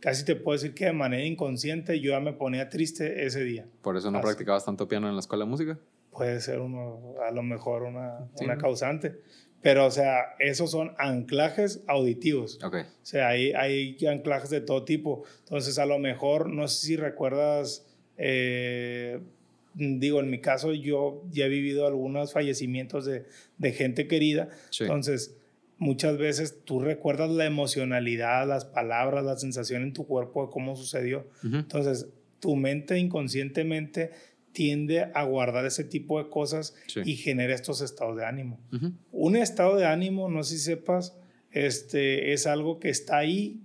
casi 0.00 0.24
te 0.24 0.36
puedo 0.36 0.56
decir 0.58 0.74
que 0.74 0.84
de 0.86 0.92
manera 0.92 1.24
inconsciente 1.24 1.98
yo 2.00 2.10
ya 2.12 2.20
me 2.20 2.32
ponía 2.34 2.68
triste 2.68 3.24
ese 3.24 3.42
día. 3.42 3.66
Por 3.82 3.96
eso 3.96 4.10
no 4.10 4.18
Así. 4.18 4.26
practicabas 4.26 4.64
tanto 4.66 4.86
piano 4.86 5.08
en 5.08 5.14
la 5.14 5.20
escuela 5.20 5.44
de 5.44 5.50
música. 5.50 5.78
Puede 6.10 6.40
ser 6.40 6.60
uno, 6.60 7.14
a 7.26 7.30
lo 7.30 7.42
mejor 7.42 7.84
una, 7.84 8.28
Sí, 8.34 8.44
una 8.44 8.56
¿no? 8.56 8.60
causante. 8.60 9.16
Pero, 9.62 9.86
o 9.86 9.90
sea, 9.90 10.34
esos 10.38 10.70
son 10.70 10.92
anclajes 10.98 11.82
auditivos. 11.88 12.62
Ok. 12.62 12.74
O 12.76 12.84
sea, 13.06 13.28
hay, 13.28 13.52
hay 13.52 13.96
anclajes 14.06 14.50
de 14.50 14.60
todo 14.60 14.84
tipo. 14.84 15.24
Entonces, 15.40 15.78
a 15.80 15.86
lo 15.86 15.98
mejor, 15.98 16.48
no 16.50 16.68
sé 16.68 16.86
si 16.86 16.96
recuerdas, 16.96 17.84
eh, 18.16 19.20
digo, 19.78 20.20
en 20.20 20.28
mi 20.30 20.40
caso, 20.40 20.74
yo 20.74 21.22
ya 21.30 21.46
he 21.46 21.48
vivido 21.48 21.86
algunos 21.86 22.32
fallecimientos 22.32 23.04
de, 23.06 23.24
de 23.58 23.72
gente 23.72 24.06
querida. 24.08 24.48
Sí. 24.70 24.82
Entonces, 24.84 25.36
muchas 25.78 26.18
veces 26.18 26.64
tú 26.64 26.80
recuerdas 26.80 27.30
la 27.30 27.44
emocionalidad, 27.44 28.46
las 28.48 28.64
palabras, 28.64 29.24
la 29.24 29.36
sensación 29.36 29.82
en 29.82 29.92
tu 29.92 30.06
cuerpo 30.06 30.46
de 30.46 30.52
cómo 30.52 30.74
sucedió. 30.76 31.26
Entonces, 31.44 32.08
tu 32.40 32.56
mente 32.56 32.98
inconscientemente 32.98 34.10
tiende 34.52 35.06
a 35.14 35.22
guardar 35.24 35.64
ese 35.66 35.84
tipo 35.84 36.22
de 36.22 36.28
cosas 36.30 36.74
Sí. 36.88 37.00
y 37.04 37.14
genera 37.16 37.54
estos 37.54 37.80
estados 37.80 38.16
de 38.16 38.24
ánimo. 38.24 38.58
Un 39.12 39.36
estado 39.36 39.76
de 39.76 39.86
ánimo, 39.86 40.28
no 40.28 40.42
sé 40.42 40.56
si 40.58 40.64
sepas, 40.64 41.16
este, 41.52 42.32
es 42.32 42.46
algo 42.46 42.80
que 42.80 42.88
está 42.88 43.18
ahí, 43.18 43.60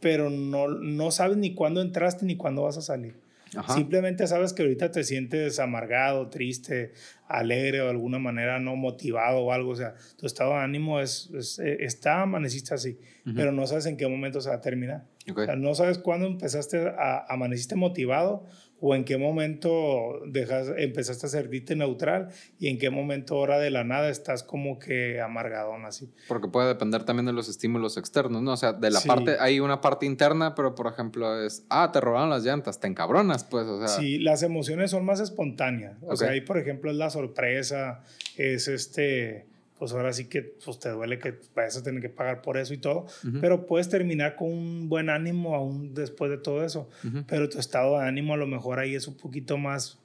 pero 0.00 0.30
no, 0.30 0.66
no 0.68 1.10
sabes 1.10 1.36
ni 1.36 1.54
cuándo 1.54 1.80
entraste 1.82 2.24
ni 2.26 2.36
cuándo 2.36 2.62
vas 2.62 2.76
a 2.78 2.82
salir. 2.82 3.20
Ajá. 3.56 3.74
Simplemente 3.74 4.26
sabes 4.26 4.52
que 4.52 4.62
ahorita 4.62 4.90
te 4.92 5.02
sientes 5.04 5.58
amargado, 5.58 6.28
triste, 6.30 6.92
alegre 7.26 7.80
o 7.80 7.84
de 7.84 7.90
alguna 7.90 8.18
manera 8.18 8.58
no 8.60 8.76
motivado 8.76 9.40
o 9.40 9.52
algo. 9.52 9.70
O 9.70 9.76
sea, 9.76 9.94
tu 10.16 10.26
estado 10.26 10.50
de 10.52 10.58
ánimo 10.58 11.00
es, 11.00 11.30
es- 11.34 11.58
eh, 11.58 11.78
está, 11.80 12.22
amaneciste 12.22 12.74
así, 12.74 12.98
Ujú. 13.26 13.34
pero 13.34 13.52
no 13.52 13.66
sabes 13.66 13.86
en 13.86 13.96
qué 13.96 14.06
momento 14.06 14.40
se 14.40 14.48
va 14.50 14.56
a 14.56 14.60
terminar. 14.60 15.04
Ok. 15.30 15.38
O 15.38 15.44
sea, 15.44 15.56
no 15.56 15.74
sabes 15.74 15.98
cuándo 15.98 16.26
empezaste 16.26 16.78
a 16.96 17.26
amaneciste 17.28 17.74
motivado 17.76 18.46
o 18.80 18.94
en 18.94 19.04
qué 19.04 19.18
momento 19.18 20.20
dejas, 20.26 20.68
empezaste 20.76 21.26
a 21.26 21.28
sentirte 21.28 21.76
neutral 21.76 22.28
y 22.58 22.68
en 22.68 22.78
qué 22.78 22.90
momento 22.90 23.36
ahora 23.36 23.58
de 23.58 23.70
la 23.70 23.84
nada 23.84 24.08
estás 24.08 24.42
como 24.42 24.78
que 24.78 25.20
amargadón 25.20 25.84
así. 25.84 26.10
Porque 26.28 26.48
puede 26.48 26.68
depender 26.68 27.04
también 27.04 27.26
de 27.26 27.32
los 27.32 27.48
estímulos 27.48 27.96
externos, 27.96 28.42
¿no? 28.42 28.52
O 28.52 28.56
sea, 28.56 28.72
de 28.72 28.90
la 28.90 29.00
Sí. 29.00 29.08
parte, 29.08 29.36
hay 29.38 29.60
una 29.60 29.80
parte 29.80 30.06
interna, 30.06 30.54
pero 30.54 30.74
por 30.74 30.86
ejemplo 30.86 31.44
es, 31.44 31.64
ah, 31.68 31.90
te 31.92 32.00
robaron 32.00 32.30
las 32.30 32.44
llantas, 32.44 32.80
te 32.80 32.86
encabronas, 32.86 33.44
pues, 33.44 33.66
o 33.66 33.78
sea. 33.78 33.88
Sí, 33.88 34.18
las 34.18 34.42
emociones 34.42 34.90
son 34.90 35.04
más 35.04 35.20
espontáneas. 35.20 35.98
O 36.02 36.16
sea, 36.16 36.30
ahí 36.30 36.40
por 36.40 36.56
ejemplo 36.58 36.90
es 36.90 36.96
la 36.96 37.10
sorpresa, 37.10 38.02
es 38.36 38.66
este, 38.68 39.46
pues 39.80 39.92
ahora 39.92 40.12
sí 40.12 40.26
que 40.28 40.42
pues, 40.42 40.78
te 40.78 40.90
duele 40.90 41.18
que 41.18 41.34
vayas 41.56 41.76
a 41.78 41.82
tener 41.82 42.00
que 42.02 42.10
pagar 42.10 42.42
por 42.42 42.56
eso 42.58 42.72
y 42.74 42.78
todo, 42.78 43.06
Ujú. 43.26 43.40
pero 43.40 43.66
puedes 43.66 43.88
terminar 43.88 44.36
con 44.36 44.52
un 44.52 44.88
buen 44.88 45.08
ánimo 45.10 45.56
aún 45.56 45.94
después 45.94 46.30
de 46.30 46.38
todo 46.38 46.64
eso. 46.64 46.88
Ujú. 47.02 47.24
pero 47.26 47.48
tu 47.48 47.58
estado 47.58 47.98
de 47.98 48.04
ánimo 48.06 48.34
a 48.34 48.36
lo 48.36 48.46
mejor 48.46 48.78
ahí 48.78 48.94
es 48.94 49.08
un 49.08 49.16
poquito 49.16 49.56
más, 49.58 49.98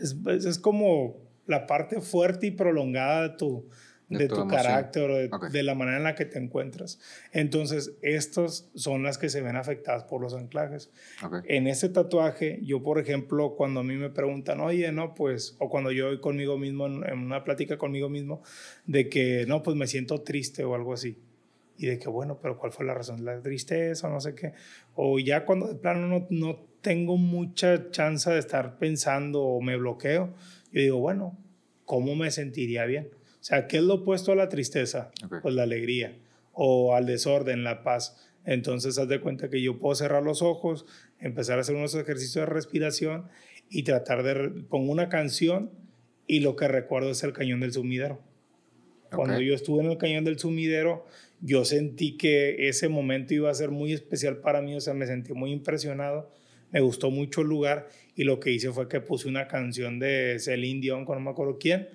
es- 0.00 0.16
es 0.46 0.58
como 0.58 1.16
la 1.46 1.66
parte 1.66 2.00
fuerte 2.00 2.46
y 2.46 2.50
prolongada 2.52 3.28
de 3.28 3.36
tu, 3.36 3.68
De 4.08 4.18
de 4.20 4.28
tu 4.28 4.48
carácter 4.48 5.10
o 5.10 5.16
de, 5.16 5.30
de 5.52 5.62
la 5.62 5.74
manera 5.74 5.98
en 5.98 6.04
la 6.04 6.14
que 6.14 6.24
te 6.24 6.38
encuentras. 6.38 6.98
Entonces, 7.32 7.92
estas 8.00 8.70
son 8.74 9.02
las 9.02 9.18
que 9.18 9.28
se 9.28 9.42
ven 9.42 9.56
afectadas 9.56 10.04
por 10.04 10.22
los 10.22 10.32
anclajes. 10.34 10.90
En 11.44 11.66
ese 11.66 11.90
tatuaje, 11.90 12.60
yo, 12.62 12.82
por 12.82 12.98
ejemplo, 12.98 13.54
cuando 13.54 13.80
a 13.80 13.84
mí 13.84 13.96
me 13.96 14.08
preguntan, 14.08 14.60
oye, 14.60 14.90
no, 14.92 15.14
pues, 15.14 15.56
o 15.58 15.68
cuando 15.68 15.92
yo 15.92 16.06
voy 16.06 16.20
conmigo 16.20 16.56
mismo, 16.56 16.86
en, 16.86 17.04
en 17.06 17.18
una 17.18 17.44
plática 17.44 17.76
conmigo 17.76 18.08
mismo, 18.08 18.42
de 18.86 19.10
que, 19.10 19.44
no, 19.46 19.62
pues 19.62 19.76
me 19.76 19.86
siento 19.86 20.22
triste 20.22 20.64
o 20.64 20.74
algo 20.74 20.94
así. 20.94 21.18
Y 21.76 21.86
de 21.86 21.98
que, 21.98 22.08
bueno, 22.08 22.38
pero 22.40 22.58
¿cuál 22.58 22.72
fue 22.72 22.86
la 22.86 22.94
razón? 22.94 23.24
¿La 23.24 23.40
tristeza 23.40 24.08
o 24.08 24.10
no 24.10 24.20
sé 24.20 24.34
qué? 24.34 24.52
O 24.94 25.18
ya 25.18 25.44
cuando 25.44 25.68
de 25.68 25.76
plano 25.76 26.08
no, 26.08 26.26
no 26.30 26.66
tengo 26.80 27.16
mucha 27.16 27.90
chance 27.90 28.30
de 28.30 28.38
estar 28.38 28.78
pensando 28.78 29.42
o 29.42 29.60
me 29.60 29.76
bloqueo, 29.76 30.34
yo 30.72 30.80
digo, 30.80 30.98
bueno, 30.98 31.38
¿cómo 31.84 32.16
me 32.16 32.30
sentiría 32.30 32.84
bien? 32.84 33.10
O 33.48 33.50
sea, 33.50 33.66
¿qué 33.66 33.78
es 33.78 33.82
lo 33.82 33.94
opuesto 33.94 34.32
a 34.32 34.36
la 34.36 34.50
tristeza? 34.50 35.10
Ok. 35.24 35.36
Pues 35.40 35.54
la 35.54 35.62
alegría. 35.62 36.18
O 36.52 36.94
al 36.94 37.06
desorden, 37.06 37.64
la 37.64 37.82
paz. 37.82 38.28
Entonces, 38.44 38.98
haz 38.98 39.08
de 39.08 39.22
cuenta 39.22 39.48
que 39.48 39.62
yo 39.62 39.78
puedo 39.78 39.94
cerrar 39.94 40.22
los 40.22 40.42
ojos, 40.42 40.84
empezar 41.18 41.56
a 41.56 41.62
hacer 41.62 41.74
unos 41.74 41.94
ejercicios 41.94 42.46
de 42.46 42.52
respiración 42.52 43.26
y 43.70 43.84
tratar 43.84 44.22
de... 44.22 44.64
Pongo 44.64 44.92
una 44.92 45.08
canción 45.08 45.70
y 46.26 46.40
lo 46.40 46.56
que 46.56 46.68
recuerdo 46.68 47.12
es 47.12 47.22
el 47.22 47.32
cañón 47.32 47.60
del 47.60 47.72
sumidero. 47.72 48.20
Cuando 49.10 49.40
yo 49.40 49.54
estuve 49.54 49.82
en 49.82 49.92
el 49.92 49.96
cañón 49.96 50.24
del 50.24 50.38
sumidero, 50.38 51.06
yo 51.40 51.64
sentí 51.64 52.18
que 52.18 52.68
ese 52.68 52.90
momento 52.90 53.32
iba 53.32 53.50
a 53.50 53.54
ser 53.54 53.70
muy 53.70 53.94
especial 53.94 54.36
para 54.36 54.60
mí, 54.60 54.74
o 54.74 54.80
sea, 54.82 54.92
me 54.92 55.06
sentí 55.06 55.32
muy 55.32 55.52
impresionado, 55.52 56.30
me 56.70 56.80
gustó 56.80 57.10
mucho 57.10 57.40
el 57.40 57.48
lugar 57.48 57.88
y 58.14 58.24
lo 58.24 58.40
que 58.40 58.50
hice 58.50 58.70
fue 58.72 58.88
que 58.88 59.00
puse 59.00 59.26
una 59.26 59.48
canción 59.48 59.98
de 59.98 60.36
Celine 60.38 60.82
Dion, 60.82 61.06
no 61.06 61.20
me 61.20 61.30
acuerdo 61.30 61.56
quién, 61.58 61.88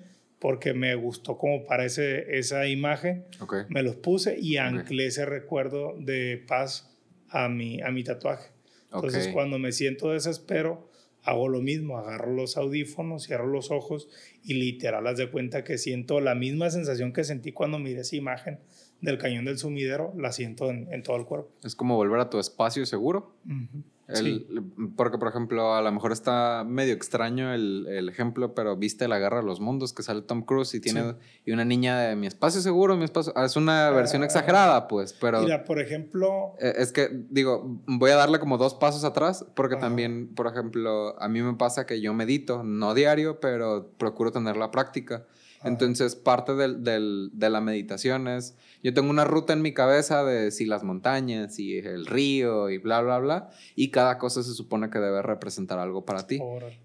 porque 0.44 0.74
me 0.74 0.94
gustó 0.94 1.38
como 1.38 1.64
para 1.64 1.86
esa 1.86 2.66
imagen, 2.66 3.24
me 3.70 3.82
los 3.82 3.96
puse 3.96 4.38
y 4.38 4.58
anclé 4.58 5.06
ese 5.06 5.24
recuerdo 5.24 5.94
de 5.98 6.44
paz 6.46 6.94
a 7.30 7.48
mi, 7.48 7.80
a 7.80 7.90
mi 7.90 8.04
tatuaje. 8.04 8.50
Entonces, 8.92 9.28
cuando 9.28 9.58
me 9.58 9.72
siento 9.72 10.10
desespero, 10.10 10.90
hago 11.22 11.48
lo 11.48 11.62
mismo, 11.62 11.96
agarro 11.96 12.30
los 12.30 12.58
audífonos, 12.58 13.24
cierro 13.24 13.46
los 13.46 13.70
ojos 13.70 14.10
y 14.42 14.52
literal 14.52 15.06
haz 15.06 15.16
de 15.16 15.30
cuenta 15.30 15.64
que 15.64 15.78
siento 15.78 16.20
la 16.20 16.34
misma 16.34 16.68
sensación 16.68 17.14
que 17.14 17.24
sentí 17.24 17.52
cuando 17.52 17.78
miré 17.78 18.02
esa 18.02 18.16
imagen 18.16 18.58
del 19.00 19.16
cañón 19.16 19.46
del 19.46 19.56
sumidero, 19.56 20.12
la 20.14 20.30
siento 20.30 20.68
en, 20.68 21.02
todo 21.02 21.16
el 21.16 21.24
cuerpo. 21.24 21.52
Es 21.64 21.74
como 21.74 21.96
volver 21.96 22.20
a 22.20 22.28
tu 22.28 22.38
espacio 22.38 22.84
seguro. 22.84 23.34
Porque, 24.96 25.16
por 25.16 25.28
ejemplo, 25.28 25.74
a 25.74 25.80
lo 25.80 25.90
mejor 25.90 26.12
está 26.12 26.62
medio 26.66 26.92
extraño 26.92 27.54
el, 27.54 27.86
el, 27.88 28.08
ejemplo, 28.10 28.54
pero 28.54 28.76
viste 28.76 29.08
La 29.08 29.18
Guerra 29.18 29.38
de 29.38 29.46
los 29.46 29.60
Mundos 29.60 29.94
que 29.94 30.02
sale 30.02 30.20
Tom 30.20 30.42
Cruise 30.42 30.74
y 30.74 30.80
tiene 30.80 31.14
y 31.46 31.52
una 31.52 31.64
niña 31.64 31.98
de 32.00 32.14
mi 32.14 32.26
espacio 32.26 32.60
seguro, 32.60 32.96
mi 32.96 33.04
espacio. 33.04 33.32
Ah, 33.34 33.46
es 33.46 33.56
una 33.56 33.88
versión 33.90 34.22
ah. 34.22 34.26
exagerada, 34.26 34.88
pues, 34.88 35.14
pero. 35.14 35.40
Mira, 35.40 35.64
por 35.64 35.80
ejemplo. 35.80 36.54
E, 36.60 36.74
es 36.76 36.92
que, 36.92 37.08
digo, 37.30 37.80
voy 37.86 38.10
a 38.10 38.16
darle 38.16 38.38
como 38.38 38.58
dos 38.58 38.74
pasos 38.74 39.04
atrás, 39.04 39.46
porque 39.54 39.76
también, 39.76 40.34
por 40.34 40.48
ejemplo, 40.48 41.18
a 41.20 41.28
mí 41.28 41.40
me 41.40 41.54
pasa 41.54 41.86
que 41.86 42.02
yo 42.02 42.12
medito, 42.12 42.62
no 42.62 42.92
diario, 42.92 43.40
pero 43.40 43.90
procuro 43.96 44.32
tener 44.32 44.56
la 44.58 44.70
práctica. 44.70 45.24
Entonces, 45.64 46.14
parte 46.14 46.54
del, 46.54 46.84
del, 46.84 47.30
de 47.32 47.50
la 47.50 47.60
meditación 47.60 48.28
es, 48.28 48.56
yo 48.82 48.92
tengo 48.92 49.10
una 49.10 49.24
ruta 49.24 49.54
en 49.54 49.62
mi 49.62 49.72
cabeza 49.72 50.24
de 50.24 50.50
si 50.50 50.66
las 50.66 50.84
montañas 50.84 51.58
y 51.58 51.78
el 51.78 52.06
río 52.06 52.68
y 52.70 52.78
bla, 52.78 53.00
bla, 53.00 53.18
bla, 53.18 53.50
y 53.74 53.90
cada 53.90 54.18
cosa 54.18 54.42
se 54.42 54.52
supone 54.52 54.90
que 54.90 54.98
debe 54.98 55.22
representar 55.22 55.78
algo 55.78 56.04
para 56.04 56.26
ti, 56.26 56.38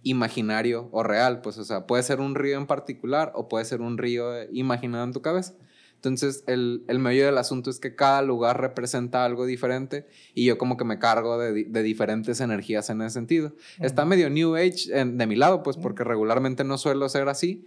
imaginario 0.03 0.89
o 0.91 1.03
real, 1.03 1.41
pues, 1.41 1.57
o 1.57 1.65
sea, 1.65 1.85
puede 1.85 2.03
ser 2.03 2.21
un 2.21 2.35
río 2.35 2.57
en 2.57 2.67
particular 2.67 3.31
o 3.35 3.47
puede 3.49 3.65
ser 3.65 3.81
un 3.81 3.97
río 3.97 4.31
imaginado 4.51 5.03
en 5.03 5.13
tu 5.13 5.21
cabeza. 5.21 5.53
Entonces, 5.95 6.45
el, 6.47 6.85
el 6.87 6.97
medio 6.97 7.25
del 7.25 7.37
asunto 7.37 7.69
es 7.69 7.77
que 7.77 7.93
cada 7.93 8.21
lugar 8.21 8.61
representa 8.61 9.25
algo 9.25 9.45
diferente 9.45 10.07
y 10.33 10.45
yo 10.45 10.57
como 10.57 10.77
que 10.77 10.85
me 10.85 10.97
cargo 10.97 11.37
de, 11.37 11.65
de 11.65 11.83
diferentes 11.83 12.39
energías 12.39 12.89
en 12.89 13.01
ese 13.01 13.15
sentido. 13.15 13.53
Está 13.81 14.05
medio 14.05 14.29
New 14.29 14.55
Age 14.55 14.87
de 14.93 15.27
mi 15.27 15.35
lado, 15.35 15.61
pues 15.61 15.75
porque 15.75 16.05
regularmente 16.05 16.63
no 16.63 16.77
suelo 16.77 17.09
ser 17.09 17.27
así, 17.27 17.65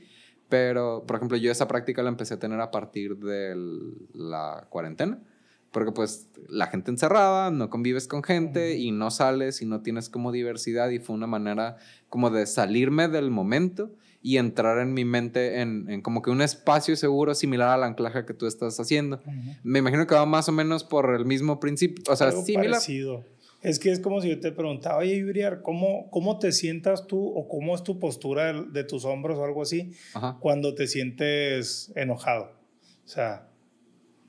pero, 0.48 1.04
por 1.06 1.16
ejemplo, 1.16 1.36
yo 1.36 1.50
esa 1.50 1.68
práctica 1.68 2.02
la 2.02 2.10
empecé 2.10 2.34
a 2.34 2.38
tener 2.38 2.60
a 2.60 2.70
partir 2.70 3.16
de 3.16 3.54
la 4.12 4.66
cuarentena. 4.70 5.20
Porque 5.70 5.90
pues 5.90 6.28
la 6.50 6.66
gente 6.66 6.90
encerrada, 6.90 7.50
no 7.50 7.70
convives 7.70 8.06
con 8.06 8.22
gente 8.22 8.76
y 8.76 8.90
no 8.90 9.10
sales 9.10 9.62
y 9.62 9.66
no 9.66 9.80
tienes 9.80 10.10
como 10.10 10.30
diversidad 10.30 10.90
y 10.90 10.98
fue 10.98 11.16
una 11.16 11.26
manera 11.26 11.76
como 12.10 12.28
de 12.28 12.44
salirme 12.44 13.08
del 13.08 13.30
momento 13.30 13.90
y 14.20 14.36
entrar 14.36 14.78
en 14.78 14.92
mi 14.92 15.06
mente 15.06 15.62
en, 15.62 16.02
como 16.02 16.20
que 16.20 16.30
un 16.30 16.42
espacio 16.42 16.94
seguro 16.94 17.34
similar 17.34 17.70
al 17.70 17.84
anclaje 17.84 18.26
que 18.26 18.34
tú 18.34 18.46
estás 18.46 18.78
haciendo. 18.78 19.20
Me 19.62 19.78
imagino 19.78 20.06
que 20.06 20.14
va 20.14 20.26
más 20.26 20.48
o 20.48 20.52
menos 20.52 20.84
por 20.84 21.14
el 21.14 21.24
mismo 21.24 21.58
principio, 21.58 22.04
o 22.06 22.16
sea, 22.16 22.30
similar. 22.30 22.72
Parecido. 22.72 23.24
Es 23.62 23.78
que 23.78 23.92
es 23.92 24.00
como 24.00 24.20
si 24.20 24.28
yo 24.28 24.40
te 24.40 24.50
preguntaba, 24.50 24.98
oye, 24.98 25.16
Yuriar, 25.18 25.62
¿cómo, 25.62 26.10
¿cómo 26.10 26.38
te 26.38 26.50
sientas 26.50 27.06
tú 27.06 27.24
o 27.24 27.48
cómo 27.48 27.74
es 27.76 27.84
tu 27.84 28.00
postura 28.00 28.52
de, 28.52 28.84
tus 28.84 29.04
hombros 29.04 29.38
o 29.38 29.44
algo 29.44 29.62
así 29.62 29.92
cuando 30.40 30.74
te 30.74 30.88
sientes 30.88 31.92
enojado? 31.94 32.52
O 33.04 33.08
sea, 33.08 33.48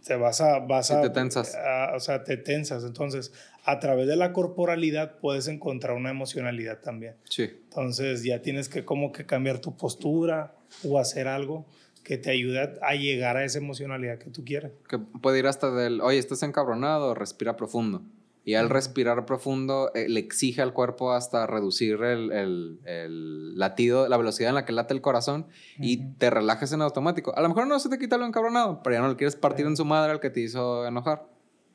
te 0.06 0.16
vas 0.16 0.40
a... 0.40 0.60
Vas 0.60 0.92
a, 0.92 1.02
te 1.02 1.10
tensas. 1.10 1.58
o 1.96 2.00
sea, 2.00 2.24
te 2.24 2.38
tensas. 2.38 2.84
Entonces, 2.84 3.34
a 3.66 3.80
través 3.80 4.08
de 4.08 4.16
la 4.16 4.34
corporalidad 4.34 5.18
puedes 5.20 5.48
encontrar 5.48 5.96
una 5.96 6.12
emocionalidad 6.12 6.82
también. 6.82 7.16
Sí. 7.24 7.50
Entonces, 7.70 8.24
ya 8.24 8.42
tienes 8.44 8.70
que 8.70 8.86
como 8.86 9.12
que 9.12 9.26
cambiar 9.26 9.60
tu 9.60 9.76
postura 9.76 10.54
o 10.84 11.00
hacer 11.00 11.28
algo 11.28 11.66
que 12.04 12.18
te 12.18 12.30
ayude 12.30 12.78
a 12.82 12.96
llegar 12.96 13.38
a 13.38 13.46
esa 13.46 13.58
emocionalidad 13.58 14.20
que 14.20 14.30
tú 14.30 14.44
quieres. 14.44 14.74
Que 14.88 15.00
puede 15.00 15.40
ir 15.40 15.48
hasta 15.48 15.72
del, 15.72 16.02
oye, 16.02 16.20
estás 16.20 16.44
encabronado, 16.44 17.16
respira 17.16 17.56
profundo. 17.56 18.04
Y 18.46 18.56
al 18.56 18.70
respirar 18.70 19.26
profundo 19.26 19.92
eh, 19.94 20.10
le 20.10 20.20
exige 20.20 20.62
al 20.62 20.74
cuerpo 20.74 21.14
hasta 21.14 21.48
reducir 21.48 22.04
el, 22.04 22.32
el, 22.32 22.80
el, 22.84 23.58
latido, 23.58 24.10
la 24.10 24.18
velocidad 24.18 24.50
en 24.50 24.56
la 24.56 24.66
que 24.66 24.74
late 24.74 24.94
el 24.94 25.02
corazón 25.02 25.48
y 25.78 26.06
te 26.16 26.30
relajes 26.30 26.74
en 26.74 26.82
automático. 26.82 27.34
A 27.38 27.42
lo 27.42 27.48
mejor 27.48 27.68
no 27.68 27.80
se 27.80 27.90
te 27.90 27.98
quita 27.98 28.18
lo 28.18 28.26
encabronado, 28.26 28.82
pero 28.84 28.96
ya 28.96 29.02
no 29.02 29.08
le 29.08 29.16
quieres 29.16 29.38
partir 29.38 29.66
en 29.66 29.78
su 29.78 29.86
madre 29.86 30.12
al 30.12 30.20
que 30.20 30.30
te 30.30 30.42
hizo 30.42 30.86
enojar. 30.86 31.26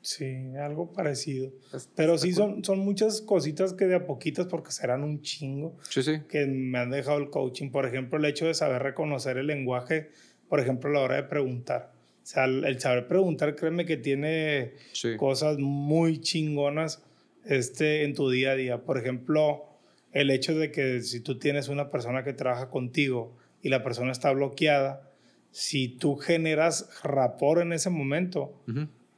Sí, 0.01 0.55
algo 0.55 0.93
parecido. 0.93 1.51
pero 1.95 2.17
sí, 2.17 2.31
son, 2.33 2.63
son 2.63 2.79
muchas 2.79 3.21
cositas 3.21 3.73
que 3.73 3.85
de 3.85 3.95
a 3.95 4.05
poquitas, 4.05 4.45
porque 4.45 4.71
serán 4.71 5.03
un 5.03 5.21
chingo, 5.21 5.75
sí, 5.89 6.03
sí. 6.03 6.21
que 6.29 6.45
me 6.45 6.79
han 6.79 6.91
dejado 6.91 7.17
el 7.17 7.29
coaching. 7.29 7.69
Por 7.69 7.85
ejemplo, 7.85 8.17
el 8.17 8.25
hecho 8.25 8.45
de 8.45 8.53
saber 8.53 8.81
reconocer 8.81 9.37
el 9.37 9.47
lenguaje, 9.47 10.11
por 10.47 10.59
ejemplo, 10.59 10.89
a 10.89 10.93
la 10.93 10.99
hora 11.01 11.15
de 11.15 11.23
preguntar 11.23 11.98
sea, 12.31 12.45
el 12.45 12.79
saber 12.79 13.07
preguntar, 13.07 13.55
créeme 13.55 13.85
que 13.85 13.97
tiene 13.97 14.73
cosas 15.17 15.57
muy 15.57 16.21
chingonas 16.21 17.01
este, 17.43 18.03
en 18.03 18.13
tu 18.13 18.29
día 18.29 18.51
a 18.51 18.55
día. 18.55 18.83
Por 18.83 18.99
ejemplo, 18.99 19.65
el 20.11 20.29
hecho 20.29 20.55
de 20.55 20.71
que 20.71 21.01
si 21.01 21.21
tú 21.21 21.39
tienes 21.39 21.69
una 21.69 21.89
persona 21.89 22.23
que 22.23 22.33
trabaja 22.33 22.69
contigo 22.69 23.35
y 23.63 23.69
la 23.69 23.83
persona 23.83 24.11
está 24.11 24.31
bloqueada, 24.31 25.09
si 25.51 25.87
tú 25.87 26.17
generas 26.17 26.89
rapor 27.01 27.61
en 27.61 27.73
ese 27.73 27.89
momento, 27.89 28.53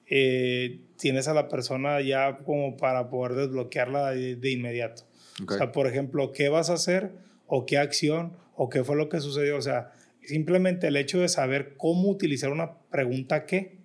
eh, 0.08 0.80
tienes 0.98 1.28
a 1.28 1.34
la 1.34 1.50
persona 1.50 2.00
ya 2.00 2.38
como 2.46 2.78
para 2.78 3.10
poder 3.10 3.34
desbloquearla 3.34 4.12
de, 4.12 4.38
de 4.38 4.52
inmediato. 4.52 5.04
O 5.46 5.52
sea, 5.52 5.74
por 5.74 5.88
ejemplo, 5.88 6.32
¿qué 6.32 6.48
vas 6.48 6.70
a 6.70 6.76
hacer? 6.76 7.12
¿O 7.48 7.66
qué 7.66 7.78
acción? 7.78 8.38
¿O 8.56 8.70
qué 8.70 8.86
fue 8.86 8.96
lo 8.96 9.10
que 9.10 9.20
sucedió? 9.20 9.58
O 9.58 9.62
sea, 9.62 9.92
Simplemente 10.24 10.88
el 10.88 10.98
hecho 10.98 11.20
de 11.20 11.28
saber 11.28 11.76
cómo 11.78 12.10
utilizar 12.10 12.52
una 12.52 12.74
pregunta 12.90 13.46
qué 13.46 13.78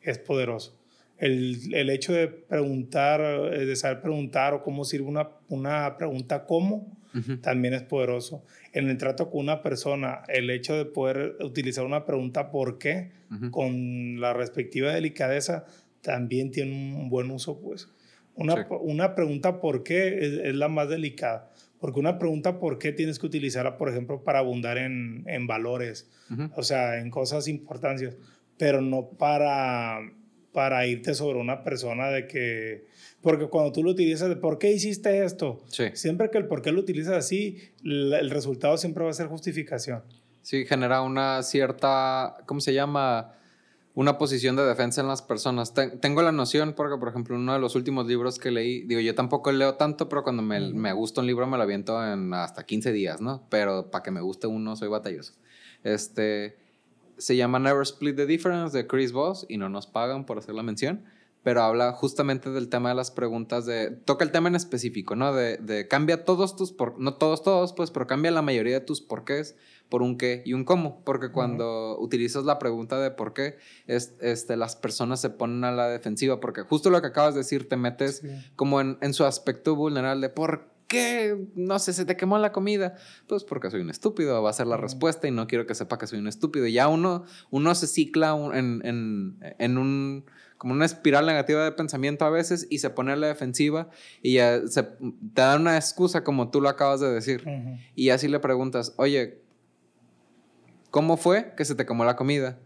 es 0.00 0.18
poderoso. 0.18 0.78
El, 1.18 1.72
el, 1.74 1.88
hecho 1.90 2.12
de 2.12 2.26
preguntar, 2.26 3.20
eh, 3.20 3.64
de 3.64 3.76
saber 3.76 4.02
preguntar 4.02 4.54
o 4.54 4.62
cómo 4.64 4.84
sirve 4.84 5.06
una, 5.06 5.28
una 5.48 5.96
pregunta 5.96 6.46
cómo, 6.46 6.96
también 7.42 7.74
es 7.74 7.82
poderoso. 7.82 8.42
En 8.72 8.88
el 8.88 8.96
trato 8.96 9.30
con 9.30 9.40
una 9.40 9.62
persona, 9.62 10.22
el 10.28 10.50
hecho 10.50 10.74
de 10.74 10.86
poder 10.86 11.36
utilizar 11.40 11.84
una 11.84 12.06
pregunta 12.06 12.50
por 12.50 12.78
qué 12.78 13.10
con 13.50 14.20
la 14.20 14.32
respectiva 14.32 14.92
delicadeza 14.92 15.64
también 16.00 16.50
tiene 16.50 16.72
un 16.72 17.08
buen 17.08 17.30
uso, 17.30 17.60
pues. 17.60 17.88
Una, 18.34 18.66
una 18.80 19.14
pregunta 19.14 19.60
por 19.60 19.82
qué 19.82 20.18
es, 20.18 20.32
es, 20.44 20.54
la 20.54 20.68
más 20.68 20.88
delicada. 20.88 21.51
Porque 21.82 21.98
una 21.98 22.16
pregunta, 22.16 22.60
¿por 22.60 22.78
qué 22.78 22.92
tienes 22.92 23.18
que 23.18 23.26
utilizarla, 23.26 23.76
por 23.76 23.88
ejemplo, 23.88 24.22
para 24.22 24.38
abundar 24.38 24.78
en, 24.78 25.24
en 25.26 25.48
valores? 25.48 26.08
O 26.54 26.62
sea, 26.62 27.00
en 27.00 27.10
cosas 27.10 27.48
importantes, 27.48 28.16
pero 28.56 28.80
no 28.80 29.08
para, 29.18 29.98
para 30.52 30.86
irte 30.86 31.12
sobre 31.12 31.40
una 31.40 31.64
persona 31.64 32.08
de 32.10 32.28
que... 32.28 32.86
Porque 33.20 33.48
cuando 33.48 33.72
tú 33.72 33.82
lo 33.82 33.90
utilizas 33.90 34.28
de 34.28 34.36
¿por 34.36 34.58
qué 34.58 34.70
hiciste 34.70 35.24
esto? 35.24 35.64
Siempre 35.94 36.30
que 36.30 36.38
el 36.38 36.46
por 36.46 36.62
qué 36.62 36.70
lo 36.70 36.78
utilizas 36.78 37.16
así, 37.16 37.58
el 37.82 38.30
resultado 38.30 38.76
siempre 38.76 39.02
va 39.02 39.10
a 39.10 39.14
ser 39.14 39.26
justificación. 39.26 40.04
Sí, 40.42 40.64
genera 40.64 41.02
una 41.02 41.42
cierta, 41.42 42.36
¿cómo 42.46 42.60
se 42.60 42.74
llama? 42.74 43.34
Una 43.94 44.16
posición 44.16 44.56
de 44.56 44.64
defensa 44.64 45.00
en 45.00 45.08
las 45.08 45.20
personas. 45.22 45.74
tengo 46.00 46.22
la 46.22 46.32
noción, 46.32 46.72
porque 46.74 46.98
por 46.98 47.08
ejemplo, 47.08 47.36
uno 47.36 47.52
de 47.52 47.58
los 47.58 47.74
últimos 47.74 48.06
libros 48.06 48.38
que 48.38 48.50
leí, 48.50 48.82
digo, 48.82 49.00
yo 49.00 49.14
tampoco 49.14 49.52
leo 49.52 49.74
tanto, 49.74 50.08
pero 50.08 50.22
cuando 50.22 50.42
me, 50.42 50.72
me 50.72 50.92
gusta 50.92 51.20
un 51.20 51.26
libro 51.26 51.46
me 51.46 51.58
lo 51.58 51.62
aviento 51.62 52.02
en 52.04 52.32
hasta 52.32 52.64
15 52.64 52.92
días, 52.92 53.20
¿no? 53.20 53.46
Pero 53.50 53.90
para 53.90 54.02
que 54.02 54.10
me 54.10 54.22
guste 54.22 54.46
uno 54.46 54.76
soy 54.76 54.88
batalloso. 54.88 55.34
Este, 55.84 56.56
se 57.18 57.36
llama 57.36 57.58
Never 57.58 57.82
Split 57.82 58.16
the 58.16 58.26
Difference 58.26 58.76
de 58.76 58.86
Chris 58.86 59.12
Voss 59.12 59.44
y 59.48 59.58
no 59.58 59.68
nos 59.68 59.86
pagan 59.86 60.24
por 60.24 60.38
hacer 60.38 60.54
la 60.54 60.62
mención, 60.62 61.04
pero 61.42 61.62
habla 61.62 61.92
justamente 61.92 62.50
del 62.50 62.68
tema 62.68 62.90
de 62.90 62.94
las 62.94 63.10
preguntas 63.10 63.66
de, 63.66 63.90
toca 63.90 64.24
el 64.24 64.30
tema 64.30 64.48
en 64.48 64.54
específico, 64.54 65.16
¿no? 65.16 65.34
De, 65.34 65.58
de 65.58 65.86
cambia 65.86 66.24
todos 66.24 66.56
tus, 66.56 66.72
por, 66.72 66.98
no 66.98 67.14
todos, 67.14 67.42
todos, 67.42 67.74
pues, 67.74 67.90
pero 67.90 68.06
cambia 68.06 68.30
la 68.30 68.42
mayoría 68.42 68.80
de 68.80 68.86
tus 68.86 69.02
porqués 69.02 69.56
por 69.92 70.00
un 70.00 70.16
qué 70.16 70.42
y 70.46 70.54
un 70.54 70.64
cómo, 70.64 71.04
porque 71.04 71.30
cuando 71.30 71.98
utilizas 72.00 72.44
la 72.44 72.58
pregunta 72.58 72.98
de 72.98 73.10
por 73.10 73.34
qué, 73.34 73.58
es, 73.86 74.14
este, 74.22 74.56
las 74.56 74.74
personas 74.74 75.20
se 75.20 75.28
ponen 75.28 75.64
a 75.64 75.70
la 75.70 75.86
defensiva, 75.86 76.40
porque 76.40 76.62
justo 76.62 76.88
lo 76.88 77.02
que 77.02 77.08
acabas 77.08 77.34
de 77.34 77.40
decir, 77.40 77.68
te 77.68 77.76
metes 77.76 78.22
como 78.56 78.80
en, 78.80 78.96
en, 79.02 79.12
su 79.12 79.26
aspecto 79.26 79.76
vulnerable 79.76 80.28
de 80.28 80.32
por 80.32 80.70
qué, 80.86 81.46
no 81.56 81.78
sé, 81.78 81.92
se 81.92 82.06
te 82.06 82.16
quemó 82.16 82.38
la 82.38 82.52
comida, 82.52 82.94
pues 83.26 83.44
porque 83.44 83.70
soy 83.70 83.82
un 83.82 83.90
estúpido, 83.90 84.42
va 84.42 84.48
a 84.48 84.54
ser 84.54 84.66
la 84.66 84.78
respuesta 84.78 85.28
y 85.28 85.30
no 85.30 85.46
quiero 85.46 85.66
que 85.66 85.74
sepa 85.74 85.98
que 85.98 86.06
soy 86.06 86.20
un 86.20 86.26
estúpido. 86.26 86.66
Y 86.66 86.72
ya 86.72 86.88
uno, 86.88 87.24
uno 87.50 87.74
se 87.74 87.86
cicla 87.86 88.34
en, 88.54 88.80
en, 88.86 89.36
en 89.58 89.76
un 89.76 90.24
como 90.56 90.72
una 90.72 90.86
espiral 90.86 91.26
negativa 91.26 91.64
de 91.64 91.72
pensamiento 91.72 92.24
a 92.24 92.30
veces 92.30 92.66
y 92.70 92.78
se 92.78 92.88
pone 92.88 93.12
a 93.12 93.16
la 93.16 93.26
defensiva 93.26 93.90
y 94.22 94.34
ya 94.34 94.66
se, 94.68 94.84
te 94.84 95.42
da 95.42 95.56
una 95.56 95.76
excusa 95.76 96.24
como 96.24 96.50
tú 96.50 96.62
lo 96.62 96.70
acabas 96.70 97.00
de 97.00 97.10
decir. 97.10 97.44
Y 97.94 98.08
así 98.08 98.28
le 98.28 98.38
preguntas, 98.38 98.94
oye, 98.96 99.42
¿Cómo 100.92 101.16
fue 101.16 101.54
que 101.56 101.64
se 101.64 101.74
te 101.74 101.84
quemó 101.84 102.04
la 102.04 102.14
comida? 102.14 102.60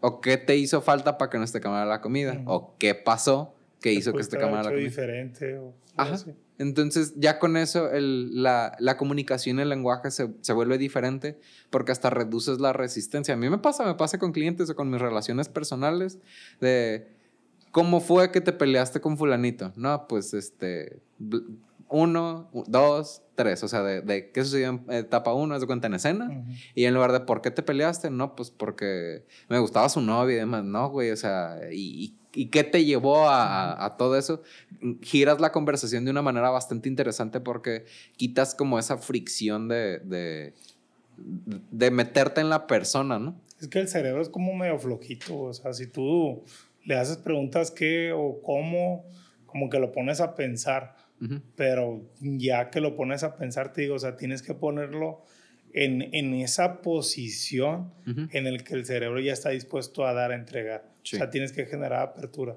o 0.00 0.20
qué 0.20 0.36
te 0.36 0.56
hizo 0.56 0.80
falta 0.80 1.18
para 1.18 1.30
que 1.30 1.38
no 1.38 1.46
se 1.46 1.54
te 1.54 1.60
quemara 1.60 1.84
la 1.84 2.00
comida, 2.00 2.40
o 2.46 2.76
qué 2.78 2.94
pasó 2.94 3.54
que 3.80 3.92
hizo 3.92 4.12
que 4.12 4.22
se 4.22 4.30
te 4.30 4.38
quemara 4.38 4.64
la 4.64 4.70
comida. 4.70 4.88
diferente 4.88 5.58
o 5.58 5.74
Ajá. 5.96 6.16
Entonces, 6.58 7.14
ya 7.16 7.38
con 7.38 7.56
eso, 7.56 7.90
el, 7.90 8.42
la, 8.42 8.76
la, 8.80 8.96
comunicación 8.96 9.58
y 9.58 9.62
el 9.62 9.68
lenguaje 9.68 10.10
se, 10.10 10.28
se, 10.40 10.52
vuelve 10.52 10.76
diferente 10.76 11.38
porque 11.70 11.92
hasta 11.92 12.10
reduces 12.10 12.60
la 12.60 12.72
resistencia. 12.72 13.34
A 13.34 13.36
mí 13.36 13.48
me 13.48 13.58
pasa, 13.58 13.84
me 13.84 13.94
pasa 13.94 14.18
con 14.18 14.32
clientes 14.32 14.68
o 14.70 14.74
con 14.74 14.90
mis 14.90 15.00
relaciones 15.00 15.48
personales 15.48 16.18
de 16.60 17.08
cómo 17.70 18.00
fue 18.00 18.32
que 18.32 18.40
te 18.40 18.52
peleaste 18.52 19.00
con 19.00 19.16
fulanito. 19.16 19.72
No, 19.76 20.06
pues 20.08 20.34
este, 20.34 21.00
uno, 21.88 22.50
dos, 22.66 23.22
tres. 23.34 23.62
O 23.62 23.68
sea, 23.68 23.82
de, 23.82 24.00
de 24.02 24.30
qué 24.30 24.44
sucedió 24.44 24.68
en 24.68 24.84
etapa 24.88 25.32
uno, 25.32 25.54
es 25.54 25.60
de 25.60 25.66
cuenta 25.66 25.86
en 25.86 25.94
escena. 25.94 26.26
Uh 26.26 26.32
-huh. 26.32 26.72
Y 26.74 26.84
en 26.84 26.94
lugar 26.94 27.12
de 27.12 27.20
por 27.20 27.40
qué 27.40 27.50
te 27.50 27.62
peleaste, 27.62 28.10
no, 28.10 28.34
pues 28.36 28.50
porque 28.50 29.24
me 29.48 29.58
gustaba 29.58 29.88
su 29.88 30.00
novia 30.00 30.34
y 30.34 30.38
demás. 30.38 30.64
No, 30.64 30.90
güey, 30.90 31.10
o 31.10 31.16
sea, 31.16 31.58
y, 31.72 32.14
y, 32.34 32.46
qué 32.46 32.64
te 32.64 32.84
llevó 32.84 33.28
a, 33.28 33.72
a, 33.72 33.84
a, 33.86 33.96
todo 33.96 34.16
eso? 34.16 34.42
Giras 35.02 35.40
la 35.40 35.52
conversación 35.52 36.04
de 36.04 36.10
una 36.10 36.22
manera 36.22 36.50
bastante 36.50 36.88
interesante 36.88 37.40
porque 37.40 37.86
quitas 38.16 38.54
como 38.54 38.78
esa 38.78 38.98
fricción 38.98 39.68
de, 39.68 40.00
de, 40.00 40.54
de 41.16 41.90
meterte 41.90 42.40
en 42.40 42.48
la 42.48 42.66
persona, 42.66 43.18
¿no? 43.18 43.40
Es 43.60 43.66
que 43.68 43.80
el 43.80 43.88
cerebro 43.88 44.22
es 44.22 44.28
como 44.28 44.54
medio 44.54 44.78
flojito. 44.78 45.36
O 45.38 45.52
sea, 45.52 45.72
si 45.72 45.86
tú 45.86 46.44
le 46.84 46.96
haces 46.96 47.16
preguntas 47.16 47.70
qué 47.70 48.12
o 48.12 48.40
cómo, 48.42 49.04
como 49.46 49.68
que 49.68 49.78
lo 49.78 49.92
pones 49.92 50.20
a 50.20 50.34
pensar 50.34 50.96
Uh 51.20 51.24
-huh. 51.24 51.42
Pero 51.56 52.02
ya 52.20 52.70
que 52.70 52.80
lo 52.80 52.94
pones 52.96 53.22
a 53.22 53.36
pensar, 53.36 53.72
te 53.72 53.82
digo, 53.82 53.96
o 53.96 53.98
sea, 53.98 54.16
tienes 54.16 54.42
que 54.42 54.54
ponerlo 54.54 55.22
en, 55.72 56.02
en 56.14 56.34
esa 56.34 56.80
posición 56.80 57.92
uh 58.06 58.10
-huh. 58.10 58.28
en 58.32 58.46
el 58.46 58.62
que 58.64 58.74
el 58.74 58.84
cerebro 58.84 59.20
ya 59.20 59.32
está 59.32 59.50
dispuesto 59.50 60.06
a 60.06 60.12
dar, 60.12 60.32
a 60.32 60.34
entregar. 60.34 60.88
Sí. 61.02 61.16
O 61.16 61.18
sea, 61.18 61.30
tienes 61.30 61.52
que 61.52 61.66
generar 61.66 62.00
apertura. 62.00 62.56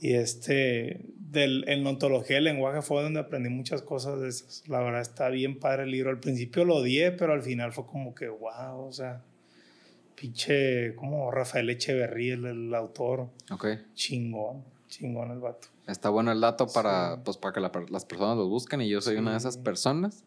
Y 0.00 0.12
este, 0.14 1.00
del, 1.18 1.64
en 1.66 1.84
ontología 1.84 2.36
del 2.36 2.44
lenguaje 2.44 2.82
fue 2.82 3.02
donde 3.02 3.18
aprendí 3.18 3.48
muchas 3.48 3.82
cosas 3.82 4.20
de 4.20 4.28
esas. 4.28 4.62
La 4.68 4.80
verdad 4.80 5.00
está 5.00 5.28
bien 5.28 5.58
padre 5.58 5.82
el 5.82 5.90
libro. 5.90 6.10
Al 6.10 6.20
principio 6.20 6.64
lo 6.64 6.76
odié, 6.76 7.10
pero 7.10 7.32
al 7.32 7.42
final 7.42 7.72
fue 7.72 7.84
como 7.84 8.14
que, 8.14 8.28
wow, 8.28 8.86
o 8.86 8.92
sea, 8.92 9.24
pinche, 10.14 10.94
como 10.94 11.30
Rafael 11.32 11.68
Echeverría, 11.70 12.34
el, 12.34 12.46
el 12.46 12.74
autor. 12.74 13.30
Ok. 13.50 13.66
Chingón, 13.94 14.64
chingón 14.88 15.30
el 15.30 15.40
vato. 15.40 15.68
Está 15.86 16.10
bueno 16.10 16.32
el 16.32 16.40
dato 16.40 16.66
para, 16.66 17.14
sí. 17.14 17.20
pues, 17.24 17.36
para 17.36 17.54
que 17.54 17.60
la, 17.60 17.70
las 17.90 18.04
personas 18.04 18.36
lo 18.36 18.48
busquen 18.48 18.80
y 18.80 18.88
yo 18.88 19.00
soy 19.00 19.14
sí. 19.14 19.20
una 19.20 19.32
de 19.32 19.38
esas 19.38 19.56
personas. 19.56 20.24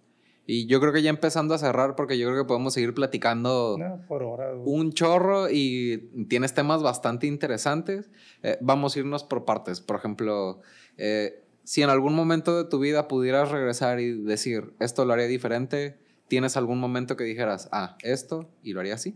Y 0.47 0.65
yo 0.65 0.79
creo 0.79 0.91
que 0.91 1.01
ya 1.01 1.09
empezando 1.11 1.53
a 1.53 1.57
cerrar, 1.57 1.95
porque 1.95 2.17
yo 2.17 2.27
creo 2.27 2.43
que 2.43 2.47
podemos 2.47 2.73
seguir 2.73 2.93
platicando 2.93 3.77
no, 3.77 4.05
por 4.07 4.23
hora, 4.23 4.53
un 4.53 4.91
chorro 4.91 5.49
y 5.49 6.09
tienes 6.29 6.53
temas 6.53 6.81
bastante 6.81 7.27
interesantes. 7.27 8.09
Eh, 8.41 8.57
vamos 8.59 8.95
a 8.95 8.99
irnos 8.99 9.23
por 9.23 9.45
partes. 9.45 9.81
Por 9.81 9.97
ejemplo, 9.97 10.61
eh, 10.97 11.43
si 11.63 11.83
en 11.83 11.89
algún 11.89 12.15
momento 12.15 12.57
de 12.57 12.69
tu 12.69 12.79
vida 12.79 13.07
pudieras 13.07 13.51
regresar 13.51 13.99
y 13.99 14.23
decir, 14.23 14.73
esto 14.79 15.05
lo 15.05 15.13
haría 15.13 15.27
diferente, 15.27 15.99
¿tienes 16.27 16.57
algún 16.57 16.79
momento 16.79 17.15
que 17.15 17.23
dijeras, 17.23 17.69
ah, 17.71 17.97
esto 18.01 18.49
y 18.63 18.73
lo 18.73 18.79
haría 18.79 18.95
así? 18.95 19.15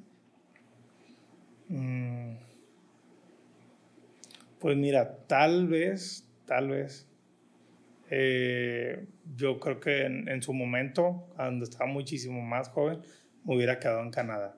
Mm. 1.69 2.44
Pues 4.59 4.77
mira, 4.77 5.25
tal 5.27 5.67
vez, 5.67 6.27
tal 6.45 6.69
vez 6.69 7.07
eh, 8.09 9.05
yo 9.35 9.59
creo 9.59 9.79
que 9.79 10.05
en, 10.05 10.27
en, 10.27 10.41
su 10.41 10.53
momento, 10.53 11.27
cuando 11.35 11.65
estaba 11.65 11.89
muchísimo 11.89 12.41
más 12.41 12.69
joven, 12.69 13.01
me 13.43 13.55
hubiera 13.55 13.79
quedado 13.79 14.01
en 14.01 14.11
Canadá. 14.11 14.57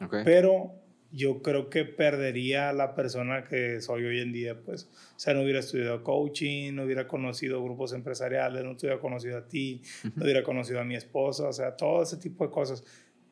Okay. 0.00 0.22
Pero 0.24 0.74
yo 1.10 1.42
creo 1.42 1.70
que 1.70 1.84
perdería 1.84 2.72
la 2.72 2.94
persona 2.94 3.44
que 3.44 3.80
soy 3.80 4.04
hoy 4.04 4.20
en 4.20 4.32
día, 4.32 4.60
pues, 4.60 4.90
o 5.16 5.18
sea, 5.18 5.34
no 5.34 5.42
hubiera 5.42 5.60
estudiado 5.60 6.02
coaching, 6.02 6.74
no 6.74 6.84
hubiera 6.84 7.06
conocido 7.06 7.62
grupos 7.62 7.92
empresariales, 7.92 8.64
no 8.64 8.76
te 8.76 8.86
hubiera 8.86 9.00
conocido 9.00 9.38
a 9.38 9.46
ti, 9.46 9.80
uh 10.04 10.08
-huh. 10.08 10.12
no 10.16 10.24
hubiera 10.24 10.42
conocido 10.42 10.80
a 10.80 10.84
mi 10.84 10.96
esposa, 10.96 11.48
o 11.48 11.52
sea, 11.52 11.76
todo 11.76 12.02
ese 12.02 12.16
tipo 12.18 12.44
de 12.44 12.50
cosas. 12.50 12.84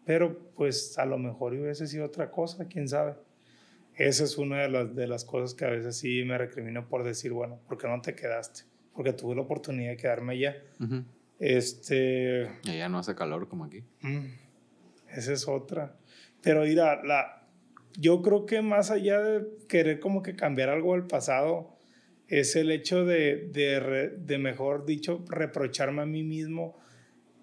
Pero, 0.04 0.52
pues, 0.54 0.96
a 0.98 1.04
lo 1.04 1.18
mejor 1.18 1.52
hubiese 1.52 1.86
sido 1.86 2.06
otra 2.06 2.30
cosa, 2.30 2.66
quién 2.66 2.88
sabe. 2.88 3.14
Esa 3.96 4.24
es 4.24 4.38
una 4.38 4.62
de 4.62 4.68
las, 4.68 4.94
de 4.94 5.06
las 5.06 5.24
cosas 5.24 5.54
que 5.54 5.64
a 5.64 5.70
veces 5.70 5.96
sí 5.98 6.22
me 6.24 6.38
recrimino 6.38 6.88
por 6.88 7.02
decir, 7.02 7.32
bueno, 7.32 7.60
¿por 7.66 7.78
qué 7.78 7.88
no 7.88 8.00
te 8.00 8.14
quedaste? 8.14 8.64
porque 8.96 9.12
tuve 9.12 9.36
la 9.36 9.42
oportunidad 9.42 9.90
de 9.90 9.96
quedarme 9.96 10.32
allá. 10.32 10.56
Uh 10.80 10.84
-huh. 10.84 11.04
Este. 11.38 12.48
Allá 12.66 12.88
no 12.88 12.98
hace 12.98 13.14
calor 13.14 13.46
como 13.46 13.66
aquí. 13.66 13.84
Mm, 14.00 14.24
esa 15.14 15.32
es 15.34 15.46
otra. 15.46 15.96
Pero 16.42 16.62
mira, 16.62 17.04
la, 17.04 17.46
yo 17.98 18.22
creo 18.22 18.46
que 18.46 18.62
más 18.62 18.90
allá 18.90 19.20
de 19.20 19.46
querer 19.68 20.00
como 20.00 20.22
que 20.22 20.34
cambiar 20.34 20.70
algo 20.70 20.94
del 20.94 21.06
pasado, 21.06 21.76
es 22.26 22.56
el 22.56 22.70
hecho 22.70 23.04
de, 23.04 23.48
de, 23.52 24.14
de 24.18 24.38
mejor 24.38 24.86
dicho, 24.86 25.24
reprocharme 25.28 26.02
a 26.02 26.06
mí 26.06 26.24
mismo 26.24 26.76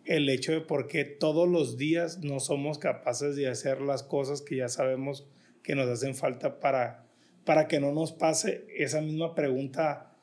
el 0.05 0.27
hecho 0.27 0.51
de 0.51 0.59
por 0.59 0.87
qué 0.87 1.05
todos 1.05 1.47
los 1.47 1.77
días 1.77 2.19
no 2.19 2.41
somos 2.41 2.77
capaces 2.77 3.37
de 3.37 3.47
hacer 3.47 3.79
las 3.79 4.03
cosas 4.03 4.41
que 4.41 4.57
ya 4.57 4.67
sabemos 4.67 5.29
que 5.63 5.75
nos 5.75 5.87
hacen 5.87 6.13
falta 6.15 6.59
para, 6.59 7.05
para 7.45 7.67
que 7.67 7.79
no 7.79 7.91
nos 7.91 8.11
pase 8.11 8.67
esa 8.77 9.01
misma 9.01 9.33
pregunta 9.33 10.13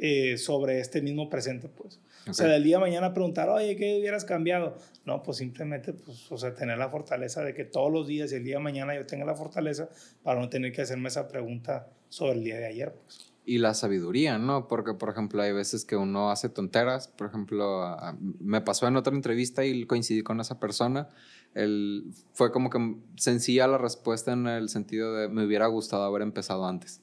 eh, 0.00 0.36
sobre 0.36 0.80
este 0.80 1.00
mismo 1.00 1.30
presente, 1.30 1.68
pues. 1.68 2.00
Okay. 2.22 2.30
O 2.32 2.34
sea, 2.34 2.48
del 2.48 2.64
día 2.64 2.76
de 2.76 2.82
mañana 2.82 3.14
preguntar, 3.14 3.48
oye, 3.48 3.76
¿qué 3.76 3.98
hubieras 3.98 4.24
cambiado? 4.24 4.76
No, 5.06 5.22
pues 5.22 5.38
simplemente, 5.38 5.92
pues, 5.92 6.30
o 6.30 6.36
sea, 6.36 6.54
tener 6.54 6.76
la 6.76 6.90
fortaleza 6.90 7.42
de 7.42 7.54
que 7.54 7.64
todos 7.64 7.90
los 7.90 8.06
días 8.06 8.32
y 8.32 8.34
el 8.34 8.44
día 8.44 8.56
de 8.56 8.62
mañana 8.62 8.94
yo 8.94 9.06
tenga 9.06 9.24
la 9.24 9.34
fortaleza 9.34 9.88
para 10.22 10.40
no 10.40 10.48
tener 10.48 10.72
que 10.72 10.82
hacerme 10.82 11.08
esa 11.08 11.28
pregunta 11.28 11.88
sobre 12.08 12.32
el 12.32 12.44
día 12.44 12.58
de 12.58 12.66
ayer, 12.66 12.92
pues. 12.92 13.30
Y 13.46 13.58
la 13.58 13.74
sabiduría, 13.74 14.38
¿no? 14.38 14.68
Porque, 14.68 14.94
por 14.94 15.08
ejemplo, 15.08 15.42
hay 15.42 15.52
veces 15.52 15.84
que 15.84 15.96
uno 15.96 16.30
hace 16.30 16.48
tonteras. 16.48 17.08
Por 17.08 17.26
ejemplo, 17.26 17.96
me 18.38 18.60
pasó 18.60 18.86
en 18.86 18.96
otra 18.96 19.14
entrevista 19.14 19.64
y 19.64 19.86
coincidí 19.86 20.22
con 20.22 20.40
esa 20.40 20.60
persona. 20.60 21.08
El, 21.54 22.12
fue 22.32 22.52
como 22.52 22.70
que 22.70 22.96
sencilla 23.16 23.66
la 23.66 23.78
respuesta 23.78 24.32
en 24.32 24.46
el 24.46 24.68
sentido 24.68 25.14
de 25.14 25.28
me 25.28 25.44
hubiera 25.44 25.66
gustado 25.66 26.04
haber 26.04 26.22
empezado 26.22 26.66
antes. 26.66 27.02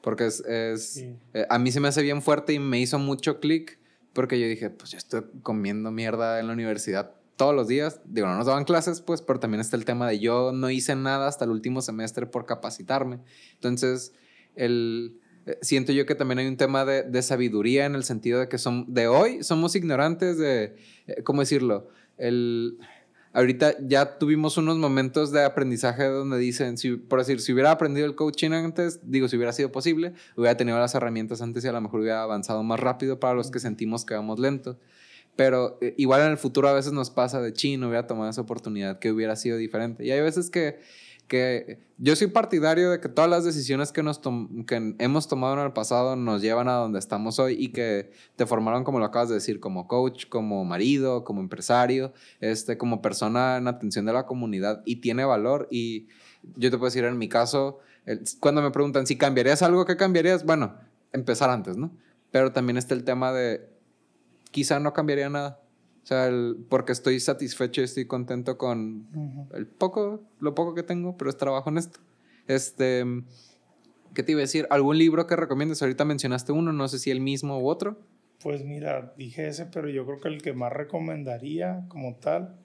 Porque 0.00 0.26
es, 0.26 0.40
es 0.40 0.94
sí. 0.94 1.16
eh, 1.34 1.46
a 1.48 1.58
mí 1.58 1.70
se 1.70 1.80
me 1.80 1.88
hace 1.88 2.02
bien 2.02 2.22
fuerte 2.22 2.52
y 2.52 2.58
me 2.58 2.80
hizo 2.80 2.98
mucho 2.98 3.40
clic 3.40 3.78
porque 4.12 4.38
yo 4.38 4.46
dije, 4.46 4.70
pues 4.70 4.90
yo 4.90 4.98
estoy 4.98 5.22
comiendo 5.42 5.90
mierda 5.90 6.40
en 6.40 6.46
la 6.46 6.52
universidad 6.52 7.14
todos 7.36 7.54
los 7.54 7.66
días. 7.66 8.00
Digo, 8.04 8.26
no 8.26 8.36
nos 8.36 8.46
daban 8.46 8.64
clases, 8.64 9.00
pues, 9.00 9.22
pero 9.22 9.40
también 9.40 9.60
está 9.60 9.76
el 9.76 9.84
tema 9.84 10.08
de 10.08 10.18
yo 10.18 10.52
no 10.52 10.70
hice 10.70 10.94
nada 10.96 11.28
hasta 11.28 11.44
el 11.44 11.50
último 11.50 11.80
semestre 11.82 12.26
por 12.26 12.46
capacitarme. 12.46 13.20
Entonces, 13.54 14.12
el, 14.54 15.18
eh, 15.46 15.58
siento 15.62 15.92
yo 15.92 16.06
que 16.06 16.14
también 16.14 16.38
hay 16.38 16.46
un 16.46 16.56
tema 16.56 16.84
de, 16.84 17.02
de, 17.02 17.22
sabiduría 17.22 17.86
en 17.86 17.94
el 17.94 18.04
sentido 18.04 18.38
de 18.40 18.48
que 18.48 18.58
son, 18.58 18.92
de 18.92 19.08
hoy 19.08 19.42
somos 19.42 19.74
ignorantes 19.74 20.38
de, 20.38 20.76
eh, 21.06 21.22
¿cómo 21.24 21.40
decirlo? 21.40 21.88
El 22.18 22.78
ahorita 23.32 23.76
ya 23.86 24.18
tuvimos 24.18 24.56
unos 24.56 24.76
momentos 24.76 25.32
de 25.32 25.44
aprendizaje 25.44 26.04
donde 26.04 26.38
dicen, 26.38 26.78
si, 26.78 26.96
por 26.96 27.18
decir, 27.18 27.40
si 27.40 27.52
hubiera 27.52 27.70
aprendido 27.70 28.06
el 28.06 28.14
coaching 28.14 28.50
antes, 28.52 29.00
digo, 29.02 29.28
si 29.28 29.36
hubiera 29.36 29.52
sido 29.52 29.72
posible, 29.72 30.12
hubiera 30.36 30.56
tenido 30.56 30.78
las 30.78 30.94
herramientas 30.94 31.42
antes 31.42 31.64
y 31.64 31.68
a 31.68 31.72
lo 31.72 31.80
mejor 31.80 32.00
hubiera 32.00 32.22
avanzado 32.22 32.62
más 32.62 32.80
rápido 32.80 33.20
para 33.20 33.34
los 33.34 33.50
que 33.50 33.60
sentimos 33.60 34.04
que 34.04 34.14
vamos 34.14 34.38
lentos. 34.38 34.76
Pero 35.34 35.78
eh, 35.80 35.94
igual 35.96 36.22
en 36.22 36.30
el 36.32 36.36
futuro 36.36 36.68
a 36.68 36.74
veces 36.74 36.92
nos 36.92 37.10
pasa 37.10 37.40
de 37.40 37.52
chino, 37.52 37.88
hubiera 37.88 38.06
tomado 38.06 38.30
esa 38.30 38.42
oportunidad 38.42 38.98
que 38.98 39.10
hubiera 39.10 39.34
sido 39.36 39.56
diferente. 39.56 40.04
Y 40.04 40.10
hay 40.10 40.20
veces 40.20 40.50
que, 40.50 40.80
que 41.32 41.78
yo 41.96 42.14
soy 42.14 42.26
partidario 42.26 42.90
de 42.90 43.00
que 43.00 43.08
todas 43.08 43.30
las 43.30 43.42
decisiones 43.42 43.90
que, 43.90 44.02
nos 44.02 44.20
que 44.66 44.94
hemos 44.98 45.28
tomado 45.28 45.54
en 45.54 45.60
el 45.60 45.72
pasado 45.72 46.14
nos 46.14 46.42
llevan 46.42 46.68
a 46.68 46.74
donde 46.74 46.98
estamos 46.98 47.38
hoy 47.38 47.56
y 47.58 47.68
que 47.72 48.10
te 48.36 48.44
formaron, 48.44 48.84
como 48.84 48.98
lo 48.98 49.06
acabas 49.06 49.30
de 49.30 49.36
decir, 49.36 49.58
como 49.58 49.88
coach, 49.88 50.26
como 50.28 50.62
marido, 50.66 51.24
como 51.24 51.40
empresario, 51.40 52.12
este, 52.40 52.76
como 52.76 53.00
persona 53.00 53.56
en 53.56 53.66
atención 53.66 54.04
de 54.04 54.12
la 54.12 54.26
comunidad 54.26 54.82
y 54.84 54.96
tiene 54.96 55.24
valor. 55.24 55.68
Y 55.70 56.06
yo 56.56 56.70
te 56.70 56.76
puedo 56.76 56.90
decir, 56.90 57.04
en 57.04 57.16
mi 57.16 57.30
caso, 57.30 57.78
cuando 58.38 58.60
me 58.60 58.70
preguntan 58.70 59.06
si 59.06 59.16
cambiarías 59.16 59.62
algo, 59.62 59.86
¿qué 59.86 59.96
cambiarías? 59.96 60.44
Bueno, 60.44 60.74
empezar 61.14 61.48
antes, 61.48 61.78
¿no? 61.78 61.96
Pero 62.30 62.52
también 62.52 62.76
está 62.76 62.92
el 62.92 63.04
tema 63.04 63.32
de 63.32 63.70
quizá 64.50 64.80
no 64.80 64.92
cambiaría 64.92 65.30
nada. 65.30 65.61
O 66.02 66.06
sea, 66.06 66.26
el, 66.26 66.56
porque 66.68 66.92
estoy 66.92 67.20
satisfecho 67.20 67.80
y 67.80 67.84
estoy 67.84 68.06
contento 68.06 68.58
con 68.58 69.06
uh 69.14 69.46
-huh. 69.48 69.56
el 69.56 69.66
poco, 69.66 70.22
lo 70.40 70.54
poco 70.54 70.74
que 70.74 70.82
tengo, 70.82 71.16
pero 71.16 71.30
es 71.30 71.36
trabajo 71.36 71.70
en 71.70 71.78
esto. 71.78 72.00
Este, 72.48 73.04
¿qué 74.14 74.22
te 74.22 74.32
iba 74.32 74.40
a 74.40 74.42
decir? 74.42 74.66
¿Algún 74.70 74.98
libro 74.98 75.26
que 75.26 75.36
recomiendes? 75.36 75.80
Ahorita 75.80 76.04
mencionaste 76.04 76.52
uno, 76.52 76.72
no 76.72 76.88
sé 76.88 76.98
si 76.98 77.10
el 77.10 77.20
mismo 77.20 77.60
u 77.60 77.68
otro. 77.68 77.98
Pues 78.42 78.64
mira, 78.64 79.14
dije 79.16 79.46
ese, 79.46 79.66
pero 79.66 79.88
yo 79.88 80.04
creo 80.04 80.20
que 80.20 80.28
el 80.28 80.42
que 80.42 80.52
más 80.52 80.72
recomendaría 80.72 81.84
como 81.88 82.16
tal, 82.16 82.56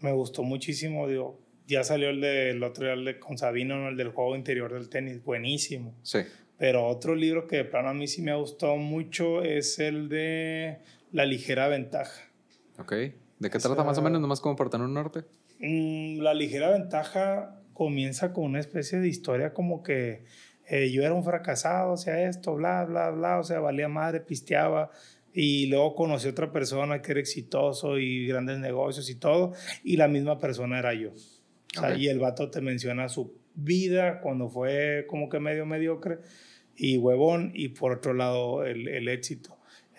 me 0.00 0.12
gustó 0.12 0.42
muchísimo, 0.42 1.06
digo, 1.08 1.38
ya 1.66 1.84
salió 1.84 2.10
el 2.10 2.20
del 2.20 2.62
otro 2.62 2.84
día, 2.84 2.94
el 2.94 3.04
de 3.04 3.18
con 3.18 3.38
Sabino, 3.38 3.78
¿no? 3.78 3.88
el 3.88 3.96
del 3.96 4.08
juego 4.08 4.34
interior 4.36 4.72
del 4.72 4.88
tenis, 4.88 5.22
buenísimo. 5.22 5.94
Sí. 6.02 6.18
Pero 6.58 6.86
otro 6.86 7.14
libro 7.14 7.46
que 7.46 7.56
de 7.58 7.64
plano 7.64 7.88
a 7.88 7.94
mí 7.94 8.06
sí 8.06 8.22
me 8.22 8.32
ha 8.32 8.36
gustado 8.36 8.76
mucho 8.76 9.42
es 9.42 9.78
el 9.78 10.08
de 10.08 10.78
La 11.14 11.24
ligera 11.26 11.68
ventaja. 11.68 12.28
Ok. 12.76 12.90
¿De 12.90 13.48
qué 13.48 13.58
o 13.58 13.60
trata 13.60 13.76
sea, 13.76 13.84
más 13.84 13.98
o 13.98 14.02
menos? 14.02 14.20
Nomás 14.20 14.40
como 14.40 14.56
para 14.56 14.68
tener 14.68 14.84
un 14.84 14.94
norte. 14.94 15.20
Mmm, 15.60 16.18
la 16.18 16.34
ligera 16.34 16.70
ventaja 16.70 17.60
comienza 17.72 18.32
con 18.32 18.46
una 18.46 18.58
especie 18.58 18.98
de 18.98 19.06
historia 19.06 19.54
como 19.54 19.84
que 19.84 20.24
eh, 20.68 20.90
yo 20.90 21.04
era 21.04 21.14
un 21.14 21.22
fracasado, 21.22 21.92
o 21.92 21.96
sea, 21.96 22.28
esto, 22.28 22.56
bla, 22.56 22.84
bla, 22.84 23.10
bla, 23.10 23.38
o 23.38 23.44
sea, 23.44 23.60
valía 23.60 23.86
madre, 23.86 24.22
pisteaba. 24.22 24.90
Y 25.32 25.66
luego 25.66 25.94
conocí 25.94 26.26
a 26.26 26.32
otra 26.32 26.50
persona 26.50 27.00
que 27.00 27.12
era 27.12 27.20
exitoso 27.20 27.96
y 27.96 28.26
grandes 28.26 28.58
negocios 28.58 29.08
y 29.08 29.14
todo, 29.14 29.52
y 29.84 29.96
la 29.96 30.08
misma 30.08 30.40
persona 30.40 30.80
era 30.80 30.94
yo. 30.94 31.12
O 31.12 31.80
sea, 31.80 31.96
Y 31.96 32.08
el 32.08 32.18
vato 32.18 32.50
te 32.50 32.60
menciona 32.60 33.08
su 33.08 33.38
vida 33.54 34.20
cuando 34.20 34.48
fue 34.48 35.06
como 35.08 35.28
que 35.28 35.38
medio 35.38 35.64
mediocre 35.64 36.18
y 36.74 36.98
huevón, 36.98 37.52
y 37.54 37.68
por 37.68 37.92
otro 37.92 38.14
lado 38.14 38.64
el, 38.64 38.88
el 38.88 39.06
éxito. 39.06 39.53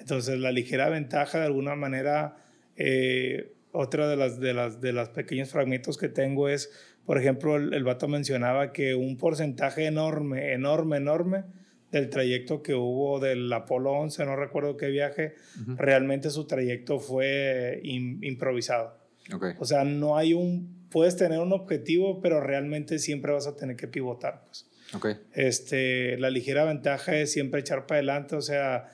Entonces, 0.05 0.37
la 0.37 0.51
ligera 0.51 0.87
ventaja 0.87 1.39
de 1.39 1.45
alguna 1.45 1.75
manera, 1.75 2.37
eh, 2.75 3.53
otra 3.71 4.07
de 4.07 4.15
las, 4.15 4.39
de, 4.39 4.53
las, 4.53 4.79
de 4.79 4.93
los 4.93 5.09
pequeños 5.09 5.49
fragmentos 5.49 5.97
que 5.97 6.09
tengo 6.09 6.47
es, 6.47 6.69
por 7.07 7.17
ejemplo, 7.17 7.55
el, 7.55 7.73
el 7.73 7.83
vato 7.83 8.07
mencionaba 8.07 8.71
que 8.71 8.93
un 8.93 9.17
porcentaje 9.17 9.87
enorme, 9.87 10.53
enorme, 10.53 10.97
enorme 10.97 11.45
del 11.91 12.11
trayecto 12.11 12.61
que 12.61 12.75
hubo 12.75 13.19
del 13.19 13.51
Apolo 13.51 13.93
11, 13.93 14.25
no 14.25 14.35
recuerdo 14.35 14.77
qué 14.77 14.89
viaje, 14.89 15.33
realmente 15.75 16.29
su 16.29 16.45
trayecto 16.45 16.99
fue 16.99 17.81
improvisado. 17.83 18.99
Okay. 19.33 19.53
O 19.57 19.65
sea, 19.65 19.85
no 19.85 20.17
hay 20.17 20.35
un, 20.35 20.87
puedes 20.91 21.15
tener 21.15 21.39
un 21.39 21.51
objetivo, 21.51 22.21
pero 22.21 22.41
realmente 22.41 22.99
siempre 22.99 23.31
vas 23.31 23.47
a 23.47 23.55
tener 23.55 23.75
que 23.75 23.87
pivotar, 23.87 24.43
pues. 24.45 24.69
Okay. 24.93 25.15
Este, 25.33 26.15
la 26.19 26.29
ligera 26.29 26.63
ventaja 26.63 27.17
es 27.17 27.31
siempre 27.31 27.61
echar 27.61 27.87
para 27.87 27.97
adelante, 27.97 28.35
o 28.35 28.41
sea, 28.41 28.87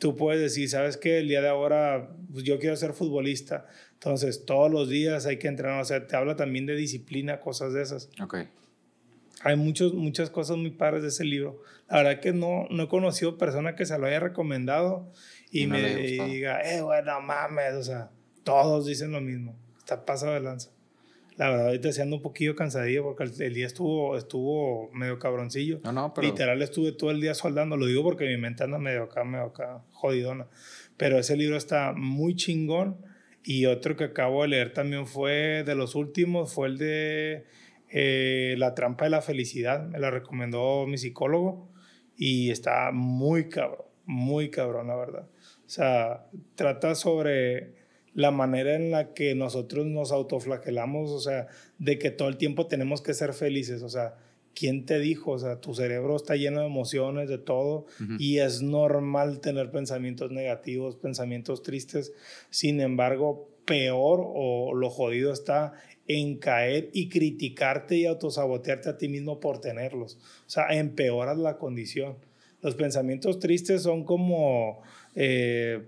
tú 0.00 0.16
puedes 0.16 0.40
decir, 0.40 0.68
¿sabes 0.68 0.96
qué? 0.96 1.18
El 1.18 1.28
día 1.28 1.42
de 1.42 1.48
ahora 1.48 2.10
pues 2.32 2.42
yo 2.42 2.58
quiero 2.58 2.74
ser 2.74 2.92
futbolista. 2.92 3.66
Entonces, 3.92 4.44
todos 4.46 4.70
los 4.70 4.88
días 4.88 5.26
hay 5.26 5.36
que 5.36 5.46
entrenar. 5.46 5.80
O 5.80 5.84
sea, 5.84 6.06
te 6.06 6.16
habla 6.16 6.34
también 6.34 6.66
de 6.66 6.74
disciplina, 6.74 7.38
cosas 7.38 7.74
de 7.74 7.82
esas. 7.82 8.08
Ok. 8.20 8.38
Hay 9.42 9.56
muchos, 9.56 9.94
muchas 9.94 10.30
cosas 10.30 10.56
muy 10.56 10.70
padres 10.70 11.02
de 11.02 11.08
ese 11.08 11.24
libro. 11.24 11.62
La 11.88 11.98
verdad 11.98 12.20
que 12.20 12.32
no, 12.32 12.66
no 12.70 12.84
he 12.84 12.88
conocido 12.88 13.38
persona 13.38 13.76
que 13.76 13.86
se 13.86 13.98
lo 13.98 14.06
haya 14.06 14.20
recomendado 14.20 15.12
y, 15.50 15.66
no 15.66 15.74
me 15.74 15.94
diga, 15.96 16.60
eh, 16.62 16.80
bueno, 16.82 17.20
mames. 17.20 17.74
O 17.74 17.82
sea, 17.82 18.10
todos 18.42 18.86
dicen 18.86 19.12
lo 19.12 19.20
mismo. 19.20 19.56
Está 19.78 20.04
pasado 20.04 20.32
de 20.32 20.40
lanza. 20.40 20.70
La 21.40 21.48
verdad, 21.48 21.66
ahorita 21.68 21.90
se 21.90 22.02
ando 22.02 22.16
un 22.16 22.22
poquillo 22.22 22.54
cansadillo 22.54 23.02
porque 23.02 23.22
el, 23.22 23.32
el, 23.40 23.54
día 23.54 23.66
estuvo, 23.66 24.14
estuvo 24.14 24.90
medio 24.92 25.18
cabroncillo. 25.18 25.80
No, 25.82 25.90
no, 25.90 26.12
pero... 26.12 26.28
Literal 26.28 26.60
estuve 26.60 26.92
todo 26.92 27.10
el 27.10 27.18
día 27.22 27.32
soldando. 27.32 27.78
Lo 27.78 27.86
digo 27.86 28.02
porque 28.02 28.26
mi 28.26 28.36
mente 28.36 28.62
anda 28.62 28.76
medio 28.76 29.04
acá, 29.04 29.24
medio 29.24 29.46
acá, 29.46 29.82
jodidona. 29.90 30.48
Pero 30.98 31.18
ese 31.18 31.38
libro 31.38 31.56
está 31.56 31.94
muy 31.96 32.36
chingón. 32.36 32.98
Y 33.42 33.64
otro 33.64 33.96
que 33.96 34.04
acabo 34.04 34.42
de 34.42 34.48
leer 34.48 34.74
también 34.74 35.06
fue 35.06 35.64
de 35.64 35.74
los 35.74 35.94
últimos, 35.94 36.52
fue 36.52 36.68
el 36.68 36.76
de 36.76 37.46
eh, 37.88 38.54
La 38.58 38.74
trampa 38.74 39.06
de 39.06 39.10
la 39.12 39.22
felicidad. 39.22 39.82
Me 39.86 39.98
la 39.98 40.10
recomendó 40.10 40.86
mi 40.86 40.98
psicólogo. 40.98 41.72
Y 42.18 42.50
está 42.50 42.90
muy 42.92 43.48
cabrón, 43.48 43.86
muy 44.04 44.50
cabrón, 44.50 44.88
la 44.88 44.96
verdad. 44.96 45.26
O 45.64 45.68
sea, 45.70 46.26
trata 46.54 46.94
sobre 46.94 47.79
la 48.14 48.30
manera 48.30 48.74
en 48.74 48.90
la 48.90 49.12
que 49.14 49.34
nosotros 49.34 49.86
nos 49.86 50.12
autoflagelamos, 50.12 51.10
o 51.10 51.20
sea, 51.20 51.48
de 51.78 51.98
que 51.98 52.10
todo 52.10 52.28
el 52.28 52.36
tiempo 52.36 52.66
tenemos 52.66 53.02
que 53.02 53.14
ser 53.14 53.32
felices, 53.32 53.82
o 53.82 53.88
sea, 53.88 54.16
¿quién 54.54 54.84
te 54.84 54.98
dijo? 54.98 55.32
O 55.32 55.38
sea, 55.38 55.60
tu 55.60 55.74
cerebro 55.74 56.16
está 56.16 56.36
lleno 56.36 56.60
de 56.60 56.66
emociones, 56.66 57.28
de 57.28 57.38
todo, 57.38 57.86
uh 58.00 58.02
-huh. 58.02 58.16
y 58.18 58.38
es 58.38 58.62
normal 58.62 59.40
tener 59.40 59.70
pensamientos 59.70 60.32
negativos, 60.32 60.96
pensamientos 60.96 61.62
tristes, 61.62 62.12
sin 62.50 62.80
embargo, 62.80 63.48
peor 63.64 64.20
o 64.24 64.74
lo 64.74 64.90
jodido 64.90 65.32
está 65.32 65.74
en 66.08 66.38
caer 66.38 66.90
y 66.92 67.08
criticarte 67.08 67.96
y 67.96 68.06
autosabotearte 68.06 68.88
a 68.88 68.98
ti 68.98 69.08
mismo 69.08 69.38
por 69.38 69.60
tenerlos, 69.60 70.18
o 70.46 70.50
sea, 70.50 70.68
empeoras 70.70 71.38
la 71.38 71.56
condición. 71.56 72.16
Los 72.62 72.74
pensamientos 72.74 73.38
tristes 73.38 73.82
son 73.82 74.04
como 74.04 74.82
eh, 75.14 75.84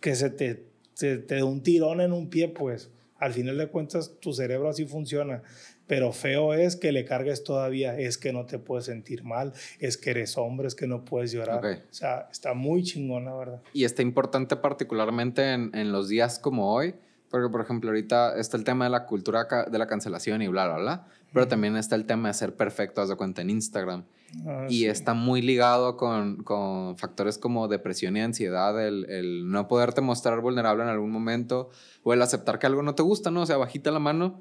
que 0.00 0.14
se 0.14 0.30
te 0.30 0.71
te, 1.02 1.18
te 1.18 1.34
da 1.34 1.44
un 1.44 1.64
tirón 1.64 2.00
en 2.00 2.12
un 2.12 2.30
pie, 2.30 2.46
pues 2.46 2.90
al 3.18 3.32
final 3.32 3.58
de 3.58 3.66
cuentas 3.66 4.12
tu 4.20 4.32
cerebro 4.32 4.68
así 4.68 4.86
funciona. 4.86 5.42
Pero 5.88 6.12
feo 6.12 6.54
es 6.54 6.76
que 6.76 6.92
le 6.92 7.04
cargues 7.04 7.42
todavía, 7.42 7.98
es 7.98 8.16
que 8.16 8.32
no 8.32 8.46
te 8.46 8.60
puedes 8.60 8.84
sentir 8.86 9.24
mal, 9.24 9.52
es 9.80 9.96
que 9.96 10.10
eres 10.10 10.38
hombre, 10.38 10.68
es 10.68 10.76
que 10.76 10.86
no 10.86 11.04
puedes 11.04 11.32
llorar. 11.32 11.58
Okay. 11.58 11.74
O 11.74 11.92
sea, 11.92 12.28
está 12.30 12.54
muy 12.54 12.84
chingón, 12.84 13.24
la 13.24 13.34
verdad. 13.34 13.62
Y 13.72 13.82
está 13.82 14.02
importante 14.02 14.54
particularmente 14.54 15.52
en, 15.52 15.72
en, 15.74 15.90
los 15.90 16.08
días 16.08 16.38
como 16.38 16.72
hoy, 16.72 16.94
porque 17.30 17.50
por 17.50 17.60
ejemplo 17.60 17.90
ahorita 17.90 18.38
está 18.38 18.56
el 18.56 18.64
tema 18.64 18.84
de 18.84 18.90
la 18.90 19.06
cultura 19.06 19.48
de 19.68 19.78
la 19.78 19.88
cancelación 19.88 20.40
y 20.40 20.46
bla, 20.46 20.66
bla, 20.66 20.76
bla, 20.78 21.06
pero 21.32 21.48
también 21.48 21.76
está 21.76 21.96
el 21.96 22.06
tema 22.06 22.28
de 22.28 22.34
ser 22.34 22.54
perfecto, 22.54 23.00
haz 23.00 23.08
de 23.08 23.16
cuenta, 23.16 23.42
en 23.42 23.50
Instagram. 23.50 24.04
Ah, 24.46 24.66
y 24.68 24.78
sí. 24.78 24.86
está 24.86 25.14
muy 25.14 25.42
ligado 25.42 25.96
con, 25.96 26.42
con, 26.42 26.96
factores 26.96 27.38
como 27.38 27.68
depresión 27.68 28.16
y 28.16 28.20
ansiedad, 28.20 28.84
el, 28.84 29.08
el, 29.10 29.50
no 29.50 29.68
poderte 29.68 30.00
mostrar 30.00 30.40
vulnerable 30.40 30.82
en 30.82 30.88
algún 30.88 31.10
momento 31.10 31.70
o 32.02 32.12
el 32.12 32.22
aceptar 32.22 32.58
que 32.58 32.66
algo 32.66 32.82
no 32.82 32.94
te 32.94 33.02
gusta, 33.02 33.30
¿no? 33.30 33.42
O 33.42 33.46
sea, 33.46 33.56
bajita 33.56 33.90
la 33.90 33.98
mano. 33.98 34.40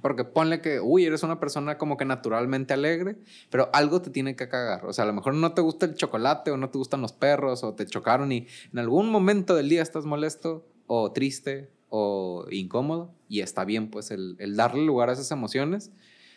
Porque 0.00 0.24
ponle 0.24 0.60
que, 0.60 0.80
uy, 0.80 1.04
eres 1.04 1.22
una 1.22 1.38
persona 1.38 1.78
como 1.78 1.96
que 1.96 2.04
naturalmente 2.04 2.74
alegre, 2.74 3.18
pero 3.50 3.70
algo 3.72 4.02
te 4.02 4.10
tiene 4.10 4.34
que 4.34 4.48
cagar. 4.48 4.84
O 4.84 4.92
sea, 4.92 5.04
a 5.04 5.06
lo 5.06 5.12
mejor 5.12 5.34
no 5.34 5.54
te 5.54 5.60
gusta 5.60 5.86
el 5.86 5.94
chocolate 5.94 6.50
o 6.50 6.56
no 6.56 6.70
te 6.70 6.78
gustan 6.78 7.00
los 7.00 7.12
perros 7.12 7.62
o 7.62 7.74
te 7.74 7.86
chocaron 7.86 8.32
y 8.32 8.48
en 8.72 8.78
algún 8.80 9.08
momento 9.10 9.54
del 9.54 9.68
día 9.68 9.80
estás 9.80 10.04
molesto 10.04 10.66
o 10.88 11.12
triste 11.12 11.70
o 11.88 12.46
incómodo 12.50 13.14
y 13.28 13.42
está 13.42 13.64
bien, 13.64 13.90
pues 13.90 14.10
el, 14.10 14.34
el 14.40 14.56
darle 14.56 14.84
lugar 14.84 15.08
a 15.08 15.12
esas 15.12 15.30
emociones 15.30 15.92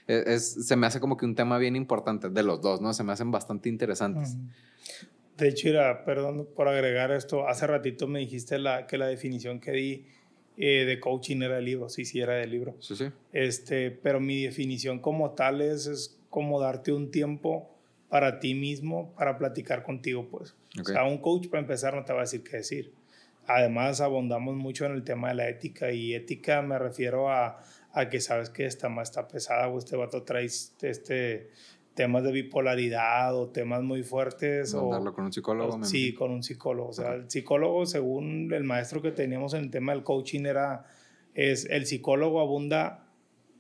es, 0.07 0.27
es, 0.27 0.68
se 0.68 0.76
me 0.76 0.88
hace 0.88 0.99
como 0.99 1.18
que 1.18 1.26
un 1.26 1.36
tema 1.36 1.57
bien 1.57 1.76
importante 1.76 2.30
de 2.30 2.44
los 2.44 2.61
dos, 2.61 2.82
¿no? 2.82 2.94
Se 2.94 3.03
me 3.03 3.14
hacen 3.14 3.32
bastante 3.32 3.69
interesantes. 3.69 4.38
De 5.38 5.49
hecho, 5.49 5.69
era, 5.69 6.06
perdón 6.06 6.48
por 6.56 6.68
agregar 6.68 7.11
esto, 7.11 7.48
hace 7.48 7.68
ratito 7.68 8.07
me 8.07 8.19
dijiste 8.19 8.57
la, 8.57 8.88
que 8.88 8.98
la 8.98 9.07
definición 9.07 9.60
que 9.60 9.72
di 9.72 10.06
eh, 10.57 10.86
de 10.86 10.99
coaching 10.99 11.41
era 11.41 11.57
el 11.57 11.65
libro, 11.65 11.90
sí, 11.90 12.06
sí, 12.06 12.22
era 12.22 12.36
del 12.36 12.52
libro. 12.52 12.76
Sí, 12.80 12.95
sí. 12.95 13.06
Este, 13.34 13.91
pero 13.91 14.19
mi 14.19 14.44
definición 14.44 14.99
como 14.99 15.32
tal 15.32 15.61
es, 15.61 15.88
es 15.88 16.18
como 16.30 16.60
darte 16.61 16.94
un 16.94 17.11
tiempo 17.11 17.69
para 18.10 18.40
ti 18.40 18.53
mismo, 18.53 19.14
para 19.18 19.38
platicar 19.38 19.84
contigo, 19.84 20.27
pues. 20.30 20.56
Okay. 20.80 20.82
O 20.82 20.86
sea, 20.86 21.03
un 21.03 21.18
coach 21.18 21.48
para 21.48 21.61
empezar 21.61 21.95
no 21.95 22.06
te 22.06 22.14
va 22.14 22.19
a 22.19 22.22
decir 22.23 22.44
qué 22.44 22.57
decir 22.57 22.94
Además, 23.48 24.02
abondamos 24.02 24.56
mucho 24.56 24.86
en 24.86 24.94
el 24.94 25.03
tema 25.03 25.30
de 25.30 25.36
la 25.36 25.49
ética 25.49 25.91
y 25.91 26.15
ética 26.15 26.61
me 26.61 26.80
refiero 26.80 27.30
a, 27.30 27.60
a 27.96 28.10
que 28.10 28.20
sabes 28.20 28.50
que 28.50 28.66
esta 28.66 28.90
más 28.90 29.10
está 29.10 29.28
pesada 29.28 29.70
o 29.70 29.80
este 29.80 29.96
vato 29.96 30.24
trae 30.24 30.46
este, 30.46 31.50
temas 31.94 32.24
de 32.26 32.32
bipolaridad 32.34 33.34
o 33.36 33.48
temas 33.48 33.82
muy 33.84 34.04
fuertes. 34.04 34.74
Mandarlo 34.76 35.12
o, 35.12 35.14
con 35.14 35.26
un 35.26 35.34
psicólogo. 35.34 35.76
O, 35.78 35.84
sí, 35.86 36.14
con 36.14 36.32
un 36.32 36.44
psicólogo. 36.44 36.90
O 36.90 36.94
sea, 36.94 37.12
okay. 37.12 37.22
el 37.22 37.32
psicólogo, 37.32 37.86
según 37.86 38.54
el 38.54 38.66
maestro 38.66 39.02
que 39.02 39.12
teníamos 39.12 39.54
en 39.54 39.62
el 39.62 39.72
tema 39.72 39.94
del 39.94 40.04
coaching, 40.04 40.46
era, 40.46 40.86
es 41.34 41.66
el 41.66 41.86
psicólogo 41.86 42.42
abunda 42.42 43.08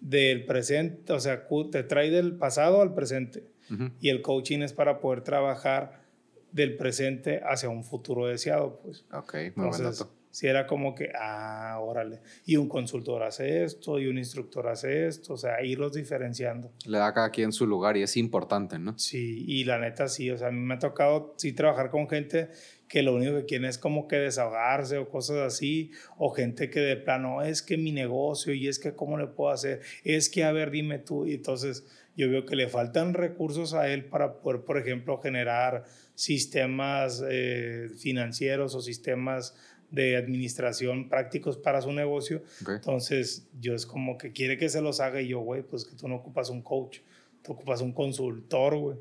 del 0.01 0.45
presente, 0.45 1.13
o 1.13 1.19
sea, 1.19 1.47
te 1.71 1.83
trae 1.83 2.11
del 2.11 2.35
pasado 2.35 2.81
al 2.81 2.93
presente. 2.93 3.45
Uh 3.71 3.73
-huh. 3.73 3.91
Y 4.01 4.09
el 4.09 4.21
coaching 4.21 4.59
es 4.59 4.73
para 4.73 4.99
poder 4.99 5.21
trabajar 5.21 6.03
del 6.51 6.75
presente 6.75 7.41
hacia 7.43 7.69
un 7.69 7.83
futuro 7.83 8.27
deseado, 8.27 8.81
pues. 8.83 9.05
Ok, 9.13 9.33
muy 9.33 9.43
Entonces, 9.45 9.81
buen 9.81 9.91
dato. 9.93 10.14
Si 10.35 10.47
era 10.47 10.67
como 10.67 10.93
que, 10.93 11.13
ah, 11.17 11.79
órale, 11.79 12.19
y 12.45 12.57
un 12.57 12.67
consultor 12.67 13.23
hace 13.23 13.63
esto, 13.63 13.99
y 13.99 14.07
un 14.07 14.17
instructor 14.17 14.67
hace 14.67 15.07
esto, 15.07 15.35
o 15.35 15.37
sea, 15.37 15.63
irlos 15.63 15.93
diferenciando. 15.93 16.73
Le 16.85 16.97
da 16.97 17.07
a 17.07 17.13
cada 17.13 17.29
quien 17.29 17.53
su 17.53 17.65
lugar 17.65 17.95
y 17.95 18.03
es 18.03 18.17
importante, 18.17 18.77
¿no? 18.77 18.99
Sí, 18.99 19.45
y 19.47 19.63
la 19.63 19.79
neta 19.79 20.09
sí, 20.09 20.29
o 20.29 20.37
sea, 20.37 20.49
a 20.49 20.51
mí 20.51 20.59
me 20.59 20.73
ha 20.73 20.79
tocado 20.79 21.35
sí 21.37 21.53
trabajar 21.53 21.89
con 21.89 22.09
gente 22.09 22.49
que 22.89 23.01
lo 23.01 23.15
único 23.15 23.33
que 23.37 23.45
quiere 23.45 23.69
es 23.69 23.77
como 23.77 24.09
que 24.09 24.17
desahogarse 24.17 24.97
o 24.97 25.07
cosas 25.07 25.37
así, 25.37 25.91
o 26.17 26.31
gente 26.31 26.69
que 26.69 26.81
de 26.81 26.97
plano, 26.97 27.41
es 27.41 27.61
que 27.61 27.77
mi 27.77 27.93
negocio 27.93 28.53
y 28.53 28.67
es 28.67 28.77
que 28.77 28.93
cómo 28.93 29.17
le 29.17 29.27
puedo 29.27 29.51
hacer, 29.51 29.83
es 30.03 30.29
que 30.29 30.43
a 30.43 30.51
ver, 30.51 30.69
dime 30.69 30.99
tú, 30.99 31.25
y 31.25 31.35
entonces 31.35 31.85
yo 32.17 32.29
veo 32.29 32.45
que 32.45 32.57
le 32.57 32.67
faltan 32.67 33.13
recursos 33.13 33.73
a 33.73 33.87
él 33.87 34.03
para 34.03 34.41
poder, 34.41 34.65
por 34.65 34.77
ejemplo, 34.77 35.17
generar 35.21 35.85
sistemas 36.13 37.23
eh, 37.29 37.89
financieros 37.97 38.73
o 38.75 38.81
sistemas 38.81 39.55
de 39.91 40.17
administración 40.17 41.09
prácticos 41.09 41.57
para 41.57 41.81
su 41.81 41.91
negocio. 41.91 42.43
Okay. 42.61 42.75
Entonces, 42.75 43.47
yo 43.59 43.73
es 43.73 43.85
como 43.85 44.17
que 44.17 44.31
quiere 44.31 44.57
que 44.57 44.69
se 44.69 44.81
los 44.81 44.99
haga 44.99 45.21
y 45.21 45.29
yo, 45.29 45.39
güey, 45.39 45.61
pues 45.63 45.85
que 45.85 45.95
tú 45.95 46.07
no 46.07 46.15
ocupas 46.15 46.49
un 46.49 46.61
coach, 46.61 46.99
tú 47.41 47.53
ocupas 47.53 47.81
un 47.81 47.93
consultor, 47.93 48.77
güey. 48.77 48.97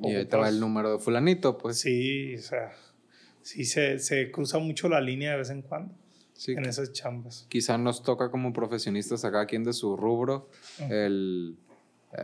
Y 0.00 0.14
ahí 0.14 0.26
te 0.26 0.36
va 0.36 0.48
el 0.48 0.60
número 0.60 0.92
de 0.92 0.98
fulanito, 0.98 1.56
pues. 1.56 1.78
Sí, 1.78 2.34
o 2.34 2.42
sea, 2.42 2.72
sí 3.42 3.64
se, 3.64 3.98
se 3.98 4.30
cruza 4.30 4.58
mucho 4.58 4.88
la 4.88 5.00
línea 5.00 5.32
de 5.32 5.38
vez 5.38 5.50
en 5.50 5.62
cuando. 5.62 5.94
Sí, 6.34 6.52
en 6.52 6.64
esas 6.64 6.92
chambas. 6.92 7.46
Quizá 7.48 7.78
nos 7.78 8.02
toca 8.02 8.28
como 8.28 8.52
profesionistas 8.52 9.24
acá, 9.24 9.46
quien 9.46 9.62
de 9.62 9.72
su 9.72 9.96
rubro, 9.96 10.50
uh 10.80 10.82
-huh. 10.82 10.92
el 10.92 11.56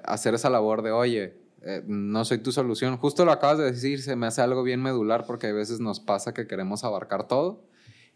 hacer 0.04 0.34
esa 0.34 0.50
labor 0.50 0.82
de, 0.82 0.90
oye, 0.90 1.34
eh, 1.62 1.82
no 1.86 2.24
soy 2.24 2.38
tu 2.38 2.50
solución. 2.50 2.96
Justo 2.96 3.24
lo 3.24 3.30
acabas 3.32 3.58
de 3.58 3.64
decir, 3.64 4.02
se 4.02 4.16
me 4.16 4.26
hace 4.26 4.42
algo 4.42 4.62
bien 4.62 4.82
medular 4.82 5.26
porque 5.26 5.48
a 5.48 5.52
veces 5.52 5.78
nos 5.78 6.00
pasa 6.00 6.34
que 6.34 6.46
queremos 6.46 6.82
abarcar 6.84 7.28
todo 7.28 7.62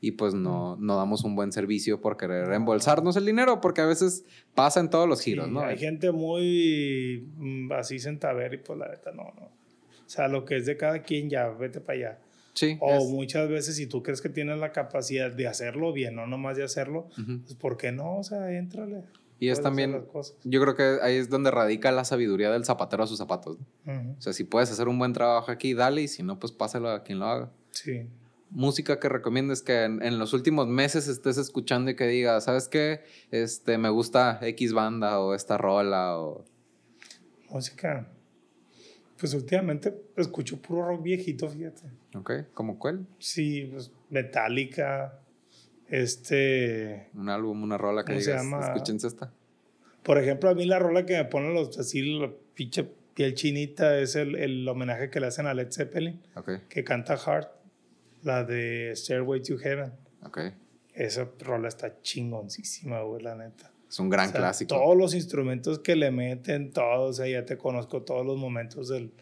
y 0.05 0.12
pues 0.12 0.35
no, 0.35 0.76
no 0.76 0.97
damos 0.97 1.24
un 1.24 1.35
buen 1.35 1.51
servicio 1.51 1.98
por 1.98 2.18
querer 2.18 2.47
reembolsarnos 2.47 3.16
el 3.16 3.24
dinero, 3.24 3.62
porque 3.62 3.81
a 3.81 3.86
veces 3.86 4.24
pasa 4.55 4.81
en 4.81 4.90
todos 4.90 5.09
los 5.09 5.22
giros, 5.22 5.48
¿no? 5.48 5.60
Hay 5.60 5.78
gente 5.78 6.12
muy 6.12 7.26
mm, 7.39 7.72
así 7.72 7.97
ver 8.36 8.52
y 8.52 8.59
pues 8.59 8.78
la 8.78 8.89
neta 8.89 9.12
no, 9.12 9.32
no. 9.35 9.47
O 9.47 10.09
sea, 10.09 10.28
lo 10.28 10.44
que 10.44 10.59
es 10.59 10.66
de 10.66 10.76
cada 10.76 11.01
quien 11.01 11.31
ya, 11.31 11.48
vete 11.48 11.81
para 11.81 11.98
allá. 11.98 12.18
Sí. 12.52 12.76
O 12.81 13.09
muchas 13.09 13.48
veces 13.48 13.76
si 13.76 13.86
tú 13.86 14.02
crees 14.02 14.20
que 14.20 14.28
tienes 14.28 14.59
la 14.59 14.72
capacidad 14.72 15.32
de 15.32 15.47
hacerlo 15.47 15.94
bien, 15.94 16.16
no 16.16 16.26
nomás 16.26 16.59
de 16.59 16.64
hacerlo, 16.64 17.09
pues 17.14 17.55
¿por 17.55 17.78
qué 17.78 17.90
no? 17.90 18.18
O 18.18 18.24
sea, 18.24 18.52
éntrale. 18.52 19.05
Y 19.40 19.48
es 19.48 19.62
también, 19.62 20.05
yo 20.44 20.60
creo 20.60 20.74
que 20.76 20.98
ahí 21.02 21.16
es 21.16 21.31
donde 21.31 21.51
radica 21.51 21.90
la 21.93 22.05
sabiduría 22.05 22.51
del 22.51 22.66
zapatero 22.66 23.02
a 23.05 23.06
sus 23.06 23.18
zapatos. 23.18 23.56
O 23.86 24.20
sea, 24.20 24.35
si 24.35 24.44
puedes 24.44 24.70
hacer 24.70 24.86
un 24.86 24.98
buen 24.98 25.14
trabajo 25.14 25.51
aquí, 25.51 25.72
dale, 25.72 26.02
y 26.02 26.09
si 26.09 26.22
no, 26.22 26.39
pues 26.39 26.52
pásalo 26.52 26.90
a 26.90 27.02
quien 27.02 27.18
lo 27.18 27.26
haga. 27.26 27.51
Sí. 27.70 28.06
Música 28.55 28.98
que 28.98 29.09
recomiendes 29.09 29.62
que 29.62 29.82
en, 29.82 30.18
los 30.18 30.32
últimos 30.32 30.68
meses 30.68 31.09
estés 31.09 31.36
escuchando 31.39 31.90
y 31.90 31.97
que 31.97 32.06
digas, 32.06 32.44
¿sabes 32.44 32.68
qué? 32.68 33.02
Este, 33.31 33.76
me 33.78 33.90
gusta 33.90 34.39
X 34.40 34.72
banda 34.72 35.20
o 35.20 35.35
esta 35.35 35.59
rola 35.59 36.18
o... 36.18 36.44
Música. 37.51 38.09
Pues 39.18 39.35
últimamente 39.35 39.94
escucho 40.16 40.60
puro 40.62 40.86
rock 40.86 41.02
viejito, 41.02 41.48
fíjate. 41.48 41.90
Ok, 42.14 42.32
¿como 42.55 42.78
cuál? 42.78 43.06
Sí, 43.18 43.68
pues 43.72 43.90
Metallica, 44.10 45.20
este. 45.89 47.09
Un 47.14 47.28
álbum, 47.28 47.62
una 47.62 47.76
rola 47.76 48.05
que 48.05 48.14
digas, 48.14 48.44
escúchense 48.44 49.06
esta. 49.06 49.32
Por 50.02 50.18
ejemplo, 50.18 50.51
a 50.51 50.55
mí 50.55 50.64
la 50.66 50.78
rola 50.78 51.06
que 51.06 51.16
me 51.16 51.24
ponen 51.24 51.55
los 51.55 51.78
así, 51.78 52.18
la 52.18 52.31
pinche 52.55 52.85
piel 53.14 53.35
chinita, 53.35 53.98
es 53.98 54.16
el, 54.16 54.36
el, 54.36 54.68
homenaje 54.68 55.09
que 55.09 55.20
le 55.20 55.26
hacen 55.28 55.47
a 55.47 55.55
Led 55.55 55.72
Zeppelin. 55.72 56.20
Que 56.68 56.85
canta 56.85 57.16
Heart, 57.16 57.48
la 58.25 58.43
de 58.45 58.93
Stairway 58.97 59.43
to 59.43 59.57
Heaven. 59.59 59.93
Ok. 60.25 60.41
Esa 60.95 61.29
rola 61.41 61.69
está 61.69 62.01
chingoncísima, 62.03 63.03
güey, 63.03 63.23
la 63.23 63.35
neta. 63.35 63.71
Es 63.89 63.99
un 64.01 64.09
gran 64.09 64.33
clásico. 64.33 64.75
Todos 64.75 64.97
los 64.97 65.15
instrumentos 65.15 65.79
que 65.79 65.95
le 65.95 66.11
meten, 66.11 66.73
todos, 66.73 67.11
o 67.11 67.13
sea, 67.13 67.29
ya 67.29 67.45
te 67.45 67.57
conozco 67.57 68.03
todos 68.03 68.27
los 68.27 68.37
momentos 68.37 68.89
del, 68.89 69.13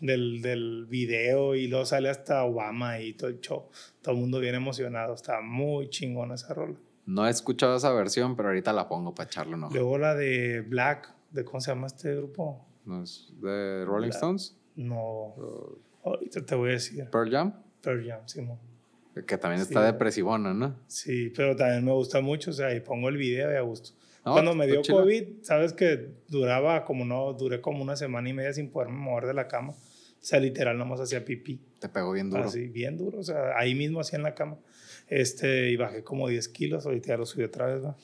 del, 0.00 0.42
del 0.42 0.86
video 0.86 1.56
y 1.56 1.66
luego 1.66 1.84
sale 1.84 2.10
hasta 2.10 2.44
Obama 2.44 3.00
y 3.00 3.14
todo 3.14 3.30
el 3.30 3.40
show. 3.40 3.68
Todo 4.02 4.14
el 4.14 4.20
mundo 4.20 4.38
viene 4.38 4.58
emocionado. 4.58 5.14
Está 5.14 5.40
muy 5.40 5.88
chingona 5.88 6.34
esa 6.34 6.54
rola. 6.54 6.76
No 7.06 7.26
he 7.26 7.30
escuchado 7.30 7.76
esa 7.76 7.92
versión, 7.92 8.36
pero 8.36 8.50
ahorita 8.50 8.72
la 8.72 8.86
pongo 8.86 9.14
para 9.14 9.28
echarle 9.28 9.54
un 9.54 9.62
Luego 9.72 9.98
la 9.98 10.14
de 10.14 10.60
Black, 10.60 11.12
de 11.30 11.44
¿cómo 11.44 11.60
se 11.60 11.72
llama 11.72 11.88
este 11.88 12.14
grupo? 12.14 12.64
¿No 12.84 13.02
es 13.02 13.32
de 13.40 13.84
Rolling 13.84 14.10
Stones? 14.10 14.56
No. 14.76 15.34
ahorita 16.04 16.44
te 16.44 16.54
voy 16.54 16.70
a 16.70 16.72
decir. 16.74 17.08
¿Pearl 17.10 17.30
Jam? 17.30 17.54
Pearl 17.82 18.06
Jam, 18.06 18.20
sí. 18.26 18.46
Que 19.26 19.36
también 19.36 19.62
está 19.62 19.84
depresivona, 19.84 20.54
¿no? 20.54 20.76
Sí, 20.86 21.32
pero 21.36 21.56
también 21.56 21.84
me 21.84 21.92
gusta 21.92 22.20
mucho, 22.20 22.50
o 22.50 22.54
sea, 22.54 22.74
y 22.74 22.80
pongo 22.80 23.08
el 23.08 23.16
video 23.16 23.52
y 23.52 23.56
a 23.56 23.60
gusto. 23.60 23.90
Cuando 24.22 24.54
me 24.54 24.66
dio 24.66 24.82
COVID, 24.82 25.42
sabes 25.42 25.72
que 25.72 26.10
duraba 26.28 26.84
como 26.84 27.04
no, 27.04 27.32
duré 27.32 27.60
como 27.60 27.82
una 27.82 27.96
semana 27.96 28.28
y 28.28 28.32
media 28.32 28.52
sin 28.52 28.70
poderme 28.70 28.98
mover 28.98 29.26
de 29.26 29.34
la 29.34 29.48
cama. 29.48 29.72
O 29.72 30.22
sea, 30.22 30.38
literal, 30.38 30.76
nomás 30.76 31.00
hacía 31.00 31.24
pipí. 31.24 31.60
Te 31.78 31.88
pegó 31.88 32.12
bien 32.12 32.28
duro. 32.28 32.44
Así, 32.44 32.68
bien 32.68 32.98
duro. 32.98 33.20
O 33.20 33.22
sea, 33.22 33.56
ahí 33.56 33.74
mismo 33.74 34.00
hacía 34.00 34.18
en 34.18 34.22
la 34.24 34.34
cama. 34.34 34.58
Este, 35.08 35.70
y 35.70 35.76
bajé 35.76 36.04
como 36.04 36.28
10 36.28 36.48
kilos. 36.48 36.84
Ahorita 36.84 37.08
ya 37.08 37.16
lo 37.16 37.24
subí 37.24 37.44
otra 37.44 37.66
vez, 37.66 37.82
¿no? 37.82 37.96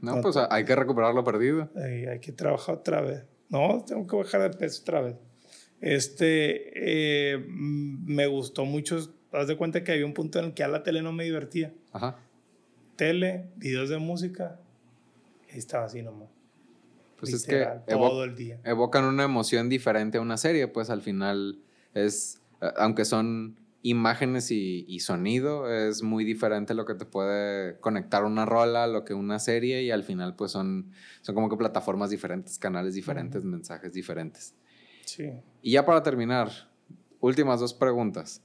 No, 0.00 0.20
pues 0.20 0.36
hay 0.36 0.64
que 0.64 0.76
recuperar 0.76 1.14
lo 1.14 1.24
perdido. 1.24 1.68
hay 1.74 2.20
que 2.20 2.30
trabajar 2.30 2.76
otra 2.76 3.00
vez. 3.00 3.24
No, 3.48 3.84
tengo 3.86 4.06
que 4.06 4.16
bajar 4.16 4.42
de 4.42 4.56
peso 4.56 4.82
otra 4.82 5.00
vez. 5.00 5.16
Este, 5.80 6.72
eh, 6.74 7.38
me 7.48 8.26
gustó 8.26 8.64
mucho. 8.64 8.98
Haz 9.32 9.48
de 9.48 9.56
cuenta 9.56 9.84
que 9.84 9.92
había 9.92 10.06
un 10.06 10.14
punto 10.14 10.38
en 10.38 10.46
el 10.46 10.54
que 10.54 10.64
a 10.64 10.68
la 10.68 10.82
tele 10.82 11.02
no 11.02 11.12
me 11.12 11.24
divertía. 11.24 11.72
Ajá. 11.92 12.18
Tele, 12.96 13.48
videos 13.56 13.88
de 13.88 13.98
música. 13.98 14.58
Y 15.52 15.58
estaba 15.58 15.84
así 15.84 16.02
nomás. 16.02 16.28
Pues 17.18 17.32
es 17.32 17.46
que 17.46 17.66
todo 17.88 18.24
el 18.24 18.36
día. 18.36 18.60
evocan 18.64 19.04
una 19.04 19.24
emoción 19.24 19.68
diferente 19.68 20.18
a 20.18 20.20
una 20.20 20.36
serie, 20.36 20.68
pues 20.68 20.88
al 20.88 21.02
final 21.02 21.58
es, 21.92 22.40
aunque 22.76 23.04
son 23.04 23.56
imágenes 23.82 24.50
y, 24.50 25.00
sonido, 25.00 25.72
es 25.72 26.02
muy 26.02 26.24
diferente 26.24 26.74
lo 26.74 26.84
que 26.84 26.94
te 26.94 27.06
puede 27.06 27.78
conectar 27.80 28.24
una 28.24 28.44
rola, 28.44 28.86
lo 28.86 29.04
que 29.04 29.14
una 29.14 29.38
serie 29.38 29.82
y 29.82 29.90
al 29.90 30.04
final 30.04 30.36
pues 30.36 30.52
son, 30.52 30.92
son 31.22 31.34
como 31.34 31.48
que 31.48 31.56
plataformas 31.56 32.10
diferentes, 32.10 32.58
canales 32.58 32.94
diferentes, 32.94 33.44
mensajes 33.44 33.92
diferentes. 33.92 34.54
Sí. 35.08 35.32
Y 35.62 35.72
ya 35.72 35.86
para 35.86 36.02
terminar, 36.02 36.50
últimas 37.20 37.60
dos 37.60 37.72
preguntas. 37.72 38.42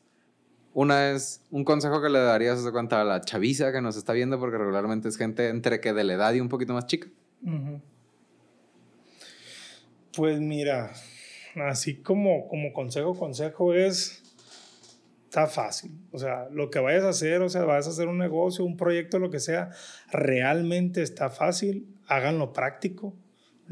Una 0.73 1.11
es 1.11 1.44
un 1.52 1.65
consejo 1.65 2.02
que 2.02 2.10
le 2.10 2.19
darías 2.19 2.64
de 2.64 2.72
cuenta 2.72 3.02
a 3.02 3.03
la 3.03 3.22
chaviza 3.22 3.72
que 3.72 3.81
nos 3.81 3.98
está 3.98 4.14
viendo, 4.14 4.40
porque 4.40 4.57
regularmente 4.57 5.10
es 5.10 5.18
gente 5.18 5.49
entre 5.49 5.81
que 5.81 5.94
de 5.94 6.03
la 6.03 6.14
edad 6.14 6.34
y 6.34 6.40
un 6.40 6.49
poquito 6.49 6.73
más 6.73 6.88
chica. 6.88 7.10
Pues 10.15 10.40
mira, 10.40 10.94
así 11.68 11.95
como, 11.95 12.48
como 12.48 12.72
consejo, 12.72 13.14
consejo 13.14 13.73
es, 13.73 14.23
está 15.26 15.45
fácil. 15.48 15.91
O 16.11 16.18
sea, 16.18 16.48
lo 16.49 16.72
que 16.72 16.80
vayas 16.80 17.03
a 17.03 17.10
hacer, 17.10 17.41
o 17.41 17.49
sea, 17.49 17.65
vayas 17.65 17.88
a 17.88 17.90
hacer 17.91 18.07
un 18.07 18.18
negocio, 18.18 18.64
un 18.64 18.77
proyecto, 18.77 19.19
lo 19.19 19.30
que 19.30 19.40
sea, 19.40 19.69
realmente 20.11 21.03
está 21.03 21.30
fácil, 21.30 21.88
háganlo 22.07 22.53
práctico. 22.53 23.14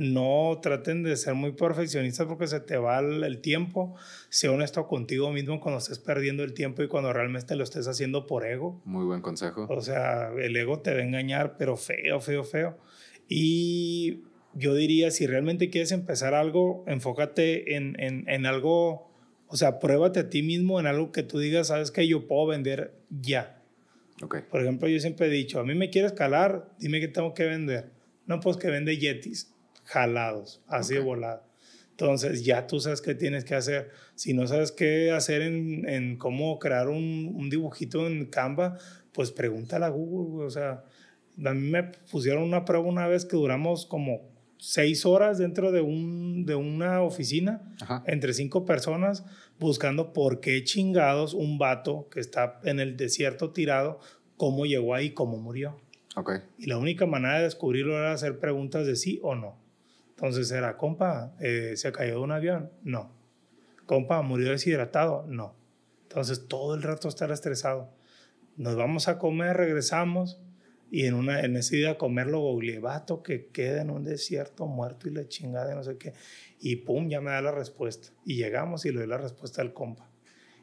No 0.02 0.58
traten 0.64 1.04
de 1.04 1.16
ser 1.16 1.36
muy 1.36 1.52
perfeccionistas 1.52 2.26
porque 2.26 2.48
se 2.48 2.60
te 2.60 2.76
va 2.76 2.98
el, 2.98 3.40
tiempo. 3.40 3.96
Sé 4.30 4.50
honesto 4.50 4.88
contigo 4.88 5.32
mismo 5.32 5.60
cuando 5.60 5.78
estés 5.78 6.00
perdiendo 6.00 6.44
el 6.44 6.56
tiempo 6.56 6.82
y 6.82 6.88
cuando 6.88 7.14
realmente 7.14 7.56
lo 7.56 7.64
estés 7.64 7.88
haciendo 7.88 8.26
por 8.26 8.44
ego. 8.44 8.82
Muy 8.84 9.06
buen 9.06 9.22
consejo. 9.22 9.68
O 9.70 9.82
sea, 9.82 10.32
el 10.40 10.58
ego 10.58 10.80
te 10.80 10.92
va 10.92 11.02
a 11.02 11.04
engañar, 11.04 11.56
pero 11.56 11.78
feo, 11.78 12.20
feo, 12.20 12.44
feo. 12.44 12.80
Y 13.30 14.24
yo 14.56 14.74
diría, 14.74 15.12
si 15.12 15.28
realmente 15.28 15.70
quieres 15.70 15.92
empezar 15.92 16.34
algo, 16.34 16.84
enfócate 16.88 17.76
en, 17.76 17.96
en, 18.00 18.28
en, 18.28 18.48
algo, 18.48 19.08
o 19.50 19.56
sea, 19.56 19.78
pruébate 19.78 20.22
a 20.22 20.30
ti 20.32 20.42
mismo 20.42 20.80
en 20.80 20.88
algo 20.88 21.12
que 21.12 21.22
tú 21.22 21.38
digas, 21.38 21.68
sabes 21.68 21.92
que 21.92 22.08
yo 22.08 22.28
puedo 22.28 22.48
vender 22.48 22.96
ya. 23.12 23.62
Okay. 24.20 24.42
Por 24.50 24.64
ejemplo, 24.64 24.88
yo 24.88 25.00
siempre 25.00 25.28
he 25.28 25.30
dicho, 25.30 25.60
a 25.60 25.64
mí 25.64 25.76
me 25.76 25.92
quieres 25.92 26.14
calar, 26.14 26.72
dime 26.80 27.00
qué 27.00 27.08
tengo 27.08 27.36
que 27.36 27.46
vender. 27.46 27.92
No, 28.26 28.40
pues 28.40 28.58
que 28.58 28.72
vende 28.72 28.98
yetis, 28.98 29.54
jalados, 29.92 30.62
así 30.68 30.94
de 30.94 31.02
volado. 31.02 31.44
Entonces 31.92 32.46
ya 32.46 32.66
tú 32.66 32.80
sabes 32.80 33.02
qué 33.02 33.14
tienes 33.14 33.44
que 33.44 33.56
hacer. 33.56 33.92
Si 34.16 34.34
no 34.34 34.48
sabes 34.48 34.72
qué 34.72 35.12
hacer 35.12 35.42
en, 35.42 35.88
en 35.88 36.18
cómo 36.18 36.58
crear 36.60 36.88
un, 36.88 37.32
un, 37.36 37.50
dibujito 37.50 38.08
en 38.08 38.26
Canva, 38.26 38.78
pues 39.12 39.32
pregúntale 39.32 39.86
a 39.86 39.90
Google. 39.90 40.46
O 40.46 40.50
sea, 40.50 40.84
a 41.46 41.54
mí 41.54 41.70
me 41.70 41.84
pusieron 42.10 42.44
una 42.44 42.66
prueba 42.66 42.86
una 42.86 43.08
vez 43.08 43.26
que 43.26 43.36
duramos 43.36 43.86
como 43.86 44.32
seis 44.58 45.06
horas 45.06 45.38
dentro 45.38 45.72
de, 45.72 45.82
un, 45.82 46.46
de 46.46 46.56
una 46.56 47.02
oficina, 47.02 47.62
entre 48.06 48.34
cinco 48.34 48.64
personas, 48.64 49.26
buscando 49.60 50.14
por 50.14 50.40
qué 50.40 50.64
chingados 50.64 51.34
un 51.34 51.58
vato 51.58 52.08
que 52.10 52.20
está 52.20 52.60
en 52.64 52.80
el 52.80 52.96
desierto 52.96 53.52
tirado, 53.52 54.00
cómo 54.38 54.66
llegó 54.66 54.96
ahí, 54.96 55.12
cómo 55.12 55.38
murió. 55.38 55.80
Okay. 56.16 56.38
Y 56.58 56.68
la 56.68 56.78
única 56.78 57.06
manera 57.06 57.38
de 57.38 57.44
descubrirlo 57.44 57.98
era 57.98 58.14
hacer 58.14 58.40
preguntas 58.40 58.86
de 58.86 58.96
sí 58.96 59.20
o 59.24 59.36
no. 59.36 59.61
Entonces 60.22 60.52
era, 60.52 60.78
compa, 60.78 61.34
eh, 61.40 61.74
¿se 61.78 61.92
cayó 61.92 62.12
de 62.12 62.20
un 62.20 62.32
avión? 62.32 62.70
No. 62.84 63.12
Compa, 63.88 64.22
¿murió 64.22 64.52
deshidratado? 64.52 65.26
No. 65.28 65.56
Entonces 66.04 66.48
todo 66.48 66.76
el 66.76 66.84
rato 66.84 67.08
estar 67.08 67.32
estresado. 67.32 67.90
Nos 68.56 68.76
vamos 68.76 69.08
a 69.08 69.18
comer, 69.18 69.58
regresamos, 69.58 70.40
y 70.92 71.08
en, 71.08 71.16
una, 71.16 71.42
en 71.42 71.58
ese 71.58 71.78
día 71.78 71.98
comerlo 71.98 72.44
vato 72.82 73.24
que 73.24 73.48
queda 73.48 73.82
en 73.82 73.90
un 73.90 74.04
desierto 74.04 74.68
muerto 74.68 75.08
y 75.08 75.12
la 75.12 75.28
chingada 75.28 75.72
y 75.72 75.76
no 75.76 75.84
sé 75.84 75.98
qué. 75.98 76.14
Y 76.60 76.76
pum, 76.76 77.10
ya 77.10 77.20
me 77.20 77.32
da 77.32 77.42
la 77.42 77.52
respuesta. 77.52 78.10
Y 78.24 78.36
llegamos 78.36 78.86
y 78.86 78.92
le 78.92 79.00
doy 79.00 79.08
la 79.08 79.18
respuesta 79.18 79.64
al 79.64 79.74
compa. 79.74 80.08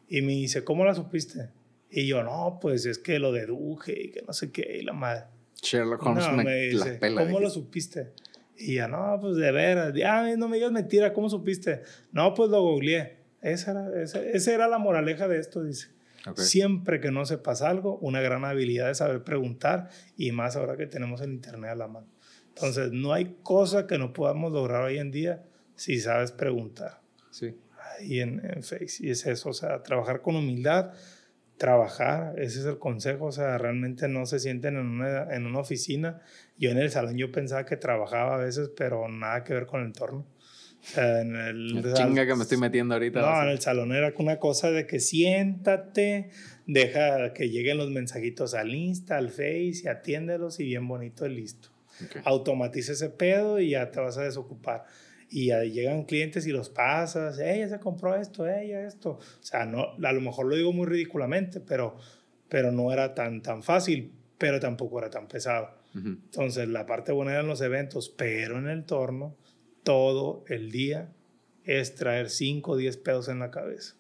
Y 0.07 0.23
me 0.23 0.35
dice, 0.35 0.63
¿cómo 0.63 0.85
la 0.85 0.95
supiste? 0.95 1.51
Y 1.91 2.07
yo, 2.07 2.23
no, 2.23 2.59
pues 2.61 2.87
es 2.87 2.99
que 2.99 3.19
lo 3.19 3.33
deduje 3.33 4.01
y 4.01 4.11
que 4.13 4.23
no 4.23 4.33
sé 4.33 4.53
qué, 4.53 4.79
y 4.81 4.83
la 4.83 4.93
madre. 4.93 5.25
Sherlock 5.61 6.07
Holmes 6.07 6.45
me, 6.45 6.55
dice, 6.69 7.01
¿cómo 7.01 7.41
lo 7.41 7.51
supiste? 7.51 8.13
Y 8.59 8.75
ya, 8.75 8.89
no, 8.89 9.19
pues 9.21 9.37
de 9.37 9.53
veras. 9.53 9.95
Ah, 10.05 10.29
no 10.37 10.49
me 10.49 10.57
digas 10.57 10.73
mentira, 10.73 11.13
¿cómo 11.13 11.31
supiste? 11.31 11.83
No, 12.13 12.35
pues 12.35 12.51
lo 12.51 12.63
googleé. 12.63 13.19
Esa 13.41 13.71
era, 13.71 14.03
esa, 14.03 14.21
esa 14.21 14.53
era 14.53 14.67
la 14.69 14.79
moraleja 14.79 15.29
de 15.29 15.39
esto, 15.39 15.63
dice. 15.63 15.89
Siempre 16.35 17.01
que 17.01 17.11
no 17.11 17.25
sepas 17.25 17.63
algo, 17.63 17.99
una 17.99 18.21
gran 18.21 18.45
habilidad 18.45 18.91
es 18.91 18.99
saber 18.99 19.23
preguntar 19.23 19.89
y 20.17 20.33
más 20.33 20.57
ahora 20.57 20.77
que 20.77 20.87
tenemos 20.87 21.21
el 21.21 21.31
Internet 21.31 21.71
a 21.71 21.77
la 21.77 21.89
mano. 21.89 22.09
Entonces, 22.49 22.91
no 22.93 23.13
hay 23.13 23.37
cosa 23.43 23.87
que 23.87 23.99
no 23.99 24.13
podamos 24.13 24.53
lograr 24.53 24.83
hoy 24.83 24.99
en 24.99 25.11
día 25.11 25.45
si 25.77 26.01
sabes 26.01 26.33
preguntar. 26.33 27.01
Sí. 27.31 27.57
Ahí 27.99 28.21
en, 28.21 28.45
en 28.45 28.63
Face. 28.63 29.07
Y 29.07 29.11
es 29.11 29.25
eso, 29.27 29.51
o 29.51 29.55
sea, 29.55 29.83
trabajar 29.83 30.21
con 30.21 30.37
humildad, 30.37 30.93
trabajar, 31.59 32.39
ese 32.39 32.61
es 32.61 32.65
el 32.65 32.79
consejo, 32.79 33.27
o 33.27 33.33
sea, 33.33 33.59
realmente 33.59 34.09
no 34.09 34.25
se 34.27 34.39
sienten 34.39 34.77
en 34.77 34.87
una, 34.87 35.35
en 35.35 35.45
una 35.45 35.59
oficina. 35.59 36.21
Yo 36.57 36.71
en 36.71 36.79
el 36.79 36.91
salón 36.91 37.17
yo 37.17 37.31
pensaba 37.31 37.67
que 37.67 37.77
trabajaba 37.77 38.37
a 38.37 38.39
veces, 38.39 38.71
pero 38.77 39.09
nada 39.09 39.45
que 39.45 39.55
ver 39.55 39.67
con 39.67 39.81
el 39.81 39.89
entorno. 39.89 40.25
O 40.81 40.87
sea, 40.87 41.21
en 41.21 41.35
el, 41.35 41.93
chinga 41.95 42.25
que 42.25 42.35
me 42.37 42.43
estoy 42.43 42.59
metiendo 42.59 42.95
ahorita. 42.95 43.21
No, 43.21 43.43
en 43.43 43.49
el 43.49 43.61
salón 43.61 43.93
era 43.93 44.15
una 44.17 44.39
cosa 44.39 44.71
de 44.71 44.87
que 44.87 45.01
siéntate, 45.01 46.31
deja 46.67 47.33
que 47.35 47.51
lleguen 47.51 47.77
los 47.77 47.91
mensajitos 47.91 48.55
al 48.55 48.73
Insta, 48.73 49.17
al 49.17 49.31
Face 49.31 49.83
y 49.85 49.89
atiéndelos 49.89 50.61
y 50.61 50.65
bien 50.65 50.87
bonito 50.87 51.27
y 51.27 51.35
listo. 51.35 51.71
Ok. 52.05 52.23
Automatiza 52.25 52.93
ese 52.93 53.11
pedo 53.11 53.59
y 53.59 53.71
ya 53.71 53.91
te 53.91 53.99
vas 53.99 54.17
a 54.19 54.23
desocupar. 54.23 54.85
Y 55.31 55.53
llegan 55.71 56.05
clientes 56.05 56.47
y 56.47 56.53
los 56.53 56.71
pasas, 56.71 57.39
ella 57.39 57.69
se 57.69 57.79
compró 57.79 58.15
esto, 58.15 58.49
ella 58.49 58.87
esto. 58.87 59.11
O 59.11 59.43
sea, 59.43 59.67
no, 59.67 59.95
a 60.03 60.13
lo 60.13 60.21
mejor 60.21 60.47
lo 60.47 60.57
digo 60.57 60.73
muy 60.73 60.87
ridículamente, 60.87 61.61
pero, 61.61 61.97
pero 62.49 62.73
no 62.73 62.93
era 62.93 63.15
tan, 63.15 63.43
tan 63.43 63.63
fácil, 63.63 64.13
pero 64.39 64.59
tampoco 64.59 64.99
era 64.99 65.11
tan 65.11 65.29
pesado. 65.29 65.77
Entonces, 65.95 66.69
la 66.69 66.87
parte 66.87 67.13
buena 67.13 67.33
eran 67.33 67.49
los 67.49 67.61
eventos, 67.61 68.09
pero 68.09 68.59
en 68.59 68.69
el 68.69 68.85
torno, 68.85 69.35
todo 69.83 70.45
el 70.49 70.71
día 70.71 71.11
es 71.65 71.95
traer 71.95 72.31
5 72.31 72.73
o 72.73 72.77
10 72.77 72.97
pedos 72.99 73.29
en 73.29 73.41
la 73.41 73.51
cabeza. 73.51 73.98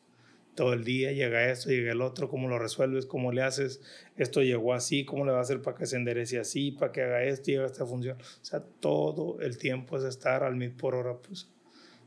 Todo 0.59 0.72
el 0.72 0.82
día 0.82 1.12
llega 1.12 1.52
esto, 1.52 1.68
llega 1.68 1.93
el 1.93 2.01
otro, 2.01 2.28
cómo 2.28 2.48
lo 2.48 2.59
resuelves, 2.59 3.06
cómo 3.06 3.30
le 3.30 3.43
haces, 3.43 3.80
esto 4.16 4.43
llegó 4.43 4.74
así, 4.74 5.05
cómo 5.05 5.24
le 5.24 5.30
va 5.30 5.39
a 5.39 5.43
hacer 5.43 5.62
para 5.62 5.76
que 5.76 5.86
se 5.86 5.94
enderece 5.94 6.40
así, 6.40 6.72
para 6.72 6.90
que 6.90 7.02
haga 7.02 7.22
esto 7.22 7.52
y 7.52 7.55
haga 7.55 7.66
esta 7.66 7.86
función. 7.86 8.18
O 8.20 8.44
sea, 8.44 8.59
todo 8.80 9.40
el 9.40 9.56
tiempo 9.56 9.97
es 9.97 10.02
estar 10.02 10.43
al 10.43 10.56
mil 10.56 10.72
por 10.72 10.97
hora, 10.97 11.16
pues. 11.16 11.48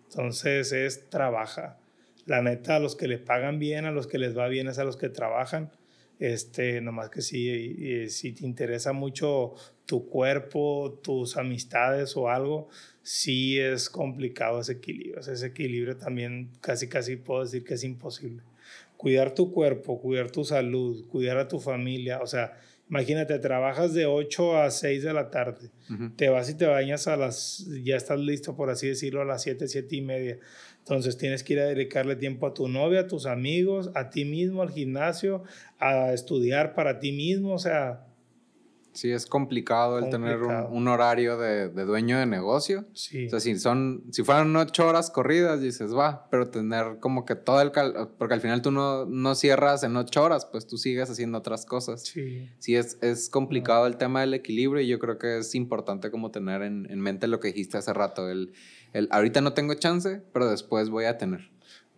Entonces, 0.10 0.74
es 0.74 1.10
trabaja. 1.10 1.80
La 2.26 2.42
neta, 2.42 2.76
a 2.76 2.80
los 2.80 2.98
que 2.98 3.08
le 3.08 3.20
pagan 3.20 3.58
bien, 3.58 3.86
a 3.86 3.92
los 3.92 4.06
que 4.06 4.18
les 4.18 4.38
va 4.38 4.50
bien, 4.50 4.68
es 4.68 4.80
a 4.80 4.84
los 4.84 4.98
que 4.98 5.08
trabajan. 5.08 5.72
Este, 6.20 6.82
nomás 6.82 7.10
que 7.10 7.22
si, 7.22 8.10
si 8.10 8.34
te 8.34 8.46
interesa 8.46 8.92
mucho 8.92 9.54
tu 9.92 10.08
cuerpo, 10.08 11.02
tus 11.04 11.36
amistades 11.36 12.16
o 12.16 12.30
algo, 12.30 12.70
sí 13.04 13.60
es 13.60 13.90
complicado 13.90 14.62
ese 14.62 14.72
equilibrio. 14.72 15.20
O 15.20 15.22
sea, 15.22 15.34
ese 15.34 15.48
equilibrio 15.48 15.98
también 15.98 16.50
casi, 16.62 16.88
casi 16.88 17.18
puedo 17.18 17.42
decir 17.42 17.66
que 17.66 17.74
es 17.74 17.84
imposible. 17.84 18.42
Cuidar 18.96 19.36
tu 19.36 19.52
cuerpo, 19.52 20.00
cuidar 20.00 20.32
tu 20.32 20.46
salud, 20.46 21.06
cuidar 21.10 21.38
a 21.40 21.50
tu 21.50 21.60
familia. 21.60 22.22
O 22.22 22.26
sea, 22.26 22.58
imagínate, 22.90 23.38
trabajas 23.40 23.94
de 23.94 24.06
8 24.06 24.62
a 24.62 24.72
6 24.72 25.04
de 25.04 25.12
la 25.12 25.30
tarde. 25.30 25.72
Te 26.16 26.30
vas 26.30 26.50
y 26.50 26.56
te 26.56 26.68
bañas 26.68 27.10
a 27.10 27.18
las, 27.18 27.68
ya 27.84 27.98
estás 27.98 28.22
listo, 28.22 28.56
por 28.56 28.70
así 28.70 28.88
decirlo, 28.88 29.24
a 29.24 29.26
las 29.26 29.44
7, 29.44 29.68
7 29.68 29.94
y 29.94 30.02
media. 30.02 30.40
Entonces 30.78 31.18
tienes 31.18 31.44
que 31.44 31.52
ir 31.52 31.60
a 31.60 31.66
dedicarle 31.66 32.16
tiempo 32.16 32.48
a 32.48 32.54
tu 32.54 32.70
novia, 32.70 33.02
a 33.02 33.08
tus 33.08 33.26
amigos, 33.26 33.92
a 33.94 34.10
ti 34.10 34.24
mismo, 34.24 34.62
al 34.62 34.72
gimnasio, 34.72 35.44
a 35.80 36.14
estudiar 36.14 36.76
para 36.76 37.00
ti 37.00 37.12
mismo. 37.12 37.52
O 37.52 37.60
sea, 37.60 38.06
Sí, 38.94 39.12
es 39.12 39.26
complicado 39.26 40.00
el 40.00 40.10
tener 40.10 40.42
un, 40.44 40.54
un 40.70 40.88
horario 40.88 41.38
de, 41.38 41.70
de 41.70 41.86
dueño 41.86 42.18
de 42.20 42.26
negocio. 42.26 42.86
sí. 42.94 43.28
O 43.28 43.30
sea, 43.30 43.40
si 43.40 43.58
son, 43.58 44.04
si 44.12 44.24
fueran 44.24 44.56
ocho 44.56 44.88
horas 44.88 45.10
corridas, 45.10 45.62
dices, 45.62 45.96
va, 45.96 46.28
pero 46.30 46.50
tener 46.50 47.00
como 47.00 47.26
que 47.26 47.36
todo 47.36 47.62
el 47.62 47.72
cal, 47.72 48.10
porque 48.18 48.34
al 48.34 48.42
final 48.42 48.62
tú 48.62 48.72
no, 48.72 49.06
no 49.06 49.36
cierras 49.36 49.84
en 49.84 49.96
ocho 49.96 50.24
horas, 50.24 50.46
pues 50.46 50.68
tú 50.68 50.78
sigues 50.78 51.10
haciendo 51.10 51.38
otras 51.38 51.66
cosas. 51.66 52.04
sí. 52.04 52.50
Sí, 52.60 52.76
es, 52.76 52.98
es 53.02 53.30
complicado 53.30 53.88
el 53.88 53.98
tema 53.98 54.22
del 54.22 54.34
equilibrio 54.34 54.82
y 54.82 54.88
yo 54.88 55.00
creo 55.00 55.18
que 55.18 55.40
es 55.40 55.56
importante 55.56 56.12
como 56.12 56.32
tener 56.32 56.62
en, 56.62 56.88
en 56.90 57.00
mente 57.00 57.28
lo 57.28 57.40
que 57.40 57.50
dijiste 57.50 57.78
hace 57.78 57.94
rato, 57.94 58.30
el, 58.30 58.54
el 58.94 59.08
ahorita 59.12 59.42
no 59.42 59.54
tengo 59.54 59.74
chance, 59.76 60.22
pero 60.34 60.50
después 60.50 60.90
voy 60.90 61.06
a 61.06 61.18
tener. 61.18 61.51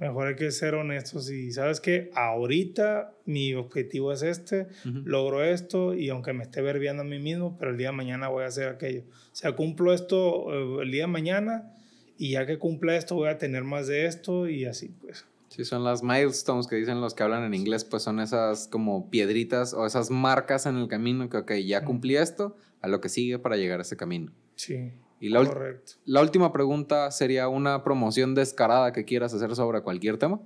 Mejor 0.03 0.27
hay 0.27 0.35
que 0.35 0.51
ser 0.51 0.75
honestos 0.75 1.31
y 1.31 1.53
sabes 1.53 1.79
que 1.79 2.11
ahorita 2.13 3.13
mi 3.23 3.53
objetivo 3.53 4.11
es 4.11 4.21
este, 4.21 4.67
logro 4.83 5.41
esto 5.45 5.93
y 5.93 6.09
aunque 6.09 6.33
me 6.33 6.43
esté 6.43 6.61
verbiando 6.61 7.03
a 7.03 7.05
mí 7.05 7.19
mismo, 7.19 7.55
pero 7.57 7.71
el 7.71 7.77
día 7.77 7.87
de 7.87 7.93
mañana 7.93 8.27
voy 8.27 8.43
a 8.43 8.47
hacer 8.47 8.67
aquello. 8.67 9.03
O 9.07 9.35
sea, 9.35 9.53
cumplo 9.53 9.93
esto 9.93 10.79
eh, 10.79 10.83
el 10.83 10.91
día 10.91 11.03
de 11.03 11.07
mañana 11.07 11.73
y 12.17 12.31
ya 12.31 12.45
que 12.45 12.59
cumpla 12.59 12.97
esto 12.97 13.15
voy 13.15 13.29
a 13.29 13.37
tener 13.37 13.63
más 13.63 13.87
de 13.87 14.05
esto 14.05 14.49
y 14.49 14.65
así 14.65 14.89
pues. 14.99 15.25
Sí, 15.47 15.63
son 15.63 15.85
las 15.85 16.03
milestones 16.03 16.67
que 16.67 16.75
dicen 16.75 16.99
los 16.99 17.13
que 17.13 17.23
hablan 17.23 17.45
en 17.45 17.53
inglés, 17.53 17.85
pues 17.85 18.03
son 18.03 18.19
esas 18.19 18.67
como 18.67 19.09
piedritas 19.09 19.73
o 19.73 19.85
esas 19.85 20.09
marcas 20.09 20.65
en 20.65 20.75
el 20.75 20.89
camino 20.89 21.29
que, 21.29 21.37
ok, 21.37 21.53
ya 21.65 21.85
cumplí 21.85 22.17
esto, 22.17 22.57
a 22.81 22.89
lo 22.89 22.99
que 22.99 23.07
sigue 23.07 23.39
para 23.39 23.55
llegar 23.55 23.79
a 23.79 23.83
ese 23.83 23.95
camino. 23.95 24.33
Sí. 24.55 24.91
Y 25.23 25.29
la, 25.29 25.39
ul- 25.39 25.47
correcto. 25.47 25.93
la 26.03 26.19
última 26.21 26.51
pregunta 26.51 27.09
sería 27.09 27.47
una 27.47 27.81
promoción 27.85 28.35
descarada 28.35 28.91
que 28.91 29.05
quieras 29.05 29.33
hacer 29.33 29.55
sobre 29.55 29.81
cualquier 29.81 30.17
tema. 30.17 30.41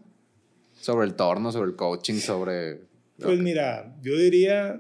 Sobre 0.80 1.08
el 1.08 1.16
torno, 1.16 1.52
sobre 1.52 1.72
el 1.72 1.76
coaching, 1.76 2.20
sobre... 2.20 2.82
Pues 3.20 3.40
mira, 3.40 3.96
yo 4.04 4.16
diría 4.16 4.80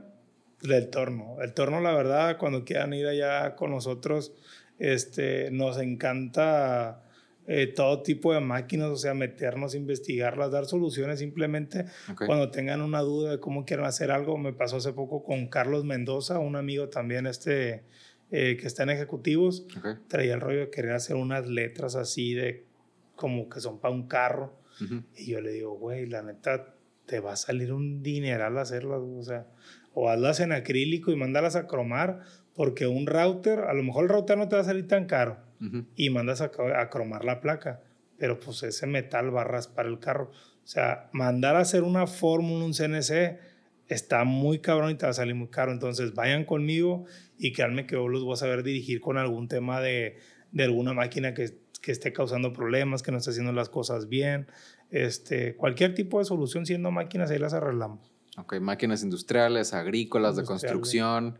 del 0.61 0.91
torno. 0.91 1.41
El 1.41 1.55
torno, 1.55 1.81
la 1.81 1.95
verdad, 1.95 2.37
cuando 2.37 2.63
quieran 2.63 2.93
ir 2.93 3.07
allá 3.07 3.55
con 3.55 3.71
nosotros, 3.71 4.33
este, 4.77 5.49
nos 5.49 5.79
encanta 5.79 7.01
eh, 7.47 7.65
todo 7.65 8.03
tipo 8.03 8.31
de 8.35 8.39
máquinas, 8.39 8.89
o 8.89 8.97
sea, 8.97 9.15
meternos, 9.15 9.73
investigarlas, 9.73 10.51
dar 10.51 10.67
soluciones 10.67 11.17
simplemente 11.17 11.85
cuando 12.27 12.51
tengan 12.51 12.81
una 12.81 12.99
duda 13.01 13.31
de 13.31 13.39
cómo 13.39 13.65
quieren 13.65 13.87
hacer 13.87 14.11
algo. 14.11 14.37
Me 14.37 14.53
pasó 14.53 14.77
hace 14.77 14.93
poco 14.93 15.23
con 15.23 15.47
Carlos 15.47 15.83
Mendoza, 15.85 16.37
un 16.37 16.55
amigo 16.55 16.89
también 16.89 17.25
este, 17.25 17.83
eh, 18.31 18.57
que 18.57 18.67
está 18.67 18.83
en 18.83 18.89
ejecutivos. 18.89 19.65
ok. 19.77 19.99
Traía 20.07 20.35
el 20.35 20.41
rollo 20.41 20.59
de 20.59 20.69
querer 20.69 20.91
hacer 20.91 21.15
unas 21.15 21.47
letras 21.47 21.95
así 21.95 22.33
de 22.33 22.65
como 23.15 23.49
que 23.49 23.59
son 23.59 23.79
para 23.79 23.93
un 23.93 24.07
carro. 24.07 24.53
Y 25.15 25.31
yo 25.31 25.41
le 25.41 25.51
digo, 25.51 25.71
güey, 25.71 26.05
la 26.05 26.21
neta, 26.21 26.75
te 27.07 27.19
va 27.19 27.33
a 27.33 27.35
salir 27.35 27.73
un 27.73 28.03
dineral 28.03 28.59
hacerlas, 28.59 28.99
o 29.01 29.23
sea, 29.23 29.47
o 29.93 30.09
hazlas 30.09 30.39
en 30.39 30.51
acrílico 30.51 31.11
y 31.11 31.15
mándalas 31.15 31.55
a 31.55 31.65
cromar, 31.65 32.19
porque 32.53 32.85
un 32.85 33.07
router, 33.07 33.61
a 33.61 33.73
lo 33.73 33.81
mejor 33.81 34.03
el 34.03 34.09
router 34.09 34.37
no 34.37 34.47
te 34.47 34.55
va 34.55 34.61
a 34.61 34.65
salir 34.65 34.87
tan 34.87 35.05
caro, 35.05 35.37
y 35.95 36.11
mandas 36.11 36.41
a, 36.41 36.51
a 36.75 36.89
cromar 36.91 37.25
la 37.25 37.41
placa, 37.41 37.81
pero 38.19 38.39
pues 38.39 38.61
ese 38.61 38.85
metal 38.85 39.35
va 39.35 39.41
a 39.41 39.45
raspar 39.45 39.87
el 39.87 39.97
carro. 39.97 40.29
O 40.29 40.67
sea, 40.67 41.09
mandar 41.11 41.55
a 41.55 41.61
hacer 41.61 41.81
una 41.81 42.05
fórmula, 42.05 42.63
un 42.63 42.73
CNC, 42.73 43.39
está 43.87 44.23
muy 44.25 44.59
cabrón 44.59 44.91
y 44.91 44.95
te 44.95 45.05
va 45.05 45.11
a 45.11 45.13
salir 45.13 45.33
muy 45.33 45.47
caro. 45.47 45.71
Entonces 45.71 46.13
vayan 46.13 46.45
conmigo 46.45 47.05
y 47.37 47.53
créanme 47.53 47.85
que 47.85 47.95
yo 47.95 48.07
los 48.07 48.23
voy 48.23 48.33
a 48.33 48.37
saber 48.37 48.63
dirigir 48.63 48.99
con 49.01 49.17
algún 49.17 49.47
tema 49.47 49.79
de, 49.81 50.17
de 50.51 50.63
alguna 50.63 50.93
máquina 50.93 51.33
que, 51.33 51.57
que 51.81 51.91
esté 51.91 52.11
causando 52.13 52.53
problemas, 52.53 53.03
que 53.03 53.11
no 53.11 53.17
esté 53.17 53.29
haciendo 53.31 53.51
las 53.53 53.69
cosas 53.69 54.09
bien. 54.09 54.47
Este, 54.89 55.55
cualquier 55.55 55.93
tipo 55.93 56.19
de 56.19 56.25
solución 56.25 56.65
siendo 56.65 56.91
máquinas, 56.91 57.29
ahí 57.31 57.39
las 57.39 57.53
arreglamos. 57.53 58.11
Ok, 58.37 58.59
máquinas 58.59 59.03
industriales, 59.03 59.73
agrícolas, 59.73 60.35
de 60.35 60.41
Industriales. 60.43 60.71
construcción. 60.71 61.39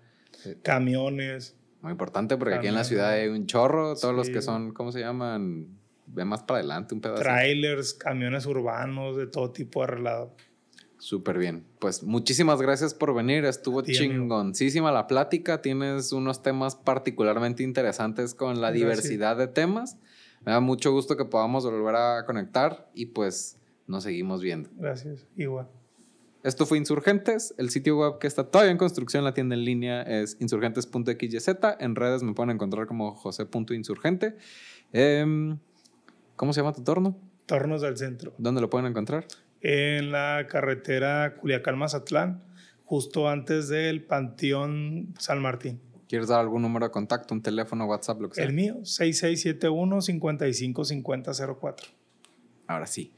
Camiones, 0.63 1.55
Muy 1.81 1.91
importante 1.91 2.37
porque 2.37 2.55
aquí 2.55 2.67
en 2.67 2.73
la 2.75 2.83
ciudad 2.83 3.11
hay 3.11 3.27
un 3.27 3.45
chorro. 3.45 3.95
Todos 3.95 4.15
los 4.15 4.27
Sí. 4.27 4.33
que 4.33 4.41
son, 4.41 4.73
¿cómo 4.73 4.91
se 4.91 4.99
llaman? 4.99 5.67
Ve 6.07 6.25
más 6.25 6.41
para 6.43 6.59
adelante 6.59 6.95
un 6.95 7.01
pedazo. 7.01 7.21
trailers, 7.21 7.93
camiones 7.93 8.45
urbanos, 8.45 9.15
de 9.17 9.27
todo 9.27 9.51
tipo 9.51 9.83
arreglado. 9.83 10.35
Súper 10.99 11.37
bien. 11.37 11.63
Pues 11.79 12.03
muchísimas 12.03 12.61
gracias 12.61 12.93
por 12.93 13.13
venir. 13.13 13.45
Estuvo 13.45 13.79
amigo. 13.79 13.97
chingoncísima 13.97 14.91
la 14.91 15.07
plática. 15.07 15.61
Tienes 15.61 16.11
unos 16.11 16.41
temas 16.41 16.75
particularmente 16.75 17.63
interesantes 17.63 18.33
con 18.33 18.61
la 18.61 18.69
Gracias. 18.71 18.73
diversidad 18.73 19.37
de 19.37 19.47
temas. 19.47 19.97
Me 20.45 20.51
da 20.53 20.59
mucho 20.59 20.91
gusto 20.91 21.15
que 21.17 21.25
podamos 21.25 21.65
volver 21.65 21.95
a 21.95 22.25
conectar 22.25 22.89
y 22.93 23.07
pues 23.07 23.59
nos 23.85 24.03
seguimos 24.03 24.41
viendo. 24.41 24.69
Gracias, 24.75 25.27
igual. 25.35 25.67
Esto 26.43 26.65
fue 26.65 26.77
Insurgentes. 26.77 27.53
El 27.57 27.69
sitio 27.69 27.97
web 27.97 28.19
que 28.19 28.27
está 28.27 28.45
todavía 28.49 28.71
en 28.71 28.77
construcción, 28.77 29.23
la 29.23 29.33
tienda 29.33 29.55
en 29.55 29.65
línea 29.65 30.01
es 30.03 30.37
insurgentes.xyz. 30.39 31.47
En 31.79 31.95
redes 31.95 32.23
me 32.23 32.33
pueden 32.33 32.51
encontrar 32.51 32.87
como 32.87 33.13
jose.insurgente. 33.15 34.35
Em, 34.93 35.57
¿Cómo 36.35 36.53
se 36.53 36.61
llama 36.61 36.73
tu 36.73 36.83
torno? 36.83 37.17
Tornos 37.47 37.81
del 37.81 37.97
centro. 37.97 38.33
¿Dónde 38.37 38.61
lo 38.61 38.69
pueden 38.69 38.87
encontrar? 38.87 39.25
En 39.61 40.11
la 40.11 40.47
carretera 40.49 41.37
Culiacán-Mazatlán, 41.37 42.43
justo 42.85 43.29
antes 43.29 43.69
del 43.69 44.03
Panteón 44.03 45.13
San 45.19 45.41
Martín. 45.41 45.79
¿Quieres 46.07 46.29
dar 46.29 46.39
algún 46.39 46.61
número 46.61 46.85
de 46.85 46.91
contacto, 46.91 47.33
un 47.33 47.41
teléfono, 47.41 47.85
WhatsApp, 47.85 48.21
lo 48.21 48.29
que 48.29 48.35
sea? 48.35 48.45
El 48.45 48.53
mío, 48.53 48.77
6671-555004. 48.83 51.75
Ahora 52.67 52.87
sí. 52.87 53.11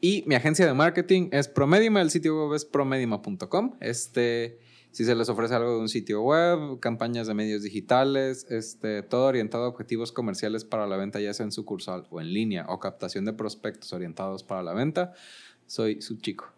Y 0.00 0.24
mi 0.26 0.34
agencia 0.34 0.66
de 0.66 0.74
marketing 0.74 1.28
es 1.32 1.48
Promedima, 1.48 2.02
el 2.02 2.10
sitio 2.10 2.44
web 2.44 2.54
es 2.54 2.66
promedima.com. 2.66 3.76
Este, 3.80 4.58
si 4.90 5.04
se 5.04 5.14
les 5.14 5.30
ofrece 5.30 5.54
algo 5.54 5.72
de 5.72 5.78
un 5.80 5.88
sitio 5.88 6.22
web, 6.22 6.78
campañas 6.80 7.26
de 7.26 7.34
medios 7.34 7.62
digitales, 7.62 8.46
este, 8.50 9.02
todo 9.02 9.26
orientado 9.26 9.64
a 9.64 9.68
objetivos 9.68 10.12
comerciales 10.12 10.66
para 10.66 10.86
la 10.86 10.98
venta, 10.98 11.18
ya 11.20 11.32
sea 11.32 11.44
en 11.44 11.52
sucursal 11.52 12.06
o 12.10 12.20
en 12.20 12.30
línea, 12.32 12.66
o 12.68 12.80
captación 12.80 13.24
de 13.24 13.32
prospectos 13.32 13.94
orientados 13.94 14.42
para 14.42 14.62
la 14.62 14.74
venta, 14.74 15.14
soy 15.66 16.00
su 16.02 16.16
chico. 16.16 16.52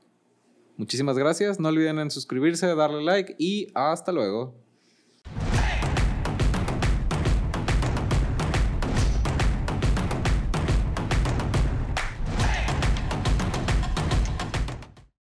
Muchísimas 0.77 1.19
gracias, 1.19 1.59
no 1.59 1.69
olviden 1.69 1.99
en 1.99 2.11
suscribirse, 2.11 2.75
darle 2.75 3.03
like 3.03 3.35
y 3.39 3.67
hasta 3.75 4.13
luego. 4.13 4.55